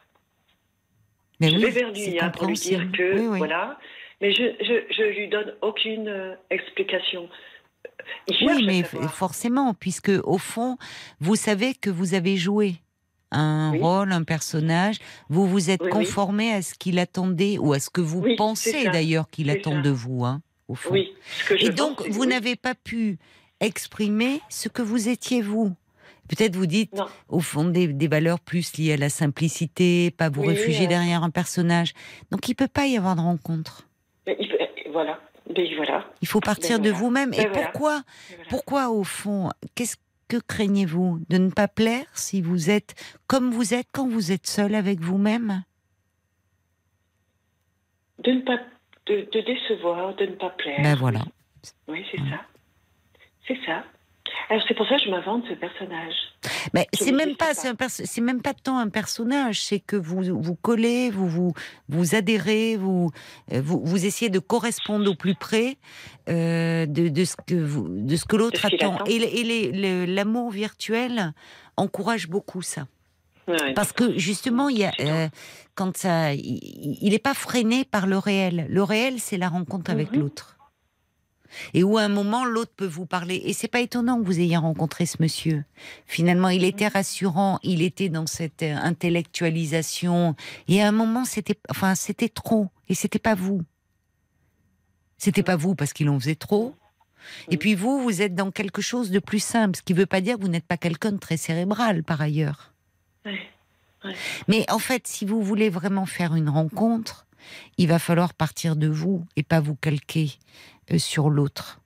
mais 1.41 1.49
je 1.51 1.57
oui, 1.57 1.63
vais 1.63 1.71
vers 1.71 1.91
lui 1.93 2.21
hein, 2.21 2.31
pour 2.31 2.47
lui 2.47 2.55
dire 2.55 2.87
que, 2.93 3.19
Oui, 3.31 3.39
voilà. 3.39 3.79
Mais 4.21 4.31
je, 4.33 4.45
je, 4.61 4.95
je 4.95 5.03
lui 5.03 5.29
donne 5.29 5.53
aucune 5.63 6.07
euh, 6.09 6.35
explication. 6.51 7.29
Oui, 8.29 8.65
mais 8.67 8.83
forcément, 9.09 9.75
puisque 9.75 10.13
au 10.25 10.39
fond, 10.39 10.77
vous 11.21 11.37
savez 11.37 11.75
que 11.75 11.91
vous 11.91 12.15
avez 12.15 12.37
joué 12.37 12.77
un 13.31 13.73
Oui. 13.73 13.81
rôle, 13.81 14.13
un 14.13 14.25
personnage, 14.25 14.99
vous 15.29 15.47
vous 15.47 15.71
êtes 15.71 15.81
Oui, 15.81 15.89
oui. 15.91 15.93
conformé 16.05 16.53
à 16.53 16.63
ce 16.63 16.75
qu'il 16.75 16.99
attendait 16.99 17.59
ou 17.59 17.73
à 17.73 17.81
ce 17.81 17.89
que 17.91 18.01
vous 18.01 18.23
pensez 18.37 18.85
d'ailleurs 18.91 19.29
qu'il 19.31 19.49
attend 19.51 19.73
ça. 19.77 19.81
de 19.81 19.91
vous, 19.91 20.25
hein, 20.25 20.43
au 20.69 20.75
fond. 20.75 20.95
Et 20.95 21.71
donc, 21.71 21.99
pense, 21.99 22.09
vous 22.09 22.27
n'avez 22.27 22.57
pas 22.57 22.75
pu 22.75 23.19
exprimer 23.61 24.41
ce 24.51 24.69
que 24.69 24.83
vous 24.83 25.09
étiez 25.09 25.41
vous. 25.41 25.75
Peut-être 26.29 26.57
vous 26.57 26.67
dites, 26.67 26.93
Non. 26.95 27.07
au 27.29 27.41
fond, 27.41 27.65
des, 27.65 27.89
des 27.89 28.09
valeurs 28.09 28.39
plus 28.41 28.77
liées 28.79 28.93
à 28.93 28.97
la 28.97 29.09
simplicité, 29.11 30.11
pas 30.11 30.29
vous 30.31 30.43
réfugier 30.43 30.85
euh. 30.87 30.89
derrière 30.89 31.23
un 31.25 31.31
personnage. 31.31 31.93
Donc, 32.31 32.49
il 32.49 32.55
peut 32.55 32.69
pas 32.69 32.87
y 32.87 32.97
avoir 32.97 33.17
de 33.17 33.21
rencontre. 33.21 33.89
Mais 34.27 34.37
il 34.39 34.49
peut- 34.49 34.59
Voilà. 34.93 35.19
Voilà. 35.77 36.07
Il 36.21 36.29
faut 36.29 36.41
partir 36.41 36.79
Ben 36.79 36.85
de 36.85 36.91
voilà. 36.91 36.99
vous-même. 37.05 37.35
Et 37.35 37.45
Ben 37.45 37.49
voilà. 37.53 37.69
pourquoi. 37.71 38.03
Pourquoi, 38.49 38.91
au 38.91 39.05
fond, 39.05 39.51
qu'est-ce 39.75 39.97
que 40.29 40.37
craignez-vous 40.39 41.21
De 41.29 41.39
ne 41.39 41.51
pas 41.51 41.69
plaire 41.69 42.07
si 42.15 42.41
vous 42.41 42.71
êtes 42.71 42.95
comme 43.27 43.51
vous 43.51 43.75
êtes 43.75 43.87
quand 43.93 44.09
vous 44.09 44.33
êtes 44.33 44.47
seul 44.47 44.75
avec 44.75 45.01
vous-même? 45.01 45.65
De 48.19 48.31
ne 48.33 48.41
pas 48.41 48.59
de, 49.07 49.29
de 49.33 49.41
décevoir, 49.41 50.15
de 50.15 50.27
ne 50.27 50.35
pas 50.35 50.51
plaire. 50.51 50.81
Ben 50.83 50.95
voilà. 50.95 51.21
Oui, 51.89 52.05
c'est 52.11 52.19
ça. 52.19 52.41
C'est 53.47 53.59
ça. 53.67 53.85
Alors 54.51 54.63
c'est 54.69 54.75
pour 54.75 54.87
ça 54.87 54.97
que 54.97 55.03
je 55.05 55.11
m'invente 55.11 55.45
ce 55.49 55.55
personnage. 55.55 56.15
Mais 56.75 56.87
c'est 56.93 57.13
même 57.13 57.37
pas, 57.37 57.53
pas. 57.79 57.89
c'est 57.89 58.21
même 58.21 58.43
pas 58.43 58.55
tant 58.55 58.79
un 58.79 58.89
personnage, 58.89 59.63
c'est 59.63 59.81
que 59.81 59.97
vous 59.97 60.23
vous 60.23 60.55
collez, 60.55 61.11
vous 61.11 61.29
vous 61.29 61.53
vous 61.89 62.15
adhérez, 62.15 62.77
vous 62.77 63.11
euh, 63.53 63.61
vous, 63.63 63.81
vous 63.85 64.05
essayez 64.07 64.31
de 64.31 64.39
correspondre 64.39 65.11
au 65.11 65.15
plus 65.15 65.35
près 65.35 65.77
euh, 66.29 66.87
de, 66.87 67.09
de 67.09 67.25
ce 67.25 67.37
que 67.47 67.55
vous, 67.55 67.89
de 67.89 68.17
ce 68.17 68.25
que 68.25 68.37
l'autre 68.37 68.67
attend. 68.67 68.97
attend. 68.97 69.05
Et, 69.07 70.07
l'amour 70.07 70.51
virtuel 70.51 71.33
encourage 71.77 72.29
beaucoup 72.29 72.63
ça. 72.63 72.87
Ouais. 73.49 73.75
Parce 73.75 73.93
que 73.93 74.17
justement, 74.19 74.69
il 74.69 74.79
y 74.79 74.85
a, 74.85 74.93
euh, 75.01 75.29
quand 75.75 75.97
ça, 75.97 76.33
il 76.35 77.09
n'est 77.11 77.19
pas 77.19 77.35
freiné 77.35 77.85
par 77.85 78.07
le 78.07 78.19
réel. 78.19 78.67
Le 78.69 78.83
réel, 78.83 79.19
c'est 79.19 79.37
la 79.39 79.49
rencontre 79.49 79.91
avec 79.91 80.13
Mhm. 80.13 80.21
l'autre. 80.21 80.57
Et 81.75 81.83
où 81.83 81.99
à 81.99 82.03
un 82.03 82.09
moment, 82.09 82.45
l'autre 82.45 82.73
peut 82.75 82.87
vous 82.87 83.07
parler. 83.07 83.43
Et 83.45 83.53
c'est 83.53 83.69
pas 83.69 83.81
étonnant 83.81 84.21
que 84.21 84.27
vous 84.27 84.41
ayez 84.41 84.57
rencontré 84.57 85.07
ce 85.07 85.17
monsieur. 85.21 85.65
Finalement, 86.07 86.49
il 86.49 86.65
était 86.65 86.89
rassurant, 86.89 87.59
il 87.63 87.83
était 87.83 88.09
dans 88.09 88.27
cette 88.27 88.63
euh, 88.63 88.75
intellectualisation. 88.77 90.35
Et 90.69 90.83
à 90.83 90.89
un 90.89 90.93
moment, 90.93 91.25
c'était, 91.25 91.59
enfin, 91.69 91.95
c'était 91.95 92.29
trop. 92.29 92.69
Et 92.89 92.95
c'était 92.95 93.19
pas 93.19 93.35
vous. 93.35 93.63
C'était 95.19 95.43
pas 95.43 95.57
vous 95.57 95.75
parce 95.75 95.93
qu'il 95.93 96.09
en 96.09 96.19
faisait 96.19 96.35
trop. 96.35 96.75
Et 97.49 97.57
puis 97.57 97.75
vous, 97.75 98.03
vous 98.03 98.23
êtes 98.23 98.35
dans 98.35 98.51
quelque 98.51 98.83
chose 98.83 99.11
de 99.11 99.21
plus 99.21 99.43
simple, 99.43 99.77
ce 99.77 99.83
qui 99.83 99.93
veut 99.93 100.07
pas 100.07 100.21
dire 100.21 100.37
que 100.37 100.43
vous 100.43 100.49
n'êtes 100.49 100.67
pas 100.67 100.77
quelqu'un 100.77 101.13
de 101.13 101.19
très 101.19 101.37
cérébral 101.37 102.03
par 102.03 102.21
ailleurs. 102.21 102.75
Ouais. 103.25 103.39
Mais 104.49 104.69
en 104.71 104.79
fait, 104.79 105.07
si 105.07 105.25
vous 105.25 105.43
voulez 105.43 105.71
vraiment 105.71 106.07
faire 106.07 106.35
une 106.35 106.49
rencontre, 106.49 107.27
il 107.79 107.89
va 107.89 107.99
falloir 107.99 108.35
partir 108.35 108.77
de 108.77 108.89
vous 108.89 109.25
et 109.37 109.43
pas 109.43 109.61
vous 109.61 109.75
calquer 109.75 110.33
sur 110.99 111.31
l'autre. 111.31 111.81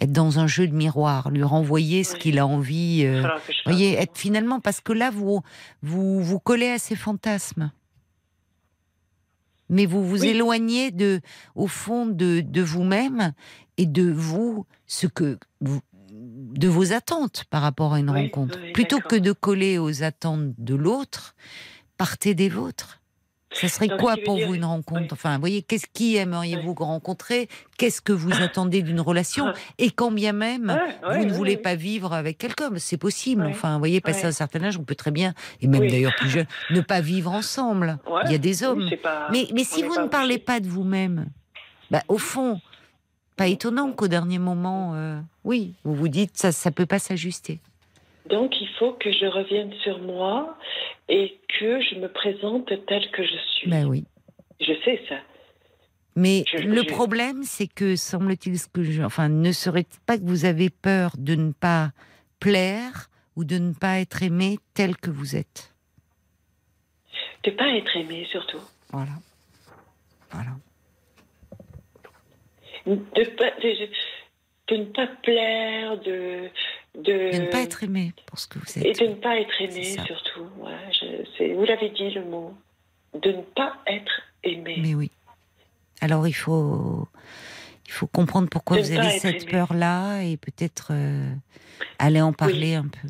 Être 0.00 0.12
dans 0.12 0.38
un 0.38 0.46
jeu 0.46 0.68
de 0.68 0.74
miroir, 0.74 1.30
lui 1.30 1.42
renvoyer 1.42 2.04
ce 2.04 2.12
Oui. 2.14 2.18
qu'il 2.20 2.38
a 2.38 2.46
envie. 2.46 3.02
euh, 3.04 3.26
voyez, 3.66 3.94
être 3.94 4.16
finalement 4.16 4.60
parce 4.60 4.80
que 4.80 4.92
là 4.92 5.10
vous 5.10 5.40
vous 5.82 6.22
vous 6.22 6.38
collez 6.38 6.68
à 6.68 6.78
ses 6.78 6.94
fantasmes. 6.96 7.72
Mais 9.70 9.86
vous 9.86 10.06
vous 10.06 10.22
Oui. 10.22 10.28
éloignez 10.28 10.90
de, 10.90 11.20
au 11.54 11.66
fond, 11.66 12.06
de, 12.06 12.40
de 12.40 12.62
vous-même 12.62 13.32
et 13.76 13.86
de 13.86 14.10
vous, 14.10 14.66
ce 14.86 15.06
que 15.06 15.38
vous- 15.60 15.80
de 16.10 16.68
vos 16.68 16.92
attentes 16.92 17.44
par 17.50 17.60
rapport 17.62 17.92
à 17.94 18.00
une 18.00 18.10
Oui, 18.10 18.22
rencontre. 18.22 18.58
Plutôt 18.72 18.98
que 19.00 19.14
de 19.16 19.32
coller 19.32 19.78
aux 19.78 20.02
attentes 20.02 20.54
de 20.56 20.74
l'autre, 20.74 21.34
partez 21.98 22.34
des 22.34 22.48
vôtres. 22.48 22.97
Ça 23.50 23.66
serait 23.68 23.88
Donc, 23.88 24.00
quoi 24.00 24.14
pour 24.24 24.36
dire- 24.36 24.46
vous 24.46 24.54
une 24.54 24.64
rencontre? 24.64 25.00
Oui. 25.00 25.08
Enfin, 25.12 25.34
vous 25.34 25.40
voyez, 25.40 25.62
qu'est-ce 25.62 25.86
qui 25.92 26.16
aimeriez-vous 26.16 26.74
rencontrer? 26.74 27.48
Qu'est-ce 27.78 28.02
que 28.02 28.12
vous 28.12 28.30
attendez 28.42 28.82
d'une 28.82 29.00
relation? 29.00 29.46
Ah. 29.48 29.54
Et 29.78 29.90
quand 29.90 30.10
bien 30.10 30.32
même 30.32 30.68
ouais, 31.08 31.18
vous 31.18 31.24
ne 31.24 31.32
voulez 31.32 31.56
pas 31.56 31.74
vivre 31.74 32.12
avec 32.12 32.36
quelqu'un, 32.38 32.70
c'est 32.76 32.98
possible. 32.98 33.46
Enfin, 33.46 33.72
vous 33.72 33.78
voyez, 33.78 34.00
passer 34.02 34.26
un 34.26 34.32
certain 34.32 34.62
âge, 34.64 34.76
on 34.78 34.84
peut 34.84 34.94
très 34.94 35.10
bien, 35.10 35.32
et 35.62 35.66
même 35.66 35.88
d'ailleurs 35.88 36.14
plus 36.16 36.28
jeune, 36.28 36.46
ne 36.70 36.80
pas 36.82 37.00
vivre 37.00 37.32
ensemble. 37.32 37.98
Il 38.26 38.32
y 38.32 38.34
a 38.34 38.38
des 38.38 38.62
hommes. 38.62 38.90
Pas- 39.02 39.28
mais, 39.32 39.48
si 39.64 39.82
vous 39.82 39.94
ne 39.98 40.08
parlez 40.08 40.38
pas 40.38 40.60
de 40.60 40.68
vous-même, 40.68 41.26
bah, 41.90 42.02
au 42.08 42.18
fond, 42.18 42.60
pas 43.36 43.46
étonnant 43.46 43.92
qu'au 43.92 44.08
dernier 44.08 44.38
moment, 44.38 44.92
euh, 44.94 45.18
oui, 45.44 45.74
vous 45.84 45.94
vous 45.94 46.08
dites 46.08 46.36
ça, 46.36 46.52
ça 46.52 46.70
peut 46.70 46.86
pas 46.86 46.98
s'ajuster. 46.98 47.60
Donc 48.28 48.60
il 48.60 48.68
faut 48.78 48.92
que 48.92 49.10
je 49.12 49.26
revienne 49.26 49.72
sur 49.82 49.98
moi 50.00 50.56
et 51.08 51.38
que 51.58 51.80
je 51.80 51.94
me 51.96 52.08
présente 52.08 52.66
telle 52.86 53.10
que 53.10 53.22
je 53.24 53.36
suis. 53.56 53.70
Ben 53.70 53.86
oui. 53.86 54.04
Je 54.60 54.72
sais 54.84 55.00
ça. 55.08 55.16
Mais 56.16 56.42
Je- 56.52 56.58
le 56.66 56.82
je- 56.82 56.88
problème, 56.88 57.42
c'est 57.44 57.68
que 57.68 57.94
semble-t-il, 57.96 58.58
ce 58.58 58.66
que 58.66 58.82
je, 58.82 59.02
enfin, 59.02 59.28
ne 59.28 59.52
serait-il 59.52 60.00
pas 60.00 60.18
que 60.18 60.24
vous 60.24 60.44
avez 60.44 60.68
peur 60.68 61.12
de 61.16 61.34
ne 61.36 61.52
pas 61.52 61.90
plaire 62.40 63.08
ou 63.36 63.44
de 63.44 63.56
ne 63.58 63.72
pas 63.72 64.00
être 64.00 64.22
aimé 64.22 64.58
tel 64.74 64.96
que 64.96 65.10
vous 65.10 65.36
êtes? 65.36 65.72
De 67.44 67.52
pas 67.52 67.68
être 67.68 67.96
aimé 67.96 68.26
surtout. 68.30 68.60
Voilà. 68.90 69.12
Voilà. 70.32 70.50
De, 72.86 73.24
pas, 73.36 73.50
de, 73.62 73.88
de 74.70 74.76
ne 74.76 74.84
pas 74.84 75.06
plaire, 75.22 75.98
de, 75.98 76.48
de, 76.96 77.32
De 77.32 77.38
ne 77.44 77.50
pas 77.50 77.62
être 77.62 77.82
aimé 77.82 78.12
pour 78.26 78.38
ce 78.38 78.46
que 78.46 78.58
vous 78.58 78.66
et 78.78 78.90
êtes. 78.90 79.00
de 79.00 79.06
ne 79.06 79.14
pas 79.14 79.36
être 79.38 79.60
aimé 79.60 79.84
surtout. 79.84 80.46
Ouais, 80.58 80.72
je, 80.92 81.06
c'est- 81.36 81.52
vous 81.54 81.64
l'avez 81.64 81.90
dit 81.90 82.10
le 82.10 82.24
mot. 82.24 82.54
De 83.14 83.32
ne 83.32 83.42
pas 83.42 83.74
être 83.86 84.20
aimé. 84.44 84.78
Mais 84.82 84.94
oui. 84.94 85.10
Alors 86.00 86.28
il 86.28 86.32
faut, 86.34 87.08
il 87.86 87.92
faut 87.92 88.06
comprendre 88.06 88.48
pourquoi 88.48 88.76
De 88.76 88.82
vous 88.82 88.92
avez 88.92 89.18
cette 89.18 89.48
peur-là 89.50 90.22
et 90.22 90.36
peut-être 90.36 90.88
euh, 90.92 91.28
aller 91.98 92.20
en 92.20 92.32
parler 92.32 92.74
un 92.74 92.86
peu. 92.86 93.08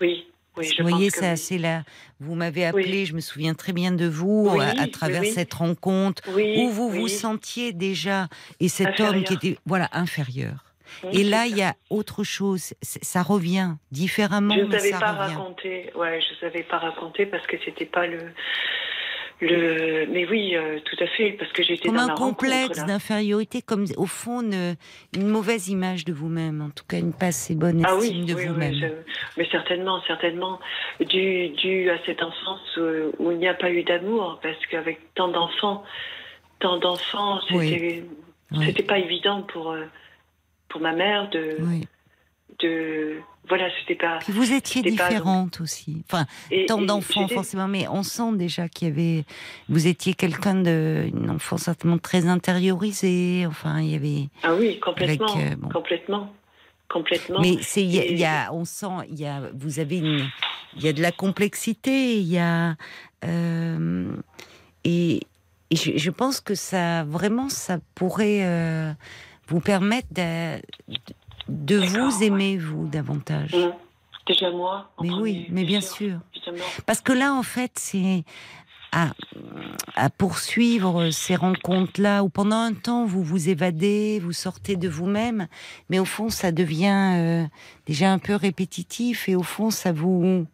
Oui, 0.00 0.26
oui, 0.56 0.64
je 0.64 0.82
vous 0.82 0.88
voyez, 0.88 1.10
ça, 1.10 1.32
oui. 1.32 1.36
c'est 1.36 1.58
là. 1.58 1.82
Vous 2.20 2.34
m'avez 2.34 2.64
appelé, 2.64 3.04
je 3.04 3.14
me 3.14 3.20
souviens 3.20 3.54
très 3.54 3.72
bien 3.72 3.92
de 3.92 4.06
vous 4.06 4.48
Oui, 4.50 4.64
à, 4.64 4.86
travers 4.86 5.24
cette 5.24 5.52
rencontre 5.52 6.22
où 6.28 6.70
vous 6.70 6.90
vous 6.90 7.08
sentiez 7.08 7.72
déjà 7.72 8.28
et 8.60 8.68
cet 8.68 9.00
homme 9.00 9.24
qui 9.24 9.34
était 9.34 9.58
voilà 9.66 9.88
inférieur. 9.92 10.65
Oui, 11.04 11.20
Et 11.20 11.24
là, 11.24 11.46
il 11.46 11.56
y 11.56 11.62
a 11.62 11.74
autre 11.90 12.24
chose. 12.24 12.74
Ça 12.82 13.22
revient 13.22 13.74
différemment, 13.90 14.54
Je 14.54 14.60
ne 14.62 14.70
savais 14.72 14.90
ça 14.92 14.98
pas 15.00 15.12
revient. 15.12 15.34
raconter. 15.34 15.90
Ouais, 15.94 16.20
je 16.20 16.34
ne 16.34 16.38
savais 16.50 16.62
pas 16.62 16.78
raconter 16.78 17.26
parce 17.26 17.46
que 17.46 17.56
c'était 17.64 17.86
pas 17.86 18.06
le. 18.06 18.18
le... 19.40 20.06
Mais 20.10 20.26
oui, 20.26 20.56
euh, 20.56 20.78
tout 20.84 20.96
à 21.02 21.06
fait, 21.08 21.32
parce 21.32 21.52
que 21.52 21.62
j'étais 21.62 21.88
Comme 21.88 21.96
dans 21.98 22.08
un 22.08 22.14
complexe 22.14 22.84
d'infériorité, 22.86 23.60
comme 23.62 23.84
au 23.98 24.06
fond 24.06 24.40
une, 24.40 24.76
une 25.14 25.28
mauvaise 25.28 25.68
image 25.68 26.04
de 26.04 26.12
vous-même, 26.12 26.62
en 26.62 26.70
tout 26.70 26.84
cas 26.88 26.98
une 26.98 27.12
pas 27.12 27.26
assez 27.26 27.54
bonne 27.54 27.82
Ah 27.86 27.94
estime 27.98 28.20
oui, 28.20 28.24
de 28.26 28.34
oui, 28.34 28.42
oui, 28.42 28.48
vous-même. 28.48 28.74
je- 28.74 28.86
mais 29.36 29.46
certainement, 29.50 30.00
certainement, 30.06 30.58
dû, 31.00 31.50
dû 31.50 31.90
à 31.90 31.98
cette 32.06 32.22
enfance 32.22 32.76
où, 32.78 33.12
où 33.24 33.32
il 33.32 33.38
n'y 33.38 33.48
a 33.48 33.54
pas 33.54 33.70
eu 33.70 33.82
d'amour, 33.82 34.38
parce 34.42 34.56
qu'avec 34.70 35.00
tant 35.14 35.28
d'enfants, 35.28 35.82
tant 36.60 36.78
d'enfants, 36.78 37.40
Oui. 37.50 37.68
c'était 37.68 38.04
Oui. 38.52 38.64
c'était 38.66 38.84
pas 38.84 38.98
évident 38.98 39.42
pour, 39.42 39.72
euh, 39.72 39.84
pour 40.68 40.80
ma 40.80 40.92
mère 40.92 41.30
de, 41.30 41.56
Oui. 41.60 41.86
de 42.60 43.16
voilà, 43.48 43.68
c'était 43.80 43.94
pas. 43.94 44.18
Puis 44.20 44.32
vous 44.32 44.52
étiez 44.52 44.82
pas- 44.82 44.90
différente 44.90 45.60
aussi. 45.60 46.02
Enfin, 46.08 46.26
Et- 46.50 46.66
tant 46.66 46.82
d'enfants 46.82 47.28
forcément, 47.28 47.68
mais 47.68 47.86
on 47.88 48.02
sent 48.02 48.32
déjà 48.34 48.68
qu'il 48.68 48.88
y 48.88 48.90
avait. 48.90 49.24
Vous 49.68 49.86
étiez 49.86 50.14
quelqu'un 50.14 50.54
de 50.62 51.04
une 51.14 51.30
enfance 51.30 51.62
certainement 51.62 51.98
très 51.98 52.26
intériorisée. 52.26 53.44
Enfin, 53.46 53.80
il 53.80 53.90
y 53.90 53.94
avait. 53.94 54.28
Ah 54.42 54.54
oui, 54.54 54.80
complètement, 54.80 55.32
Avec, 55.34 55.52
euh, 55.52 55.56
bon. 55.56 55.68
complètement, 55.68 56.32
complètement. 56.88 57.40
Mais 57.40 57.58
c'est 57.62 57.82
il 57.84 58.18
y, 58.18 58.24
a- 58.24 58.46
y 58.46 58.48
on 58.50 58.64
sent, 58.64 58.86
il 59.10 59.20
y 59.20 59.26
a, 59.26 59.42
vous 59.54 59.78
avez 59.78 59.98
une, 59.98 60.28
il 60.76 60.82
y 60.82 60.88
a 60.88 60.92
de 60.92 61.00
la 61.02 61.12
complexité, 61.12 62.16
il 62.16 62.26
y 62.26 62.38
a, 62.38 62.74
euh, 63.24 64.08
et, 64.84 65.20
et 65.70 65.76
je, 65.76 65.92
je 65.96 66.10
pense 66.10 66.40
que 66.40 66.54
ça, 66.56 67.04
vraiment, 67.04 67.48
ça 67.48 67.78
pourrait 67.94 68.40
euh, 68.42 68.92
vous 69.48 69.60
permettre 69.60 70.08
de, 70.12 71.76
vous 71.78 72.22
aimer 72.22 72.56
vous 72.58 72.86
davantage. 72.88 73.54
Hum. 73.54 73.72
Déjà 74.26 74.50
moi. 74.50 74.90
en 74.96 75.04
Mais 75.04 75.12
oui, 75.12 75.46
mais 75.50 75.64
bien 75.64 75.80
sûr. 75.80 76.18
Parce 76.84 77.00
que 77.00 77.12
là, 77.12 77.32
en 77.32 77.44
fait, 77.44 77.70
c'est 77.76 78.24
à, 78.90 79.12
à 79.94 80.10
poursuivre 80.10 81.10
ces 81.10 81.36
rencontres-là 81.36 82.24
où 82.24 82.28
pendant 82.28 82.56
un 82.56 82.72
temps, 82.74 83.06
vous 83.06 83.22
vous 83.22 83.48
évadez, 83.48 84.18
vous 84.20 84.32
sortez 84.32 84.74
de 84.74 84.88
vous-même, 84.88 85.46
mais 85.90 86.00
au 86.00 86.04
fond, 86.04 86.28
ça 86.28 86.50
devient 86.50 87.12
euh, 87.14 87.44
déjà 87.86 88.12
un 88.12 88.18
peu 88.18 88.34
répétitif 88.34 89.28
et 89.28 89.36
au 89.36 89.44
fond, 89.44 89.70
ça 89.70 89.92
vous, 89.92 90.44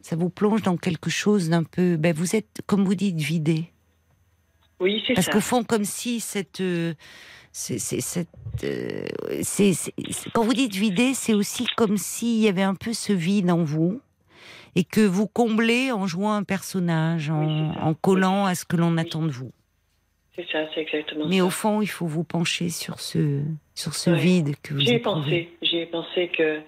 ça 0.00 0.16
vous 0.16 0.30
plonge 0.30 0.62
dans 0.62 0.78
quelque 0.78 1.10
chose 1.10 1.50
d'un 1.50 1.64
peu. 1.64 1.96
Ben, 1.96 2.14
vous 2.14 2.36
êtes, 2.36 2.62
comme 2.66 2.84
vous 2.86 2.94
dites, 2.94 3.16
vidé. 3.20 3.70
Oui, 4.80 5.02
c'est 5.06 5.12
Parce 5.12 5.26
ça. 5.26 5.32
qu'au 5.32 5.40
fond, 5.40 5.62
comme 5.62 5.84
si 5.84 6.20
cette. 6.20 6.62
euh, 6.62 6.94
c'est- 7.52 8.26
euh, 8.64 9.04
quand 10.34 10.44
vous 10.44 10.54
dites 10.54 10.74
vider, 10.74 11.14
c'est 11.14 11.34
aussi 11.34 11.66
comme 11.76 11.96
s'il 11.96 12.38
y 12.40 12.48
avait 12.48 12.62
un 12.62 12.74
peu 12.74 12.92
ce 12.92 13.12
vide 13.12 13.50
en 13.50 13.62
vous 13.64 14.00
et 14.76 14.84
que 14.84 15.00
vous 15.00 15.26
comblez 15.26 15.90
en 15.90 16.06
jouant 16.06 16.32
un 16.34 16.44
personnage, 16.44 17.28
en, 17.30 17.88
Oui, 17.88 17.94
collant 18.00 18.46
à 18.46 18.54
ce 18.54 18.64
que 18.64 18.76
l'on 18.76 18.96
attend 18.98 19.22
de 19.22 19.30
vous. 19.30 19.50
C'est 20.36 20.46
ça, 20.52 20.60
c'est 20.74 20.82
exactement 20.82 21.26
Mais 21.26 21.38
ça. 21.38 21.44
au 21.44 21.50
fond, 21.50 21.82
il 21.82 21.88
faut 21.88 22.06
vous 22.06 22.22
pencher 22.24 22.68
sur 22.70 23.00
ce, 23.00 23.42
sur 23.74 23.94
ce 23.94 24.10
Ouais. 24.10 24.18
vide 24.18 24.54
que 24.62 24.74
vous 24.74 24.80
J'y 24.80 24.92
ai 24.94 24.98
pensé. 25.00 25.50
J'y 25.62 25.78
ai 25.78 25.86
pensé 25.86 26.28
que 26.28 26.60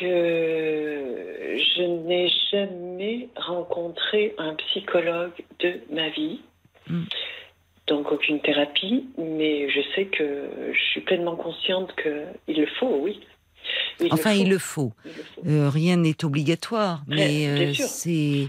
que 0.00 1.56
je 1.76 1.82
n'ai 2.06 2.28
jamais 2.50 3.28
rencontré 3.36 4.34
un 4.38 4.54
psychologue 4.54 5.32
de 5.60 5.80
ma 5.92 6.08
vie. 6.10 6.40
Mm. 6.88 7.02
Donc 7.88 8.12
aucune 8.12 8.40
thérapie, 8.40 9.08
mais 9.18 9.68
je 9.70 9.80
sais 9.94 10.06
que 10.06 10.48
je 10.72 10.80
suis 10.90 11.00
pleinement 11.00 11.34
consciente 11.36 11.92
que 11.96 12.24
il 12.48 12.60
le 12.60 12.66
faut, 12.78 12.98
oui. 13.02 13.20
Il 14.00 14.12
Enfin, 14.12 14.30
le 14.30 14.36
faut. 14.36 14.42
il 14.42 14.50
le 14.50 14.58
faut. 14.58 14.92
Il 15.04 15.08
le 15.16 15.22
faut. 15.22 15.42
Euh, 15.46 15.68
rien 15.68 15.96
n'est 15.96 16.24
obligatoire, 16.24 17.02
mais 17.08 17.48
euh, 17.48 17.72
c'est 17.74 18.48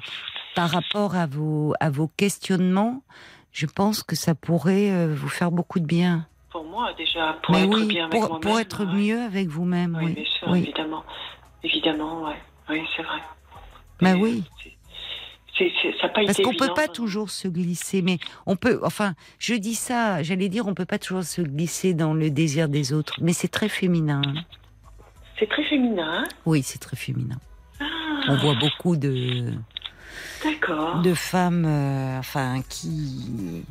par 0.55 0.69
rapport 0.69 1.15
à 1.15 1.25
vos, 1.25 1.73
à 1.79 1.89
vos 1.89 2.07
questionnements, 2.07 3.01
je 3.51 3.65
pense 3.65 4.03
que 4.03 4.15
ça 4.15 4.35
pourrait 4.35 4.91
euh, 4.91 5.13
vous 5.15 5.29
faire 5.29 5.51
beaucoup 5.51 5.79
de 5.79 5.85
bien. 5.85 6.27
Pour 6.51 6.63
moi, 6.65 6.93
déjà, 6.95 7.37
pour 7.41 7.55
mais 7.55 7.63
être 7.63 7.73
oui, 7.75 7.85
bien 7.87 8.05
avec 8.05 8.11
pour, 8.19 8.29
moi-même. 8.29 8.41
pour 8.41 8.59
être 8.59 8.85
ouais. 8.85 8.93
mieux 8.93 9.21
avec 9.21 9.47
vous-même. 9.47 9.97
Oui, 9.99 10.05
Oui, 10.05 10.13
bien 10.13 10.25
sûr, 10.25 10.47
oui. 10.51 10.59
évidemment. 10.59 11.03
Évidemment, 11.63 12.23
ouais. 12.27 12.35
Oui, 12.69 12.81
c'est 12.95 13.01
vrai. 13.03 13.17
Bah 13.19 14.13
Mais 14.13 14.13
oui. 14.13 14.43
c'est- 14.63 14.72
ça 16.01 16.09
pas 16.09 16.25
Parce 16.25 16.37
qu'on 16.41 16.53
peut 16.55 16.73
pas 16.75 16.87
toujours 16.87 17.29
se 17.29 17.47
glisser, 17.47 18.01
mais 18.01 18.17
on 18.45 18.55
peut. 18.55 18.79
Enfin, 18.83 19.13
je 19.39 19.53
dis 19.53 19.75
ça, 19.75 20.23
j'allais 20.23 20.49
dire, 20.49 20.67
on 20.67 20.73
peut 20.73 20.85
pas 20.85 20.97
toujours 20.99 21.23
se 21.23 21.41
glisser 21.41 21.93
dans 21.93 22.13
le 22.13 22.29
désir 22.29 22.67
des 22.69 22.91
autres, 22.93 23.15
mais 23.21 23.33
c'est 23.33 23.47
très 23.49 23.69
féminin. 23.69 24.21
hein. 24.25 24.41
C'est 25.39 25.47
très 25.49 25.63
féminin. 25.63 26.21
hein 26.21 26.23
Oui, 26.45 26.63
c'est 26.63 26.79
très 26.79 26.95
féminin. 26.97 27.37
Ah, 27.79 27.85
On 28.29 28.35
voit 28.37 28.55
beaucoup 28.55 28.95
de 28.97 29.51
D'accord. 30.43 31.01
de 31.01 31.13
femmes, 31.13 31.65
euh, 31.65 32.19
enfin, 32.19 32.61
qui, 32.69 33.63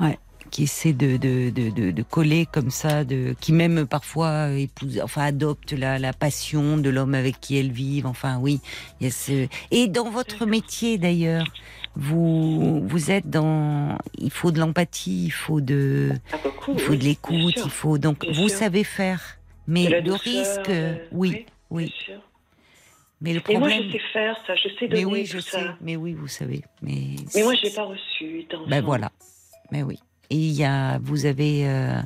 ouais, 0.00 0.18
qui 0.50 0.64
essaient 0.64 0.92
de, 0.92 1.16
de, 1.16 1.50
de, 1.50 1.90
de, 1.90 2.02
coller 2.02 2.46
comme 2.50 2.70
ça, 2.70 3.04
de, 3.04 3.34
qui 3.40 3.52
même 3.52 3.86
parfois 3.86 4.50
épousent, 4.52 5.00
enfin, 5.02 5.22
adoptent 5.24 5.72
la, 5.72 5.98
la 5.98 6.12
passion 6.12 6.76
de 6.76 6.90
l'homme 6.90 7.14
avec 7.14 7.40
qui 7.40 7.56
elles 7.58 7.72
vivent. 7.72 8.06
Enfin, 8.06 8.38
oui, 8.40 8.60
il 9.00 9.04
y 9.04 9.06
a 9.08 9.10
ce. 9.12 9.46
Et 9.70 9.88
dans 9.88 10.10
votre 10.10 10.46
métier 10.46 10.98
d'ailleurs, 10.98 11.46
vous, 11.96 12.86
vous 12.86 13.10
êtes 13.10 13.28
dans, 13.28 13.98
il 14.18 14.30
faut 14.30 14.50
de 14.52 14.60
l'empathie, 14.60 15.24
il 15.26 15.30
faut 15.32 15.60
de, 15.60 16.12
Ah, 16.32 16.36
beaucoup, 16.42 16.72
il 16.74 16.80
faut 16.80 16.92
oui, 16.92 16.98
de 16.98 17.04
l'écoute, 17.04 17.54
il 17.64 17.70
faut 17.70 17.98
donc 17.98 18.24
vous 18.26 18.48
sûr. 18.48 18.58
savez 18.58 18.84
faire. 18.84 19.38
Mais 19.66 19.88
le 19.88 20.00
douceur, 20.00 20.20
risque, 20.20 20.68
euh, 20.70 20.96
oui, 21.12 21.44
oui. 21.70 21.92
Mais 23.20 23.34
le 23.34 23.40
Et 23.48 23.58
moi, 23.58 23.68
problème. 23.68 23.82
je 23.88 23.92
sais 23.92 24.02
faire 24.12 24.36
ça, 24.46 24.54
je 24.54 24.68
sais 24.68 24.74
mais 24.82 24.88
donner 24.88 25.04
oui, 25.04 25.22
tout 25.24 25.32
je 25.32 25.40
ça. 25.40 25.58
sais. 25.60 25.66
Mais 25.80 25.96
oui, 25.96 26.12
vous 26.14 26.28
savez. 26.28 26.62
Mais, 26.82 27.16
Mais 27.34 27.42
moi, 27.42 27.54
je 27.56 27.62
l'ai 27.64 27.70
pas 27.74 27.82
reçu. 27.82 28.46
Ben 28.68 28.80
voilà. 28.80 29.10
Mais 29.72 29.82
oui. 29.82 29.98
Et 30.30 30.36
il 30.36 30.52
y 30.52 30.64
a, 30.64 30.98
vous 31.02 31.24
avez, 31.24 31.66
euh, 31.66 32.00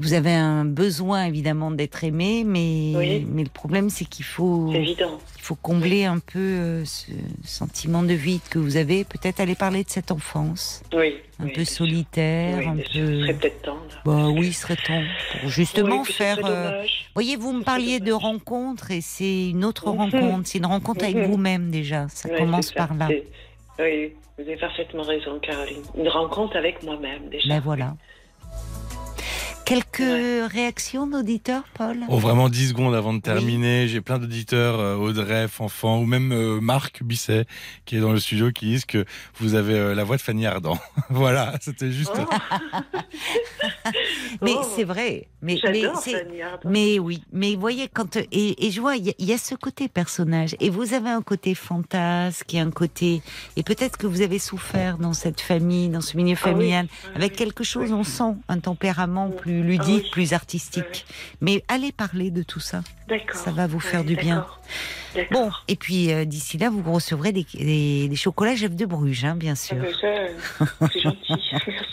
vous 0.00 0.12
avez 0.12 0.34
un 0.34 0.66
besoin 0.66 1.24
évidemment 1.24 1.70
d'être 1.70 2.04
aimé, 2.04 2.44
mais 2.44 2.92
Oui. 2.94 3.26
mais 3.30 3.42
le 3.42 3.48
problème 3.48 3.88
c'est 3.88 4.04
qu'il 4.04 4.26
faut, 4.26 4.70
il 4.74 4.94
faut 5.40 5.54
combler 5.54 6.04
un 6.04 6.18
peu 6.18 6.38
euh, 6.38 6.84
ce 6.84 7.12
sentiment 7.42 8.02
de 8.02 8.12
vide 8.12 8.42
que 8.50 8.58
vous 8.58 8.76
avez. 8.76 9.04
Peut-être 9.04 9.40
aller 9.40 9.54
parler 9.54 9.82
de 9.82 9.88
cette 9.88 10.10
enfance, 10.10 10.82
Oui. 10.94 11.14
un 11.40 11.44
oui, 11.46 11.52
peu 11.54 11.64
solitaire, 11.64 12.58
Oui, 12.58 12.66
un 12.66 12.76
peu. 12.76 13.22
serait 13.22 13.32
peut-être 13.34 13.62
temps. 13.62 13.78
là. 13.88 14.02
Bah 14.04 14.28
oui, 14.28 14.52
serait 14.52 14.76
temps 14.76 15.02
pour 15.40 15.48
justement 15.48 16.04
faire. 16.04 16.40
euh, 16.44 16.82
voyez, 17.14 17.36
vous 17.36 17.54
me 17.54 17.62
parliez 17.62 17.98
de 17.98 18.12
rencontre 18.12 18.90
et 18.90 19.00
c'est 19.00 19.48
une 19.48 19.64
autre 19.64 19.90
Mhm. 19.90 19.98
rencontre. 19.98 20.42
C'est 20.48 20.58
une 20.58 20.66
rencontre 20.66 21.04
avec 21.04 21.16
Mhm. 21.16 21.24
vous-même 21.30 21.70
déjà. 21.70 22.08
Ça 22.10 22.28
commence 22.28 22.66
ça. 22.66 22.74
par 22.74 22.92
là. 22.94 23.06
C'est- 23.08 23.24
Oui, 23.78 24.14
vous 24.38 24.44
avez 24.44 24.56
parfaitement 24.56 25.02
raison, 25.02 25.38
Caroline. 25.40 25.82
Une 25.96 26.08
rencontre 26.08 26.56
avec 26.56 26.82
moi-même, 26.82 27.28
déjà. 27.28 27.48
Ben 27.48 27.60
voilà. 27.60 27.94
Quelques 29.66 30.52
réactions 30.52 31.08
d'auditeurs, 31.08 31.64
Paul 31.74 31.96
Oh, 32.08 32.18
vraiment 32.18 32.48
10 32.48 32.68
secondes 32.68 32.94
avant 32.94 33.12
de 33.12 33.18
terminer. 33.20 33.88
J'ai 33.88 34.00
plein 34.00 34.20
d'auditeurs, 34.20 34.78
euh, 34.78 34.94
Audrey, 34.94 35.48
Fanfan, 35.48 35.98
ou 35.98 36.06
même 36.06 36.30
euh, 36.30 36.60
Marc 36.60 37.02
Bisset, 37.02 37.46
qui 37.84 37.96
est 37.96 38.00
dans 38.00 38.12
le 38.12 38.20
studio, 38.20 38.52
qui 38.52 38.66
disent 38.66 38.84
que 38.84 39.04
vous 39.40 39.54
avez 39.56 39.74
euh, 39.76 39.92
la 39.96 40.04
voix 40.04 40.16
de 40.18 40.22
Fanny 40.22 40.46
Ardant. 40.46 40.78
voilà, 41.10 41.54
c'était 41.60 41.90
juste. 41.90 42.12
Oh, 42.16 42.80
Mais 44.40 44.52
Oh. 44.56 44.62
c'est 44.76 44.84
vrai. 44.84 45.26
Mais, 45.42 45.58
mais, 45.64 45.82
Fanny 45.82 46.42
Ardant. 46.42 46.70
mais 46.70 46.98
oui, 47.00 47.22
mais 47.32 47.54
vous 47.56 47.60
voyez, 47.60 47.88
quand, 47.92 48.16
et, 48.16 48.66
et 48.66 48.70
je 48.70 48.80
vois, 48.80 48.94
il 48.96 49.06
y, 49.06 49.10
a- 49.10 49.14
il 49.18 49.26
y 49.26 49.32
a 49.32 49.38
ce 49.38 49.56
côté 49.56 49.88
personnage, 49.88 50.54
et 50.60 50.70
vous 50.70 50.94
avez 50.94 51.10
un 51.10 51.22
côté 51.22 51.54
fantasque, 51.56 52.54
et 52.54 52.60
un 52.60 52.70
côté, 52.70 53.20
et 53.56 53.62
peut-être 53.64 53.96
que 53.96 54.06
vous 54.06 54.20
avez 54.22 54.38
souffert 54.38 54.98
dans 54.98 55.12
cette 55.12 55.40
famille, 55.40 55.88
dans 55.88 56.00
ce 56.00 56.16
milieu 56.16 56.36
Ah 56.40 56.46
oui, 56.46 56.52
familial, 56.52 56.86
oui, 57.04 57.10
avec 57.16 57.34
quelque 57.34 57.64
chose, 57.64 57.90
Oui. 57.90 57.96
on 57.98 58.04
sent 58.04 58.36
un 58.48 58.60
tempérament 58.60 59.28
Oui. 59.28 59.36
Plus 59.62 59.68
ludique, 59.70 60.00
Ah 60.02 60.04
oui. 60.04 60.10
plus 60.10 60.32
artistique. 60.32 61.06
Mais 61.40 61.62
allez 61.68 61.92
parler 61.92 62.30
de 62.30 62.42
tout 62.42 62.60
ça. 62.60 62.82
D'accord. 63.08 63.36
ça 63.40 63.50
va 63.52 63.66
vous 63.66 63.80
faire 63.80 64.02
du 64.04 64.16
bien. 64.16 64.46
Bon, 65.30 65.50
et 65.68 65.76
puis 65.76 66.12
euh, 66.12 66.24
d'ici 66.24 66.58
là, 66.58 66.68
vous 66.70 66.82
recevrez 66.92 67.32
des, 67.32 67.46
des, 67.54 68.08
des 68.08 68.16
chocolats 68.16 68.54
Jeff 68.54 68.74
de 68.74 68.84
Bruges, 68.84 69.24
hein, 69.24 69.34
bien 69.36 69.52
Ah 69.52 69.56
sûr. 69.56 69.76
ben 69.76 69.94
ça, 70.00 70.86
c'est 70.92 71.00
gentil. 71.00 71.18
Merci. 71.30 71.86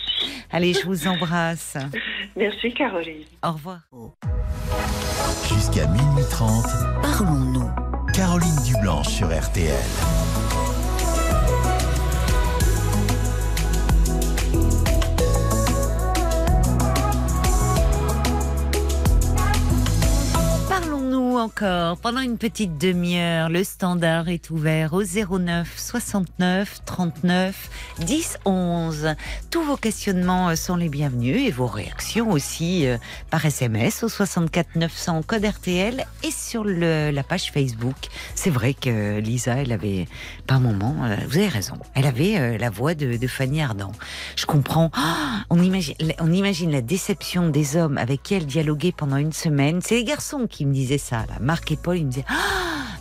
Allez, 0.52 0.74
je 0.74 0.86
vous 0.86 1.08
embrasse. 1.08 1.78
Merci, 2.36 2.74
Caroline. 2.74 3.24
Au 3.44 3.52
revoir. 3.54 3.80
Jusqu'à 5.48 5.88
minuit 5.88 6.24
30, 6.30 6.66
Parlons-nous. 7.02 7.70
Caroline 8.14 8.56
Dublanche 8.66 9.08
sur 9.08 9.28
RTL. 9.28 9.74
Parlons-nous 21.14 21.38
encore 21.38 21.98
pendant 21.98 22.22
une 22.22 22.40
petite 22.40 22.80
demi-heure. 22.80 23.50
Le 23.50 23.64
standard 23.64 24.30
est 24.30 24.50
ouvert 24.50 24.94
au 24.94 25.04
09 25.04 25.72
69 25.78 26.80
39 26.86 27.70
10 28.00 28.38
11. 28.46 29.16
Tous 29.52 29.62
vos 29.62 29.78
questionnements 29.78 30.50
euh, 30.50 30.56
sont 30.56 30.76
les 30.76 30.90
bienvenus 30.90 31.48
et 31.48 31.52
vos 31.52 31.68
réactions 31.68 32.32
aussi 32.32 32.88
euh, 32.88 32.98
par 33.30 33.46
SMS 33.46 34.02
au 34.02 34.10
64 34.10 34.76
900 34.76 35.22
code 35.28 35.46
RTL 35.46 36.04
et 36.24 36.32
sur 36.32 36.64
la 36.64 37.24
page 37.24 37.52
Facebook. 37.52 37.96
C'est 38.34 38.50
vrai 38.50 38.74
que 38.74 39.20
Lisa, 39.20 39.58
elle 39.58 39.72
avait, 39.72 40.08
par 40.48 40.60
moment, 40.60 40.96
euh, 41.04 41.16
vous 41.28 41.38
avez 41.38 41.48
raison, 41.48 41.76
elle 41.94 42.08
avait 42.08 42.58
la 42.58 42.72
voix 42.72 42.96
de, 42.96 43.18
de 43.18 43.28
Fanny 43.28 43.62
Ardant. 43.62 43.92
Je 44.36 44.48
comprends. 44.48 44.90
Ah, 44.96 45.44
on, 45.52 45.62
imagine, 45.62 45.94
on 46.20 46.32
imagine 46.32 46.72
la 46.72 46.82
déception 46.82 47.50
des 47.50 47.76
hommes 47.78 48.00
avec 48.00 48.24
qui 48.24 48.34
elle 48.34 48.48
dialoguait 48.48 48.94
pendant 48.96 49.18
une 49.18 49.34
semaine. 49.34 49.80
C'est 49.84 49.96
les 49.96 50.06
garçons 50.06 50.48
qui 50.50 50.66
me 50.66 50.74
disaient 50.74 51.03
ça. 51.04 51.26
Là. 51.30 51.38
Marc 51.42 51.72
et 51.72 51.76
Paul, 51.76 51.98
ils 51.98 52.06
me 52.06 52.10
disaient 52.12 52.26
Ah, 52.28 52.34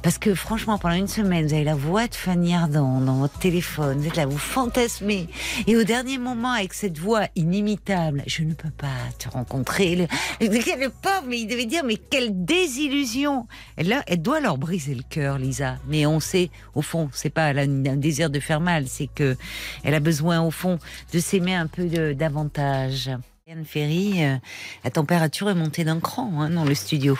Parce 0.03 0.19
que 0.19 0.35
franchement, 0.35 0.79
pendant 0.79 0.97
une 0.97 1.09
semaine, 1.09 1.47
vous 1.47 1.55
avez 1.55 1.65
la 1.65 1.75
voix 1.75 2.09
de 2.09 2.15
Fanny 2.15 2.55
Ardant 2.55 3.01
dans 3.01 3.19
votre 3.19 3.39
téléphone, 3.39 3.99
vous 3.99 4.09
êtes 4.09 4.17
là, 4.17 4.27
vous 4.27 4.39
fantasmez. 4.39 5.29
Et 5.67 5.77
au 5.77 5.85
dernier 5.85 6.19
moment, 6.19 6.51
avec 6.53 6.75
cette 6.75 6.99
voix 6.99 7.27
inimitable, 7.37 8.23
je 8.27 8.43
ne 8.43 8.55
peux 8.55 8.71
pas 8.71 8.89
te 9.19 9.29
rencontrer. 9.29 9.95
Le, 9.95 10.07
le, 10.41 10.89
pauvre, 10.89 11.25
mais 11.27 11.41
il 11.41 11.47
devait 11.47 11.67
dire, 11.67 11.85
mais 11.85 11.97
quelle 11.97 12.45
désillusion. 12.45 13.47
Et 13.79 13.85
là, 13.85 14.03
elle 14.07 14.21
doit 14.21 14.41
leur 14.41 14.59
briser 14.59 14.95
le 14.95 15.05
cœur, 15.09 15.39
Lisa. 15.39 15.77
Mais 15.87 16.05
on 16.05 16.19
sait, 16.21 16.51
au 16.75 16.83
fond, 16.83 17.09
c'est 17.13 17.31
pas 17.31 17.51
elle 17.51 17.59
un 17.59 17.97
désir 17.97 18.29
de 18.31 18.41
faire 18.41 18.61
mal, 18.61 18.89
c'est 18.89 19.09
que 19.15 19.37
elle 19.85 19.95
a 19.95 20.01
besoin, 20.01 20.41
au 20.43 20.51
fond, 20.51 20.79
de 21.13 21.19
s'aimer 21.21 21.55
un 21.55 21.67
peu 21.69 21.85
de- 21.85 22.13
davantage. 22.13 23.11
Anne 23.51 23.65
Ferry, 23.67 24.25
euh, 24.25 24.37
la 24.83 24.91
température 24.91 25.51
est 25.51 25.55
montée 25.55 25.85
d'un 25.85 26.01
cran 26.01 26.41
hein, 26.41 26.49
dans 26.49 26.65
le 26.65 26.75
studio. 26.75 27.19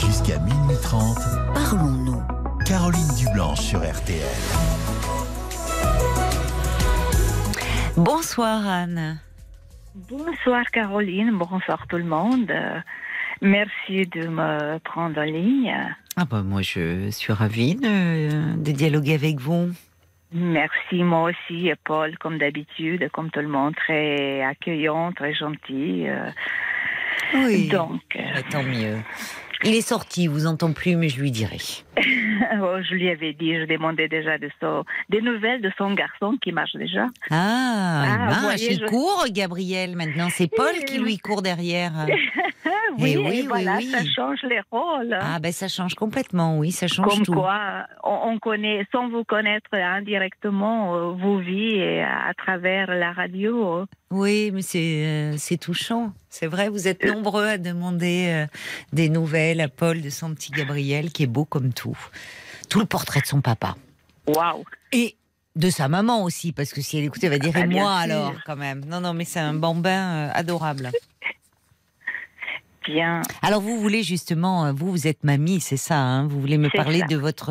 Jusqu'à 0.00 0.38
minuit 0.38 0.76
30, 0.82 1.16
Parlons-nous. 1.54 2.22
Caroline 2.66 3.08
Dublanche 3.18 3.60
sur 3.60 3.80
RTL. 3.80 4.22
Bonsoir 7.96 8.66
Anne. 8.66 9.18
Bonsoir 9.94 10.64
Caroline, 10.72 11.32
bonsoir 11.32 11.86
tout 11.88 11.98
le 11.98 12.04
monde. 12.04 12.50
Merci 13.42 14.06
de 14.06 14.28
me 14.28 14.78
prendre 14.78 15.18
en 15.20 15.24
ligne. 15.24 15.74
Ah 16.16 16.24
bah 16.24 16.42
moi 16.42 16.62
je 16.62 17.10
suis 17.10 17.32
ravie 17.32 17.74
de, 17.74 18.56
de 18.56 18.72
dialoguer 18.72 19.14
avec 19.14 19.38
vous. 19.40 19.70
Merci 20.34 21.02
moi 21.02 21.30
aussi, 21.30 21.70
Paul, 21.84 22.16
comme 22.18 22.38
d'habitude, 22.38 23.10
comme 23.12 23.30
tout 23.30 23.40
le 23.40 23.48
monde, 23.48 23.74
très 23.76 24.42
accueillant, 24.42 25.12
très 25.12 25.34
gentil. 25.34 26.08
euh, 26.08 26.30
Oui. 27.34 27.68
Donc, 27.68 28.00
euh, 28.16 28.20
Bah, 28.34 28.42
tant 28.50 28.62
mieux. 28.62 28.98
Il 29.64 29.76
est 29.76 29.80
sorti, 29.80 30.26
vous 30.26 30.46
entend 30.46 30.72
plus, 30.72 30.96
mais 30.96 31.08
je 31.08 31.20
lui 31.20 31.30
dirai. 31.30 31.58
oh, 31.96 32.76
je 32.82 32.94
lui 32.94 33.08
avais 33.10 33.32
dit, 33.32 33.54
je 33.60 33.64
demandais 33.66 34.08
déjà 34.08 34.36
de 34.36 34.50
son, 34.60 34.82
des 35.08 35.20
nouvelles 35.22 35.62
de 35.62 35.70
son 35.78 35.94
garçon 35.94 36.36
qui 36.42 36.50
marche 36.50 36.74
déjà. 36.74 37.06
Ah, 37.30 38.02
il 38.04 38.10
Ah, 38.10 38.26
marche, 38.26 38.40
voyez, 38.42 38.72
il 38.72 38.80
je- 38.80 38.86
court, 38.86 39.24
Gabriel. 39.30 39.94
Maintenant, 39.94 40.28
c'est 40.30 40.48
Paul 40.52 40.74
qui 40.86 40.98
lui 40.98 41.16
court 41.18 41.42
derrière. 41.42 41.92
oui, 42.98 43.12
Eh 43.14 43.18
oui, 43.18 43.38
et 43.38 43.42
voilà, 43.46 43.76
oui, 43.76 43.84
ça 43.86 43.98
oui. 44.00 44.10
change 44.16 44.40
les 44.42 44.60
rôles. 44.72 45.16
Ah 45.20 45.38
ben 45.38 45.52
ça 45.52 45.68
change 45.68 45.94
complètement, 45.94 46.58
oui, 46.58 46.72
ça 46.72 46.88
change 46.88 47.06
Comme 47.06 47.22
tout. 47.24 47.32
quoi, 47.32 47.86
on, 48.02 48.30
on 48.32 48.38
connaît, 48.40 48.84
sans 48.90 49.08
vous 49.10 49.22
connaître 49.22 49.68
indirectement, 49.72 50.96
euh, 50.96 51.12
vos 51.12 51.38
vies 51.38 51.80
à 52.00 52.34
travers 52.34 52.88
la 52.92 53.12
radio. 53.12 53.84
Oui, 54.10 54.50
mais 54.52 54.62
c'est 54.62 55.04
euh, 55.06 55.34
c'est 55.36 55.56
touchant. 55.58 56.12
C'est 56.34 56.46
vrai, 56.46 56.70
vous 56.70 56.88
êtes 56.88 57.04
nombreux 57.04 57.44
à 57.46 57.58
demander 57.58 58.28
euh, 58.30 58.46
des 58.94 59.10
nouvelles 59.10 59.60
à 59.60 59.68
Paul 59.68 60.00
de 60.00 60.08
son 60.08 60.34
petit 60.34 60.50
Gabriel, 60.50 61.12
qui 61.12 61.24
est 61.24 61.26
beau 61.26 61.44
comme 61.44 61.74
tout. 61.74 61.98
Tout 62.70 62.80
le 62.80 62.86
portrait 62.86 63.20
de 63.20 63.26
son 63.26 63.42
papa. 63.42 63.76
Waouh! 64.26 64.64
Et 64.92 65.16
de 65.56 65.68
sa 65.68 65.88
maman 65.88 66.24
aussi, 66.24 66.52
parce 66.52 66.72
que 66.72 66.80
si 66.80 66.96
elle 66.96 67.04
écoute, 67.04 67.22
elle 67.22 67.28
va 67.32 67.38
dire 67.38 67.52
Ah, 67.54 67.60
et 67.60 67.66
moi 67.66 67.82
sûr. 67.82 68.14
alors, 68.14 68.34
quand 68.46 68.56
même. 68.56 68.82
Non, 68.86 69.02
non, 69.02 69.12
mais 69.12 69.26
c'est 69.26 69.40
un 69.40 69.52
bambin 69.52 69.90
euh, 69.90 70.30
adorable. 70.32 70.90
Bien. 72.86 73.20
Alors 73.42 73.60
vous 73.60 73.78
voulez 73.78 74.02
justement, 74.02 74.64
euh, 74.66 74.72
vous, 74.72 74.90
vous 74.90 75.06
êtes 75.06 75.22
mamie, 75.24 75.60
c'est 75.60 75.76
ça, 75.76 75.98
hein 75.98 76.26
Vous 76.26 76.40
voulez 76.40 76.56
me 76.58 76.70
parler 76.70 77.00
ça. 77.00 77.06
de 77.08 77.16
votre, 77.16 77.50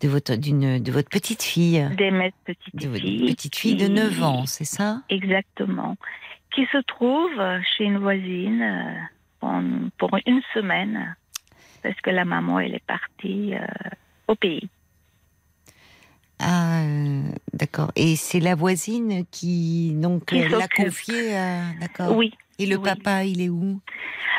de 0.00 0.08
votre, 0.08 0.36
d'une, 0.36 0.78
de 0.78 0.92
votre 0.92 1.08
petite 1.10 1.42
fille, 1.42 1.86
Des 1.98 2.10
petites 2.46 2.74
de 2.76 2.88
votre 2.88 3.02
petite 3.26 3.56
fille 3.56 3.74
de 3.74 3.86
qui- 3.88 3.92
9 3.92 4.22
ans, 4.22 4.46
c'est 4.46 4.64
ça? 4.64 5.02
Exactement. 5.10 5.96
Qui 6.58 6.66
se 6.72 6.78
trouve 6.78 7.40
chez 7.62 7.84
une 7.84 7.98
voisine 7.98 8.62
euh, 9.40 9.88
pour 9.96 10.10
une 10.26 10.42
semaine. 10.52 11.14
Parce 11.84 11.94
que 12.00 12.10
la 12.10 12.24
maman, 12.24 12.58
elle 12.58 12.74
est 12.74 12.84
partie 12.84 13.54
euh, 13.54 13.64
au 14.26 14.34
pays. 14.34 14.68
Ah, 16.40 16.82
euh, 16.82 17.22
d'accord. 17.52 17.92
Et 17.94 18.16
c'est 18.16 18.40
la 18.40 18.56
voisine 18.56 19.24
qui 19.30 19.92
donc 19.94 20.32
l'a 20.32 20.66
confiée, 20.66 21.36
à- 21.36 21.74
d'accord. 21.78 22.16
Oui. 22.16 22.34
Et 22.58 22.66
le 22.66 22.78
oui. 22.78 22.82
papa, 22.82 23.22
il 23.22 23.40
est 23.40 23.48
où? 23.48 23.80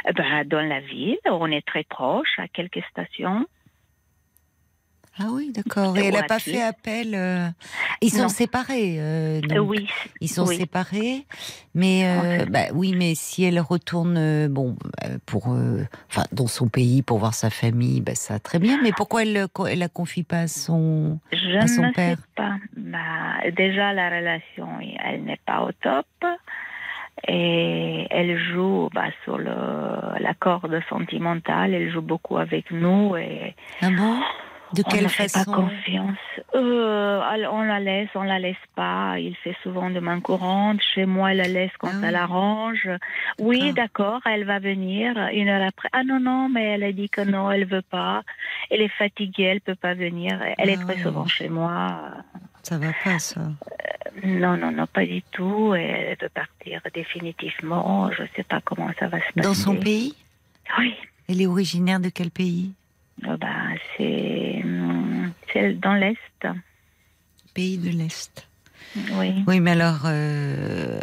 Eh 0.05 0.11
ben, 0.11 0.45
dans 0.45 0.59
la 0.59 0.81
ville, 0.81 1.19
on 1.25 1.49
est 1.49 1.65
très 1.65 1.85
proche, 1.85 2.37
à 2.37 2.49
quelques 2.49 2.83
stations. 2.91 3.47
Ah 5.21 5.27
oui, 5.31 5.51
d'accord. 5.53 5.97
Et 5.97 6.05
elle 6.05 6.13
n'a 6.13 6.23
pas 6.23 6.39
fait 6.39 6.61
appel. 6.61 7.13
euh, 7.13 7.47
Ils 8.01 8.09
sont 8.11 8.23
Non. 8.23 8.29
séparés. 8.29 8.95
euh, 8.99 9.41
donc, 9.41 9.69
oui. 9.69 9.87
Ils 10.21 10.29
sont 10.29 10.45
oui. 10.45 10.55
séparés, 10.55 11.25
mais 11.75 12.03
euh, 12.07 12.45
bah, 12.45 12.67
oui, 12.73 12.93
mais 12.97 13.15
si 13.15 13.43
elle 13.43 13.59
retourne, 13.59 14.15
euh, 14.17 14.47
bon, 14.49 14.77
euh, 15.05 15.17
pour, 15.25 15.47
enfin, 16.09 16.23
dans 16.31 16.47
son 16.47 16.67
pays 16.69 17.01
pour 17.01 17.17
voir 17.19 17.33
sa 17.33 17.49
famille, 17.49 18.01
bah, 18.01 18.15
ça 18.15 18.39
très 18.39 18.59
bien. 18.59 18.79
Mais 18.81 18.93
pourquoi 18.93 19.23
elle, 19.23 19.33
le- 19.33 19.47
elle 19.69 19.79
la 19.79 19.89
confie 19.89 20.23
pas 20.23 20.39
à 20.41 20.47
son 20.47 21.19
Je 21.33 21.57
à 21.57 21.67
son 21.67 21.83
ne 21.87 21.91
père? 21.91 22.17
sais 22.17 22.23
pas. 22.35 22.55
Bah, 22.77 23.49
déjà, 23.57 23.91
la 23.93 24.09
relation, 24.09 24.67
elle 25.03 25.23
n'est 25.25 25.39
pas 25.45 25.63
au 25.63 25.71
top. 25.73 26.05
Et 27.27 28.07
elle 28.11 28.39
joue 28.53 28.89
bah, 28.93 29.07
sur 29.25 29.37
le, 29.37 29.51
la 30.19 30.33
corde 30.39 30.79
sentimentale. 30.89 31.73
Elle 31.73 31.91
joue 31.91 32.01
beaucoup 32.01 32.37
avec 32.37 32.71
nous. 32.71 33.17
Et 33.17 33.55
Ah 33.81 33.89
bon? 33.91 34.19
De 34.73 34.83
on 34.85 34.89
quelle 34.89 35.03
ne 35.03 35.07
fait 35.09 35.23
pas 35.23 35.39
façon? 35.39 35.51
confiance. 35.51 36.17
Euh, 36.53 37.21
on 37.51 37.61
la 37.63 37.79
laisse, 37.79 38.09
on 38.13 38.21
la 38.21 38.37
laisse 38.37 38.55
pas. 38.75 39.17
Il 39.19 39.35
fait 39.37 39.55
souvent 39.63 39.89
de 39.89 39.99
main 39.99 40.19
courante. 40.19 40.79
Chez 40.93 41.05
moi, 41.05 41.31
elle 41.31 41.37
la 41.37 41.47
laisse 41.47 41.71
quand 41.79 41.87
Ah 41.91 41.95
oui. 41.99 42.05
elle 42.07 42.15
arrange. 42.15 42.89
Oui, 43.39 43.73
d'accord, 43.73 44.21
elle 44.25 44.45
va 44.45 44.59
venir 44.59 45.17
une 45.33 45.49
heure 45.49 45.67
après. 45.67 45.89
Ah 45.91 46.03
non, 46.03 46.19
non, 46.19 46.49
mais 46.49 46.65
elle 46.65 46.83
a 46.83 46.91
dit 46.91 47.09
que 47.09 47.21
non, 47.21 47.49
elle 47.49 47.65
veut 47.65 47.81
pas. 47.81 48.21
Elle 48.69 48.81
est 48.81 48.87
fatiguée, 48.97 49.43
elle 49.45 49.61
peut 49.61 49.75
pas 49.75 49.95
venir. 49.95 50.39
Elle 50.59 50.69
Ah 50.69 50.73
est 50.73 50.77
très 50.77 50.95
oui. 50.97 51.01
souvent 51.01 51.25
chez 51.25 51.49
moi. 51.49 52.01
Ça 52.61 52.77
va 52.77 52.91
pas, 53.03 53.17
ça. 53.19 53.41
Non, 54.23 54.55
non, 54.57 54.71
non, 54.71 54.85
pas 54.85 55.05
du 55.05 55.21
tout. 55.31 55.73
Elle 55.73 56.15
veut 56.21 56.29
partir 56.29 56.81
définitivement. 56.93 58.11
Je 58.11 58.23
sais 58.35 58.43
pas 58.43 58.61
comment 58.63 58.89
ça 58.99 59.07
va 59.07 59.17
se 59.19 59.33
passer. 59.33 59.41
Dans 59.47 59.53
son 59.53 59.75
pays? 59.75 60.13
Oui. 60.77 60.93
Elle 61.27 61.41
est 61.41 61.47
originaire 61.47 61.99
de 61.99 62.09
quel 62.09 62.29
pays? 62.31 62.71
Euh, 62.71 62.73
bah, 63.23 63.75
c'est 63.97 64.61
hum, 64.63 65.31
c'est 65.51 65.73
dans 65.79 65.93
l'Est. 65.93 66.47
Pays 67.53 67.77
de 67.77 67.89
l'Est. 67.89 68.47
Oui. 69.13 69.43
Oui, 69.47 69.59
mais 69.59 69.71
alors, 69.71 70.01
euh, 70.05 70.99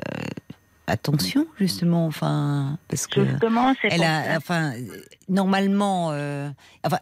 attention, 0.86 1.46
justement, 1.58 2.06
enfin, 2.06 2.78
parce 2.88 3.06
que. 3.06 3.24
Justement, 3.24 3.74
c'est 3.80 3.88
elle 3.92 4.02
a, 4.02 4.24
ça. 4.24 4.36
enfin, 4.36 4.72
euh, 4.74 5.02
normalement, 5.28 6.10
euh, 6.12 6.48
enfin, 6.84 6.98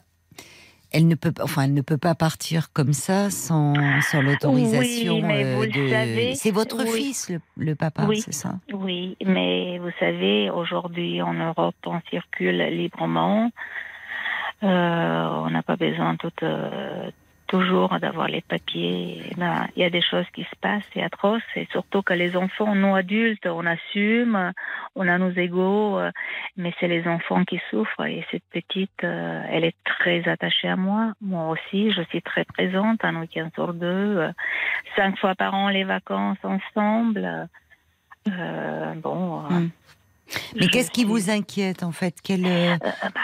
elle 0.93 1.09
ne 1.09 1.15
peut, 1.15 1.33
pas- 1.33 1.45
enfin, 1.45 1.63
elle 1.65 1.75
ne 1.75 1.81
peut 1.81 1.99
pas 1.99 2.15
partir 2.15 2.73
comme 2.73 2.93
ça 2.93 3.31
sans, 3.31 4.01
sans 4.01 4.23
l'autorisation 4.23 5.15
Oui, 5.17 5.23
mais 5.23 5.45
euh, 5.45 5.57
vous 5.57 5.63
le 5.63 5.69
de. 5.71 5.89
savez, 5.91 6.35
c'est 6.37 6.51
votre 6.53 6.83
oui. 6.85 6.91
fils, 7.07 7.31
le, 7.31 7.41
le 7.57 7.75
papa, 7.75 8.07
Oui. 8.09 8.21
c'est 8.21 8.33
ça? 8.35 8.61
Oui, 8.73 9.17
mais 9.25 9.79
vous 9.79 9.91
savez, 9.99 10.51
aujourd'hui 10.51 11.21
en 11.21 11.35
Europe, 11.35 11.77
on 11.87 12.01
circule 12.11 12.59
librement. 12.71 13.51
Euh, 14.65 15.29
on 15.45 15.51
n'a 15.51 15.63
pas 15.63 15.77
besoin 15.77 16.17
tout, 16.17 16.33
euh, 16.43 17.11
toujours 17.49 17.99
d'avoir 18.01 18.29
les 18.29 18.41
papiers. 18.41 19.23
Il 19.37 19.81
y 19.81 19.85
a 19.85 19.91
des 19.91 20.01
choses 20.01 20.25
qui 20.33 20.45
se 20.45 20.57
passent, 20.61 20.85
c'est 20.95 21.03
atroce. 21.03 21.43
Et 21.55 21.67
surtout 21.71 22.01
que 22.03 22.15
les 22.15 22.35
enfants, 22.35 22.75
nous 22.75 22.95
adultes, 22.95 23.47
on 23.47 23.67
assume, 23.67 24.53
on 24.95 25.07
a 25.07 25.19
nos 25.19 25.33
égaux, 25.33 25.99
euh, 25.99 26.11
mais 26.57 26.73
c'est 26.81 26.89
les 26.89 27.07
enfants 27.07 27.45
qui 27.45 27.61
souffrent. 27.71 28.07
Et 28.07 28.25
cette 28.31 28.45
petite, 28.51 29.03
elle 29.03 29.65
est 29.65 29.77
très 29.85 30.27
attachée 30.29 30.69
à 30.69 30.77
moi. 30.77 31.13
Moi 31.21 31.51
aussi, 31.51 31.93
je 31.93 32.03
suis 32.03 32.23
très 32.23 32.45
présente, 32.45 33.05
un 33.05 33.21
week-end 33.21 33.51
sur 33.55 33.75
deux, 33.75 34.31
cinq 34.97 35.19
fois 35.19 35.35
par 35.35 35.55
an 35.55 35.69
les 35.69 35.85
vacances 35.85 36.43
ensemble. 36.43 37.49
Bon. 38.27 39.43
Hmm. 39.51 39.69
Mais 40.59 40.69
qu'est-ce 40.69 40.91
qui 40.91 41.05
vous 41.05 41.31
inquiète 41.31 41.83
en 41.83 41.93
fait? 41.93 42.21
Qu'elle 42.23 42.47
euh, 42.47 42.77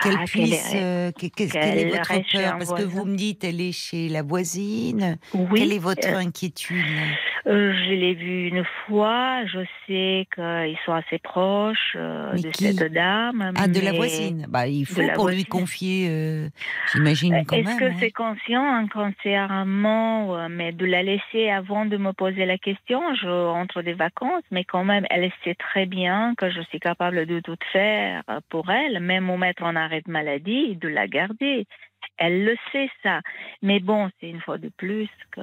qu'elle 0.02 0.18
puisse, 0.24 0.74
est- 0.74 0.76
euh, 0.82 1.10
qu'elle 1.12 1.88
votre 1.90 2.32
peur? 2.32 2.58
Parce 2.58 2.72
que 2.72 2.82
vous 2.82 3.04
me 3.04 3.16
dites, 3.16 3.44
elle 3.44 3.60
est 3.60 3.72
chez 3.72 4.08
la 4.08 4.22
voisine. 4.22 5.18
Oui, 5.34 5.60
Quelle 5.60 5.72
est 5.72 5.78
votre 5.78 6.08
euh, 6.08 6.18
inquiétude? 6.18 6.84
Euh, 7.46 7.72
je 7.72 7.90
l'ai 7.92 8.14
vu 8.14 8.48
une 8.48 8.64
fois. 8.86 9.44
Je 9.46 9.60
sais 9.86 10.26
qu'ils 10.34 10.78
sont 10.84 10.92
assez 10.92 11.18
proches 11.18 11.96
euh, 11.96 12.32
de 12.34 12.50
cette 12.54 12.92
dame. 12.92 13.52
Ah, 13.56 13.66
de 13.66 13.80
la 13.80 13.92
voisine. 13.92 14.46
Bah, 14.48 14.66
il 14.66 14.84
faut 14.86 15.00
pour 15.14 15.28
lui 15.28 15.44
confier, 15.44 16.48
j'imagine 16.92 17.44
quand 17.46 17.56
Est-ce 17.56 17.76
que 17.78 17.84
ouais. 17.84 17.96
c'est 17.98 18.10
conscient, 18.10 18.62
inconsciemment, 18.74 20.48
mais 20.48 20.72
de 20.72 20.84
la 20.86 21.02
laisser 21.02 21.50
avant 21.50 21.86
de 21.86 21.96
me 21.96 22.12
poser 22.12 22.44
la 22.46 22.58
question, 22.58 23.00
je 23.14 23.28
entre 23.28 23.82
des 23.82 23.94
vacances, 23.94 24.42
mais 24.50 24.64
quand 24.64 24.84
même, 24.84 25.06
elle 25.10 25.30
sait 25.44 25.54
très 25.54 25.86
bien 25.86 26.34
que 26.36 26.50
je 26.50 26.60
suis 26.62 26.78
capable 26.78 26.99
de 27.00 27.40
tout 27.40 27.56
faire 27.72 28.22
pour 28.50 28.70
elle, 28.70 29.00
même 29.00 29.30
au 29.30 29.38
mettre 29.38 29.62
en 29.62 29.74
arrêt 29.74 30.02
de 30.02 30.10
maladie, 30.10 30.76
de 30.76 30.88
la 30.88 31.08
garder. 31.08 31.66
Elle 32.18 32.44
le 32.44 32.56
sait 32.70 32.90
ça. 33.02 33.20
Mais 33.62 33.80
bon, 33.80 34.10
c'est 34.20 34.28
une 34.28 34.40
fois 34.42 34.58
de 34.58 34.68
plus 34.68 35.08
que 35.30 35.40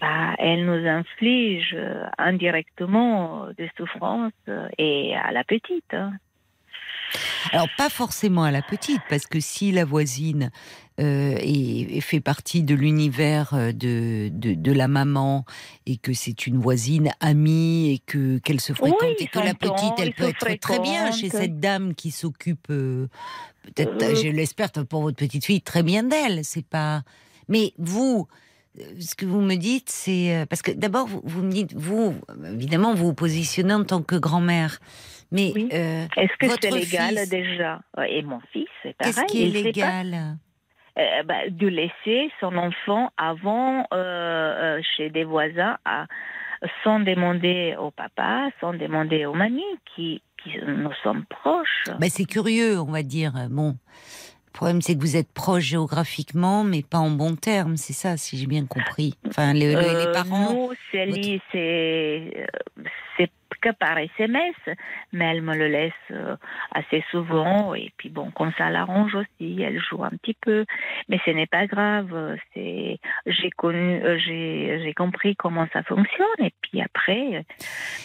bah, 0.00 0.34
elle 0.38 0.64
nous 0.64 0.86
inflige 0.88 1.74
euh, 1.74 2.06
indirectement 2.16 3.48
des 3.58 3.70
souffrances 3.76 4.32
euh, 4.48 4.68
et 4.78 5.14
à 5.14 5.30
la 5.32 5.44
petite. 5.44 5.92
hein. 5.92 6.12
Alors 7.52 7.68
pas 7.76 7.90
forcément 7.90 8.44
à 8.44 8.50
la 8.50 8.62
petite, 8.62 9.02
parce 9.10 9.26
que 9.26 9.40
si 9.40 9.72
la 9.72 9.84
voisine 9.84 10.50
euh, 11.00 11.34
et, 11.40 11.96
et 11.96 12.00
fait 12.00 12.20
partie 12.20 12.62
de 12.62 12.74
l'univers 12.74 13.54
euh, 13.54 13.72
de, 13.72 14.28
de, 14.32 14.54
de 14.54 14.72
la 14.72 14.86
maman 14.86 15.44
et 15.86 15.96
que 15.96 16.12
c'est 16.12 16.46
une 16.46 16.58
voisine 16.58 17.10
amie 17.20 17.90
et 17.92 17.98
que 17.98 18.38
qu'elle 18.38 18.60
se 18.60 18.72
fréquente 18.74 18.98
Oui, 19.02 19.16
et 19.18 19.26
que 19.26 19.38
la 19.38 19.54
petite 19.54 19.94
elle 19.98 20.12
peut 20.12 20.28
être 20.28 20.58
très 20.60 20.78
bien 20.78 21.10
chez 21.10 21.30
cette 21.30 21.58
dame 21.58 21.94
qui 21.94 22.10
s'occupe 22.10 22.66
euh, 22.70 23.06
peut-être 23.62 24.02
Euh. 24.02 24.14
je 24.14 24.28
l'espère 24.28 24.70
pour 24.88 25.02
votre 25.02 25.16
petite 25.16 25.44
fille 25.44 25.62
très 25.62 25.82
bien 25.82 26.02
d'elle 26.02 26.44
c'est 26.44 26.66
pas 26.66 27.02
mais 27.48 27.72
vous 27.78 28.28
ce 29.00 29.16
que 29.16 29.26
vous 29.26 29.40
me 29.40 29.56
dites, 29.56 29.90
c'est 29.90 30.46
parce 30.48 30.62
que 30.62 30.70
d'abord 30.70 31.08
vous, 31.08 31.20
vous 31.24 31.42
me 31.42 31.50
dites 31.50 31.74
vous 31.74 32.14
évidemment 32.44 32.94
vous 32.94 33.06
vous 33.06 33.14
positionnez 33.14 33.74
en 33.74 33.82
tant 33.84 34.00
que 34.00 34.14
grand-mère, 34.14 34.78
mais 35.32 35.50
Oui. 35.56 35.68
euh, 35.72 36.06
Est-ce 36.16 36.36
que 36.38 36.46
c'est 36.62 36.70
légal 36.70 37.18
fils, 37.18 37.28
déjà? 37.30 37.80
Et 38.08 38.22
mon 38.22 38.38
fils, 38.52 38.68
c'est 38.82 38.96
pareil. 38.96 39.12
qu'est-ce 39.14 39.26
qui 39.26 39.42
est 39.42 39.62
légal? 39.64 40.36
Euh, 40.98 41.22
bah, 41.22 41.48
de 41.48 41.68
laisser 41.68 42.32
son 42.40 42.56
enfant 42.56 43.10
avant 43.16 43.86
euh, 43.92 43.94
euh, 43.94 44.80
chez 44.96 45.08
des 45.08 45.24
voisins 45.24 45.78
à- 45.84 46.06
sans 46.84 47.00
demander 47.00 47.76
au 47.78 47.90
papa, 47.90 48.50
sans 48.60 48.74
demander 48.74 49.24
aux 49.24 49.32
mamies 49.34 49.62
qui, 49.94 50.20
qui 50.42 50.58
nous 50.66 50.92
sommes 51.02 51.24
proches. 51.26 51.84
Bah, 51.98 52.08
c'est 52.08 52.24
curieux, 52.24 52.78
on 52.80 52.90
va 52.90 53.02
dire. 53.02 53.32
Bon, 53.50 53.76
le 54.46 54.52
problème, 54.52 54.82
c'est 54.82 54.94
que 54.96 55.00
vous 55.00 55.16
êtes 55.16 55.32
proche 55.32 55.62
géographiquement, 55.62 56.64
mais 56.64 56.82
pas 56.82 56.98
en 56.98 57.10
bon 57.10 57.36
terme. 57.36 57.76
C'est 57.76 57.92
ça, 57.92 58.16
si 58.16 58.36
j'ai 58.36 58.46
bien 58.46 58.66
compris. 58.66 59.14
Enfin, 59.28 59.52
les, 59.52 59.74
parents. 60.12 60.52
Nous, 60.52 60.72
c'est 60.90 61.08
euh, 61.54 62.46
c'est 63.16 63.30
que 63.60 63.70
par 63.70 63.98
SMS, 63.98 64.54
mais 65.12 65.24
elle 65.26 65.42
me 65.42 65.54
le 65.56 65.68
laisse 65.68 65.92
euh, 66.10 66.36
assez 66.72 67.04
souvent. 67.10 67.74
Et 67.74 67.92
puis 67.96 68.08
bon, 68.08 68.30
quand 68.34 68.50
ça 68.58 68.70
l'arrange 68.70 69.14
aussi, 69.14 69.62
elle 69.62 69.80
joue 69.80 70.02
un 70.04 70.10
petit 70.10 70.36
peu. 70.40 70.64
Mais 71.08 71.18
ce 71.24 71.30
n'est 71.30 71.46
pas 71.46 71.66
grave. 71.66 72.36
C'est 72.54 72.98
j'ai 73.26 73.50
connu, 73.50 74.02
euh, 74.02 74.18
j'ai 74.18 74.80
j'ai 74.84 74.94
compris 74.94 75.36
comment 75.36 75.66
ça 75.72 75.82
fonctionne. 75.82 76.26
Et 76.40 76.52
puis 76.62 76.80
après, 76.80 77.44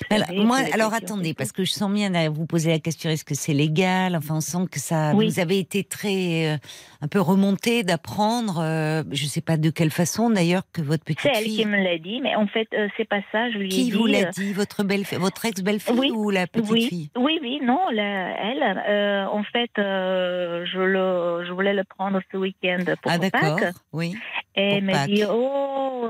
Alors, 0.10 0.28
savez, 0.28 0.44
moi, 0.44 0.58
alors 0.74 0.94
attendez, 0.94 1.34
parce 1.34 1.52
que 1.52 1.64
je 1.64 1.72
sens 1.72 1.92
bien 1.92 2.14
à 2.16 2.30
vous 2.30 2.46
poser 2.46 2.72
la 2.72 2.80
question 2.80 3.10
est-ce 3.10 3.26
que 3.26 3.36
c'est 3.36 3.54
légal? 3.54 4.16
Enfin, 4.16 4.36
on 4.36 4.42
sent 4.42 4.68
que 4.72 4.80
ça. 4.80 5.14
Oui. 5.16 5.28
Vous 5.28 5.40
avez 5.40 5.60
été 5.60 5.84
très, 5.84 6.54
euh, 6.54 6.58
un 7.02 7.08
peu 7.08 7.20
remonté 7.22 7.84
d'apprendre. 7.84 8.60
euh, 8.62 9.04
je 9.12 9.26
sais 9.26 9.42
pas 9.42 9.58
de 9.58 9.70
quelle 9.70 9.92
façon 9.92 10.30
d'ailleurs 10.30 10.64
que 10.74 10.82
votre 10.82 11.04
petite 11.04 11.22
C'est 11.22 11.30
elle 11.38 11.44
fille. 11.46 11.58
qui 11.58 11.66
me 11.66 11.78
l'a 11.82 11.98
dit, 11.98 12.22
mais 12.22 12.36
en 12.36 12.48
fait, 12.48 12.68
euh, 12.74 12.88
c'est 12.98 13.08
pas 13.08 13.22
ça. 13.32 13.50
Je 13.52 13.58
lui 13.58 13.66
ai 13.68 13.70
Qui 13.70 13.84
dit. 13.86 13.92
vous 13.92 14.06
l'a 14.06 14.26
dit 14.26 14.54
Votre 14.54 14.84
belle, 14.84 15.04
votre 15.20 15.45
belle 15.64 15.80
fille 15.80 15.98
Oui. 16.00 16.12
ou 16.12 16.30
la 16.30 16.48
petite 16.48 16.72
oui, 16.72 16.88
fille? 16.88 17.10
Oui, 17.18 17.40
oui, 17.42 17.60
non, 17.64 17.80
la- 17.92 18.32
elle, 18.40 18.64
euh, 18.88 19.26
en 19.28 19.44
fait, 19.44 19.70
euh, 19.78 20.66
je, 20.66 20.80
le, 20.80 21.46
je 21.48 21.52
voulais 21.52 21.74
le 21.74 21.84
prendre 21.84 22.20
ce 22.32 22.38
week-end 22.38 22.84
pour 23.02 23.12
Ah 23.12 23.18
d'accord, 23.18 23.58
Pâques. 23.60 23.74
oui. 23.94 24.16
Et 24.56 24.78
elle 24.78 24.84
m'a 24.84 25.06
dit, 25.08 25.24
oh, 25.30 26.08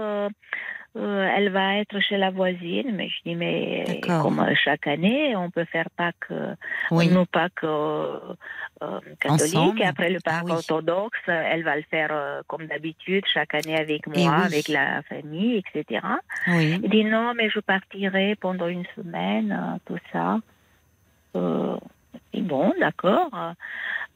euh, 0.96 1.00
euh, 1.00 1.30
elle 1.36 1.50
va 1.50 1.78
être 1.78 2.00
chez 2.00 2.18
la 2.18 2.30
voisine. 2.30 2.92
Mais 2.94 3.10
je 3.10 3.16
dis, 3.26 3.36
mais 3.36 4.02
comme 4.06 4.46
chaque 4.64 4.88
année, 4.88 5.36
on 5.36 5.50
peut 5.50 5.66
faire 5.66 5.90
Pâques, 5.96 6.16
euh, 6.32 6.56
Oui. 6.92 7.10
nous 7.10 7.26
Pâques 7.26 7.64
euh, 7.64 8.18
euh, 8.82 9.00
catholiques. 9.20 9.56
Ensemble. 9.56 9.82
Et 9.82 9.86
après 9.86 10.10
le 10.10 10.20
Ah 10.26 10.30
Pâques 10.32 10.46
oui. 10.46 10.52
orthodoxe, 10.52 11.20
elle 11.28 11.64
va 11.64 11.76
le 11.76 11.84
faire 11.84 12.10
euh, 12.12 12.42
comme 12.48 12.66
d'habitude, 12.68 13.24
chaque 13.34 13.54
année 13.56 13.78
avec 13.78 14.08
moi, 14.08 14.16
oui. 14.18 14.46
avec 14.46 14.68
la 14.68 15.02
famille, 15.04 15.58
etc. 15.58 16.02
Oui. 16.48 16.80
Il 16.84 16.90
dit 16.90 17.04
non, 17.06 17.34
mais 17.36 17.50
je 17.50 17.60
partirai 17.60 18.36
pendant 18.36 18.68
une 18.68 18.86
semaine, 18.96 19.52
euh, 19.52 19.78
tout 19.86 20.00
ça. 20.12 20.40
Bon, 22.34 22.74
d'accord. 22.80 23.30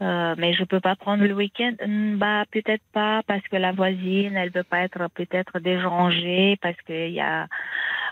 Euh, 0.02 0.36
mais 0.38 0.54
je 0.54 0.64
peux 0.64 0.80
pas 0.80 0.96
prendre 0.96 1.24
le 1.26 1.34
week-end. 1.34 1.74
Hmm, 1.86 2.18
Bah 2.18 2.44
peut-être 2.52 2.84
pas 2.94 3.22
parce 3.28 3.42
que 3.48 3.56
la 3.58 3.72
voisine, 3.72 4.36
elle 4.36 4.50
veut 4.52 4.64
pas 4.64 4.80
être 4.82 5.08
peut-être 5.14 5.60
dérangée 5.60 6.58
parce 6.62 6.80
qu'il 6.86 7.12
y 7.12 7.20
a, 7.22 7.48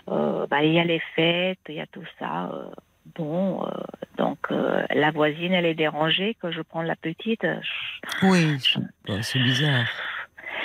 euh, 0.08 0.46
bah, 0.46 0.62
il 0.62 0.72
y 0.74 0.80
a 0.80 0.84
les 0.84 1.00
fêtes, 1.14 1.58
il 1.68 1.76
y 1.76 1.80
a 1.80 1.86
tout 1.86 2.04
ça. 2.18 2.50
euh, 2.52 2.70
bon, 3.16 3.66
donc 4.16 4.38
la 4.50 5.10
voisine, 5.10 5.52
elle 5.52 5.66
est 5.66 5.74
dérangée 5.74 6.36
que 6.42 6.50
je 6.50 6.60
prends 6.62 6.82
la 6.82 6.96
petite. 6.96 7.46
Oui, 8.22 8.58
c'est 9.22 9.38
bizarre. 9.38 9.86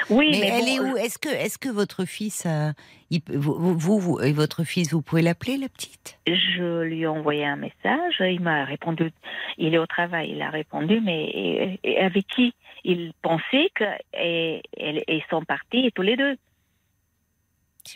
Oui, 0.09 0.29
mais, 0.31 0.39
mais, 0.39 0.47
elle 0.47 0.79
bon, 0.79 0.87
est 0.87 0.91
où 0.91 0.97
Est-ce 0.97 1.17
que, 1.17 1.29
est-ce 1.29 1.57
que 1.57 1.69
votre 1.69 2.05
fils, 2.05 2.45
a- 2.45 2.73
il 3.09 3.21
peut- 3.21 3.35
vous, 3.37 3.77
vous, 3.77 3.99
vous 3.99 4.19
et 4.19 4.33
votre 4.33 4.63
fils, 4.63 4.91
vous 4.93 5.01
pouvez 5.01 5.21
l'appeler 5.21 5.57
la 5.57 5.69
petite? 5.69 6.19
Je 6.27 6.81
lui 6.83 7.01
ai 7.01 7.07
envoyé 7.07 7.45
un 7.45 7.55
message, 7.55 8.15
il 8.19 8.41
m'a 8.41 8.65
répondu, 8.65 9.11
il 9.57 9.73
est 9.73 9.77
au 9.77 9.85
travail, 9.87 10.31
il 10.31 10.41
a 10.41 10.49
répondu, 10.49 10.99
mais 11.01 11.23
et- 11.25 11.79
et 11.83 11.99
avec 11.99 12.27
qui 12.27 12.53
Il 12.85 13.13
pensait 13.21 13.69
qu'ils 13.77 15.23
sont 15.29 15.45
partis 15.45 15.89
tous 15.95 16.01
les 16.01 16.17
deux. 16.17 16.35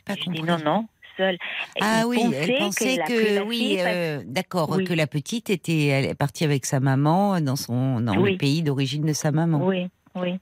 Pas 0.06 0.14
Je 0.16 0.24
compris. 0.26 0.42
dis 0.42 0.48
non, 0.48 0.58
non, 0.64 0.88
seul. 1.18 1.38
Ah 1.82 2.04
Il 2.04 2.06
oui, 2.08 2.20
elle 2.34 2.56
pensait 2.58 3.00
a 3.02 3.04
pris 3.04 3.14
que 3.16 3.36
la 3.36 3.44
oui, 3.44 3.78
euh, 3.80 4.22
d'accord, 4.26 4.70
Oui. 4.70 4.84
que 4.86 4.94
la 4.94 5.08
petite 5.08 5.50
était, 5.50 5.88
elle 5.88 6.06
est 6.06 6.16
partie 6.16 6.44
avec 6.46 6.66
sa 6.66 6.80
maman 6.80 7.42
dans 7.42 7.56
son, 7.58 8.00
dans 8.00 8.16
Oui. 8.18 8.32
le 8.34 8.38
pays 8.38 8.64
d'origine 8.64 9.06
de 9.06 9.12
sa 9.14 9.32
maman. 9.32 9.66
Oui, 9.66 9.88
oui. 10.16 10.40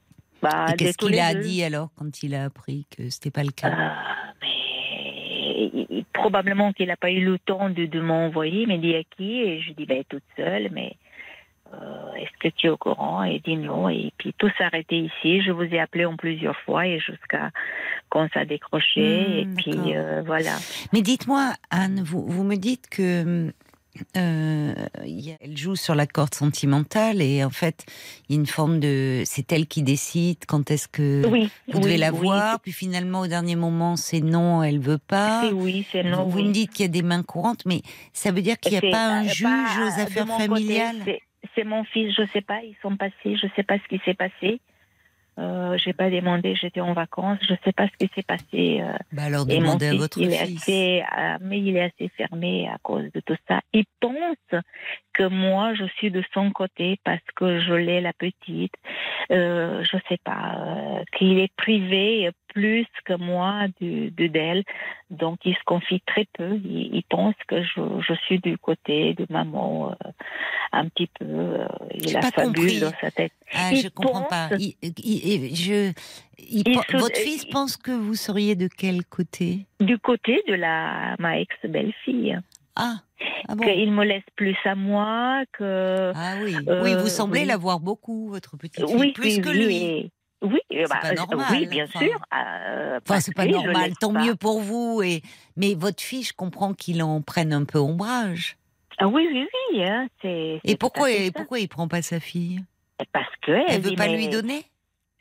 Bah, 0.51 0.73
qu'est-ce 0.77 0.97
qu'il 0.97 1.19
a 1.19 1.33
deux. 1.33 1.41
dit 1.41 1.63
alors 1.63 1.89
quand 1.97 2.23
il 2.23 2.35
a 2.35 2.45
appris 2.45 2.85
que 2.95 3.09
c'était 3.09 3.31
pas 3.31 3.43
le 3.43 3.51
cas? 3.51 3.93
Mais 4.41 5.69
il- 5.89 6.05
probablement 6.13 6.71
qu'il 6.73 6.87
n'a 6.87 6.97
pas 6.97 7.11
eu 7.11 7.23
le 7.23 7.37
temps 7.39 7.69
de, 7.69 7.85
de 7.85 7.99
m'envoyer. 7.99 8.61
Il 8.63 8.67
m'a 8.67 8.77
dit 8.77 8.95
à 8.95 9.03
qui? 9.15 9.41
Et 9.41 9.61
je 9.61 9.73
dis 9.73 9.85
ben 9.85 10.03
toute 10.09 10.23
seule, 10.35 10.69
mais 10.71 10.95
euh, 11.73 12.13
est-ce 12.15 12.37
que 12.39 12.47
tu 12.55 12.67
es 12.67 12.69
au 12.69 12.77
courant? 12.77 13.23
Et 13.23 13.35
il 13.35 13.41
dit 13.41 13.57
non. 13.57 13.89
Et 13.89 14.11
puis 14.17 14.33
tout 14.37 14.49
s'arrêtait 14.57 14.97
ici. 14.99 15.41
Je 15.41 15.51
vous 15.51 15.63
ai 15.63 15.79
appelé 15.79 16.05
en 16.05 16.15
plusieurs 16.15 16.57
fois 16.61 16.87
et 16.87 16.99
jusqu'à 16.99 17.51
quand 18.09 18.27
ça 18.33 18.41
a 18.41 18.45
décroché. 18.45 19.41
et 19.41 19.45
Hmm, 19.45 19.55
puis 19.55 19.95
euh, 19.95 20.21
voilà. 20.25 20.55
Mais 20.93 21.01
dites-moi, 21.01 21.53
Anne, 21.69 22.01
vous, 22.03 22.25
vous 22.27 22.43
me 22.43 22.55
dites 22.55 22.87
que 22.89 23.51
euh, 24.17 24.73
elle 25.41 25.57
joue 25.57 25.75
sur 25.75 25.95
la 25.95 26.07
corde 26.07 26.33
sentimentale 26.33 27.21
et 27.21 27.43
en 27.43 27.49
fait, 27.49 27.85
il 28.29 28.35
y 28.35 28.37
a 28.37 28.41
une 28.41 28.45
forme 28.47 28.79
de, 28.79 29.23
c'est 29.25 29.51
elle 29.51 29.67
qui 29.67 29.83
décide 29.83 30.37
quand 30.47 30.71
est-ce 30.71 30.87
que 30.87 31.25
Oui, 31.27 31.49
vous 31.69 31.79
devez 31.79 31.93
oui, 31.93 31.99
la 31.99 32.11
oui, 32.11 32.19
voir, 32.19 32.59
puis 32.59 32.71
finalement 32.71 33.21
au 33.21 33.27
dernier 33.27 33.55
moment, 33.55 33.95
c'est 33.95 34.21
non, 34.21 34.63
elle 34.63 34.79
veut 34.79 34.97
pas. 34.97 35.43
C'est 35.47 35.53
oui, 35.53 35.85
c'est 35.91 36.03
non. 36.03 36.25
vous 36.27 36.41
me 36.41 36.51
dites 36.51 36.71
qu'il 36.71 36.85
y 36.85 36.89
a 36.89 36.91
des 36.91 37.01
mains 37.03 37.23
courantes, 37.23 37.65
mais 37.65 37.81
ça 38.13 38.31
veut 38.31 38.41
dire 38.41 38.57
qu'il 38.59 38.71
n'y 38.73 38.77
a 38.87 38.91
pas 38.91 39.07
un 39.07 39.25
euh, 39.25 39.29
juge 39.29 39.43
pas, 39.43 39.85
aux 39.85 40.01
affaires 40.01 40.27
familiales? 40.27 41.01
c'est- 41.05 41.21
C'est 41.55 41.63
mon 41.63 41.83
fils, 41.85 42.13
je 42.17 42.23
sais 42.33 42.41
pas, 42.41 42.59
ils 42.63 42.75
sont 42.81 42.97
passés, 42.97 43.37
je 43.41 43.47
sais 43.55 43.63
pas 43.63 43.75
ce 43.77 43.87
qui 43.87 44.01
s'est 44.03 44.15
passé. 44.15 44.59
Euh, 45.37 45.77
j'ai 45.77 45.91
pas 45.93 46.09
demandé, 46.09 46.55
j'étais 46.55 46.79
en 46.79 46.93
vacances, 46.93 47.39
je 47.41 47.53
sais 47.65 47.73
pas 47.73 47.87
ce 47.87 47.97
qui 48.05 48.09
s'est 48.15 48.23
passé. 48.23 48.81
euh, 48.81 48.93
Bah 49.11 49.23
alors 49.23 49.45
et 49.49 49.55
mon 49.59 49.61
demandez 49.75 49.87
à 49.87 49.93
votre 49.95 50.17
il 50.21 50.31
est 50.31 50.45
fils. 50.45 50.61
assez, 50.61 51.03
euh, 51.17 51.37
mais 51.41 51.59
il 51.59 51.75
est 51.75 51.81
assez 51.83 52.07
fermé 52.15 52.69
à 52.69 52.77
cause 52.81 53.11
de 53.13 53.19
tout 53.19 53.35
ça. 53.47 53.59
Il 53.73 53.83
pense 53.99 54.61
que 55.13 55.23
moi, 55.27 55.73
je 55.73 55.85
suis 55.97 56.09
de 56.09 56.23
son 56.33 56.51
côté 56.51 56.99
parce 57.03 57.19
que 57.35 57.59
je 57.59 57.73
l'ai 57.73 57.99
la 58.01 58.13
petite. 58.13 58.73
Euh, 59.31 59.83
je 59.83 59.97
sais 60.07 60.19
pas, 60.23 60.55
euh, 60.99 61.03
qu'il 61.17 61.39
est 61.39 61.53
privé 61.57 62.29
plus 62.55 62.87
que 63.03 63.13
moi 63.17 63.67
de 63.81 64.09
de- 64.09 64.27
d'elle. 64.27 64.63
Donc, 65.11 65.39
il 65.45 65.53
se 65.53 65.63
confie 65.65 66.01
très 66.07 66.25
peu. 66.37 66.55
Il, 66.55 66.95
il 66.95 67.03
pense 67.09 67.35
que 67.47 67.61
je, 67.61 67.81
je 68.07 68.13
suis 68.25 68.39
du 68.39 68.57
côté 68.57 69.13
de 69.13 69.25
maman 69.29 69.91
euh, 69.91 70.09
un 70.71 70.87
petit 70.87 71.09
peu. 71.19 71.25
euh, 71.25 71.67
il 71.93 72.15
a 72.17 72.21
pas 72.21 72.31
fabule 72.31 72.79
dans 72.79 72.93
sa 73.01 73.11
tête. 73.11 73.33
Ah, 73.53 73.69
il 73.73 73.77
je 73.81 73.89
comprends 73.89 74.21
pense- 74.21 74.29
pas. 74.29 74.49
Il- 74.57 74.75
je, 75.55 75.91
se- 76.91 76.97
votre 76.97 77.17
fils 77.17 77.43
il- 77.43 77.51
pense 77.51 77.77
que 77.77 77.91
vous 77.91 78.15
seriez 78.15 78.55
de 78.55 78.67
quel 78.67 79.05
côté? 79.05 79.65
Du 79.79 79.97
côté 79.99 80.41
de 80.47 80.53
la 80.55 81.15
ma 81.19 81.39
ex-belle-fille. 81.39 82.39
Ah, 82.77 82.95
ah 83.47 83.55
bon? 83.55 83.63
Qu'il 83.63 83.91
me 83.93 84.03
laisse 84.03 84.23
plus 84.35 84.57
à 84.65 84.75
moi, 84.75 85.43
que... 85.53 86.11
Ah 86.13 86.33
oui, 86.43 86.53
Euh, 86.67 86.83
oui, 86.83 86.93
vous 86.99 87.07
semblez 87.07 87.41
oui. 87.41 87.47
l'avoir 87.47 87.79
beaucoup, 87.79 88.27
votre 88.29 88.57
petite 88.57 88.85
fille, 88.85 88.95
oui, 88.99 89.11
plus 89.13 89.35
oui, 89.37 89.41
que 89.41 89.49
lui. 89.49 90.11
Oui, 90.41 90.59
euh, 90.73 90.85
bah, 90.89 90.99
pas 91.01 91.11
euh, 91.11 91.15
normal, 91.15 91.47
oui, 91.51 91.65
bien 91.65 91.85
enfin. 91.85 91.99
sûr. 91.99 92.13
euh, 92.33 92.97
Enfin, 92.97 93.01
parce 93.05 93.23
c'est 93.25 93.33
pas 93.35 93.45
normal, 93.45 93.95
tant 93.97 94.13
pas. 94.13 94.23
mieux 94.23 94.35
pour 94.35 94.59
vous. 94.61 95.01
Et 95.01 95.21
mais 95.55 95.73
votre 95.75 96.03
fille, 96.03 96.23
je 96.23 96.33
comprends 96.33 96.73
qu'il 96.73 97.01
en 97.01 97.21
prenne 97.21 97.53
un 97.53 97.63
peu 97.65 97.79
ombrage. 97.79 98.57
Ah 98.97 99.07
oui, 99.07 99.27
oui, 99.31 99.47
oui. 99.73 99.83
hein, 99.83 100.07
Et 100.23 100.75
pourquoi, 100.77 101.11
et 101.11 101.31
pourquoi 101.31 101.59
il 101.59 101.67
prend 101.67 101.87
pas 101.87 102.01
sa 102.01 102.19
fille? 102.19 102.63
Parce 103.11 103.33
que 103.41 103.51
Elle 103.69 103.81
veut 103.81 103.89
dit, 103.91 103.95
pas 103.95 104.07
mais- 104.07 104.17
lui 104.17 104.27
donner? 104.29 104.63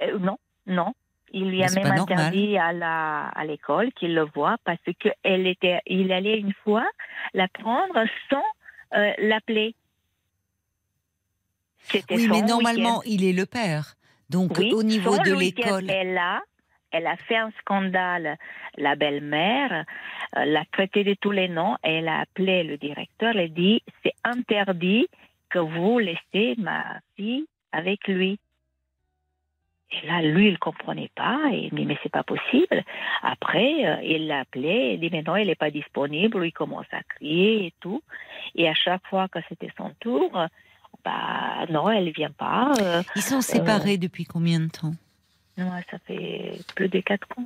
Euh, 0.02 0.18
Non, 0.18 0.38
non. 0.66 0.92
Il 1.32 1.48
lui 1.50 1.58
Mais 1.58 1.66
a 1.66 1.70
même 1.70 1.94
normal. 1.96 2.18
interdit 2.20 2.56
à 2.58 2.72
la 2.72 3.26
à 3.28 3.44
l'école 3.44 3.92
qu'il 3.94 4.14
le 4.14 4.22
voit 4.36 4.56
parce 4.64 4.78
que 5.00 5.08
elle 5.24 5.48
était, 5.48 5.80
il 5.86 6.12
allait 6.12 6.38
une 6.38 6.52
fois 6.62 6.86
la 7.32 7.48
prendre 7.48 8.04
sans 8.30 8.44
euh, 8.96 9.12
l'appeler. 9.18 9.74
Oui, 12.10 12.28
mais 12.28 12.42
normalement, 12.42 13.02
il 13.04 13.24
est 13.24 13.32
le 13.32 13.46
père. 13.46 13.94
Donc 14.30 14.58
Oui, 14.58 14.72
au 14.72 14.82
niveau 14.82 15.16
de 15.18 15.32
l'école, 15.34 15.90
Elle 15.90 16.16
a, 16.18 16.42
elle 16.90 17.06
a 17.06 17.16
fait 17.16 17.36
un 17.36 17.50
scandale. 17.60 18.36
La 18.76 18.96
belle-mère 18.96 19.84
euh, 20.36 20.44
l'a 20.44 20.64
traité 20.72 21.04
de 21.04 21.14
tous 21.14 21.30
les 21.30 21.48
noms. 21.48 21.76
Elle 21.82 22.08
a 22.08 22.20
appelé 22.20 22.64
le 22.64 22.76
directeur. 22.76 23.30
Elle 23.30 23.40
a 23.40 23.48
dit 23.48 23.82
c'est 24.02 24.14
interdit 24.24 25.08
que 25.50 25.58
vous 25.58 25.98
laissez 25.98 26.54
ma 26.58 26.84
fille 27.16 27.46
avec 27.72 28.08
lui. 28.08 28.38
Et 29.90 30.06
là, 30.06 30.22
lui, 30.22 30.48
il 30.48 30.58
comprenait 30.58 31.10
pas. 31.14 31.38
Et 31.52 31.66
il 31.66 31.74
me 31.74 31.78
dit, 31.78 31.86
mais 31.86 31.98
c'est 32.02 32.10
pas 32.10 32.24
possible. 32.24 32.82
Après, 33.22 33.86
euh, 33.86 34.02
il 34.02 34.26
l'a 34.26 34.40
appelé. 34.40 34.94
Il 34.94 35.00
dit, 35.00 35.10
mais 35.12 35.22
non, 35.22 35.36
il 35.36 35.46
n'est 35.46 35.54
pas 35.54 35.70
disponible. 35.70 36.44
Il 36.44 36.52
commence 36.52 36.86
à 36.92 37.02
crier 37.02 37.66
et 37.66 37.74
tout. 37.80 38.02
Et 38.56 38.68
à 38.68 38.74
chaque 38.74 39.06
fois 39.06 39.28
que 39.28 39.38
c'était 39.48 39.70
son 39.76 39.92
tour, 40.00 40.32
bah, 41.04 41.66
non, 41.70 41.90
elle 41.90 42.10
vient 42.12 42.30
pas. 42.30 42.72
euh, 42.80 43.02
Ils 43.16 43.22
sont 43.22 43.40
séparés 43.40 43.98
depuis 43.98 44.24
combien 44.24 44.60
de 44.60 44.68
temps 44.68 44.94
non, 45.56 45.70
ça 45.88 45.98
fait 46.04 46.58
plus 46.74 46.88
de 46.88 46.98
quatre 46.98 47.28
ans. 47.38 47.44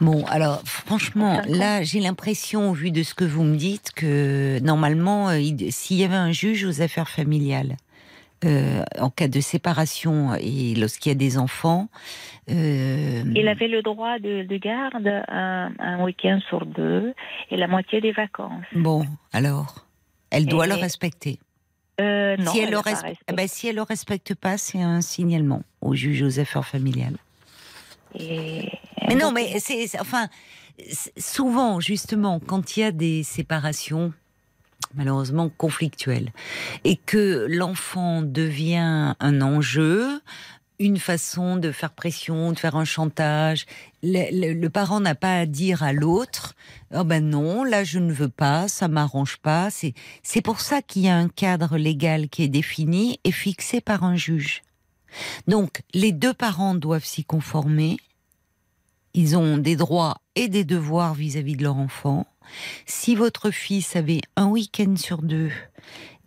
Bon, 0.00 0.24
alors 0.28 0.62
franchement, 0.64 1.42
là, 1.46 1.82
j'ai 1.82 2.00
l'impression, 2.00 2.70
au 2.70 2.72
vu 2.72 2.90
de 2.90 3.02
ce 3.02 3.12
que 3.14 3.24
vous 3.24 3.42
me 3.42 3.56
dites, 3.56 3.90
que 3.94 4.58
normalement, 4.60 5.28
euh, 5.28 5.38
il- 5.38 5.70
s'il 5.72 5.98
y 5.98 6.04
avait 6.04 6.14
un 6.16 6.32
juge 6.32 6.64
aux 6.64 6.80
affaires 6.80 7.10
familiales, 7.10 7.76
euh, 8.46 8.82
en 8.98 9.10
cas 9.10 9.28
de 9.28 9.40
séparation 9.40 10.34
et 10.40 10.74
lorsqu'il 10.74 11.10
y 11.10 11.14
a 11.14 11.18
des 11.18 11.36
enfants, 11.36 11.88
euh, 12.50 13.22
Il 13.34 13.46
avait 13.46 13.68
le 13.68 13.82
droit 13.82 14.18
de, 14.18 14.44
de 14.44 14.56
garde 14.56 15.06
un, 15.28 15.70
un 15.78 16.02
week-end 16.04 16.40
sur 16.48 16.64
deux 16.64 17.12
et 17.50 17.56
la 17.58 17.68
moitié 17.68 18.00
des 18.00 18.12
vacances. 18.12 18.64
bon, 18.74 19.06
alors, 19.34 19.84
elle 20.30 20.46
doit 20.46 20.64
Et- 20.66 20.70
le 20.70 20.74
respecter. 20.76 21.38
Euh, 22.02 22.36
non, 22.36 22.50
si 22.52 22.58
elle, 22.60 22.74
respe- 22.74 23.14
eh 23.28 23.32
ben, 23.32 23.46
si 23.48 23.68
elle 23.68 23.76
le 23.76 23.82
respecte 23.82 24.34
pas, 24.34 24.58
c'est 24.58 24.82
un 24.82 25.00
signalement 25.00 25.62
au 25.80 25.94
juge 25.94 26.22
aux 26.22 26.38
affaires 26.40 26.66
familiales. 26.66 27.16
Et- 28.18 28.68
Mais 29.08 29.14
non, 29.14 29.32
mais 29.32 29.58
c'est 29.58 29.88
enfin 30.00 30.28
souvent 31.16 31.80
justement 31.80 32.40
quand 32.40 32.76
il 32.76 32.80
y 32.80 32.82
a 32.84 32.92
des 32.92 33.22
séparations 33.22 34.12
malheureusement 34.94 35.48
conflictuelles 35.48 36.30
et 36.84 36.96
que 36.96 37.46
l'enfant 37.48 38.20
devient 38.22 39.14
un 39.18 39.40
enjeu, 39.42 40.20
une 40.78 40.98
façon 40.98 41.56
de 41.56 41.70
faire 41.70 41.92
pression, 41.92 42.52
de 42.52 42.58
faire 42.58 42.76
un 42.76 42.84
chantage. 42.84 43.66
Le, 44.02 44.68
parent 44.68 45.00
n'a 45.00 45.14
pas 45.14 45.38
à 45.38 45.46
dire 45.46 45.82
à 45.82 45.92
l'autre 45.92 46.54
oh 46.94 47.04
ben 47.04 47.28
non, 47.28 47.64
là 47.64 47.84
je 47.84 47.98
ne 47.98 48.12
veux 48.12 48.28
pas, 48.28 48.68
ça 48.68 48.88
m'arrange 48.88 49.38
pas. 49.38 49.70
C'est 49.70 49.94
c'est 50.22 50.42
pour 50.42 50.60
ça 50.60 50.82
qu'il 50.82 51.02
y 51.02 51.08
a 51.08 51.16
un 51.16 51.28
cadre 51.28 51.76
légal 51.76 52.28
qui 52.28 52.42
est 52.42 52.48
défini 52.48 53.20
et 53.24 53.32
fixé 53.32 53.80
par 53.80 54.04
un 54.04 54.16
juge. 54.16 54.62
Donc 55.46 55.82
les 55.94 56.12
deux 56.12 56.34
parents 56.34 56.74
doivent 56.74 57.04
s'y 57.04 57.24
conformer. 57.24 57.98
Ils 59.14 59.36
ont 59.36 59.58
des 59.58 59.76
droits 59.76 60.18
et 60.34 60.48
des 60.48 60.64
devoirs 60.64 61.14
vis-à-vis 61.14 61.56
de 61.56 61.62
leur 61.62 61.76
enfant. 61.76 62.26
Si 62.86 63.14
votre 63.14 63.50
fils 63.50 63.94
avait 63.94 64.22
un 64.36 64.46
week-end 64.46 64.96
sur 64.96 65.22
deux 65.22 65.50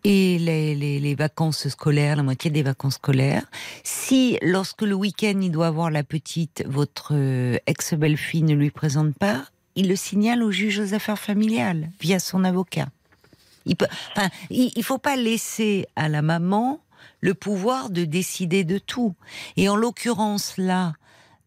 et 0.06 0.38
les, 0.38 0.76
les- 0.76 1.16
vacances 1.16 1.68
scolaires, 1.70 2.16
la 2.16 2.24
moitié 2.24 2.52
des 2.52 2.62
vacances 2.62 2.96
scolaires, 2.96 3.46
si 3.84 4.38
lorsque 4.42 4.84
le 4.84 4.94
week-end 4.94 5.40
il 5.42 5.50
doit 5.50 5.68
avoir 5.68 5.90
la 5.90 6.04
petite, 6.04 6.64
votre 6.68 7.14
euh, 7.14 7.58
ex-belle-fille 7.66 8.44
ne 8.44 8.54
lui 8.54 8.70
présente 8.70 9.16
pas, 9.18 9.46
il 9.76 9.88
le 9.88 9.96
signale 9.96 10.44
au 10.44 10.52
juge 10.52 10.80
aux 10.80 10.94
affaires 10.94 11.18
familiales 11.18 11.90
via 12.00 12.20
son 12.20 12.44
avocat. 12.44 12.88
Il 13.66 13.76
peut, 13.76 13.88
enfin, 14.16 14.30
il, 14.52 14.84
faut 14.84 15.00
pas 15.00 15.16
laisser 15.16 15.88
à 15.96 16.08
la 16.08 16.22
maman 16.22 16.82
le 17.22 17.34
pouvoir 17.34 17.90
de 17.90 18.06
décider 18.06 18.64
de 18.64 18.78
tout. 18.78 19.16
Et 19.58 19.70
en 19.70 19.76
l'occurrence 19.76 20.58
là, 20.58 20.94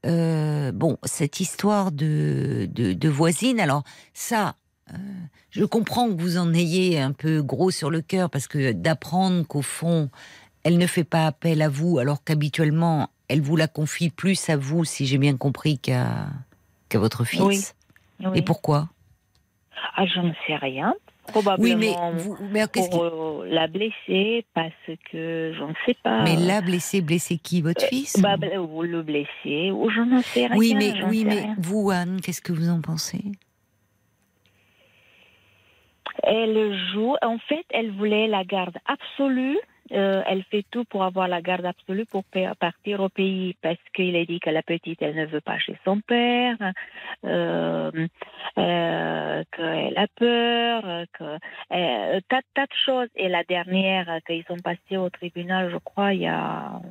euh, 0.05 0.72
bon, 0.72 0.97
cette 1.05 1.39
histoire 1.39 1.93
de, 1.93 2.68
de, 2.72 3.09
voisine, 3.09 3.60
alors 3.60 3.85
ça, 4.14 4.56
je 5.51 5.65
comprends 5.65 6.09
que 6.09 6.20
vous 6.20 6.39
en 6.39 6.52
ayez 6.55 7.01
un 7.01 7.12
peu 7.12 7.43
gros 7.43 7.70
sur 7.70 7.90
le 7.90 8.01
cœur 8.01 8.31
parce 8.31 8.47
que 8.47 8.73
d'apprendre 8.73 9.47
qu'au 9.47 9.62
fond, 9.62 10.10
elle 10.65 10.78
ne 10.78 10.86
fait 10.86 11.05
pas 11.05 11.27
appel 11.27 11.62
à 11.62 11.69
vous 11.69 11.98
alors 11.98 12.23
qu'habituellement, 12.24 13.10
elle 13.28 13.40
vous 13.40 13.56
la 13.56 13.69
confie 13.69 14.10
plus 14.10 14.48
à 14.48 14.56
vous, 14.56 14.85
si 14.85 15.06
j'ai 15.06 15.19
bien 15.19 15.36
compris, 15.36 15.78
qu'à 15.78 16.28
votre 16.94 17.24
fils. 17.24 17.74
Oui. 18.20 18.28
Oui. 18.31 18.39
Et 18.39 18.43
pourquoi? 18.43 18.89
Ah, 19.97 20.06
je 20.06 20.20
ne 20.20 20.32
sais 20.47 20.56
rien. 20.56 20.94
Probablement 21.28 21.62
Oui, 21.62 21.77
mais, 21.77 22.23
vous, 22.23 22.36
mais 22.51 22.66
qu'est-ce 22.73 22.89
pour 22.89 23.05
euh, 23.05 23.47
la 23.48 23.66
blesser 23.66 24.47
parce 24.55 24.73
que 25.12 25.52
je 25.55 25.62
ne 25.62 25.74
sais 25.85 25.97
pas. 26.02 26.23
mais 26.24 26.36
là, 26.36 26.62
blessé, 26.62 27.02
blessé 27.02 27.36
qui? 27.36 27.60
Votre 27.60 27.85
fils? 27.85 28.19
Bah, 28.19 28.39
bah, 28.39 28.59
ou 28.59 28.82
le 28.82 29.02
blesser, 29.02 29.70
ou 29.70 29.90
je 29.90 30.01
n'en 30.01 30.23
sais 30.23 30.47
rien. 30.47 30.56
Oui, 30.56 30.74
mais, 30.74 30.94
oui, 31.05 31.24
mais 31.27 31.40
rien. 31.40 31.56
vous, 31.59 31.90
Anne, 31.90 32.20
qu'est-ce 32.23 32.40
que 32.40 32.52
vous 32.52 32.70
en 32.70 32.81
pensez? 32.81 33.23
Elle 36.23 36.77
joue, 36.93 37.16
en 37.23 37.39
fait, 37.39 37.65
elle 37.70 37.90
voulait 37.93 38.27
la 38.28 38.45
garde 38.45 38.77
absolue. 38.86 39.59
Euh, 39.90 40.23
elle 40.27 40.43
fait 40.45 40.66
tout 40.70 40.85
pour 40.85 41.03
avoir 41.03 41.28
la 41.28 41.40
garde 41.40 41.65
absolue 41.65 42.05
pour 42.05 42.23
pa- 42.24 42.55
partir 42.55 43.01
au 43.01 43.09
pays 43.09 43.57
parce 43.62 43.78
qu'il 43.95 44.15
a 44.16 44.24
dit 44.27 44.39
que 44.39 44.51
la 44.51 44.62
petite, 44.62 45.01
elle 45.01 45.16
ne 45.16 45.24
veut 45.24 45.40
pas 45.40 45.59
chez 45.59 45.78
son 45.82 46.01
père, 46.01 46.59
euh, 47.24 47.90
euh, 48.59 49.45
qu'elle 49.51 49.97
a 49.97 50.07
peur, 50.15 51.07
que 51.15 51.24
euh, 51.73 52.20
tas, 52.28 52.43
tas 52.53 52.66
de 52.66 52.74
choses. 52.85 53.09
Et 53.16 53.28
la 53.28 53.45
dernière, 53.45 54.11
euh, 54.11 54.19
qu'ils 54.27 54.45
sont 54.45 54.59
passés 54.59 54.99
au 54.99 55.09
tribunal, 55.09 55.70
je 55.70 55.78
crois, 55.78 56.12
il 56.12 56.20
y 56.20 56.27
a, 56.27 56.82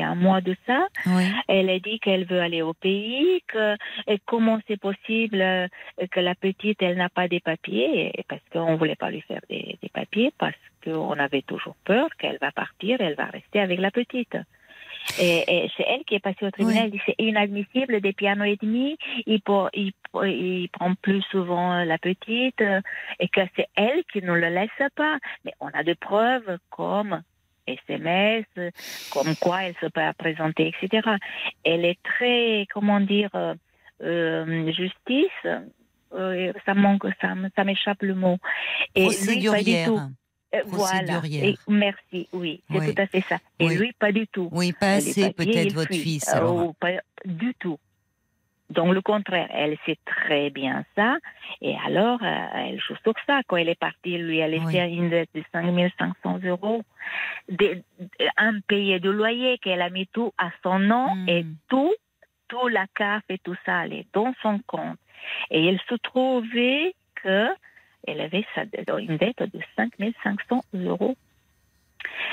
il 0.00 0.04
y 0.04 0.06
a 0.06 0.10
un 0.10 0.14
mois 0.14 0.40
de 0.40 0.56
ça, 0.66 0.86
Oui. 1.06 1.24
elle 1.46 1.68
a 1.70 1.78
dit 1.78 1.98
qu'elle 2.00 2.24
veut 2.24 2.40
aller 2.40 2.62
au 2.62 2.72
pays, 2.74 3.42
que 3.46 3.76
et 4.06 4.18
comment 4.24 4.58
c'est 4.66 4.80
possible 4.80 5.40
euh, 5.40 5.68
que 6.10 6.20
la 6.20 6.34
petite, 6.34 6.80
elle 6.82 6.96
n'a 6.96 7.10
pas 7.10 7.28
des 7.28 7.40
papiers, 7.40 8.12
parce 8.28 8.42
qu'on 8.52 8.76
voulait 8.76 8.96
pas 8.96 9.10
lui 9.10 9.20
faire 9.20 9.42
des, 9.50 9.76
des 9.82 9.88
papiers, 9.90 10.32
parce 10.38 10.56
qu'on 10.82 11.12
avait 11.18 11.42
toujours 11.42 11.76
peur 11.84 12.08
qu'elle 12.18 12.38
va 12.40 12.50
partir, 12.50 12.96
elle 13.00 13.14
va 13.14 13.26
rester 13.26 13.60
avec 13.60 13.78
la 13.78 13.90
petite. 13.90 14.36
Et, 15.18 15.38
et 15.48 15.70
c'est 15.76 15.84
elle 15.88 16.04
qui 16.04 16.14
est 16.14 16.20
passée 16.20 16.44
au 16.46 16.50
tribunal, 16.50 16.90
c'est 17.06 17.14
inadmissible 17.18 18.00
depuis 18.00 18.28
un 18.28 18.40
an 18.40 18.44
et 18.44 18.56
demi, 18.56 18.96
il, 19.26 19.40
pour- 19.40 19.70
il, 19.72 19.92
il 20.24 20.68
prend 20.70 20.94
plus 20.94 21.22
souvent 21.30 21.84
la 21.84 21.98
petite, 21.98 22.60
euh, 22.60 22.80
et 23.18 23.28
que 23.28 23.40
c'est 23.56 23.68
elle 23.76 24.02
qui 24.12 24.20
ne 24.22 24.32
le 24.32 24.48
laisse 24.48 24.82
pas. 24.96 25.16
Mais 25.44 25.52
on 25.60 25.68
a 25.68 25.82
des 25.84 25.94
preuves 25.94 26.58
comme 26.70 27.22
SMS, 27.66 28.44
comme 29.12 29.34
quoi 29.36 29.64
elle 29.64 29.74
se 29.80 29.86
peut 29.86 30.00
présenter, 30.18 30.72
etc. 30.82 31.08
Elle 31.64 31.84
est 31.84 31.98
très, 32.02 32.66
comment 32.72 33.00
dire, 33.00 33.30
euh, 33.34 33.54
euh, 34.02 34.72
justice. 34.72 35.26
euh, 36.12 36.52
ça 36.66 36.74
manque, 36.74 37.06
ça, 37.20 37.64
m'échappe 37.64 38.02
le 38.02 38.14
mot. 38.14 38.38
Et 38.94 39.08
lui, 39.08 39.46
pas 39.46 39.62
du 39.62 39.84
tout. 39.84 40.00
Voilà. 40.66 41.22
Et 41.24 41.54
merci, 41.68 42.28
oui, 42.32 42.62
c'est 42.70 42.78
Oui. 42.78 42.94
tout 42.94 43.02
à 43.02 43.06
fait 43.06 43.24
ça. 43.28 43.38
Et 43.60 43.66
Oui. 43.66 43.76
lui, 43.76 43.92
pas 43.92 44.10
du 44.10 44.26
tout. 44.26 44.48
Oui, 44.50 44.72
pas 44.72 44.94
assez 44.94 45.32
peut-être 45.32 45.72
votre 45.72 45.94
fils. 45.94 46.28
Euh, 46.34 46.40
oh, 46.42 46.74
pas 46.80 46.92
du 47.24 47.54
tout. 47.54 47.78
Donc 48.70 48.94
le 48.94 49.00
contraire, 49.02 49.48
elle 49.50 49.76
sait 49.84 49.98
très 50.04 50.48
bien 50.50 50.84
ça. 50.96 51.16
Et 51.60 51.76
alors, 51.84 52.20
euh, 52.22 52.46
elle 52.54 52.80
joue 52.80 52.94
sur 53.02 53.14
ça. 53.26 53.40
Quand 53.48 53.56
elle 53.56 53.68
est 53.68 53.78
partie, 53.78 54.16
lui 54.16 54.40
a 54.42 54.48
laissé 54.48 54.80
Oui. 54.80 54.96
une 54.96 55.10
dette 55.10 55.30
de 55.34 55.42
5500 55.52 56.38
euros, 56.44 56.82
des- 57.48 57.82
un 58.36 58.60
payé 58.60 59.00
de 59.00 59.10
loyer 59.10 59.58
qu'elle 59.58 59.82
a 59.82 59.90
mis 59.90 60.06
tout 60.06 60.32
à 60.38 60.50
son 60.62 60.78
nom 60.78 61.14
Hmm. 61.16 61.28
et 61.28 61.44
tout, 61.68 61.92
tout 62.48 62.68
la 62.68 62.86
CAF 62.94 63.22
et 63.28 63.38
tout 63.38 63.56
ça 63.66 63.80
allait 63.80 64.06
dans 64.12 64.32
son 64.42 64.60
compte. 64.66 64.98
Et 65.50 65.68
il 65.68 65.78
se 65.88 65.94
trouvait 65.96 66.94
que 67.16 67.48
elle 68.06 68.20
avait 68.20 68.46
sa 68.54 68.64
dette- 68.64 68.90
une 68.98 69.16
dette 69.18 69.42
de 69.42 69.60
5500 69.76 70.62
euros 70.74 71.16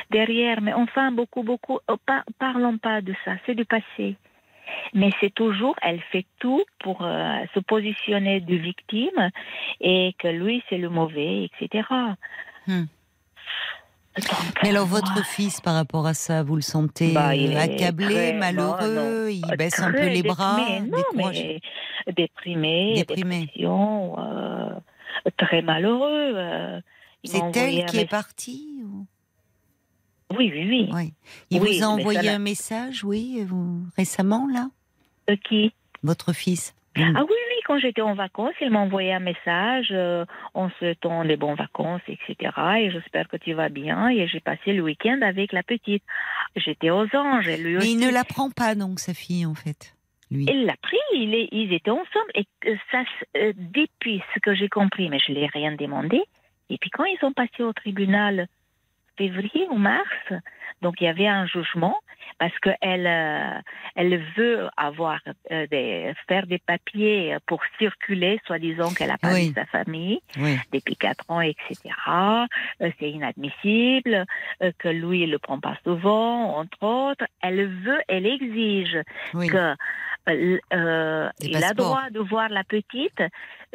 derrière. 0.09 0.61
Mais 0.61 0.73
enfin, 0.73 1.11
beaucoup, 1.11 1.43
beaucoup, 1.43 1.79
oh, 1.87 1.97
par- 2.05 2.23
parlons 2.39 2.77
pas 2.77 3.01
de 3.01 3.13
ça, 3.25 3.33
c'est 3.45 3.55
du 3.55 3.65
passé. 3.65 4.15
Mais 4.93 5.09
c'est 5.19 5.33
toujours, 5.33 5.75
elle 5.81 6.01
fait 6.11 6.25
tout 6.39 6.63
pour 6.79 7.03
euh, 7.03 7.37
se 7.53 7.59
positionner 7.59 8.39
de 8.41 8.55
victime 8.55 9.29
et 9.81 10.13
que 10.19 10.27
lui, 10.27 10.63
c'est 10.69 10.77
le 10.77 10.89
mauvais, 10.89 11.45
etc. 11.45 11.83
Hmm. 12.67 12.85
Donc, 14.15 14.25
Mais 14.63 14.69
alors 14.69 14.87
votre 14.87 15.23
fils, 15.25 15.61
par 15.61 15.75
rapport 15.75 16.07
à 16.07 16.15
ça, 16.15 16.41
vous 16.41 16.55
le 16.55 16.61
sentez 16.63 17.13
Bah, 17.13 17.33
euh, 17.35 17.55
accablé, 17.59 18.07
très- 18.07 18.33
malheureux, 18.33 18.95
non, 18.95 19.27
il 19.27 19.57
baisse 19.57 19.79
un 19.79 19.91
peu 19.91 20.07
les 20.07 20.23
bras, 20.23 20.57
déprimé. 20.57 20.89
Non, 20.89 21.03
mais 21.15 21.59
déprimé, 22.13 22.93
Déprimé. 22.95 23.39
dépression, 23.41 24.17
euh, 24.17 24.69
très 25.37 25.61
malheureux. 25.61 26.33
euh, 26.35 26.81
C'est 27.23 27.37
elle 27.57 27.85
qui 27.85 27.99
est 27.99 28.09
partie 28.09 28.81
ou- 28.83 29.05
Oui, 30.35 30.51
oui, 30.53 30.67
oui. 30.69 30.89
Oui. 30.93 31.13
Il 31.49 31.61
Oui, 31.61 31.77
vous 31.77 31.83
a 31.83 31.87
envoyé 31.87 32.21
ça 32.23 32.33
un 32.35 32.39
message, 32.39 33.03
oui, 33.03 33.43
vous, 33.45 33.83
récemment, 33.95 34.47
là? 34.51 34.67
Euh, 35.29 35.35
qui? 35.47 35.73
Votre 36.03 36.33
fils 36.33 36.75
Ah 36.97 37.01
oui, 37.23 37.29
oui, 37.29 37.61
quand 37.65 37.79
j'étais 37.79 38.01
en 38.01 38.13
vacances, 38.13 38.53
il 38.61 38.69
m'a 38.71 38.79
envoyé 38.79 39.13
un 39.13 39.19
message 39.19 39.87
euh, 39.91 40.25
en 40.53 40.69
souhaitant 40.71 41.23
des 41.25 41.37
bonnes 41.37 41.55
vacances, 41.55 42.01
etc. 42.07 42.51
Et 42.79 42.91
j'espère 42.91 43.27
que 43.27 43.37
tu 43.37 43.53
vas 43.53 43.69
bien. 43.69 44.09
Et 44.09 44.27
j'ai 44.27 44.39
passé 44.39 44.73
le 44.73 44.81
week-end 44.83 45.19
avec 45.21 45.51
la 45.53 45.63
petite. 45.63 46.03
J'étais 46.55 46.89
aux 46.89 47.07
anges. 47.15 47.47
Et 47.47 47.57
lui 47.57 47.71
Mais 47.73 47.77
aussi. 47.77 47.93
il 47.93 47.99
ne 47.99 48.09
la 48.11 48.23
prend 48.23 48.49
pas, 48.49 48.75
donc, 48.75 48.99
sa 48.99 49.13
fille, 49.13 49.45
en 49.45 49.55
fait, 49.55 49.95
lui. 50.31 50.45
Il 50.49 50.65
l'a 50.65 50.75
pris, 50.81 50.97
il 51.13 51.33
est- 51.35 51.49
ils 51.51 51.71
étaient 51.73 51.91
ensemble. 51.91 52.31
Et 52.35 52.45
ça, 52.91 53.03
euh, 53.37 53.53
depuis 53.57 54.21
ce 54.33 54.39
que 54.39 54.53
j'ai 54.55 54.69
compris, 54.69 55.09
mais 55.09 55.19
je 55.19 55.31
ne 55.31 55.37
l'ai 55.37 55.47
rien 55.47 55.73
demandé. 55.73 56.21
Et 56.69 56.77
puis 56.77 56.89
quand 56.89 57.05
ils 57.05 57.17
sont 57.19 57.31
passés 57.31 57.63
au 57.63 57.71
tribunal, 57.73 58.47
février 59.17 59.67
ou 59.69 59.77
mars. 59.77 60.33
Donc 60.81 61.01
il 61.01 61.05
y 61.05 61.07
avait 61.07 61.27
un 61.27 61.45
jugement 61.45 61.97
parce 62.39 62.57
qu'elle 62.59 63.07
euh, 63.07 63.59
elle 63.95 64.23
veut 64.37 64.69
avoir 64.77 65.19
euh, 65.51 65.65
des, 65.67 66.13
faire 66.27 66.45
des 66.45 66.59
papiers 66.59 67.37
pour 67.45 67.61
circuler, 67.77 68.39
soi-disant 68.45 68.93
qu'elle 68.93 69.11
a 69.11 69.17
pas 69.17 69.33
Oui. 69.33 69.47
vu 69.49 69.53
sa 69.53 69.65
famille 69.65 70.19
Oui. 70.37 70.57
depuis 70.71 70.95
quatre 70.95 71.25
ans, 71.29 71.41
etc. 71.41 71.77
Euh, 72.81 72.91
c'est 72.99 73.09
inadmissible, 73.09 74.25
que 74.79 74.87
lui 74.89 75.23
il 75.23 75.31
le 75.31 75.39
prend 75.39 75.59
pas 75.59 75.77
souvent, 75.83 76.57
entre 76.57 76.83
autres. 76.83 77.25
Elle 77.41 77.67
veut, 77.67 78.01
elle 78.07 78.25
exige 78.25 78.97
Oui. 79.33 79.47
que 79.47 79.75
euh, 80.29 81.29
il 81.39 81.63
a 81.63 81.73
droit 81.73 82.09
de 82.11 82.19
voir 82.19 82.49
la 82.49 82.63
petite 82.63 83.21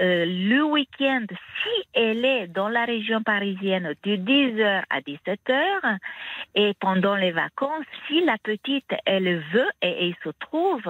euh, 0.01 0.25
le 0.27 0.63
week-end 0.65 1.25
si 1.31 1.89
elle 1.95 2.25
est 2.25 2.47
dans 2.47 2.69
la 2.69 2.85
région 2.85 3.23
parisienne 3.23 3.95
de 4.05 4.17
10h 4.17 4.83
à 4.91 5.01
17h 5.01 5.99
et 6.55 6.75
pendant 6.83 7.15
les 7.15 7.31
vacances 7.31 7.87
si 8.09 8.25
la 8.25 8.37
petite 8.39 8.91
elle 9.07 9.41
veut 9.53 9.71
et, 9.83 10.09
et 10.09 10.17
se 10.25 10.31
trouve 10.41 10.83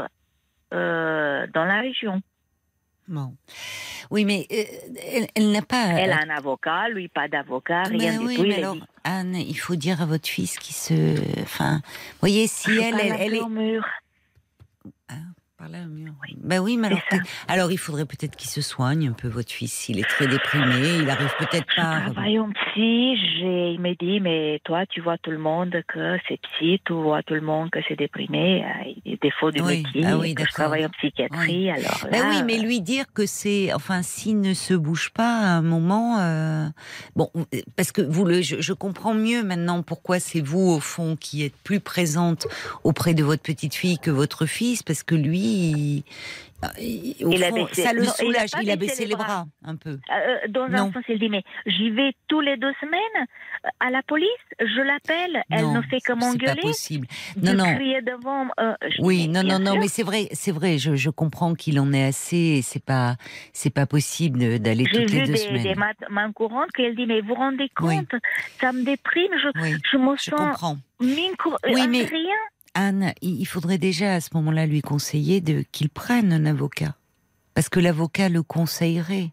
euh, 0.73 1.47
dans 1.52 1.66
la 1.66 1.81
région. 1.82 2.23
Bon. 3.09 3.35
Oui, 4.10 4.24
mais 4.24 4.47
euh, 4.51 4.64
elle, 5.12 5.27
elle 5.35 5.52
n'a 5.52 5.60
pas. 5.60 5.85
Elle 5.98 6.12
a 6.12 6.20
un 6.20 6.31
avocat, 6.31 6.89
lui 6.89 7.09
pas 7.09 7.28
d'avocat, 7.28 7.82
rien 7.82 8.19
oui, 8.23 8.36
du 8.36 8.36
tout. 8.36 8.43
mais 8.48 8.55
alors, 8.56 8.74
dit, 8.77 8.82
Anne, 9.05 9.36
il 9.36 9.59
faut 9.59 9.77
dire 9.77 10.01
à 10.01 10.06
votre 10.06 10.28
fils 10.28 10.59
qui 10.59 10.73
se. 10.73 11.43
Enfin, 11.43 11.82
voyez, 12.20 12.47
si 12.47 12.70
je 12.70 12.81
elle, 12.81 12.94
elle, 12.98 13.16
elle 13.20 13.35
est. 13.35 13.40
au 13.40 13.48
mur. 13.48 13.85
Par 15.63 15.71
là. 15.71 15.79
Ben 16.43 16.59
oui, 16.59 16.77
mais 16.77 16.89
alors, 17.47 17.71
il 17.71 17.79
faudrait 17.79 18.05
peut-être 18.05 18.35
qu'il 18.35 18.51
se 18.51 18.61
soigne 18.61 19.09
un 19.09 19.13
peu, 19.13 19.29
votre 19.29 19.53
fils. 19.53 19.89
Il 19.89 20.01
est 20.01 20.09
très 20.09 20.27
déprimé, 20.27 20.99
il 21.03 21.09
arrive 21.09 21.31
peut-être 21.39 21.67
Je 21.71 21.77
pas. 21.77 21.97
à- 21.99 22.01
travaille 22.11 22.39
en 22.41 22.51
psy, 22.51 23.17
j'ai, 23.39 23.71
il 23.75 23.81
me 23.81 23.95
dit, 23.95 24.19
mais 24.19 24.61
toi, 24.65 24.87
tu 24.87 25.01
vois 25.01 25.19
tout 25.19 25.31
le 25.31 25.39
monde 25.39 25.71
que 25.87 26.17
c'est 26.29 26.41
psy, 26.41 26.81
tu 26.85 26.95
vois 26.95 27.23
tout 27.23 27.35
le 27.35 27.43
monde 27.43 27.71
que 27.71 27.79
c'est 27.87 27.95
déprimé, 27.97 28.65
euh, 28.65 28.93
il 29.05 29.19
défauts 29.23 29.53
du 29.53 29.61
Oui, 29.63 29.85
métier, 29.85 30.05
ah 30.05 30.19
oui, 30.19 30.35
que 30.35 30.45
je 30.45 30.51
travaille 30.53 30.85
en 30.85 30.89
psychiatrie, 30.89 31.71
alors 31.71 32.01
là... 32.05 32.11
Ben 32.11 32.23
oui, 32.31 32.43
mais 32.45 32.59
lui 32.59 32.81
dire 32.81 33.05
que 33.15 33.25
c'est, 33.25 33.73
enfin, 33.73 34.03
s'il 34.03 34.41
ne 34.41 34.55
se 34.55 34.75
bouge 34.75 35.11
pas 35.11 35.39
à 35.43 35.47
un 35.59 35.63
moment, 35.63 36.19
euh, 36.19 36.67
bon, 37.15 37.31
parce 37.77 37.93
que 37.93 38.03
vous 38.03 38.25
le, 38.25 38.43
je, 38.43 38.61
je 38.61 38.73
comprends 38.73 39.15
mieux 39.15 39.45
maintenant 39.45 39.83
pourquoi 39.83 40.19
c'est 40.19 40.41
vous 40.41 40.59
au 40.73 40.81
fond 40.81 41.15
qui 41.15 41.45
êtes 41.45 41.57
plus 41.63 41.79
présente 41.79 42.49
auprès 42.83 43.15
de 43.15 43.23
votre 43.23 43.43
petite 43.43 43.75
fille 43.77 43.99
que 44.01 44.11
votre 44.11 44.45
fils, 44.47 44.83
parce 44.83 45.05
que 45.05 45.15
lui, 45.15 45.52
il- 45.53 46.03
fond, 47.51 47.65
baissé- 47.65 47.83
ça 47.83 47.93
le 47.93 48.03
non, 48.03 48.05
il 48.20 48.37
a 48.37 48.47
soulage. 48.47 48.51
Il 48.62 48.70
a 48.70 48.77
baissé 48.77 48.93
baissé 48.93 49.07
les 49.07 49.15
bras. 49.15 49.24
bras 49.24 49.47
un 49.65 49.77
peu. 49.77 49.91
Euh, 49.91 50.37
dans 50.49 50.69
Non. 50.69 50.79
un 50.89 50.93
sens, 50.93 51.03
il 51.09 51.19
dit, 51.19 51.29
mais 51.29 51.43
j'y 51.66 51.91
vais 51.91 52.12
tous 52.29 52.41
les 52.41 52.57
deux 52.57 52.73
semaines 52.81 53.01
euh, 53.65 53.69
à 53.81 53.91
la 53.91 54.03
police, 54.03 54.29
je 54.61 54.81
l'appelle, 54.81 55.43
elle 55.51 55.73
ne 55.73 55.81
fait 55.83 55.97
que 56.01 56.03
c'est 56.07 56.12
pas 56.12 56.15
m'engueuler, 56.27 56.61
possible. 56.62 57.07
de 57.37 57.47
Non, 57.53 57.65
non. 57.65 57.74
crier 57.74 58.01
devant... 58.03 58.47
euh, 58.61 58.74
Oui, 59.01 59.29
non, 59.29 59.43
non, 59.43 59.59
non, 59.59 59.73
sûr. 59.73 59.81
mais 59.81 59.89
c'est 59.89 60.03
vrai, 60.03 60.29
c'est 60.33 60.53
vrai. 60.53 60.79
Je, 60.79 60.95
je 60.95 61.11
comprends 61.11 61.55
qu'il 61.55 61.79
en 61.81 61.93
ait 61.93 62.05
assez. 62.05 62.37
et 62.37 62.62
C'est 62.62 62.85
pas, 62.85 63.16
c'est 63.53 63.70
pas 63.74 63.87
possible 63.87 64.59
d'aller 64.61 64.85
J'ai 64.85 65.03
toutes 65.03 65.11
les 65.12 65.20
vu 65.20 65.27
deux 65.27 65.33
des, 65.33 65.39
semaines. 65.39 65.62
des 65.62 65.74
ma- 65.74 65.93
mains 66.11 66.33
courantes 66.33 66.70
qu'elle 66.73 66.95
dit, 66.95 67.07
mais 67.07 67.20
vous 67.20 67.29
vous 67.29 67.35
rendez 67.35 67.70
Oui. 67.81 67.97
compte, 67.97 68.15
ça 68.61 68.73
me 68.73 68.83
déprime, 68.85 69.31
je, 69.43 69.61
Oui, 69.61 69.74
je 69.91 69.97
me 69.97 70.16
je 70.16 70.23
sens 70.31 70.35
comprends. 70.39 70.77
micro, 71.01 71.51
Oui, 71.66 71.83
euh, 71.83 71.87
mais- 71.89 72.05
rien. 72.05 72.37
Anne, 72.74 73.12
il 73.20 73.44
faudrait 73.47 73.78
déjà 73.78 74.15
à 74.15 74.20
ce 74.20 74.31
moment-là 74.35 74.66
lui 74.66 74.81
conseiller 74.81 75.40
de 75.40 75.65
qu'il 75.73 75.90
prenne 75.90 76.32
un 76.32 76.47
avocat, 76.47 76.97
parce 77.55 77.69
que 77.69 77.81
l'avocat 77.81 78.28
le 78.28 78.43
conseillerait. 78.43 79.32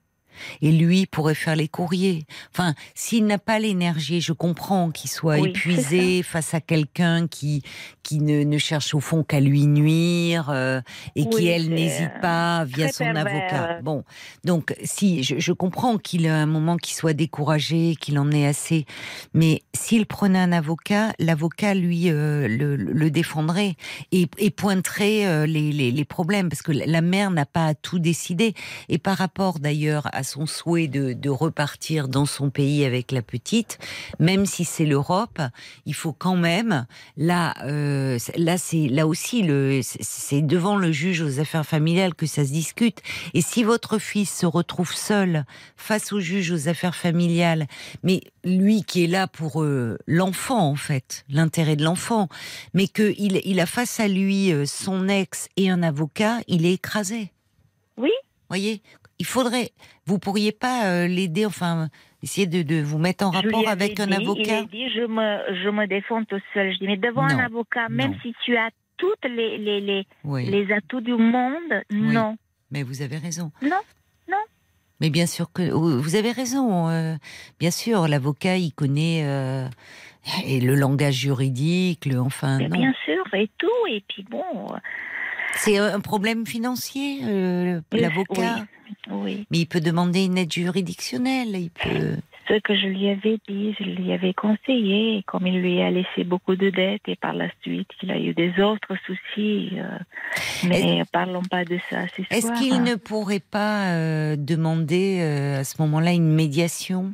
Et 0.62 0.72
lui 0.72 1.06
pourrait 1.06 1.36
faire 1.36 1.56
les 1.56 1.68
courriers. 1.68 2.26
Enfin, 2.54 2.74
s'il 2.96 3.26
n'a 3.26 3.38
pas 3.38 3.60
l'énergie, 3.60 4.22
je 4.22 4.34
comprends 4.34 4.92
qu'il 4.92 5.10
soit 5.10 5.40
Oui, 5.40 5.50
épuisé 5.50 6.24
face 6.24 6.54
à 6.54 6.62
quelqu'un 6.62 7.28
qui 7.28 7.62
qui 8.04 8.20
ne, 8.20 8.44
ne 8.44 8.58
cherche 8.58 8.96
au 8.96 9.00
fond 9.00 9.24
qu'à 9.24 9.40
lui 9.40 9.68
nuire 9.68 10.50
euh, 10.50 10.82
et 11.16 11.28
qui 11.30 11.48
elle 11.48 11.70
n'hésite 11.70 12.20
pas 12.22 12.64
via 12.66 12.92
son 12.92 13.04
pervers. 13.04 13.28
avocat. 13.28 13.82
Bon, 13.84 14.04
donc 14.44 14.76
si 14.84 15.22
je, 15.24 15.38
je 15.38 15.52
comprends 15.54 15.98
qu'il 16.00 16.28
a 16.28 16.36
un 16.36 16.48
moment 16.48 16.78
qu'il 16.78 16.96
soit 16.96 17.14
découragé, 17.14 17.96
qu'il 18.00 18.18
en 18.18 18.32
ait 18.32 18.48
assez, 18.48 18.86
mais 19.36 19.62
s'il 19.76 20.08
prenait 20.08 20.40
un 20.40 20.52
avocat, 20.52 21.14
l'avocat 21.20 21.76
lui 21.76 22.10
euh, 22.10 22.48
le, 22.48 22.76
le 22.76 23.12
défendrait 23.12 23.76
et, 24.12 24.28
et 24.40 24.50
pointerait 24.50 25.28
euh, 25.28 25.46
les, 25.46 25.72
les, 25.72 25.92
les 25.92 26.06
problèmes 26.06 26.50
parce 26.50 26.64
que 26.64 26.72
la 26.72 27.02
mère 27.02 27.30
n'a 27.30 27.46
pas 27.46 27.68
à 27.68 27.74
tout 27.76 28.00
décider 28.00 28.54
et 28.88 28.98
par 28.98 29.18
rapport 29.18 29.60
d'ailleurs 29.60 30.08
à 30.14 30.24
son 30.30 30.46
souhait 30.46 30.88
de, 30.88 31.14
de 31.14 31.30
repartir 31.30 32.08
dans 32.08 32.26
son 32.26 32.50
pays 32.50 32.86
avec 32.86 33.12
la 33.12 33.22
petite, 33.22 33.80
même 34.20 34.46
si 34.46 34.64
c'est 34.66 34.86
l'Europe, 34.86 35.42
il 35.86 35.94
faut 35.94 36.14
quand 36.14 36.36
même 36.36 36.86
là 37.18 37.54
euh, 37.66 38.18
là 38.36 38.58
c'est 38.58 38.88
là 38.88 39.08
aussi 39.08 39.42
le 39.42 39.82
c'est- 39.84 40.42
devant 40.42 40.76
le 40.78 40.92
juge 40.92 41.22
aux 41.22 41.40
affaires 41.40 41.66
familiales 41.66 42.14
que 42.14 42.26
ça 42.26 42.46
se 42.46 42.52
discute 42.52 43.00
et 43.34 43.42
si 43.42 43.64
votre 43.64 43.98
fils 44.00 44.34
se 44.34 44.46
retrouve 44.46 44.94
seul 44.94 45.46
face 45.76 46.14
au 46.14 46.20
juge 46.20 46.52
aux 46.52 46.68
affaires 46.68 46.96
familiales 46.96 47.68
mais 48.04 48.22
lui 48.44 48.84
qui 48.84 49.04
est 49.04 49.08
là 49.08 49.28
pour 49.28 49.64
euh, 49.64 49.98
l'enfant 50.08 50.70
en 50.70 50.76
fait, 50.76 51.26
l'intérêt 51.30 51.76
de 51.76 51.84
l'enfant, 51.84 52.30
mais 52.74 52.88
que 52.88 53.14
il, 53.18 53.42
il 53.44 53.60
a 53.60 53.66
face 53.66 54.00
à 54.00 54.08
lui 54.08 54.52
euh, 54.54 54.66
son 54.66 55.08
ex 55.10 55.50
et 55.58 55.70
un 55.70 55.84
avocat, 55.84 56.38
il 56.48 56.66
est 56.66 56.74
écrasé. 56.74 57.32
Oui. 57.98 58.12
Voyez, 58.50 58.82
il 59.20 59.26
faudrait, 59.26 59.72
vous 60.06 60.18
pourriez 60.20 60.52
pas 60.52 60.86
euh, 60.88 61.08
l'aider, 61.08 61.46
enfin 61.46 61.90
essayer 62.24 62.48
de, 62.48 62.62
de 62.64 62.82
vous 62.82 62.98
mettre 62.98 63.26
en 63.26 63.32
rapport 63.32 63.68
avec 63.68 64.00
un 64.00 64.12
avocat. 64.12 64.41
Il 64.44 64.52
a 64.52 64.64
dit, 64.64 64.90
je 64.90 65.02
me, 65.06 65.64
je 65.64 65.70
me 65.70 65.86
défends 65.88 66.24
tout 66.26 66.40
seul. 66.54 66.74
Je 66.74 66.80
dis, 66.80 66.88
mais 66.88 66.98
devant 66.98 67.28
Non, 67.28 67.36
un 67.36 67.46
avocat, 67.46 67.88
même 67.90 68.12
non. 68.12 68.18
si 68.22 68.34
tu 68.44 68.58
as 68.58 68.70
toutes 68.98 69.24
les, 69.26 69.58
les, 69.58 69.80
les, 69.82 70.06
Oui, 70.26 70.46
les 70.46 70.72
atouts 70.74 71.00
du 71.02 71.14
monde, 71.14 71.84
non. 71.91 72.38
mais 72.72 72.84
vous 72.84 73.02
avez 73.02 73.18
raison. 73.18 73.52
Non, 73.62 73.80
non. 74.30 74.38
Mais 75.00 75.10
bien 75.10 75.26
sûr 75.28 75.50
que 75.54 75.70
vous 75.72 76.16
avez 76.18 76.32
raison. 76.34 76.90
euh, 76.90 77.16
bien 77.60 77.72
sûr, 77.72 78.08
l'avocat, 78.10 78.58
il 78.58 78.74
connaît 78.74 79.22
euh, 79.24 79.66
et 80.46 80.60
le 80.60 80.76
langage 80.76 81.16
juridique, 81.16 82.06
le 82.06 82.20
enfin 82.20 82.58
Mais 82.58 82.68
non. 82.68 82.78
bien 82.78 82.94
sûr, 83.06 83.24
et 83.34 83.50
tout. 83.58 83.88
Et 83.90 84.04
puis 84.10 84.26
bon, 84.30 84.44
C'est 85.56 85.78
un 85.78 86.00
problème 86.00 86.46
financier, 86.46 87.20
euh, 87.24 87.82
Oui, 87.94 88.00
l'avocat. 88.02 88.66
oui. 89.10 89.46
Mais 89.52 89.60
il 89.60 89.66
peut 89.66 89.82
demander 89.82 90.26
une 90.26 90.38
aide 90.38 90.52
juridictionnelle. 90.52 91.50
Il 91.56 91.70
peut. 91.72 92.16
Ce 92.48 92.56
que 92.62 92.76
je 92.76 92.88
lui 92.88 93.08
avais 93.10 93.38
dit, 93.48 93.76
je 93.80 93.84
lui 93.84 94.12
avais 94.12 94.34
conseillé, 94.34 95.18
et 95.18 95.24
comme 95.24 95.46
il 95.46 95.62
lui 95.62 95.82
a 95.84 95.92
laissé 95.92 96.24
beaucoup 96.24 96.56
de 96.56 96.72
dettes, 96.72 97.04
et 97.08 97.16
par 97.16 97.34
la 97.34 97.48
suite, 97.62 97.88
il 98.02 98.10
a 98.10 98.18
eu 98.18 98.34
des 98.34 98.60
autres 98.60 98.96
soucis. 99.06 99.74
euh, 99.76 100.00
mais 100.68 101.04
parlons 101.12 101.44
pas 101.44 101.64
de 101.64 101.78
ça 101.92 102.08
ce 102.18 102.24
Est-ce 102.34 102.52
qu'il 102.60 102.82
ne 102.82 102.96
pourrait 102.96 103.40
pas 103.52 103.92
euh, 103.94 104.36
demander 104.36 105.22
à 105.60 105.64
ce 105.64 105.80
moment-là 105.82 106.12
une 106.14 106.34
médiation? 106.34 107.14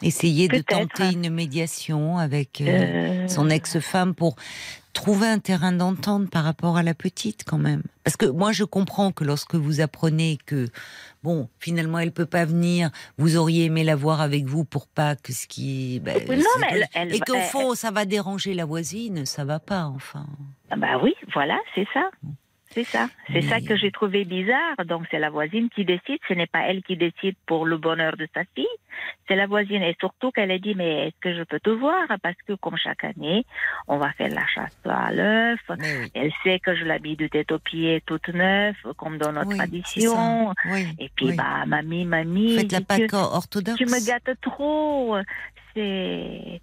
Essayer 0.00 0.46
de 0.46 0.58
tenter 0.58 1.12
une 1.12 1.28
médiation 1.30 2.18
avec 2.18 2.60
euh, 2.60 2.66
Euh, 3.24 3.28
son 3.28 3.50
ex-femme 3.50 4.14
pour 4.14 4.36
trouver 4.92 5.28
un 5.28 5.38
terrain 5.38 5.72
d'entente 5.72 6.30
par 6.30 6.44
rapport 6.44 6.76
à 6.76 6.82
la 6.82 6.94
petite 6.94 7.44
quand 7.46 7.58
même. 7.58 7.82
Parce 8.04 8.16
que 8.16 8.26
moi 8.26 8.52
je 8.52 8.64
comprends 8.64 9.12
que 9.12 9.22
lorsque 9.24 9.54
vous 9.54 9.80
apprenez 9.80 10.38
que 10.46 10.66
bon 11.22 11.48
finalement 11.60 11.98
elle 11.98 12.12
peut 12.12 12.26
pas 12.26 12.44
venir, 12.44 12.90
vous 13.18 13.36
auriez 13.36 13.64
aimé 13.66 13.84
la 13.84 13.94
voir 13.96 14.20
avec 14.20 14.46
vous 14.46 14.64
pour 14.64 14.86
pas 14.88 15.14
que 15.14 15.32
ce 15.32 15.46
qui 15.46 16.00
ben, 16.00 16.16
Oui, 16.28 16.36
non, 16.38 16.42
c'est- 16.54 16.60
mais 16.60 16.66
elle- 16.70 16.88
elle 16.94 17.14
et 17.14 17.20
qu'au 17.20 17.34
elle- 17.34 17.42
fond 17.44 17.74
ça 17.74 17.90
va 17.90 18.04
déranger 18.06 18.54
la 18.54 18.64
voisine, 18.64 19.24
ça 19.26 19.44
va 19.44 19.58
pas 19.60 19.84
enfin. 19.84 20.26
Ah 20.70 20.76
Bah 20.76 20.98
oui, 21.02 21.14
voilà, 21.32 21.58
c'est 21.74 21.86
ça. 21.94 22.10
C'est 22.70 22.84
ça. 22.84 23.08
C'est 23.32 23.40
ça 23.42 23.60
que 23.60 23.76
j'ai 23.76 23.90
trouvé 23.90 24.24
bizarre. 24.24 24.76
Donc 24.86 25.06
c'est 25.10 25.18
la 25.18 25.30
voisine 25.30 25.68
qui 25.70 25.84
décide. 25.84 26.18
Ce 26.28 26.34
n'est 26.34 26.46
pas 26.46 26.60
elle 26.68 26.82
qui 26.82 26.96
décide 26.96 27.34
pour 27.46 27.64
le 27.66 27.76
bonheur 27.78 28.16
de 28.16 28.28
sa 28.34 28.42
fille. 28.54 28.66
C'est 29.26 29.36
la 29.36 29.46
voisine. 29.46 29.82
Et 29.82 29.96
surtout 29.98 30.30
qu'elle 30.30 30.50
a 30.50 30.58
dit, 30.58 30.74
mais 30.74 31.08
est-ce 31.08 31.16
que 31.20 31.34
je 31.34 31.42
peux 31.44 31.60
te 31.60 31.70
voir? 31.70 32.06
Parce 32.22 32.36
que 32.46 32.52
comme 32.54 32.76
chaque 32.76 33.04
année, 33.04 33.44
on 33.86 33.96
va 33.98 34.12
faire 34.12 34.28
la 34.28 34.46
chasse 34.46 34.76
à 34.84 35.12
l'œuf. 35.12 35.60
Mais. 35.78 36.08
Elle 36.14 36.32
sait 36.44 36.58
que 36.60 36.74
je 36.76 36.84
l'habille 36.84 37.16
de 37.16 37.26
tête 37.26 37.50
aux 37.52 37.58
pieds 37.58 38.02
toute 38.06 38.28
neuve, 38.28 38.76
comme 38.96 39.18
dans 39.18 39.32
notre 39.32 39.48
Oui, 39.50 39.56
tradition. 39.56 40.54
Oui, 40.66 40.86
Et 40.98 41.10
puis, 41.14 41.26
oui. 41.30 41.36
bah, 41.36 41.64
mamie, 41.66 42.04
mamie. 42.04 42.56
Faites 42.58 42.72
la 42.72 42.80
Pâque 42.82 43.06
que 43.08 43.16
orthodoxe. 43.16 43.78
Tu 43.78 43.86
me 43.86 44.06
gâtes 44.06 44.38
trop. 44.42 45.16
C'est. 45.74 46.60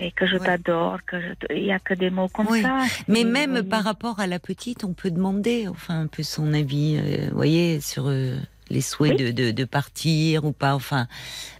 Et 0.00 0.10
que 0.10 0.26
je 0.26 0.34
Ouais. 0.36 0.46
t'adore, 0.46 0.98
que 1.06 1.20
je 1.20 1.34
te- 1.34 1.52
il 1.52 1.64
y 1.64 1.72
a 1.72 1.78
que 1.78 1.94
des 1.94 2.10
mots 2.10 2.28
comme 2.28 2.48
Oui. 2.50 2.62
ça. 2.62 2.82
Mais 3.08 3.22
même 3.24 3.54
oui. 3.54 3.62
par 3.62 3.84
rapport 3.84 4.18
à 4.18 4.26
la 4.26 4.38
petite, 4.40 4.82
on 4.84 4.92
peut 4.94 5.10
demander, 5.10 5.68
enfin, 5.68 6.00
un 6.00 6.06
peu 6.08 6.22
son 6.24 6.52
avis, 6.54 6.98
euh, 6.98 7.28
voyez, 7.32 7.80
sur 7.80 8.08
euh, 8.08 8.36
les 8.68 8.80
souhaits 8.80 9.16
de, 9.18 9.30
de, 9.30 9.50
de 9.52 9.64
partir 9.64 10.44
ou 10.44 10.52
pas. 10.52 10.74
Enfin, 10.74 11.06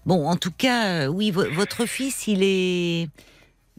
bon, 0.07 0.27
en 0.27 0.37
tout 0.37 0.51
cas, 0.51 0.87
euh, 0.87 1.07
oui, 1.07 1.31
vo- 1.31 1.49
votre 1.53 1.87
fils, 1.87 2.27
il 2.27 2.43
est, 2.43 3.09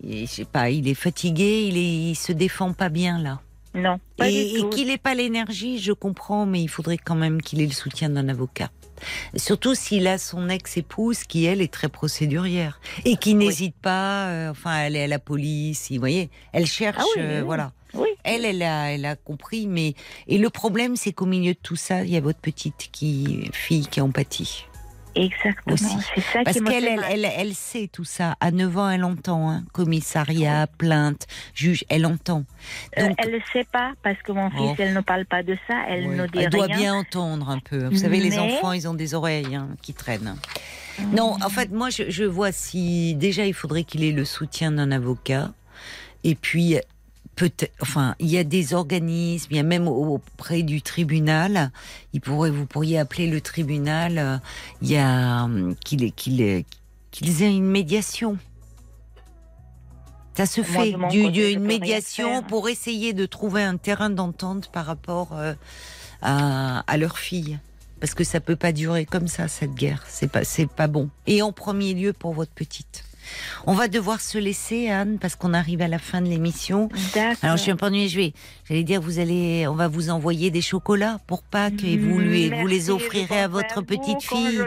il- 0.02 0.28
je 0.28 0.32
sais 0.32 0.46
pas, 0.46 0.70
il 0.70 0.88
est 0.88 0.94
fatigué, 0.94 1.66
il 1.68 1.78
est, 1.78 2.12
il 2.12 2.16
se 2.16 2.32
défend 2.32 2.72
pas 2.74 2.90
bien 2.90 3.20
là. 3.22 3.42
Non, 3.76 4.00
pas 4.18 4.30
et, 4.30 4.60
et 4.60 4.70
qu'il 4.70 4.88
n'ait 4.88 5.00
pas 5.00 5.16
l'énergie, 5.16 5.80
je 5.80 5.92
comprends, 5.94 6.46
mais 6.46 6.62
il 6.62 6.68
faudrait 6.70 7.00
quand 7.00 7.16
même 7.16 7.42
qu'il 7.42 7.60
ait 7.60 7.66
le 7.66 7.72
soutien 7.74 8.08
d'un 8.10 8.30
avocat. 8.30 8.70
Surtout 9.36 9.76
s'il 9.76 10.08
a 10.08 10.18
son 10.18 10.50
ex-épouse 10.50 11.24
qui, 11.24 11.46
elle, 11.46 11.62
est 11.62 11.72
très 11.72 11.90
procédurière 11.90 12.80
et 13.06 13.18
qui 13.18 13.36
n'hésite 13.36 13.76
pas, 13.76 14.28
euh, 14.28 14.52
enfin, 14.52 14.72
à 14.72 14.78
aller 14.78 15.02
à 15.02 15.08
la 15.08 15.20
police, 15.20 15.88
vous 15.92 16.00
voyez, 16.00 16.30
elle 16.52 16.66
cherche, 16.66 16.98
Ah 17.00 17.06
oui, 17.16 17.22
euh, 17.22 17.40
oui. 17.40 17.46
voilà. 17.46 17.72
Oui. 17.94 18.08
Elle, 18.24 18.44
elle 18.46 18.64
a, 18.64 18.92
elle 18.92 19.06
a 19.06 19.16
compris, 19.16 19.68
mais 19.68 19.94
et 20.28 20.40
le 20.40 20.50
problème, 20.50 20.96
c'est 20.96 21.14
qu'au 21.14 21.28
milieu 21.28 21.54
de 21.54 21.60
tout 21.62 21.76
ça, 21.76 22.04
il 22.04 22.10
y 22.10 22.18
a 22.18 22.22
votre 22.22 22.40
petite 22.40 22.90
qui, 22.92 23.50
fille 23.54 23.86
qui 23.86 24.02
en 24.02 24.10
pâtit. 24.10 24.66
Exactement. 25.16 25.78
C'est 25.78 26.22
ça 26.22 26.40
Parce 26.44 26.60
qu'elle, 26.60 26.86
elle, 26.86 27.06
elle, 27.10 27.26
elle 27.38 27.54
sait 27.54 27.88
tout 27.92 28.04
ça. 28.04 28.36
À 28.40 28.52
9 28.52 28.78
ans, 28.78 28.90
elle 28.90 29.04
entend. 29.04 29.50
Hein. 29.50 29.64
Commissariat, 29.72 30.68
plainte, 30.78 31.28
juge, 31.54 31.84
elle 31.90 32.06
entend. 32.06 32.46
Euh, 32.98 33.10
elle 33.18 33.34
ne 33.34 33.40
sait 33.52 33.66
pas 33.72 33.94
parce 34.02 34.20
que 34.24 34.32
mon 34.32 34.50
fils, 34.50 34.60
Oh. 34.60 34.76
elle 34.80 34.94
ne 34.94 35.02
parle 35.02 35.26
pas 35.26 35.44
de 35.44 35.56
ça, 35.68 35.76
elle 35.88 36.08
oui, 36.08 36.16
ne 36.16 36.28
dit 36.28 36.40
elle 36.40 36.50
doit 36.50 36.68
bien 36.68 36.96
entendre 36.96 37.50
un 37.50 37.60
peu. 37.60 37.86
Vous 37.88 37.98
savez, 37.98 38.20
les 38.20 38.40
enfants, 38.40 38.72
ils 38.72 38.88
ont 38.88 38.94
des 38.94 39.14
oreilles 39.14 39.56
hein, 39.56 39.70
qui 39.82 39.94
traînent. 39.94 40.36
Non, 41.12 41.38
en 41.44 41.50
fait, 41.50 41.72
moi, 41.72 41.90
je, 41.90 42.10
je 42.10 42.24
vois 42.24 42.52
si 42.52 43.16
déjà 43.16 43.46
il 43.46 43.54
faudrait 43.54 43.84
qu'il 43.84 44.04
ait 44.04 44.12
le 44.12 44.26
soutien 44.26 44.72
d'un 44.72 44.92
avocat, 44.92 45.52
et 46.24 46.36
puis 46.36 46.78
peut-être, 47.36 47.74
enfin, 47.82 48.16
il 48.20 48.28
y 48.28 48.38
a 48.38 48.44
des 48.44 48.74
organismes, 48.74 49.48
il 49.52 49.58
y 49.58 49.60
a 49.60 49.64
même 49.64 49.88
au- 49.88 50.16
auprès 50.16 50.64
du 50.64 50.82
tribunal, 50.82 51.72
il 52.14 52.22
pourrait, 52.22 52.52
vous 52.52 52.66
pourriez 52.66 53.00
appeler 53.00 53.28
le 53.28 53.42
tribunal, 53.42 54.18
euh, 54.18 54.38
il 54.82 54.90
y 54.92 54.98
a 54.98 55.44
hum, 55.44 55.76
qu'il 55.84 56.12
qu'il 56.14 56.64
qu'ils 57.12 57.44
aient 57.44 57.56
une 57.56 57.66
médiation. 57.70 58.38
Ça 60.36 60.48
se 60.48 60.62
Moi, 60.62 60.84
fait, 60.84 60.94
du, 61.12 61.30
du- 61.32 61.48
une 61.52 61.60
médiation 61.64 62.42
pour 62.42 62.68
essayer 62.68 63.14
de 63.14 63.26
trouver 63.28 63.62
un 63.64 63.78
terrain 63.78 64.10
d'entente 64.10 64.72
par 64.72 64.86
rapport 64.88 65.30
euh, 65.34 65.54
à, 66.24 66.80
à 66.92 66.98
leur 66.98 67.20
fille. 67.20 67.60
Parce 68.00 68.16
que 68.16 68.24
ça 68.24 68.40
peut 68.42 68.56
pas 68.58 68.72
durer 68.74 69.06
comme 69.06 69.28
ça, 69.28 69.48
cette 69.48 69.76
guerre. 69.76 70.04
C'est 70.10 70.28
pas, 70.28 70.44
c'est 70.44 70.68
pas 70.70 70.88
bon. 70.88 71.10
Et 71.28 71.42
en 71.42 71.52
premier 71.54 71.94
lieu 71.94 72.12
pour 72.14 72.34
votre 72.34 72.52
petite. 72.52 73.06
On 73.66 73.74
va 73.74 73.88
devoir 73.88 74.20
se 74.22 74.38
laisser, 74.38 74.90
Anne, 74.90 75.18
parce 75.20 75.36
qu'on 75.36 75.54
arrive 75.54 75.82
à 75.82 75.88
la 75.88 76.00
fin 76.00 76.22
de 76.22 76.28
l'émission. 76.28 76.90
D'accord. 77.14 77.38
Alors, 77.44 77.58
je 77.58 77.62
suis 77.64 77.72
un 77.72 77.76
peu 77.76 77.86
ennuyée. 77.86 78.10
Je 78.10 78.18
vais, 78.18 78.34
j'allais 78.68 78.84
dire, 78.84 79.02
vous 79.02 79.20
allez, 79.20 79.68
on 79.68 79.76
va 79.76 79.88
vous 79.88 80.10
envoyer 80.10 80.52
des 80.52 80.62
chocolats 80.62 81.20
pour 81.28 81.44
Pâques 81.44 81.84
et 81.84 81.98
vous 81.98 82.20
lui, 82.20 82.50
vous 82.50 82.68
les 82.68 82.90
offrirez 82.90 83.42
à 83.42 83.48
votre 83.48 83.82
petite 83.82 84.22
fille. 84.24 84.62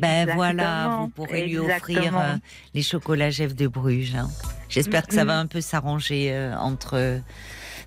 Ben 0.00 0.28
voilà, 0.34 0.96
vous 1.00 1.08
pourrez 1.08 1.46
lui 1.46 1.58
offrir 1.58 2.16
euh, 2.18 2.34
les 2.74 2.82
chocolats 2.82 3.30
Jeff 3.30 3.54
de 3.54 3.66
Bruges. 3.66 4.14
hein. 4.16 4.28
J'espère 4.68 5.06
que 5.06 5.14
ça 5.14 5.22
Mhm. 5.22 5.28
va 5.28 5.38
un 5.38 5.46
peu 5.46 5.60
s'arranger 5.60 6.30
euh, 6.32 6.56
entre 6.56 7.20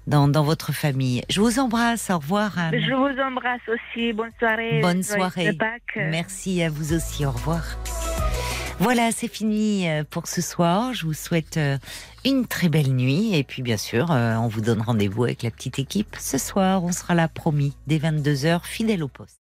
dans, 0.06 0.27
dans 0.30 0.44
votre 0.44 0.72
famille. 0.72 1.22
Je 1.30 1.41
vous 1.41 1.60
embrasse. 1.60 2.10
Au 2.10 2.18
revoir, 2.19 2.57
Anne. 2.57 2.73
Je 2.80 2.94
vous 2.94 3.19
embrasse 3.22 3.60
aussi. 3.68 4.14
Bonne 4.14 4.31
soirée. 4.39 4.80
Bonne 4.81 5.03
soirée. 5.03 5.57
Merci 5.95 6.64
à 6.64 6.69
vous 6.69 6.94
aussi. 6.94 7.26
Au 7.26 7.31
revoir. 7.31 7.64
Voilà, 8.80 9.12
c'est 9.12 9.28
fini 9.28 9.90
euh, 9.90 10.04
pour 10.08 10.28
ce 10.28 10.40
soir. 10.40 10.94
Je 10.94 11.08
vous 11.08 11.14
souhaite 11.14 11.58
euh, 11.58 11.80
une 12.24 12.45
très 12.45 12.70
belle 12.70 12.94
nuit. 12.94 13.36
Et 13.36 13.44
puis, 13.44 13.64
bien 13.64 13.76
sûr, 13.76 14.12
euh, 14.12 14.36
on 14.36 14.48
vous 14.48 14.62
donne 14.62 14.82
rendez-vous 14.82 15.24
avec 15.24 15.41
la 15.41 15.49
petite 15.49 15.80
équipe. 15.80 16.16
Ce 16.20 16.38
soir, 16.38 16.84
on 16.84 16.91
sera 16.91 17.16
là, 17.16 17.28
promis, 17.28 17.74
dès 17.88 17.98
22h, 17.98 18.64
fidèle 18.64 19.04
au 19.04 19.08
poste. 19.08 19.47